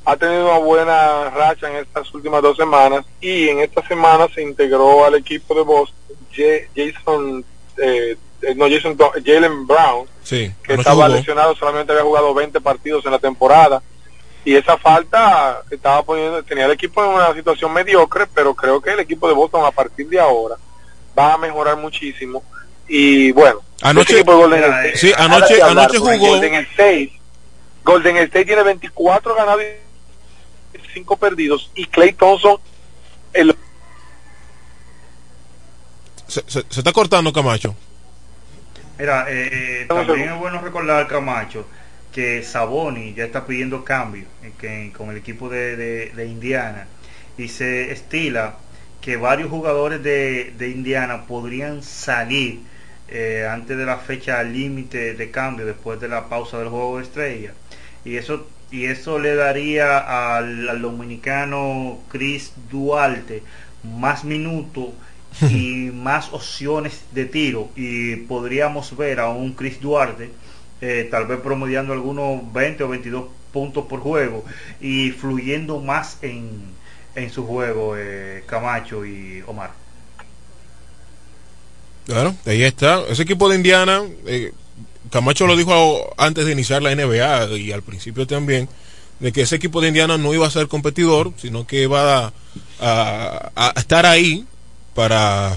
ha 0.04 0.16
tenido 0.16 0.46
una 0.48 0.58
buena 0.58 1.30
racha 1.30 1.70
en 1.70 1.76
estas 1.76 2.12
últimas 2.14 2.42
dos 2.42 2.56
semanas 2.56 3.04
y 3.20 3.48
en 3.48 3.60
esta 3.60 3.86
semana 3.86 4.26
se 4.34 4.42
integró 4.42 5.04
al 5.04 5.14
equipo 5.14 5.54
de 5.54 5.62
Boston 5.62 5.96
Jason 6.74 7.44
eh, 7.78 8.16
eh, 8.42 8.54
no 8.54 8.68
Jason 8.68 8.96
Jalen 9.24 9.66
Brown 9.66 10.06
que 10.28 10.52
estaba 10.68 11.08
lesionado 11.08 11.54
solamente 11.54 11.92
había 11.92 12.04
jugado 12.04 12.34
20 12.34 12.60
partidos 12.60 13.04
en 13.04 13.12
la 13.12 13.18
temporada. 13.18 13.82
Y 14.44 14.56
esa 14.56 14.76
falta 14.76 15.62
estaba 15.70 16.02
poniendo 16.02 16.42
tenía 16.42 16.64
el 16.64 16.72
equipo 16.72 17.04
en 17.04 17.10
una 17.10 17.32
situación 17.32 17.72
mediocre 17.72 18.26
pero 18.34 18.54
creo 18.54 18.80
que 18.80 18.90
el 18.90 19.00
equipo 19.00 19.28
de 19.28 19.34
Boston 19.34 19.64
a 19.64 19.70
partir 19.70 20.08
de 20.08 20.18
ahora 20.18 20.56
va 21.16 21.34
a 21.34 21.38
mejorar 21.38 21.76
muchísimo. 21.76 22.42
Y 22.88 23.30
bueno 23.32 23.60
anoche 23.82 24.18
este 24.18 24.32
Golden 24.32 24.64
State, 24.64 24.96
sí, 24.96 25.12
anoche, 25.16 25.62
anoche 25.62 25.98
jugó 25.98 26.18
Golden 26.18 26.54
State 26.54 27.12
Golden 27.84 28.16
State 28.16 28.44
tiene 28.46 28.62
24 28.62 29.34
ganados 29.34 29.62
cinco 30.92 31.16
perdidos 31.16 31.70
y 31.74 31.86
Clay 31.86 32.12
Thompson 32.12 32.58
el... 33.32 33.56
se, 36.26 36.42
se, 36.46 36.60
está 36.60 36.92
cortando 36.92 37.32
Camacho. 37.32 37.74
Mira 38.98 39.26
eh, 39.28 39.86
también 39.88 40.30
es 40.30 40.38
bueno 40.38 40.60
recordar 40.60 41.06
Camacho 41.08 41.66
que 42.12 42.42
Saboni 42.42 43.14
ya 43.14 43.24
está 43.24 43.46
pidiendo 43.46 43.84
cambio 43.84 44.26
que, 44.58 44.92
con 44.96 45.10
el 45.10 45.16
equipo 45.16 45.48
de, 45.48 45.76
de, 46.14 46.26
Indiana. 46.26 46.86
Y 47.38 47.48
se 47.48 47.90
estila 47.90 48.56
que 49.00 49.16
varios 49.16 49.48
jugadores 49.48 50.02
de, 50.02 50.52
de 50.56 50.68
Indiana 50.68 51.26
podrían 51.26 51.82
salir 51.82 52.60
eh, 53.08 53.48
antes 53.50 53.76
de 53.76 53.84
la 53.84 53.96
fecha 53.96 54.42
límite 54.42 55.14
de 55.14 55.30
cambio 55.30 55.66
después 55.66 56.00
de 56.00 56.08
la 56.08 56.28
pausa 56.28 56.58
del 56.58 56.68
juego 56.68 56.98
de 56.98 57.04
estrella 57.04 57.52
y 58.04 58.16
eso 58.16 58.46
y 58.72 58.86
eso 58.86 59.18
le 59.18 59.34
daría 59.34 59.98
al, 60.38 60.80
dominicano 60.80 61.98
Chris 62.08 62.52
Duarte 62.70 63.42
más 63.84 64.24
minutos 64.24 64.88
y 65.50 65.90
más 65.94 66.32
opciones 66.32 67.02
de 67.12 67.26
tiro 67.26 67.68
y 67.76 68.16
podríamos 68.16 68.96
ver 68.96 69.20
a 69.20 69.28
un 69.28 69.52
Chris 69.52 69.80
Duarte 69.80 70.30
eh, 70.80 71.06
tal 71.10 71.26
vez 71.26 71.38
promediando 71.40 71.92
algunos 71.92 72.52
20 72.52 72.82
o 72.82 72.88
22 72.88 73.24
puntos 73.52 73.86
por 73.86 74.00
juego 74.00 74.44
y 74.80 75.10
fluyendo 75.10 75.78
más 75.78 76.18
en, 76.22 76.62
en 77.14 77.30
su 77.30 77.46
juego 77.46 77.94
eh, 77.96 78.42
Camacho 78.46 79.04
y 79.04 79.42
Omar. 79.46 79.70
Claro, 82.06 82.34
ahí 82.46 82.64
está. 82.64 83.02
Ese 83.08 83.22
equipo 83.22 83.48
de 83.48 83.56
Indiana, 83.56 84.02
eh, 84.26 84.52
Camacho 85.10 85.46
lo 85.46 85.56
dijo 85.56 86.14
antes 86.16 86.46
de 86.46 86.52
iniciar 86.52 86.82
la 86.82 86.94
NBA 86.94 87.56
y 87.58 87.72
al 87.72 87.82
principio 87.82 88.26
también, 88.26 88.68
de 89.20 89.32
que 89.32 89.42
ese 89.42 89.56
equipo 89.56 89.80
de 89.80 89.88
Indiana 89.88 90.18
no 90.18 90.34
iba 90.34 90.46
a 90.46 90.50
ser 90.50 90.68
competidor, 90.68 91.32
sino 91.36 91.66
que 91.66 91.82
iba 91.82 92.32
a, 92.80 93.72
estar 93.76 94.06
ahí 94.06 94.44
para, 94.94 95.56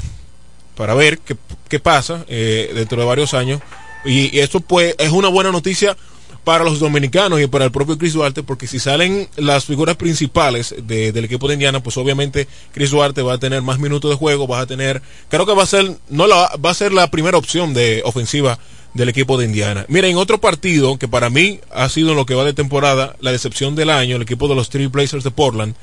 para 0.76 0.94
ver 0.94 1.20
qué, 1.20 1.80
pasa 1.80 2.26
eh, 2.28 2.72
dentro 2.74 3.00
de 3.00 3.08
varios 3.08 3.34
años. 3.34 3.62
Y, 4.06 4.40
eso 4.40 4.60
pues 4.60 4.96
es 5.00 5.12
una 5.12 5.30
buena 5.30 5.52
noticia 5.52 5.98
para 6.44 6.64
los 6.64 6.80
dominicanos 6.80 7.42
y 7.42 7.48
para 7.48 7.66
el 7.66 7.72
propio 7.72 7.98
Chris 7.98 8.14
Duarte, 8.14 8.44
porque 8.44 8.68
si 8.68 8.78
salen 8.78 9.28
las 9.36 9.66
figuras 9.66 9.96
principales 9.96 10.76
del 10.84 11.26
equipo 11.26 11.48
de 11.48 11.56
Indiana, 11.56 11.82
pues 11.82 11.98
obviamente 11.98 12.48
Chris 12.72 12.92
Duarte 12.92 13.24
va 13.24 13.34
a 13.34 13.38
tener 13.40 13.64
más 13.64 13.80
minutos 13.80 14.12
de 14.12 14.16
juego, 14.16 14.48
va 14.48 14.60
a 14.60 14.68
tener, 14.68 15.02
creo 15.28 15.48
que 15.48 15.56
va 15.56 15.64
a 15.64 15.66
ser, 15.66 15.98
no 16.10 16.28
la, 16.28 16.52
va 16.64 16.70
a 16.70 16.76
ser 16.76 16.94
la 16.94 17.10
primera 17.10 17.38
opción 17.38 17.74
de 17.74 18.04
ofensiva 18.06 18.60
del 18.96 19.10
equipo 19.10 19.38
de 19.38 19.46
Indiana. 19.46 19.86
Mira, 19.90 20.08
en 20.08 20.18
otro 20.18 20.40
partido 20.40 20.98
que 20.98 21.08
para 21.08 21.30
mí 21.30 21.60
ha 21.72 21.88
sido 21.90 22.16
lo 22.16 22.26
que 22.26 22.34
va 22.34 22.44
de 22.46 22.54
temporada, 22.54 23.16
la 23.20 23.32
decepción 23.32 23.76
del 23.76 23.92
año, 23.92 24.16
el 24.16 24.24
equipo 24.24 24.48
de 24.48 24.56
los 24.56 24.70
Three 24.70 24.88
Blazers 24.88 25.24
de 25.24 25.32
Portland, 25.32 25.76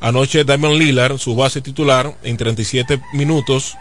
anoche 0.00 0.44
Diamond 0.44 0.76
Lillard, 0.76 1.18
su 1.18 1.34
base 1.36 1.60
titular, 1.60 2.18
en 2.24 2.36
37 2.36 3.00
minutos, 3.14 3.76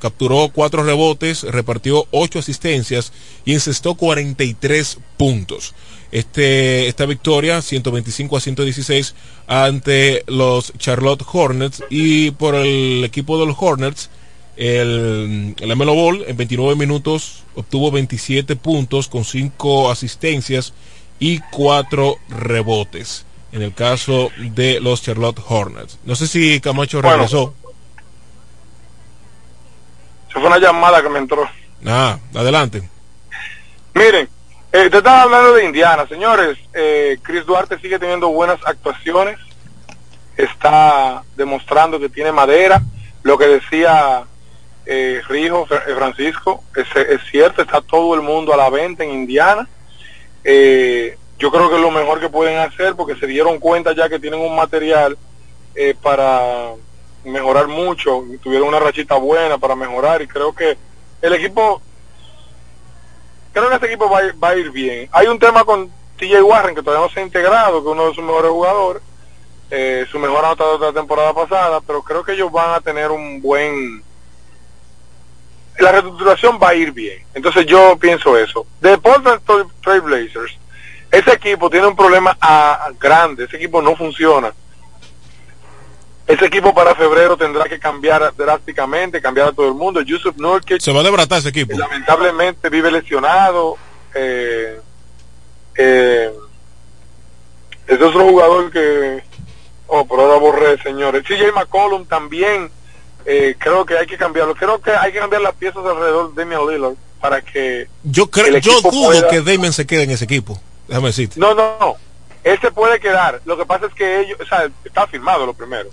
capturó 0.00 0.50
cuatro 0.52 0.82
rebotes, 0.82 1.44
repartió 1.44 2.08
ocho 2.10 2.40
asistencias 2.40 3.12
y 3.44 3.54
encestó 3.54 3.94
43 3.94 4.98
puntos. 5.16 5.74
Este, 6.10 6.88
esta 6.88 7.06
victoria, 7.06 7.62
125 7.62 8.36
a 8.36 8.40
116, 8.40 9.14
ante 9.46 10.24
los 10.26 10.72
Charlotte 10.76 11.24
Hornets 11.32 11.84
y 11.88 12.32
por 12.32 12.56
el 12.56 13.04
equipo 13.04 13.38
de 13.38 13.46
los 13.46 13.56
Hornets, 13.58 14.10
el, 14.56 15.54
el 15.58 15.76
Melo 15.76 15.94
Ball 15.94 16.24
en 16.26 16.36
29 16.36 16.76
minutos 16.76 17.44
obtuvo 17.54 17.90
27 17.90 18.56
puntos 18.56 19.08
con 19.08 19.24
5 19.24 19.90
asistencias 19.90 20.74
y 21.18 21.38
4 21.50 22.16
rebotes. 22.28 23.26
En 23.52 23.60
el 23.60 23.74
caso 23.74 24.30
de 24.38 24.80
los 24.80 25.02
Charlotte 25.02 25.40
Hornets. 25.46 25.98
No 26.04 26.14
sé 26.14 26.26
si 26.26 26.58
Camacho 26.60 27.02
regresó 27.02 27.54
fue 30.32 30.46
una 30.46 30.58
llamada 30.58 31.02
que 31.02 31.08
me 31.08 31.18
entró. 31.18 31.48
Ah, 31.86 32.18
adelante. 32.34 32.82
Miren, 33.94 34.28
eh, 34.72 34.88
te 34.90 34.98
estaba 34.98 35.22
hablando 35.22 35.52
de 35.52 35.64
Indiana, 35.64 36.06
señores. 36.08 36.58
Eh, 36.72 37.18
Chris 37.22 37.44
Duarte 37.44 37.78
sigue 37.78 37.98
teniendo 37.98 38.28
buenas 38.28 38.58
actuaciones. 38.64 39.38
Está 40.36 41.22
demostrando 41.36 42.00
que 42.00 42.08
tiene 42.08 42.32
madera. 42.32 42.82
Lo 43.22 43.36
que 43.36 43.46
decía 43.46 44.24
eh, 44.86 45.20
Rijo 45.28 45.66
eh, 45.70 45.94
Francisco 45.94 46.62
es, 46.76 46.86
es, 46.96 47.20
cierto, 47.30 47.62
está 47.62 47.80
todo 47.80 48.14
el 48.14 48.22
mundo 48.22 48.52
a 48.52 48.56
la 48.56 48.70
venta 48.70 49.04
en 49.04 49.10
Indiana. 49.10 49.68
yo 50.44 51.50
creo 51.50 51.68
que 51.68 51.76
es 51.76 51.80
lo 51.80 51.90
mejor 51.90 52.20
que 52.20 52.28
pueden 52.28 52.58
hacer 52.58 52.94
porque 52.94 53.16
se 53.16 53.26
dieron 53.26 53.58
cuenta 53.58 53.94
ya 53.94 54.08
que 54.08 54.18
tienen 54.18 54.40
un 54.40 54.54
material 54.54 55.16
para 56.02 56.72
mejorar 57.24 57.68
mucho, 57.68 58.24
tuvieron 58.42 58.68
una 58.68 58.80
rachita 58.80 59.16
buena 59.16 59.58
para 59.58 59.76
mejorar 59.76 60.22
y 60.22 60.26
creo 60.26 60.52
que 60.54 60.76
el 61.20 61.32
equipo, 61.34 61.80
creo 63.52 63.68
que 63.68 63.74
este 63.76 63.86
equipo 63.86 64.10
va, 64.10 64.20
va 64.42 64.48
a 64.50 64.56
ir 64.56 64.70
bien. 64.70 65.08
Hay 65.12 65.28
un 65.28 65.38
tema 65.38 65.64
con 65.64 65.90
TJ 66.18 66.42
Warren 66.42 66.74
que 66.74 66.82
todavía 66.82 67.06
no 67.06 67.12
se 67.12 67.20
ha 67.20 67.24
integrado, 67.24 67.82
que 67.82 67.88
es 67.88 67.92
uno 67.92 68.08
de 68.08 68.14
sus 68.14 68.24
mejores 68.24 68.50
jugadores, 68.50 69.02
eh, 69.70 70.06
su 70.10 70.18
mejor 70.18 70.44
anotador 70.44 70.78
de 70.80 70.86
la 70.86 70.92
temporada 70.92 71.32
pasada, 71.32 71.80
pero 71.80 72.02
creo 72.02 72.22
que 72.22 72.32
ellos 72.32 72.52
van 72.52 72.74
a 72.74 72.80
tener 72.80 73.10
un 73.10 73.40
buen... 73.40 74.02
La 75.82 75.92
reestructuración 75.92 76.58
va 76.62 76.70
a 76.70 76.74
ir 76.74 76.92
bien. 76.92 77.24
Entonces 77.34 77.66
yo 77.66 77.96
pienso 77.98 78.38
eso. 78.38 78.66
De 78.80 78.96
Portland 78.98 79.40
Trail 79.82 80.00
Blazers, 80.00 80.56
ese 81.10 81.32
equipo 81.32 81.68
tiene 81.68 81.88
un 81.88 81.96
problema 81.96 82.36
a, 82.40 82.90
grande, 82.98 83.44
ese 83.44 83.56
equipo 83.56 83.82
no 83.82 83.96
funciona 83.96 84.52
ese 86.26 86.46
equipo 86.46 86.72
para 86.72 86.94
febrero 86.94 87.36
tendrá 87.36 87.64
que 87.64 87.78
cambiar 87.78 88.32
drásticamente, 88.36 89.20
cambiar 89.20 89.48
a 89.48 89.52
todo 89.52 89.66
el 89.66 89.74
mundo. 89.74 90.00
Yusuf 90.00 90.36
Nurkic 90.36 90.80
se 90.80 90.92
va 90.92 91.00
a 91.00 91.02
debratar 91.02 91.40
ese 91.40 91.48
equipo. 91.48 91.76
Lamentablemente 91.76 92.70
vive 92.70 92.90
lesionado. 92.90 93.76
Eh, 94.14 94.80
eh, 95.74 96.32
es 97.86 98.00
otro 98.00 98.20
jugador 98.20 98.70
que, 98.70 99.22
oh, 99.88 100.06
por 100.06 100.20
ahora 100.20 100.38
borré, 100.38 100.82
señores. 100.82 101.24
CJ 101.24 101.52
McCollum 101.52 102.06
también, 102.06 102.70
eh, 103.24 103.56
creo 103.58 103.84
que 103.84 103.98
hay 103.98 104.06
que 104.06 104.16
cambiarlo. 104.16 104.54
Creo 104.54 104.80
que 104.80 104.90
hay 104.90 105.12
que 105.12 105.18
cambiar 105.18 105.42
las 105.42 105.54
piezas 105.54 105.84
alrededor 105.84 106.34
de 106.34 106.42
Damian 106.42 106.66
Lillard 106.66 106.94
para 107.20 107.40
que. 107.40 107.88
Yo 108.02 108.30
creo, 108.30 108.58
yo 108.58 108.80
dudo 108.80 109.28
que 109.28 109.40
Damian 109.40 109.72
se 109.72 109.86
quede 109.86 110.02
en 110.02 110.10
ese 110.10 110.24
equipo. 110.24 110.60
Déjame 110.88 111.08
decirte. 111.08 111.38
No, 111.38 111.54
no, 111.54 111.76
no. 111.80 111.96
Él 112.44 112.58
se 112.60 112.72
puede 112.72 112.98
quedar. 113.00 113.40
Lo 113.44 113.56
que 113.56 113.64
pasa 113.64 113.86
es 113.86 113.94
que 113.94 114.20
ellos, 114.20 114.38
o 114.40 114.44
sea, 114.44 114.68
está 114.84 115.06
firmado 115.06 115.46
lo 115.46 115.54
primero 115.54 115.90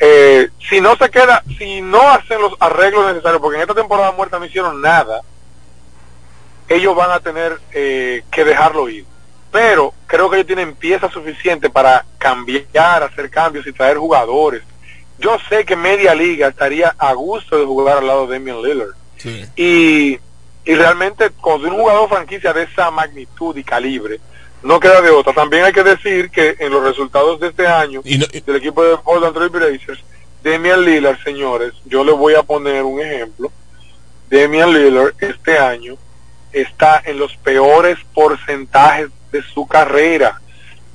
eh, 0.00 0.50
si 0.68 0.80
no 0.80 0.96
se 0.96 1.10
queda, 1.10 1.42
si 1.58 1.80
no 1.80 2.00
hacen 2.08 2.40
los 2.40 2.54
arreglos 2.60 3.06
necesarios, 3.06 3.40
porque 3.40 3.56
en 3.56 3.62
esta 3.62 3.74
temporada 3.74 4.12
muerta 4.12 4.38
no 4.38 4.44
hicieron 4.44 4.80
nada, 4.80 5.22
ellos 6.68 6.94
van 6.94 7.10
a 7.10 7.20
tener 7.20 7.58
eh, 7.72 8.22
que 8.30 8.44
dejarlo 8.44 8.88
ir. 8.88 9.04
Pero 9.50 9.94
creo 10.06 10.28
que 10.28 10.36
ellos 10.36 10.46
tienen 10.46 10.74
piezas 10.74 11.12
suficientes 11.12 11.70
para 11.70 12.04
cambiar, 12.18 13.02
hacer 13.02 13.30
cambios 13.30 13.66
y 13.66 13.72
traer 13.72 13.96
jugadores. 13.96 14.62
Yo 15.18 15.36
sé 15.48 15.64
que 15.64 15.76
media 15.76 16.14
liga 16.14 16.48
estaría 16.48 16.94
a 16.98 17.12
gusto 17.12 17.58
de 17.58 17.64
jugar 17.64 17.98
al 17.98 18.06
lado 18.06 18.26
de 18.26 18.38
Damian 18.38 18.62
Lillard. 18.62 18.94
Y, 19.56 20.18
y 20.64 20.74
realmente 20.74 21.30
con 21.40 21.64
un 21.64 21.72
jugador 21.72 22.08
franquicia 22.08 22.52
de 22.52 22.64
esa 22.64 22.90
magnitud 22.90 23.56
y 23.56 23.64
calibre, 23.64 24.20
no 24.62 24.78
queda 24.80 25.00
de 25.00 25.10
otra. 25.10 25.32
También 25.32 25.64
hay 25.64 25.72
que 25.72 25.82
decir 25.82 26.30
que 26.30 26.56
en 26.58 26.70
los 26.72 26.82
resultados 26.82 27.40
de 27.40 27.48
este 27.48 27.66
año 27.66 28.00
del 28.02 28.56
equipo 28.56 28.84
de 28.84 28.96
Portland 28.98 29.34
Trail 29.34 29.50
Blazers, 29.50 30.02
Demian 30.42 30.84
Lillard, 30.84 31.22
señores, 31.22 31.72
yo 31.84 32.04
le 32.04 32.12
voy 32.12 32.34
a 32.34 32.42
poner 32.42 32.84
un 32.84 33.00
ejemplo. 33.00 33.50
Demian 34.28 34.72
Lillard 34.72 35.14
este 35.20 35.58
año 35.58 35.96
está 36.52 37.02
en 37.04 37.18
los 37.18 37.36
peores 37.36 37.98
porcentajes 38.14 39.08
de 39.32 39.42
su 39.42 39.66
carrera. 39.66 40.40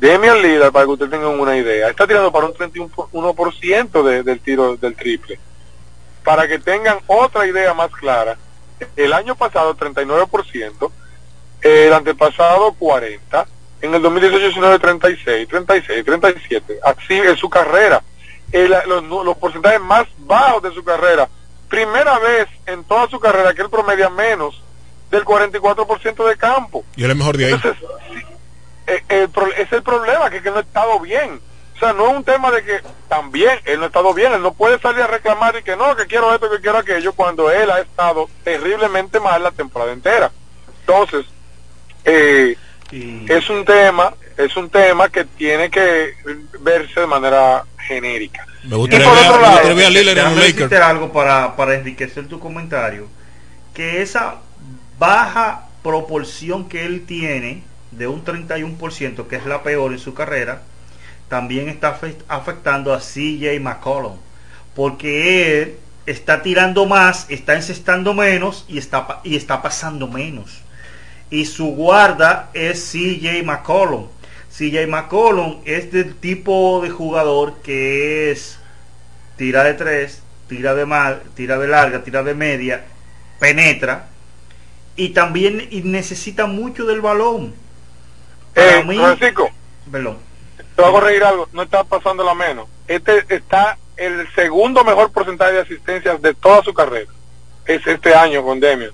Demian 0.04 0.42
Lillard, 0.42 0.74
para 0.74 0.84
que 0.84 0.92
ustedes 0.92 1.12
tengan 1.12 1.40
una 1.40 1.56
idea, 1.56 1.88
está 1.88 2.06
tirando 2.06 2.30
para 2.30 2.48
un 2.48 2.54
31% 2.54 4.04
de, 4.04 4.24
del 4.24 4.42
tiro 4.42 4.76
del 4.76 4.96
triple. 4.96 5.40
Para 6.26 6.46
que 6.46 6.60
tengan 6.60 6.98
otra 7.08 7.48
idea 7.48 7.74
más 7.74 7.90
clara, 7.90 8.38
el 8.98 9.14
año 9.14 9.34
pasado 9.36 9.78
39%, 9.78 10.92
el 11.62 11.94
antepasado 11.94 12.74
40, 12.74 13.48
en 13.80 13.96
el 13.96 14.04
2018-19 14.04 14.82
36, 14.82 15.48
36, 15.48 16.04
37, 16.04 16.80
así 16.84 17.14
en 17.14 17.38
su 17.38 17.50
carrera, 17.50 18.04
los, 18.86 19.38
porcentajes 19.38 19.80
más 19.80 20.06
bajos 20.18 20.64
de 20.64 20.74
su 20.74 20.84
carrera, 20.84 21.30
primera 21.70 22.20
vez 22.20 22.50
en 22.66 22.84
toda 22.84 23.08
su 23.08 23.22
carrera 23.22 23.54
que 23.54 23.62
él 23.62 23.70
promedia 23.70 24.10
menos 24.10 24.62
del 25.10 25.24
44% 25.24 26.28
de 26.28 26.36
campo. 26.36 26.84
Y 26.98 27.06
él 27.06 27.12
es 27.12 27.16
mejor 27.16 27.38
de 27.38 27.46
ahí. 27.46 27.54
Entonces, 27.54 27.82
eh, 29.14 29.28
es 29.58 29.72
el 29.72 29.84
problema, 29.84 30.30
que, 30.30 30.42
que 30.42 30.50
no 30.50 30.58
ha 30.58 30.62
estado 30.62 31.00
bien. 31.00 31.40
O 31.76 31.80
sea, 31.80 31.94
no 31.94 32.10
es 32.10 32.18
un 32.18 32.24
tema 32.24 32.52
de 32.52 32.64
que 32.64 32.82
también 33.10 33.60
él 33.66 33.78
no 33.80 33.86
ha 33.86 33.88
estado 33.88 34.14
bien, 34.14 34.34
él 34.34 34.42
no 34.42 34.54
puede 34.54 34.80
salir 34.80 35.02
a 35.02 35.08
reclamar 35.08 35.56
y 35.58 35.64
que 35.64 35.76
no, 35.76 35.96
que 35.96 36.06
quiero 36.06 36.34
esto, 36.34 36.50
que 36.50 36.62
quiero 36.62 36.78
aquello, 36.78 37.14
cuando 37.14 37.52
él 37.52 37.70
ha 37.70 37.80
estado 37.80 38.30
terriblemente 38.44 39.20
mal 39.20 39.42
la 39.42 39.52
temporada 39.52 39.92
entera. 39.92 40.32
Entonces, 40.82 41.26
eh, 42.06 42.56
es 42.92 43.50
un 43.50 43.66
tema, 43.66 44.14
es 44.38 44.56
un 44.56 44.70
tema 44.70 45.10
que 45.10 45.26
tiene 45.26 45.70
que 45.70 46.14
verse 46.60 47.02
de 47.02 47.08
manera 47.08 47.64
genérica. 47.80 48.46
Me 48.64 48.76
gustaría 48.78 49.10
ver, 50.68 50.82
algo 50.82 51.12
para, 51.12 51.56
para 51.56 51.76
enriquecer 51.76 52.28
tu 52.28 52.40
comentario, 52.40 53.08
que 53.74 54.02
esa 54.02 54.36
baja 55.00 55.68
proporción 55.82 56.70
que 56.70 56.86
él 56.86 57.06
tiene 57.06 57.64
de 57.98 58.08
un 58.08 58.24
31%, 58.24 59.28
que 59.28 59.36
es 59.36 59.46
la 59.46 59.64
peor 59.64 59.92
en 59.94 60.00
su 60.00 60.14
carrera, 60.14 60.62
también 61.30 61.70
está 61.70 62.00
afectando 62.28 62.94
a 62.94 63.00
CJ 63.00 63.60
McCollum, 63.60 64.18
porque 64.76 65.62
él 65.62 65.78
está 66.06 66.42
tirando 66.42 66.86
más, 66.86 67.26
está 67.30 67.56
encestando 67.56 68.14
menos 68.14 68.66
y 68.68 68.78
está, 68.78 69.22
y 69.24 69.36
está 69.36 69.62
pasando 69.62 70.08
menos 70.08 70.64
y 71.34 71.46
su 71.46 71.66
guarda 71.74 72.52
es 72.54 72.92
CJ 72.92 73.44
McCollum. 73.44 74.08
CJ 74.56 74.86
McCollum 74.88 75.62
es 75.66 75.92
del 75.92 76.14
tipo 76.14 76.80
de 76.84 76.92
jugador 76.92 77.56
que 77.64 78.30
es 78.30 78.60
tira 79.36 79.64
de 79.64 79.74
tres, 79.74 80.22
tira 80.48 80.76
de 80.76 80.86
mal, 80.86 81.24
tira 81.36 81.58
de 81.58 81.68
larga, 81.68 82.04
tira 82.04 82.22
de 82.22 82.36
media, 82.36 82.86
penetra 83.40 84.10
y 84.96 85.10
también 85.10 85.68
necesita 85.86 86.46
mucho 86.46 86.86
del 86.86 87.02
balón. 87.02 87.56
Eh, 88.56 88.84
Francisco, 88.86 89.50
perdón. 89.92 90.18
Te 90.76 90.82
voy 90.82 90.90
a 90.90 90.94
corregir 90.94 91.24
algo, 91.24 91.48
no 91.54 91.64
está 91.64 91.84
pasando 91.84 92.24
la 92.24 92.34
menos. 92.34 92.68
Este 92.88 93.26
está 93.30 93.78
el 93.96 94.28
segundo 94.34 94.84
mejor 94.84 95.12
porcentaje 95.12 95.54
de 95.54 95.62
asistencias 95.62 96.22
de 96.22 96.34
toda 96.34 96.64
su 96.64 96.74
carrera. 96.74 97.12
Es 97.66 97.86
este 97.86 98.14
año 98.14 98.44
con 98.44 98.60
Demian. 98.60 98.92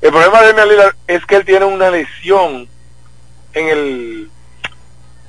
El 0.00 0.10
problema 0.10 0.40
de 0.42 0.48
Damian 0.48 0.68
Lillard 0.68 0.96
es 1.06 1.24
que 1.24 1.36
él 1.36 1.44
tiene 1.44 1.64
una 1.64 1.90
lesión 1.90 2.68
en 3.54 3.68
el 3.68 4.30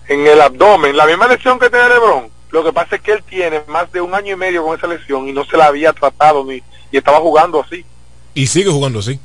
en 0.09 0.25
el 0.25 0.41
abdomen, 0.41 0.95
la 0.95 1.05
misma 1.05 1.27
lesión 1.27 1.59
que 1.59 1.69
tiene 1.69 1.89
LeBron. 1.89 2.29
Lo 2.51 2.63
que 2.63 2.71
pasa 2.71 2.95
es 2.95 3.01
que 3.01 3.11
él 3.11 3.23
tiene 3.23 3.61
más 3.67 3.91
de 3.91 3.99
un 3.99 4.13
año 4.13 4.33
y 4.33 4.37
medio 4.37 4.63
con 4.63 4.77
esa 4.77 4.87
lesión 4.87 5.27
y 5.27 5.33
no 5.33 5.43
se 5.45 5.57
la 5.57 5.65
había 5.65 5.91
tratado 5.91 6.45
ni 6.45 6.63
y 6.91 6.97
estaba 6.97 7.19
jugando 7.19 7.61
así. 7.61 7.85
Y 8.33 8.47
sigue 8.47 8.69
jugando 8.69 8.99
así. 8.99 9.19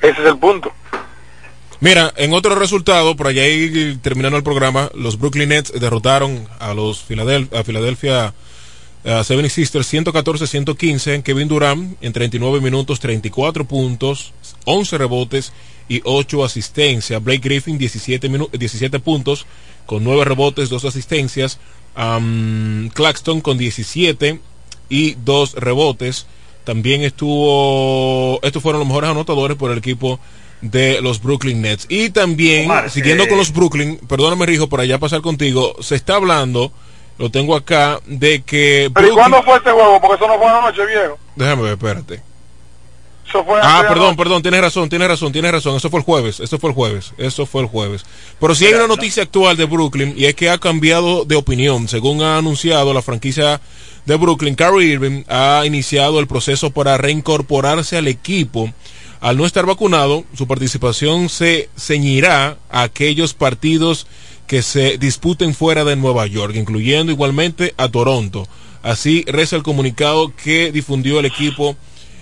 Ese 0.00 0.20
es 0.20 0.26
el 0.26 0.38
punto. 0.38 0.72
Mira, 1.80 2.12
en 2.16 2.32
otro 2.32 2.54
resultado, 2.54 3.16
por 3.16 3.26
allá 3.26 3.42
ahí 3.42 3.98
terminando 4.00 4.38
el 4.38 4.42
programa, 4.42 4.90
los 4.94 5.18
Brooklyn 5.18 5.50
Nets 5.50 5.72
derrotaron 5.78 6.48
a 6.58 6.72
los 6.72 7.02
Philadelphia, 7.02 7.60
a 7.60 7.64
Philadelphia 7.64 8.34
uh, 9.04 9.08
76ers 9.08 10.04
114-115. 10.04 11.22
Kevin 11.22 11.48
Durant 11.48 12.02
en 12.02 12.12
39 12.12 12.60
minutos, 12.60 12.98
34 13.00 13.66
puntos, 13.66 14.32
11 14.64 14.98
rebotes 14.98 15.52
y 15.88 16.00
8 16.02 16.44
asistencias. 16.44 17.22
Blake 17.22 17.42
Griffin 17.42 17.76
17, 17.76 18.48
17 18.52 18.98
puntos 19.00 19.46
con 19.84 20.02
9 20.02 20.24
rebotes, 20.24 20.70
2 20.70 20.84
asistencias. 20.86 21.58
Um, 21.96 22.88
Claxton 22.88 23.42
con 23.42 23.58
17 23.58 24.40
y 24.88 25.16
2 25.24 25.54
rebotes. 25.54 26.26
También 26.66 27.02
estuvo, 27.02 28.40
estos 28.42 28.60
fueron 28.62 28.80
los 28.80 28.88
mejores 28.88 29.08
anotadores 29.08 29.56
por 29.56 29.70
el 29.70 29.78
equipo 29.78 30.18
de 30.60 31.00
los 31.00 31.22
Brooklyn 31.22 31.62
Nets. 31.62 31.86
Y 31.88 32.10
también, 32.10 32.64
Omar, 32.66 32.90
siguiendo 32.90 33.24
eh, 33.24 33.28
con 33.28 33.38
los 33.38 33.52
Brooklyn, 33.52 33.98
perdóname 34.08 34.46
Rijo, 34.46 34.68
por 34.68 34.80
allá 34.80 34.98
pasar 34.98 35.20
contigo, 35.20 35.76
se 35.80 35.94
está 35.94 36.16
hablando, 36.16 36.72
lo 37.18 37.30
tengo 37.30 37.54
acá, 37.54 38.00
de 38.06 38.42
que... 38.42 38.90
¿Pero 38.92 39.08
Brooklyn- 39.08 39.14
cuándo 39.14 39.42
fue 39.44 39.56
este 39.58 39.70
juego? 39.70 40.00
Porque 40.00 40.16
eso 40.16 40.26
no 40.26 40.38
fue 40.38 40.48
anoche, 40.48 40.84
viejo. 40.86 41.18
Déjame 41.36 41.62
ver, 41.62 41.72
espérate. 41.74 42.22
Eso 43.28 43.44
fue 43.44 43.58
Ah, 43.62 43.84
perdón, 43.86 44.06
anoche. 44.08 44.16
perdón, 44.18 44.42
tienes 44.42 44.60
razón, 44.60 44.88
tienes 44.88 45.08
razón, 45.08 45.32
tienes 45.32 45.50
razón. 45.52 45.76
Eso 45.76 45.88
fue 45.90 46.00
el 46.00 46.04
jueves, 46.04 46.40
eso 46.40 46.58
fue 46.58 46.70
el 46.70 46.74
jueves, 46.76 47.12
eso 47.18 47.46
fue 47.46 47.62
el 47.62 47.68
jueves. 47.68 48.04
Pero 48.40 48.54
sí 48.54 48.66
hay 48.66 48.74
una 48.74 48.86
noticia 48.88 49.22
actual 49.24 49.56
de 49.56 49.64
Brooklyn 49.66 50.14
y 50.16 50.24
es 50.26 50.34
que 50.34 50.50
ha 50.50 50.58
cambiado 50.58 51.24
de 51.24 51.36
opinión. 51.36 51.86
Según 51.88 52.22
ha 52.22 52.38
anunciado 52.38 52.92
la 52.94 53.02
franquicia 53.02 53.60
de 54.06 54.14
Brooklyn, 54.16 54.54
Kyrie 54.54 54.92
Irving 54.92 55.24
ha 55.28 55.64
iniciado 55.66 56.20
el 56.20 56.28
proceso 56.28 56.70
para 56.70 56.96
reincorporarse 56.96 57.96
al 57.96 58.06
equipo. 58.06 58.72
Al 59.20 59.36
no 59.36 59.46
estar 59.46 59.66
vacunado, 59.66 60.24
su 60.34 60.46
participación 60.46 61.28
se 61.28 61.68
ceñirá 61.76 62.56
a 62.70 62.82
aquellos 62.82 63.34
partidos 63.34 64.06
que 64.46 64.62
se 64.62 64.96
disputen 64.98 65.54
fuera 65.54 65.84
de 65.84 65.96
Nueva 65.96 66.26
York, 66.28 66.54
incluyendo 66.54 67.10
igualmente 67.10 67.74
a 67.76 67.88
Toronto. 67.88 68.46
Así 68.84 69.24
reza 69.26 69.56
el 69.56 69.64
comunicado 69.64 70.32
que 70.36 70.70
difundió 70.70 71.18
el 71.18 71.26
equipo 71.26 71.76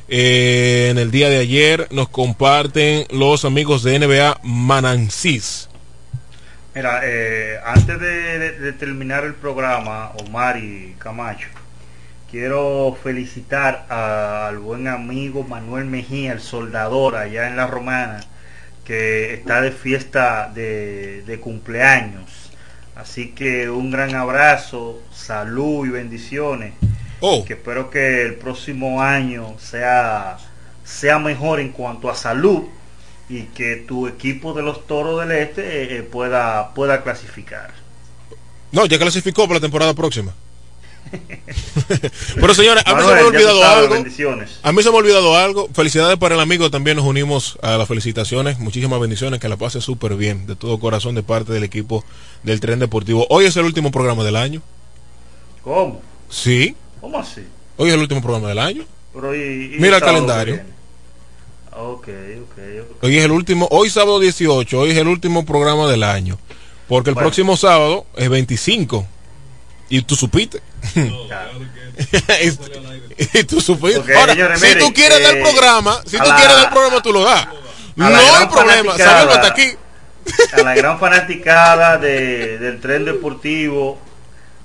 eh, 0.09 0.89
en 0.91 0.97
el 0.97 1.11
día 1.11 1.29
de 1.29 1.37
ayer. 1.37 1.89
Nos 1.91 2.09
comparten 2.09 3.07
los 3.11 3.45
amigos 3.45 3.83
de 3.83 3.99
NBA 3.99 4.41
Manansís. 4.43 5.69
Mira, 6.75 7.03
eh, 7.05 7.59
antes 7.67 8.01
de 8.01 8.73
terminar 8.73 9.25
el 9.25 9.35
programa, 9.35 10.13
Omar 10.19 10.57
y 10.57 10.95
Camacho, 10.99 11.49
quiero 12.35 12.99
felicitar 13.01 13.87
a- 13.89 14.49
al 14.49 14.59
buen 14.59 14.89
amigo 14.89 15.45
Manuel 15.45 15.85
Mejía, 15.85 16.33
el 16.33 16.41
soldador 16.41 17.15
allá 17.15 17.47
en 17.47 17.57
La 17.57 17.69
Romana, 17.69 18.25
que 18.85 19.35
está 19.35 19.61
de 19.61 19.71
fiesta 19.71 20.51
de, 20.53 21.23
de 21.23 21.39
cumpleaños. 21.39 22.51
Así 22.97 23.29
que 23.31 23.71
un 23.71 23.93
gran 23.93 24.17
abrazo, 24.17 25.01
salud 25.13 25.87
y 25.87 25.91
bendiciones. 25.91 26.73
Oh. 27.21 27.45
Que 27.45 27.53
espero 27.53 27.89
que 27.89 28.23
el 28.23 28.35
próximo 28.35 29.01
año 29.01 29.55
sea, 29.61 30.39
sea 30.83 31.21
mejor 31.21 31.61
en 31.61 31.69
cuanto 31.71 32.11
a 32.11 32.17
salud 32.17 32.65
y 33.29 33.43
que 33.43 33.77
tu 33.77 34.09
equipo 34.09 34.55
de 34.55 34.63
los 34.65 34.89
Toros 34.89 35.21
del 35.21 35.39
Este 35.39 35.99
eh, 35.99 36.03
pueda, 36.03 36.75
pueda 36.75 37.05
clasificar. 37.05 37.71
No, 38.73 38.87
ya 38.87 38.99
clasificó 38.99 39.43
para 39.47 39.59
la 39.59 39.61
temporada 39.61 39.95
próxima. 39.95 40.35
Pero 42.35 42.55
señores, 42.55 42.83
a 42.87 42.95
mí 42.95 43.03
se 43.03 43.15
me 43.15 43.21
ha 43.21 43.27
olvidado 43.27 43.65
algo. 43.65 43.95
bendiciones. 43.95 44.59
A 44.63 44.73
mí 44.73 44.83
se 44.83 44.91
me 44.91 44.97
ha 44.97 44.99
olvidado 44.99 45.37
algo. 45.37 45.69
Felicidades 45.73 46.19
para 46.19 46.35
el 46.35 46.41
amigo. 46.41 46.71
También 46.71 46.97
nos 46.97 47.07
unimos 47.07 47.59
a 47.63 47.77
las 47.77 47.87
felicitaciones. 47.89 48.59
Muchísimas 48.59 48.99
bendiciones. 49.01 49.41
Que 49.41 49.49
la 49.49 49.57
pase 49.57 49.81
súper 49.81 50.15
bien. 50.17 50.47
De 50.47 50.57
todo 50.57 50.79
corazón 50.81 51.15
de 51.15 51.23
parte 51.23 51.53
del 51.53 51.65
equipo 51.65 52.05
del 52.43 52.61
Tren 52.61 52.79
Deportivo. 52.79 53.27
Hoy 53.31 53.45
es 53.47 53.57
el 53.57 53.65
último 53.65 53.91
programa 53.91 54.25
del 54.25 54.37
año. 54.37 54.63
¿Cómo? 55.63 56.01
Sí. 56.29 56.75
¿Cómo 57.01 57.19
así? 57.19 57.43
Hoy 57.77 57.89
es 57.89 57.95
el 57.95 58.01
último 58.01 58.23
programa 58.23 58.49
del 58.49 58.59
año. 58.59 58.85
Pero 59.13 59.35
y- 59.35 59.75
y 59.77 59.79
Mira 59.79 59.97
el 59.99 60.03
calendario. 60.03 60.57
que 60.57 60.63
viene? 60.63 60.75
Ok, 61.77 62.09
ok, 62.09 62.59
ok. 62.93 63.05
Hoy 63.05 63.19
es 63.19 63.25
el 63.25 63.33
último, 63.33 63.67
hoy 63.71 63.91
sábado 63.91 64.21
18, 64.21 64.79
hoy 64.79 64.91
es 64.91 64.97
el 64.97 65.09
último 65.09 65.45
programa 65.45 65.89
del 65.91 66.03
año. 66.05 66.39
Porque 66.89 67.11
el 67.11 67.15
Bueno. 67.15 67.27
próximo 67.29 67.57
sábado 67.57 68.07
es 68.17 68.29
25. 68.29 69.07
Y 69.89 70.03
tú 70.03 70.15
supiste. 70.17 70.61
y, 72.43 73.39
y 73.39 73.45
tú 73.45 73.61
supiste. 73.61 74.17
Ahora, 74.17 74.33
señores, 74.35 74.61
si 74.61 74.79
tú 74.79 74.93
quieres 74.93 75.23
dar 75.23 75.37
eh, 75.37 75.43
programa, 75.43 76.01
si 76.07 76.17
a 76.17 76.23
tú 76.23 76.29
la- 76.29 76.37
quieres 76.37 76.57
dar 76.57 76.71
programa, 76.71 77.03
tú 77.03 77.13
lo 77.13 77.23
das. 77.25 77.49
No 77.97 78.07
hay 78.07 78.47
problema. 78.51 78.97
Sábelo 78.97 79.33
hasta 79.33 79.49
aquí. 79.49 79.73
a 80.53 80.63
la 80.63 80.75
gran 80.75 80.99
fanaticada 80.99 81.99
de- 81.99 82.59
del 82.59 82.81
tren 82.81 83.05
deportivo, 83.05 83.99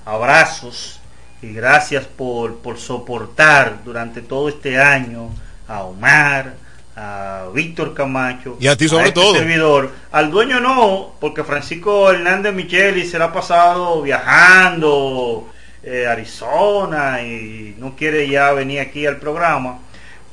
abrazos 0.04 1.00
y 1.42 1.52
gracias 1.52 2.04
por, 2.04 2.58
por 2.58 2.78
soportar 2.78 3.84
durante 3.84 4.20
todo 4.22 4.48
este 4.48 4.78
año 4.80 5.30
a 5.68 5.82
Omar, 5.82 6.54
a 6.96 7.44
Víctor 7.54 7.94
Camacho 7.94 8.56
Y 8.60 8.66
a 8.66 8.76
ti 8.76 8.88
sobre 8.88 9.08
este 9.08 9.20
todo. 9.20 9.34
servidor. 9.34 9.90
Al 10.12 10.30
dueño 10.30 10.60
no, 10.60 11.14
porque 11.20 11.44
Francisco 11.44 12.10
Hernández 12.10 12.52
Micheli 12.52 13.06
se 13.06 13.18
la 13.18 13.26
ha 13.26 13.32
pasado 13.32 14.02
viajando 14.02 15.48
eh, 15.82 16.06
Arizona 16.06 17.22
y 17.22 17.74
no 17.78 17.96
quiere 17.96 18.28
ya 18.28 18.52
venir 18.52 18.80
aquí 18.80 19.06
al 19.06 19.18
programa. 19.18 19.80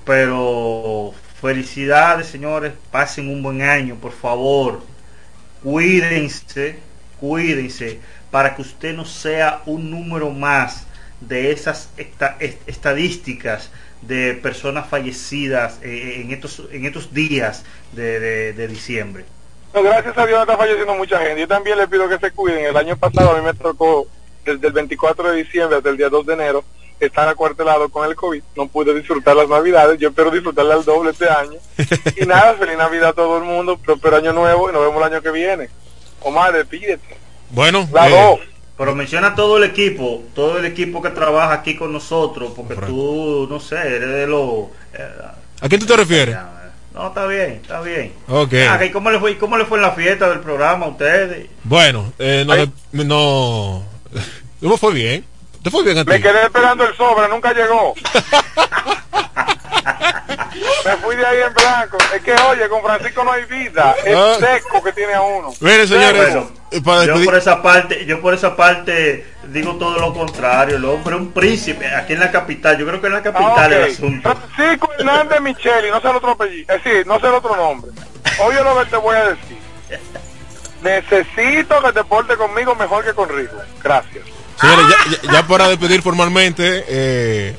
Pero 0.05 1.13
felicidades 1.41 2.27
señores, 2.27 2.73
pasen 2.91 3.29
un 3.29 3.43
buen 3.43 3.61
año, 3.61 3.95
por 3.95 4.11
favor 4.13 4.81
cuídense, 5.63 6.79
cuídense, 7.19 7.99
para 8.31 8.55
que 8.55 8.61
usted 8.61 8.95
no 8.95 9.05
sea 9.05 9.61
un 9.65 9.89
número 9.91 10.29
más 10.31 10.87
de 11.19 11.51
esas 11.51 11.89
esta- 11.97 12.37
est- 12.39 12.61
estadísticas 12.67 13.71
de 14.01 14.35
personas 14.35 14.87
fallecidas 14.87 15.79
eh, 15.81 16.21
en 16.21 16.31
estos 16.31 16.63
en 16.71 16.85
estos 16.85 17.13
días 17.13 17.63
de, 17.91 18.53
de- 18.53 18.67
diciembre. 18.67 19.25
Gracias 19.73 20.17
a 20.17 20.25
Dios 20.25 20.37
no 20.37 20.43
está 20.43 20.57
falleciendo 20.57 20.95
mucha 20.95 21.19
gente. 21.19 21.41
Yo 21.41 21.47
también 21.47 21.77
le 21.77 21.87
pido 21.87 22.09
que 22.09 22.17
se 22.17 22.31
cuiden. 22.31 22.65
El 22.65 22.77
año 22.77 22.97
pasado 22.97 23.31
a 23.31 23.37
mí 23.39 23.45
me 23.45 23.53
tocó 23.53 24.07
desde 24.55 24.67
el 24.67 24.73
24 24.73 25.31
de 25.31 25.43
diciembre 25.43 25.77
hasta 25.77 25.89
el 25.89 25.97
día 25.97 26.09
2 26.09 26.25
de 26.25 26.33
enero 26.33 26.63
estar 26.99 27.27
acuartelado 27.27 27.89
con 27.89 28.07
el 28.09 28.15
COVID. 28.15 28.41
No 28.55 28.67
pude 28.67 28.93
disfrutar 28.93 29.35
las 29.35 29.47
navidades. 29.47 29.99
Yo 29.99 30.09
espero 30.09 30.31
disfrutarla 30.31 30.75
al 30.75 30.85
doble 30.85 31.11
este 31.11 31.29
año. 31.29 31.59
Y 32.15 32.25
nada, 32.25 32.55
feliz 32.55 32.77
Navidad 32.77 33.09
a 33.09 33.13
todo 33.13 33.37
el 33.37 33.43
mundo. 33.43 33.77
Próspero 33.77 34.17
año 34.17 34.33
nuevo 34.33 34.69
y 34.69 34.73
nos 34.73 34.81
vemos 34.81 34.97
el 34.97 35.13
año 35.13 35.21
que 35.21 35.31
viene. 35.31 35.69
Omar, 36.21 36.53
despídete. 36.53 37.17
Bueno, 37.51 37.87
La 37.93 38.09
eh. 38.09 38.39
Pero 38.77 38.93
menciona 38.93 39.33
todo 39.33 39.57
el 39.57 39.63
equipo, 39.63 40.23
todo 40.35 40.59
el 40.59 40.65
equipo 40.65 41.01
que 41.01 41.09
trabaja 41.09 41.53
aquí 41.53 41.75
con 41.75 41.91
nosotros, 41.91 42.51
porque 42.55 42.75
tú, 42.75 43.47
no 43.49 43.59
sé, 43.59 43.75
eres 43.75 44.09
de 44.09 44.27
los... 44.27 44.65
eh, 44.93 45.09
¿a 45.61 45.67
quién 45.67 45.81
tú 45.81 45.87
te 45.87 45.97
refieres? 45.97 46.37
no, 46.93 47.07
está 47.07 47.25
bien, 47.25 47.53
está 47.53 47.81
bien. 47.81 48.13
Ok. 48.27 48.53
Ah, 48.69 48.85
¿y 48.85 48.91
¿cómo, 48.91 49.09
le 49.09 49.19
fue, 49.19 49.35
¿Cómo 49.39 49.57
le 49.57 49.65
fue 49.65 49.79
en 49.79 49.81
la 49.81 49.93
fiesta 49.93 50.29
del 50.29 50.41
programa 50.41 50.85
a 50.85 50.89
ustedes? 50.89 51.47
Bueno, 51.63 52.13
eh, 52.19 52.45
no, 52.45 53.03
no, 53.03 53.83
no 54.61 54.69
me 54.69 54.77
fue 54.77 54.93
bien. 54.93 55.25
¿Te 55.63 55.69
fue 55.71 55.83
bien 55.83 55.97
a 55.97 56.03
ti? 56.05 56.09
Me 56.11 56.21
quedé 56.21 56.43
esperando 56.43 56.85
el 56.85 56.95
sobre, 56.95 57.27
nunca 57.27 57.51
llegó. 57.53 57.93
me 60.85 60.97
fui 60.97 61.15
de 61.15 61.25
ahí 61.25 61.37
en 61.47 61.53
blanco. 61.53 61.97
Es 62.15 62.21
que, 62.21 62.33
oye, 62.33 62.69
con 62.69 62.81
Francisco 62.81 63.23
no 63.23 63.31
hay 63.31 63.45
vida. 63.45 63.95
Es 64.05 64.15
Ah. 64.15 64.35
seco 64.39 64.83
que 64.83 64.93
tiene 64.93 65.13
a 65.13 65.21
uno. 65.21 65.53
Mire, 65.59 65.87
señores, 65.87 66.33
Bueno, 66.33 66.51
eh, 66.71 66.81
para 66.81 67.05
yo 67.05 67.23
por 67.25 67.35
esa 67.35 67.61
parte, 67.61 68.05
yo 68.05 68.21
por 68.21 68.33
esa 68.33 68.55
parte 68.55 69.25
digo 69.47 69.75
todo 69.75 69.99
lo 69.99 70.13
contrario. 70.13 70.77
El 70.77 70.85
hombre 70.85 71.15
es 71.15 71.21
un 71.21 71.31
príncipe 71.31 71.87
aquí 71.93 72.13
en 72.13 72.19
la 72.19 72.31
capital. 72.31 72.77
Yo 72.77 72.85
creo 72.85 73.01
que 73.01 73.07
en 73.07 73.13
la 73.13 73.23
capital 73.23 73.53
Ah, 73.57 73.65
el 73.65 73.91
asunto. 73.91 74.29
Francisco 74.55 74.89
Hernández 74.97 75.41
Micheli, 75.41 75.89
no 75.91 76.01
sé 76.01 76.09
el 76.09 76.15
otro 76.15 76.31
apellido. 76.31 76.73
Es 76.73 76.83
decir, 76.83 77.07
no 77.07 77.19
sé 77.19 77.27
el 77.27 77.33
otro 77.33 77.55
nombre. 77.55 77.91
Oye 78.39 78.63
lo 78.63 78.79
que 78.79 78.85
te 78.85 78.97
voy 78.97 79.15
a 79.15 79.23
decir. 79.29 79.57
Necesito 80.87 81.81
que 81.83 81.91
te 81.91 82.03
porte 82.05 82.37
conmigo 82.37 82.73
mejor 82.75 83.03
que 83.03 83.13
con 83.13 83.27
Rico. 83.27 83.57
Gracias. 83.83 84.23
Señores, 84.59 84.85
ya, 85.31 85.45
para 85.45 85.67
despedir 85.67 86.01
formalmente, 86.01 86.85
eh, 86.87 87.55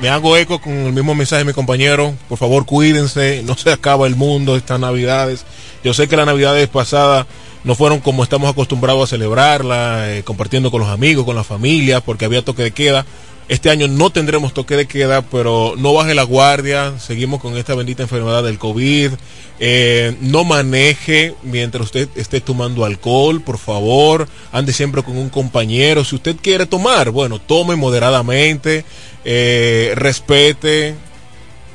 me 0.00 0.10
hago 0.10 0.36
eco 0.36 0.60
con 0.60 0.72
el 0.72 0.92
mismo 0.92 1.14
mensaje 1.14 1.40
de 1.40 1.46
mi 1.46 1.54
compañero. 1.54 2.14
Por 2.28 2.38
favor, 2.38 2.66
cuídense, 2.66 3.42
no 3.44 3.56
se 3.56 3.72
acaba 3.72 4.06
el 4.06 4.14
mundo 4.14 4.56
estas 4.56 4.78
navidades. 4.78 5.46
Yo 5.82 5.94
sé 5.94 6.06
que 6.06 6.16
las 6.16 6.26
navidades 6.26 6.68
pasadas 6.68 7.26
no 7.64 7.74
fueron 7.74 8.00
como 8.00 8.22
estamos 8.22 8.50
acostumbrados 8.50 9.04
a 9.04 9.06
celebrarla, 9.06 10.10
eh, 10.10 10.22
compartiendo 10.22 10.70
con 10.70 10.80
los 10.80 10.90
amigos, 10.90 11.24
con 11.24 11.34
la 11.34 11.44
familia, 11.44 12.00
porque 12.00 12.26
había 12.26 12.44
toque 12.44 12.62
de 12.62 12.72
queda. 12.72 13.06
Este 13.48 13.70
año 13.70 13.88
no 13.88 14.10
tendremos 14.10 14.54
toque 14.54 14.76
de 14.76 14.86
queda, 14.86 15.22
pero 15.22 15.74
no 15.76 15.92
baje 15.92 16.14
la 16.14 16.22
guardia. 16.22 16.94
Seguimos 16.98 17.40
con 17.40 17.56
esta 17.56 17.74
bendita 17.74 18.02
enfermedad 18.02 18.42
del 18.44 18.58
COVID. 18.58 19.12
Eh, 19.58 20.16
no 20.20 20.44
maneje 20.44 21.34
mientras 21.42 21.86
usted 21.86 22.08
esté 22.14 22.40
tomando 22.40 22.84
alcohol, 22.84 23.42
por 23.42 23.58
favor. 23.58 24.28
Ande 24.52 24.72
siempre 24.72 25.02
con 25.02 25.18
un 25.18 25.28
compañero. 25.28 26.04
Si 26.04 26.14
usted 26.14 26.36
quiere 26.40 26.66
tomar, 26.66 27.10
bueno, 27.10 27.40
tome 27.40 27.74
moderadamente, 27.74 28.84
eh, 29.24 29.92
respete, 29.96 30.94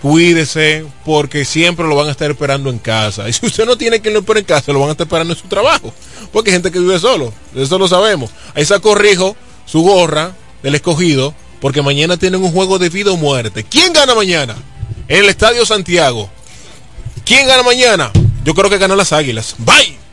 cuídese 0.01 0.85
porque 1.05 1.43
siempre 1.45 1.87
lo 1.87 1.95
van 1.95 2.07
a 2.07 2.11
estar 2.11 2.31
esperando 2.31 2.69
en 2.69 2.79
casa. 2.79 3.27
Y 3.29 3.33
si 3.33 3.45
usted 3.45 3.65
no 3.65 3.77
tiene 3.77 3.99
que 3.99 4.09
lo 4.09 4.19
esperar 4.19 4.39
en 4.39 4.45
casa, 4.45 4.71
lo 4.71 4.79
van 4.79 4.89
a 4.89 4.91
estar 4.93 5.05
esperando 5.05 5.33
en 5.33 5.39
su 5.39 5.47
trabajo. 5.47 5.93
Porque 6.31 6.49
hay 6.49 6.55
gente 6.55 6.71
que 6.71 6.79
vive 6.79 6.97
solo, 6.97 7.33
eso 7.55 7.77
lo 7.77 7.87
sabemos. 7.87 8.31
Ahí 8.55 8.65
se 8.65 8.79
corrijo 8.79 9.35
su 9.65 9.81
gorra 9.81 10.33
del 10.63 10.75
escogido 10.75 11.33
porque 11.59 11.81
mañana 11.81 12.17
tienen 12.17 12.43
un 12.43 12.51
juego 12.51 12.79
de 12.79 12.89
vida 12.89 13.11
o 13.11 13.17
muerte. 13.17 13.63
¿Quién 13.63 13.93
gana 13.93 14.15
mañana? 14.15 14.55
En 15.07 15.23
el 15.23 15.29
Estadio 15.29 15.65
Santiago. 15.65 16.29
¿Quién 17.25 17.47
gana 17.47 17.63
mañana? 17.63 18.11
Yo 18.43 18.53
creo 18.53 18.69
que 18.69 18.77
ganan 18.77 18.97
las 18.97 19.13
Águilas. 19.13 19.55
Bye. 19.57 20.06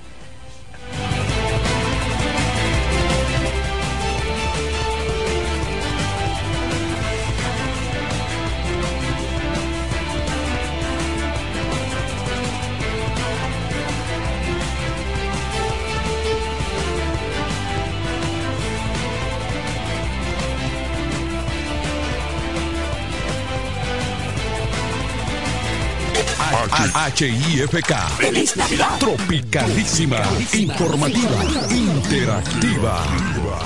HIFK. 27.05 27.93
Feliz 28.17 28.57
Navidad. 28.57 28.99
Tropicalísima. 28.99 30.23
Informativa. 30.55 31.45
Interactiva. 31.71 33.05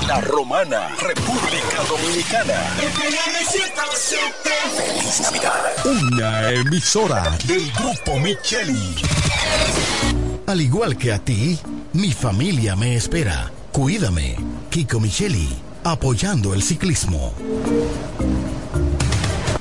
La 0.08 0.20
Romana. 0.20 0.88
República 1.00 1.84
Dominicana. 1.88 2.54
Feliz 4.74 5.20
Navidad. 5.20 5.52
Una 5.84 6.50
emisora 6.50 7.38
del 7.44 7.70
Grupo 7.72 8.18
Micheli. 8.18 8.96
Al 10.46 10.60
igual 10.60 10.96
que 10.96 11.12
a 11.12 11.20
ti, 11.20 11.56
mi 11.92 12.12
familia 12.12 12.74
me 12.74 12.96
espera. 12.96 13.52
Cuídame. 13.70 14.36
Kiko 14.68 14.98
Micheli. 14.98 15.48
Apoyando 15.84 16.54
el 16.54 16.62
ciclismo 16.62 17.32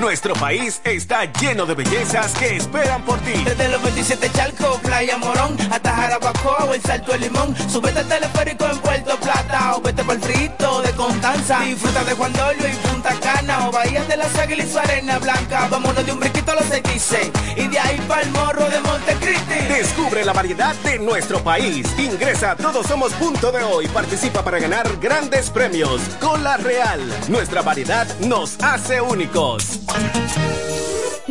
Nuestro 0.00 0.32
país 0.32 0.80
está 0.84 1.30
lleno 1.30 1.66
de 1.66 1.74
bellezas 1.74 2.32
que 2.32 2.56
esperan 2.56 3.02
por 3.02 3.18
ti. 3.20 3.32
Desde 3.44 3.68
los 3.68 3.82
27 3.82 4.30
Chalco, 4.32 4.78
Playa 4.82 5.18
Morón, 5.18 5.58
hasta 5.70 5.94
Jarabacoa 5.94 6.64
o 6.64 6.72
el 6.72 6.80
Salto 6.80 7.12
de 7.12 7.18
Limón. 7.18 7.54
Súbete 7.68 7.98
al 7.98 8.08
teleférico 8.08 8.64
en 8.64 8.78
Puerto 8.78 9.16
Plata 9.18 9.76
o 9.76 9.82
vete 9.82 10.02
por 10.02 10.14
el 10.14 10.22
frito 10.22 10.80
de 10.80 10.92
Constanza. 10.92 11.60
Disfruta 11.60 12.02
de 12.04 12.14
Juan 12.14 12.32
Dolio 12.32 12.66
y 12.66 12.88
Punta 12.88 13.14
Cana 13.20 13.68
o 13.68 13.72
Bahía 13.72 14.02
de 14.04 14.16
las 14.16 14.34
Águilas 14.38 14.68
y 14.68 14.72
su 14.72 14.78
arena 14.78 15.18
blanca. 15.18 15.68
Vámonos 15.70 16.06
de 16.06 16.12
un 16.12 16.20
briquito 16.20 16.52
a 16.52 16.54
los 16.54 16.70
dice 16.70 17.30
y 17.56 17.68
de 17.68 17.78
ahí 17.78 18.00
para 18.08 18.22
el 18.22 18.30
morro 18.30 18.70
de 18.70 18.80
Montecristi. 18.80 19.66
Descubre 19.68 20.24
la 20.24 20.32
variedad 20.32 20.74
de 20.76 20.98
nuestro 20.98 21.44
país. 21.44 21.86
Ingresa 21.98 22.52
a 22.52 22.56
Todos 22.56 22.86
Somos 22.86 23.12
Punto 23.12 23.52
de 23.52 23.62
Hoy. 23.62 23.86
Participa 23.88 24.42
para 24.42 24.58
ganar 24.58 24.88
grandes 24.98 25.50
premios. 25.50 26.00
Con 26.20 26.42
la 26.42 26.56
Real, 26.56 27.00
nuestra 27.28 27.60
variedad 27.60 28.06
nos 28.20 28.58
hace 28.62 29.02
únicos. 29.02 29.80
Thank 29.92 30.74
you. 30.74 30.79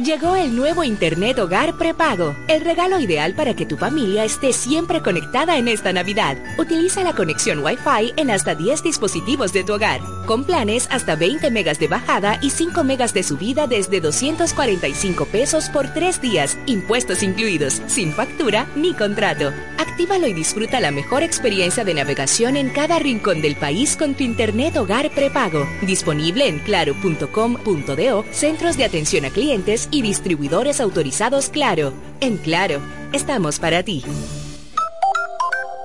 Llegó 0.04 0.38
el 0.38 0.56
nuevo 0.56 0.86
Internet 0.86 1.40
Hogar 1.40 1.78
Prepago, 1.78 2.34
el 2.48 2.62
regalo 2.62 3.00
ideal 3.00 3.34
para 3.34 3.54
que 3.54 3.66
tu 3.66 3.76
familia 3.76 4.24
esté 4.24 4.54
siempre 4.54 5.02
conectada 5.02 5.58
en 5.58 5.68
esta 5.68 5.92
Navidad. 5.92 6.38
Utiliza 6.58 7.04
la 7.04 7.14
conexión 7.14 7.60
Wi-Fi 7.60 8.14
en 8.16 8.32
hasta 8.32 8.56
10 8.56 8.82
dispositivos 8.82 9.52
de 9.52 9.66
tu 9.66 9.74
hogar, 9.74 10.00
con 10.26 10.46
planes 10.46 10.88
hasta 10.90 11.18
20 11.18 11.52
megas 11.52 11.80
de 11.80 11.90
bajada 11.90 12.40
y 12.42 12.50
5 12.50 12.84
megas 12.86 13.14
de 13.14 13.24
subida 13.24 13.68
desde 13.68 14.00
245 14.00 15.26
pesos 15.26 15.70
por 15.70 15.88
3 15.88 16.22
días, 16.22 16.58
impuestos 16.66 17.22
incluidos, 17.22 17.82
sin 17.88 18.14
factura 18.14 18.68
ni 18.76 18.94
contrato. 18.94 19.52
Actívalo 19.78 20.28
y 20.28 20.34
disfruta 20.34 20.80
la 20.80 20.92
mejor 20.92 21.24
experiencia 21.24 21.84
de 21.84 21.94
navegación 21.94 22.56
en 22.56 22.70
cada 22.70 23.00
rincón 23.00 23.42
del 23.42 23.58
país 23.58 23.98
con 23.98 24.14
tu 24.14 24.24
Internet 24.24 24.78
Hogar 24.78 25.10
Prepago, 25.12 25.68
disponible 25.82 26.48
en 26.48 26.60
claro.com.do, 26.60 28.26
centros 28.32 28.78
de 28.78 28.86
atención 28.86 29.26
a 29.26 29.30
clientes 29.30 29.89
y 29.92 30.02
distribuidores 30.02 30.80
autorizados 30.82 31.50
Claro. 31.50 31.94
En 32.20 32.38
Claro, 32.38 32.82
estamos 33.14 33.60
para 33.60 33.84
ti. 33.84 34.04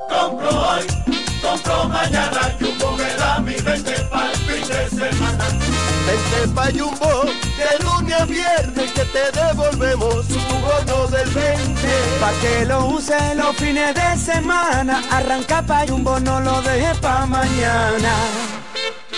Compro 0.08 0.48
hoy, 0.48 0.86
compro 1.42 1.88
mañana, 1.88 2.56
Jumbo 2.60 2.96
me 2.96 3.14
da 3.14 3.38
mi 3.40 3.54
20 3.54 3.92
para 4.10 4.30
el 4.30 4.36
fin 4.36 4.68
de 4.68 4.88
semana. 4.90 5.44
Vente 6.06 6.54
pa' 6.54 6.70
Jumbo, 6.70 7.24
de 7.58 7.84
lunes 7.84 8.20
a 8.20 8.24
viernes 8.24 8.92
que 8.92 9.04
te 9.04 9.30
devolvemos 9.32 10.28
tu 10.28 10.38
bono 10.38 11.06
del 11.08 11.30
20. 11.30 11.88
Pa' 12.20 12.32
que 12.40 12.64
lo 12.66 12.86
use 12.86 13.34
los 13.34 13.56
fines 13.56 13.94
de 13.94 14.16
semana, 14.16 15.02
arranca 15.10 15.62
pa' 15.62 15.86
Jumbo, 15.86 16.20
no 16.20 16.40
lo 16.40 16.62
deje 16.62 16.94
pa' 17.00 17.26
mañana. 17.26 18.63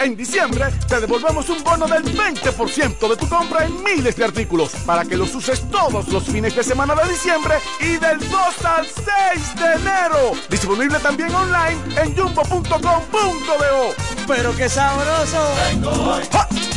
En 0.00 0.14
diciembre 0.16 0.66
te 0.88 1.00
devolvemos 1.00 1.48
un 1.48 1.64
bono 1.64 1.86
del 1.86 2.04
20% 2.04 3.08
de 3.08 3.16
tu 3.16 3.28
compra 3.28 3.64
en 3.64 3.82
miles 3.82 4.14
de 4.16 4.24
artículos 4.24 4.72
para 4.84 5.04
que 5.04 5.16
los 5.16 5.34
uses 5.34 5.62
todos 5.70 6.08
los 6.08 6.24
fines 6.24 6.54
de 6.54 6.62
semana 6.62 6.94
de 6.94 7.08
diciembre 7.10 7.54
y 7.80 7.96
del 7.96 8.18
2 8.18 8.64
al 8.64 8.86
6 8.86 9.56
de 9.56 9.72
enero. 9.72 10.32
Disponible 10.50 10.98
también 10.98 11.34
online 11.34 11.78
en 11.96 12.14
jumbo.com.do. 12.14 13.94
Pero 14.26 14.54
qué 14.54 14.68
sabroso. 14.68 15.54
Vengo 15.70 15.90
hoy, 15.90 16.22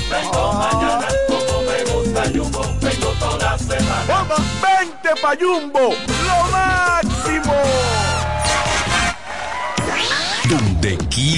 vengo 0.10 0.54
mañana, 0.54 1.08
como 1.28 1.62
me 1.64 1.84
gusta 1.92 2.24
Jumbo, 2.34 2.62
vengo 2.80 3.12
toda 3.20 3.58
semana. 3.58 4.06
Vamos, 4.08 4.40
20 5.04 5.22
pa' 5.22 5.36
Jumbo, 5.40 5.90
lo 6.26 6.52
máximo. 6.52 8.09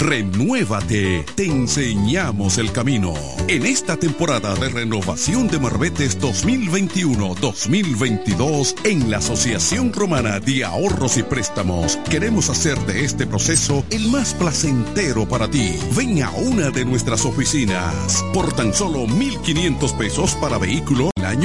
Renuévate, 0.00 1.24
te 1.34 1.44
enseñamos 1.44 2.56
el 2.56 2.72
camino. 2.72 3.12
En 3.48 3.66
esta 3.66 3.98
temporada 3.98 4.54
de 4.54 4.70
renovación 4.70 5.48
de 5.48 5.58
Marbetes 5.58 6.18
2021-2022, 6.18 8.76
en 8.84 9.10
la 9.10 9.18
Asociación 9.18 9.92
Romana 9.92 10.40
de 10.40 10.64
Ahorros 10.64 11.18
y 11.18 11.22
Préstamos, 11.22 11.98
queremos 12.08 12.48
hacer 12.48 12.78
de 12.86 13.04
este 13.04 13.26
proceso 13.26 13.84
el 13.90 14.10
más 14.10 14.32
placentero 14.32 15.28
para 15.28 15.50
ti. 15.50 15.78
Ven 15.94 16.22
a 16.22 16.30
una 16.30 16.70
de 16.70 16.86
nuestras 16.86 17.26
oficinas 17.26 18.24
por 18.32 18.54
tan 18.54 18.72
solo 18.72 19.06
1.500 19.06 19.98
pesos 19.98 20.34
para 20.36 20.56
vehículo 20.56 21.10
al 21.16 21.26
año 21.26 21.38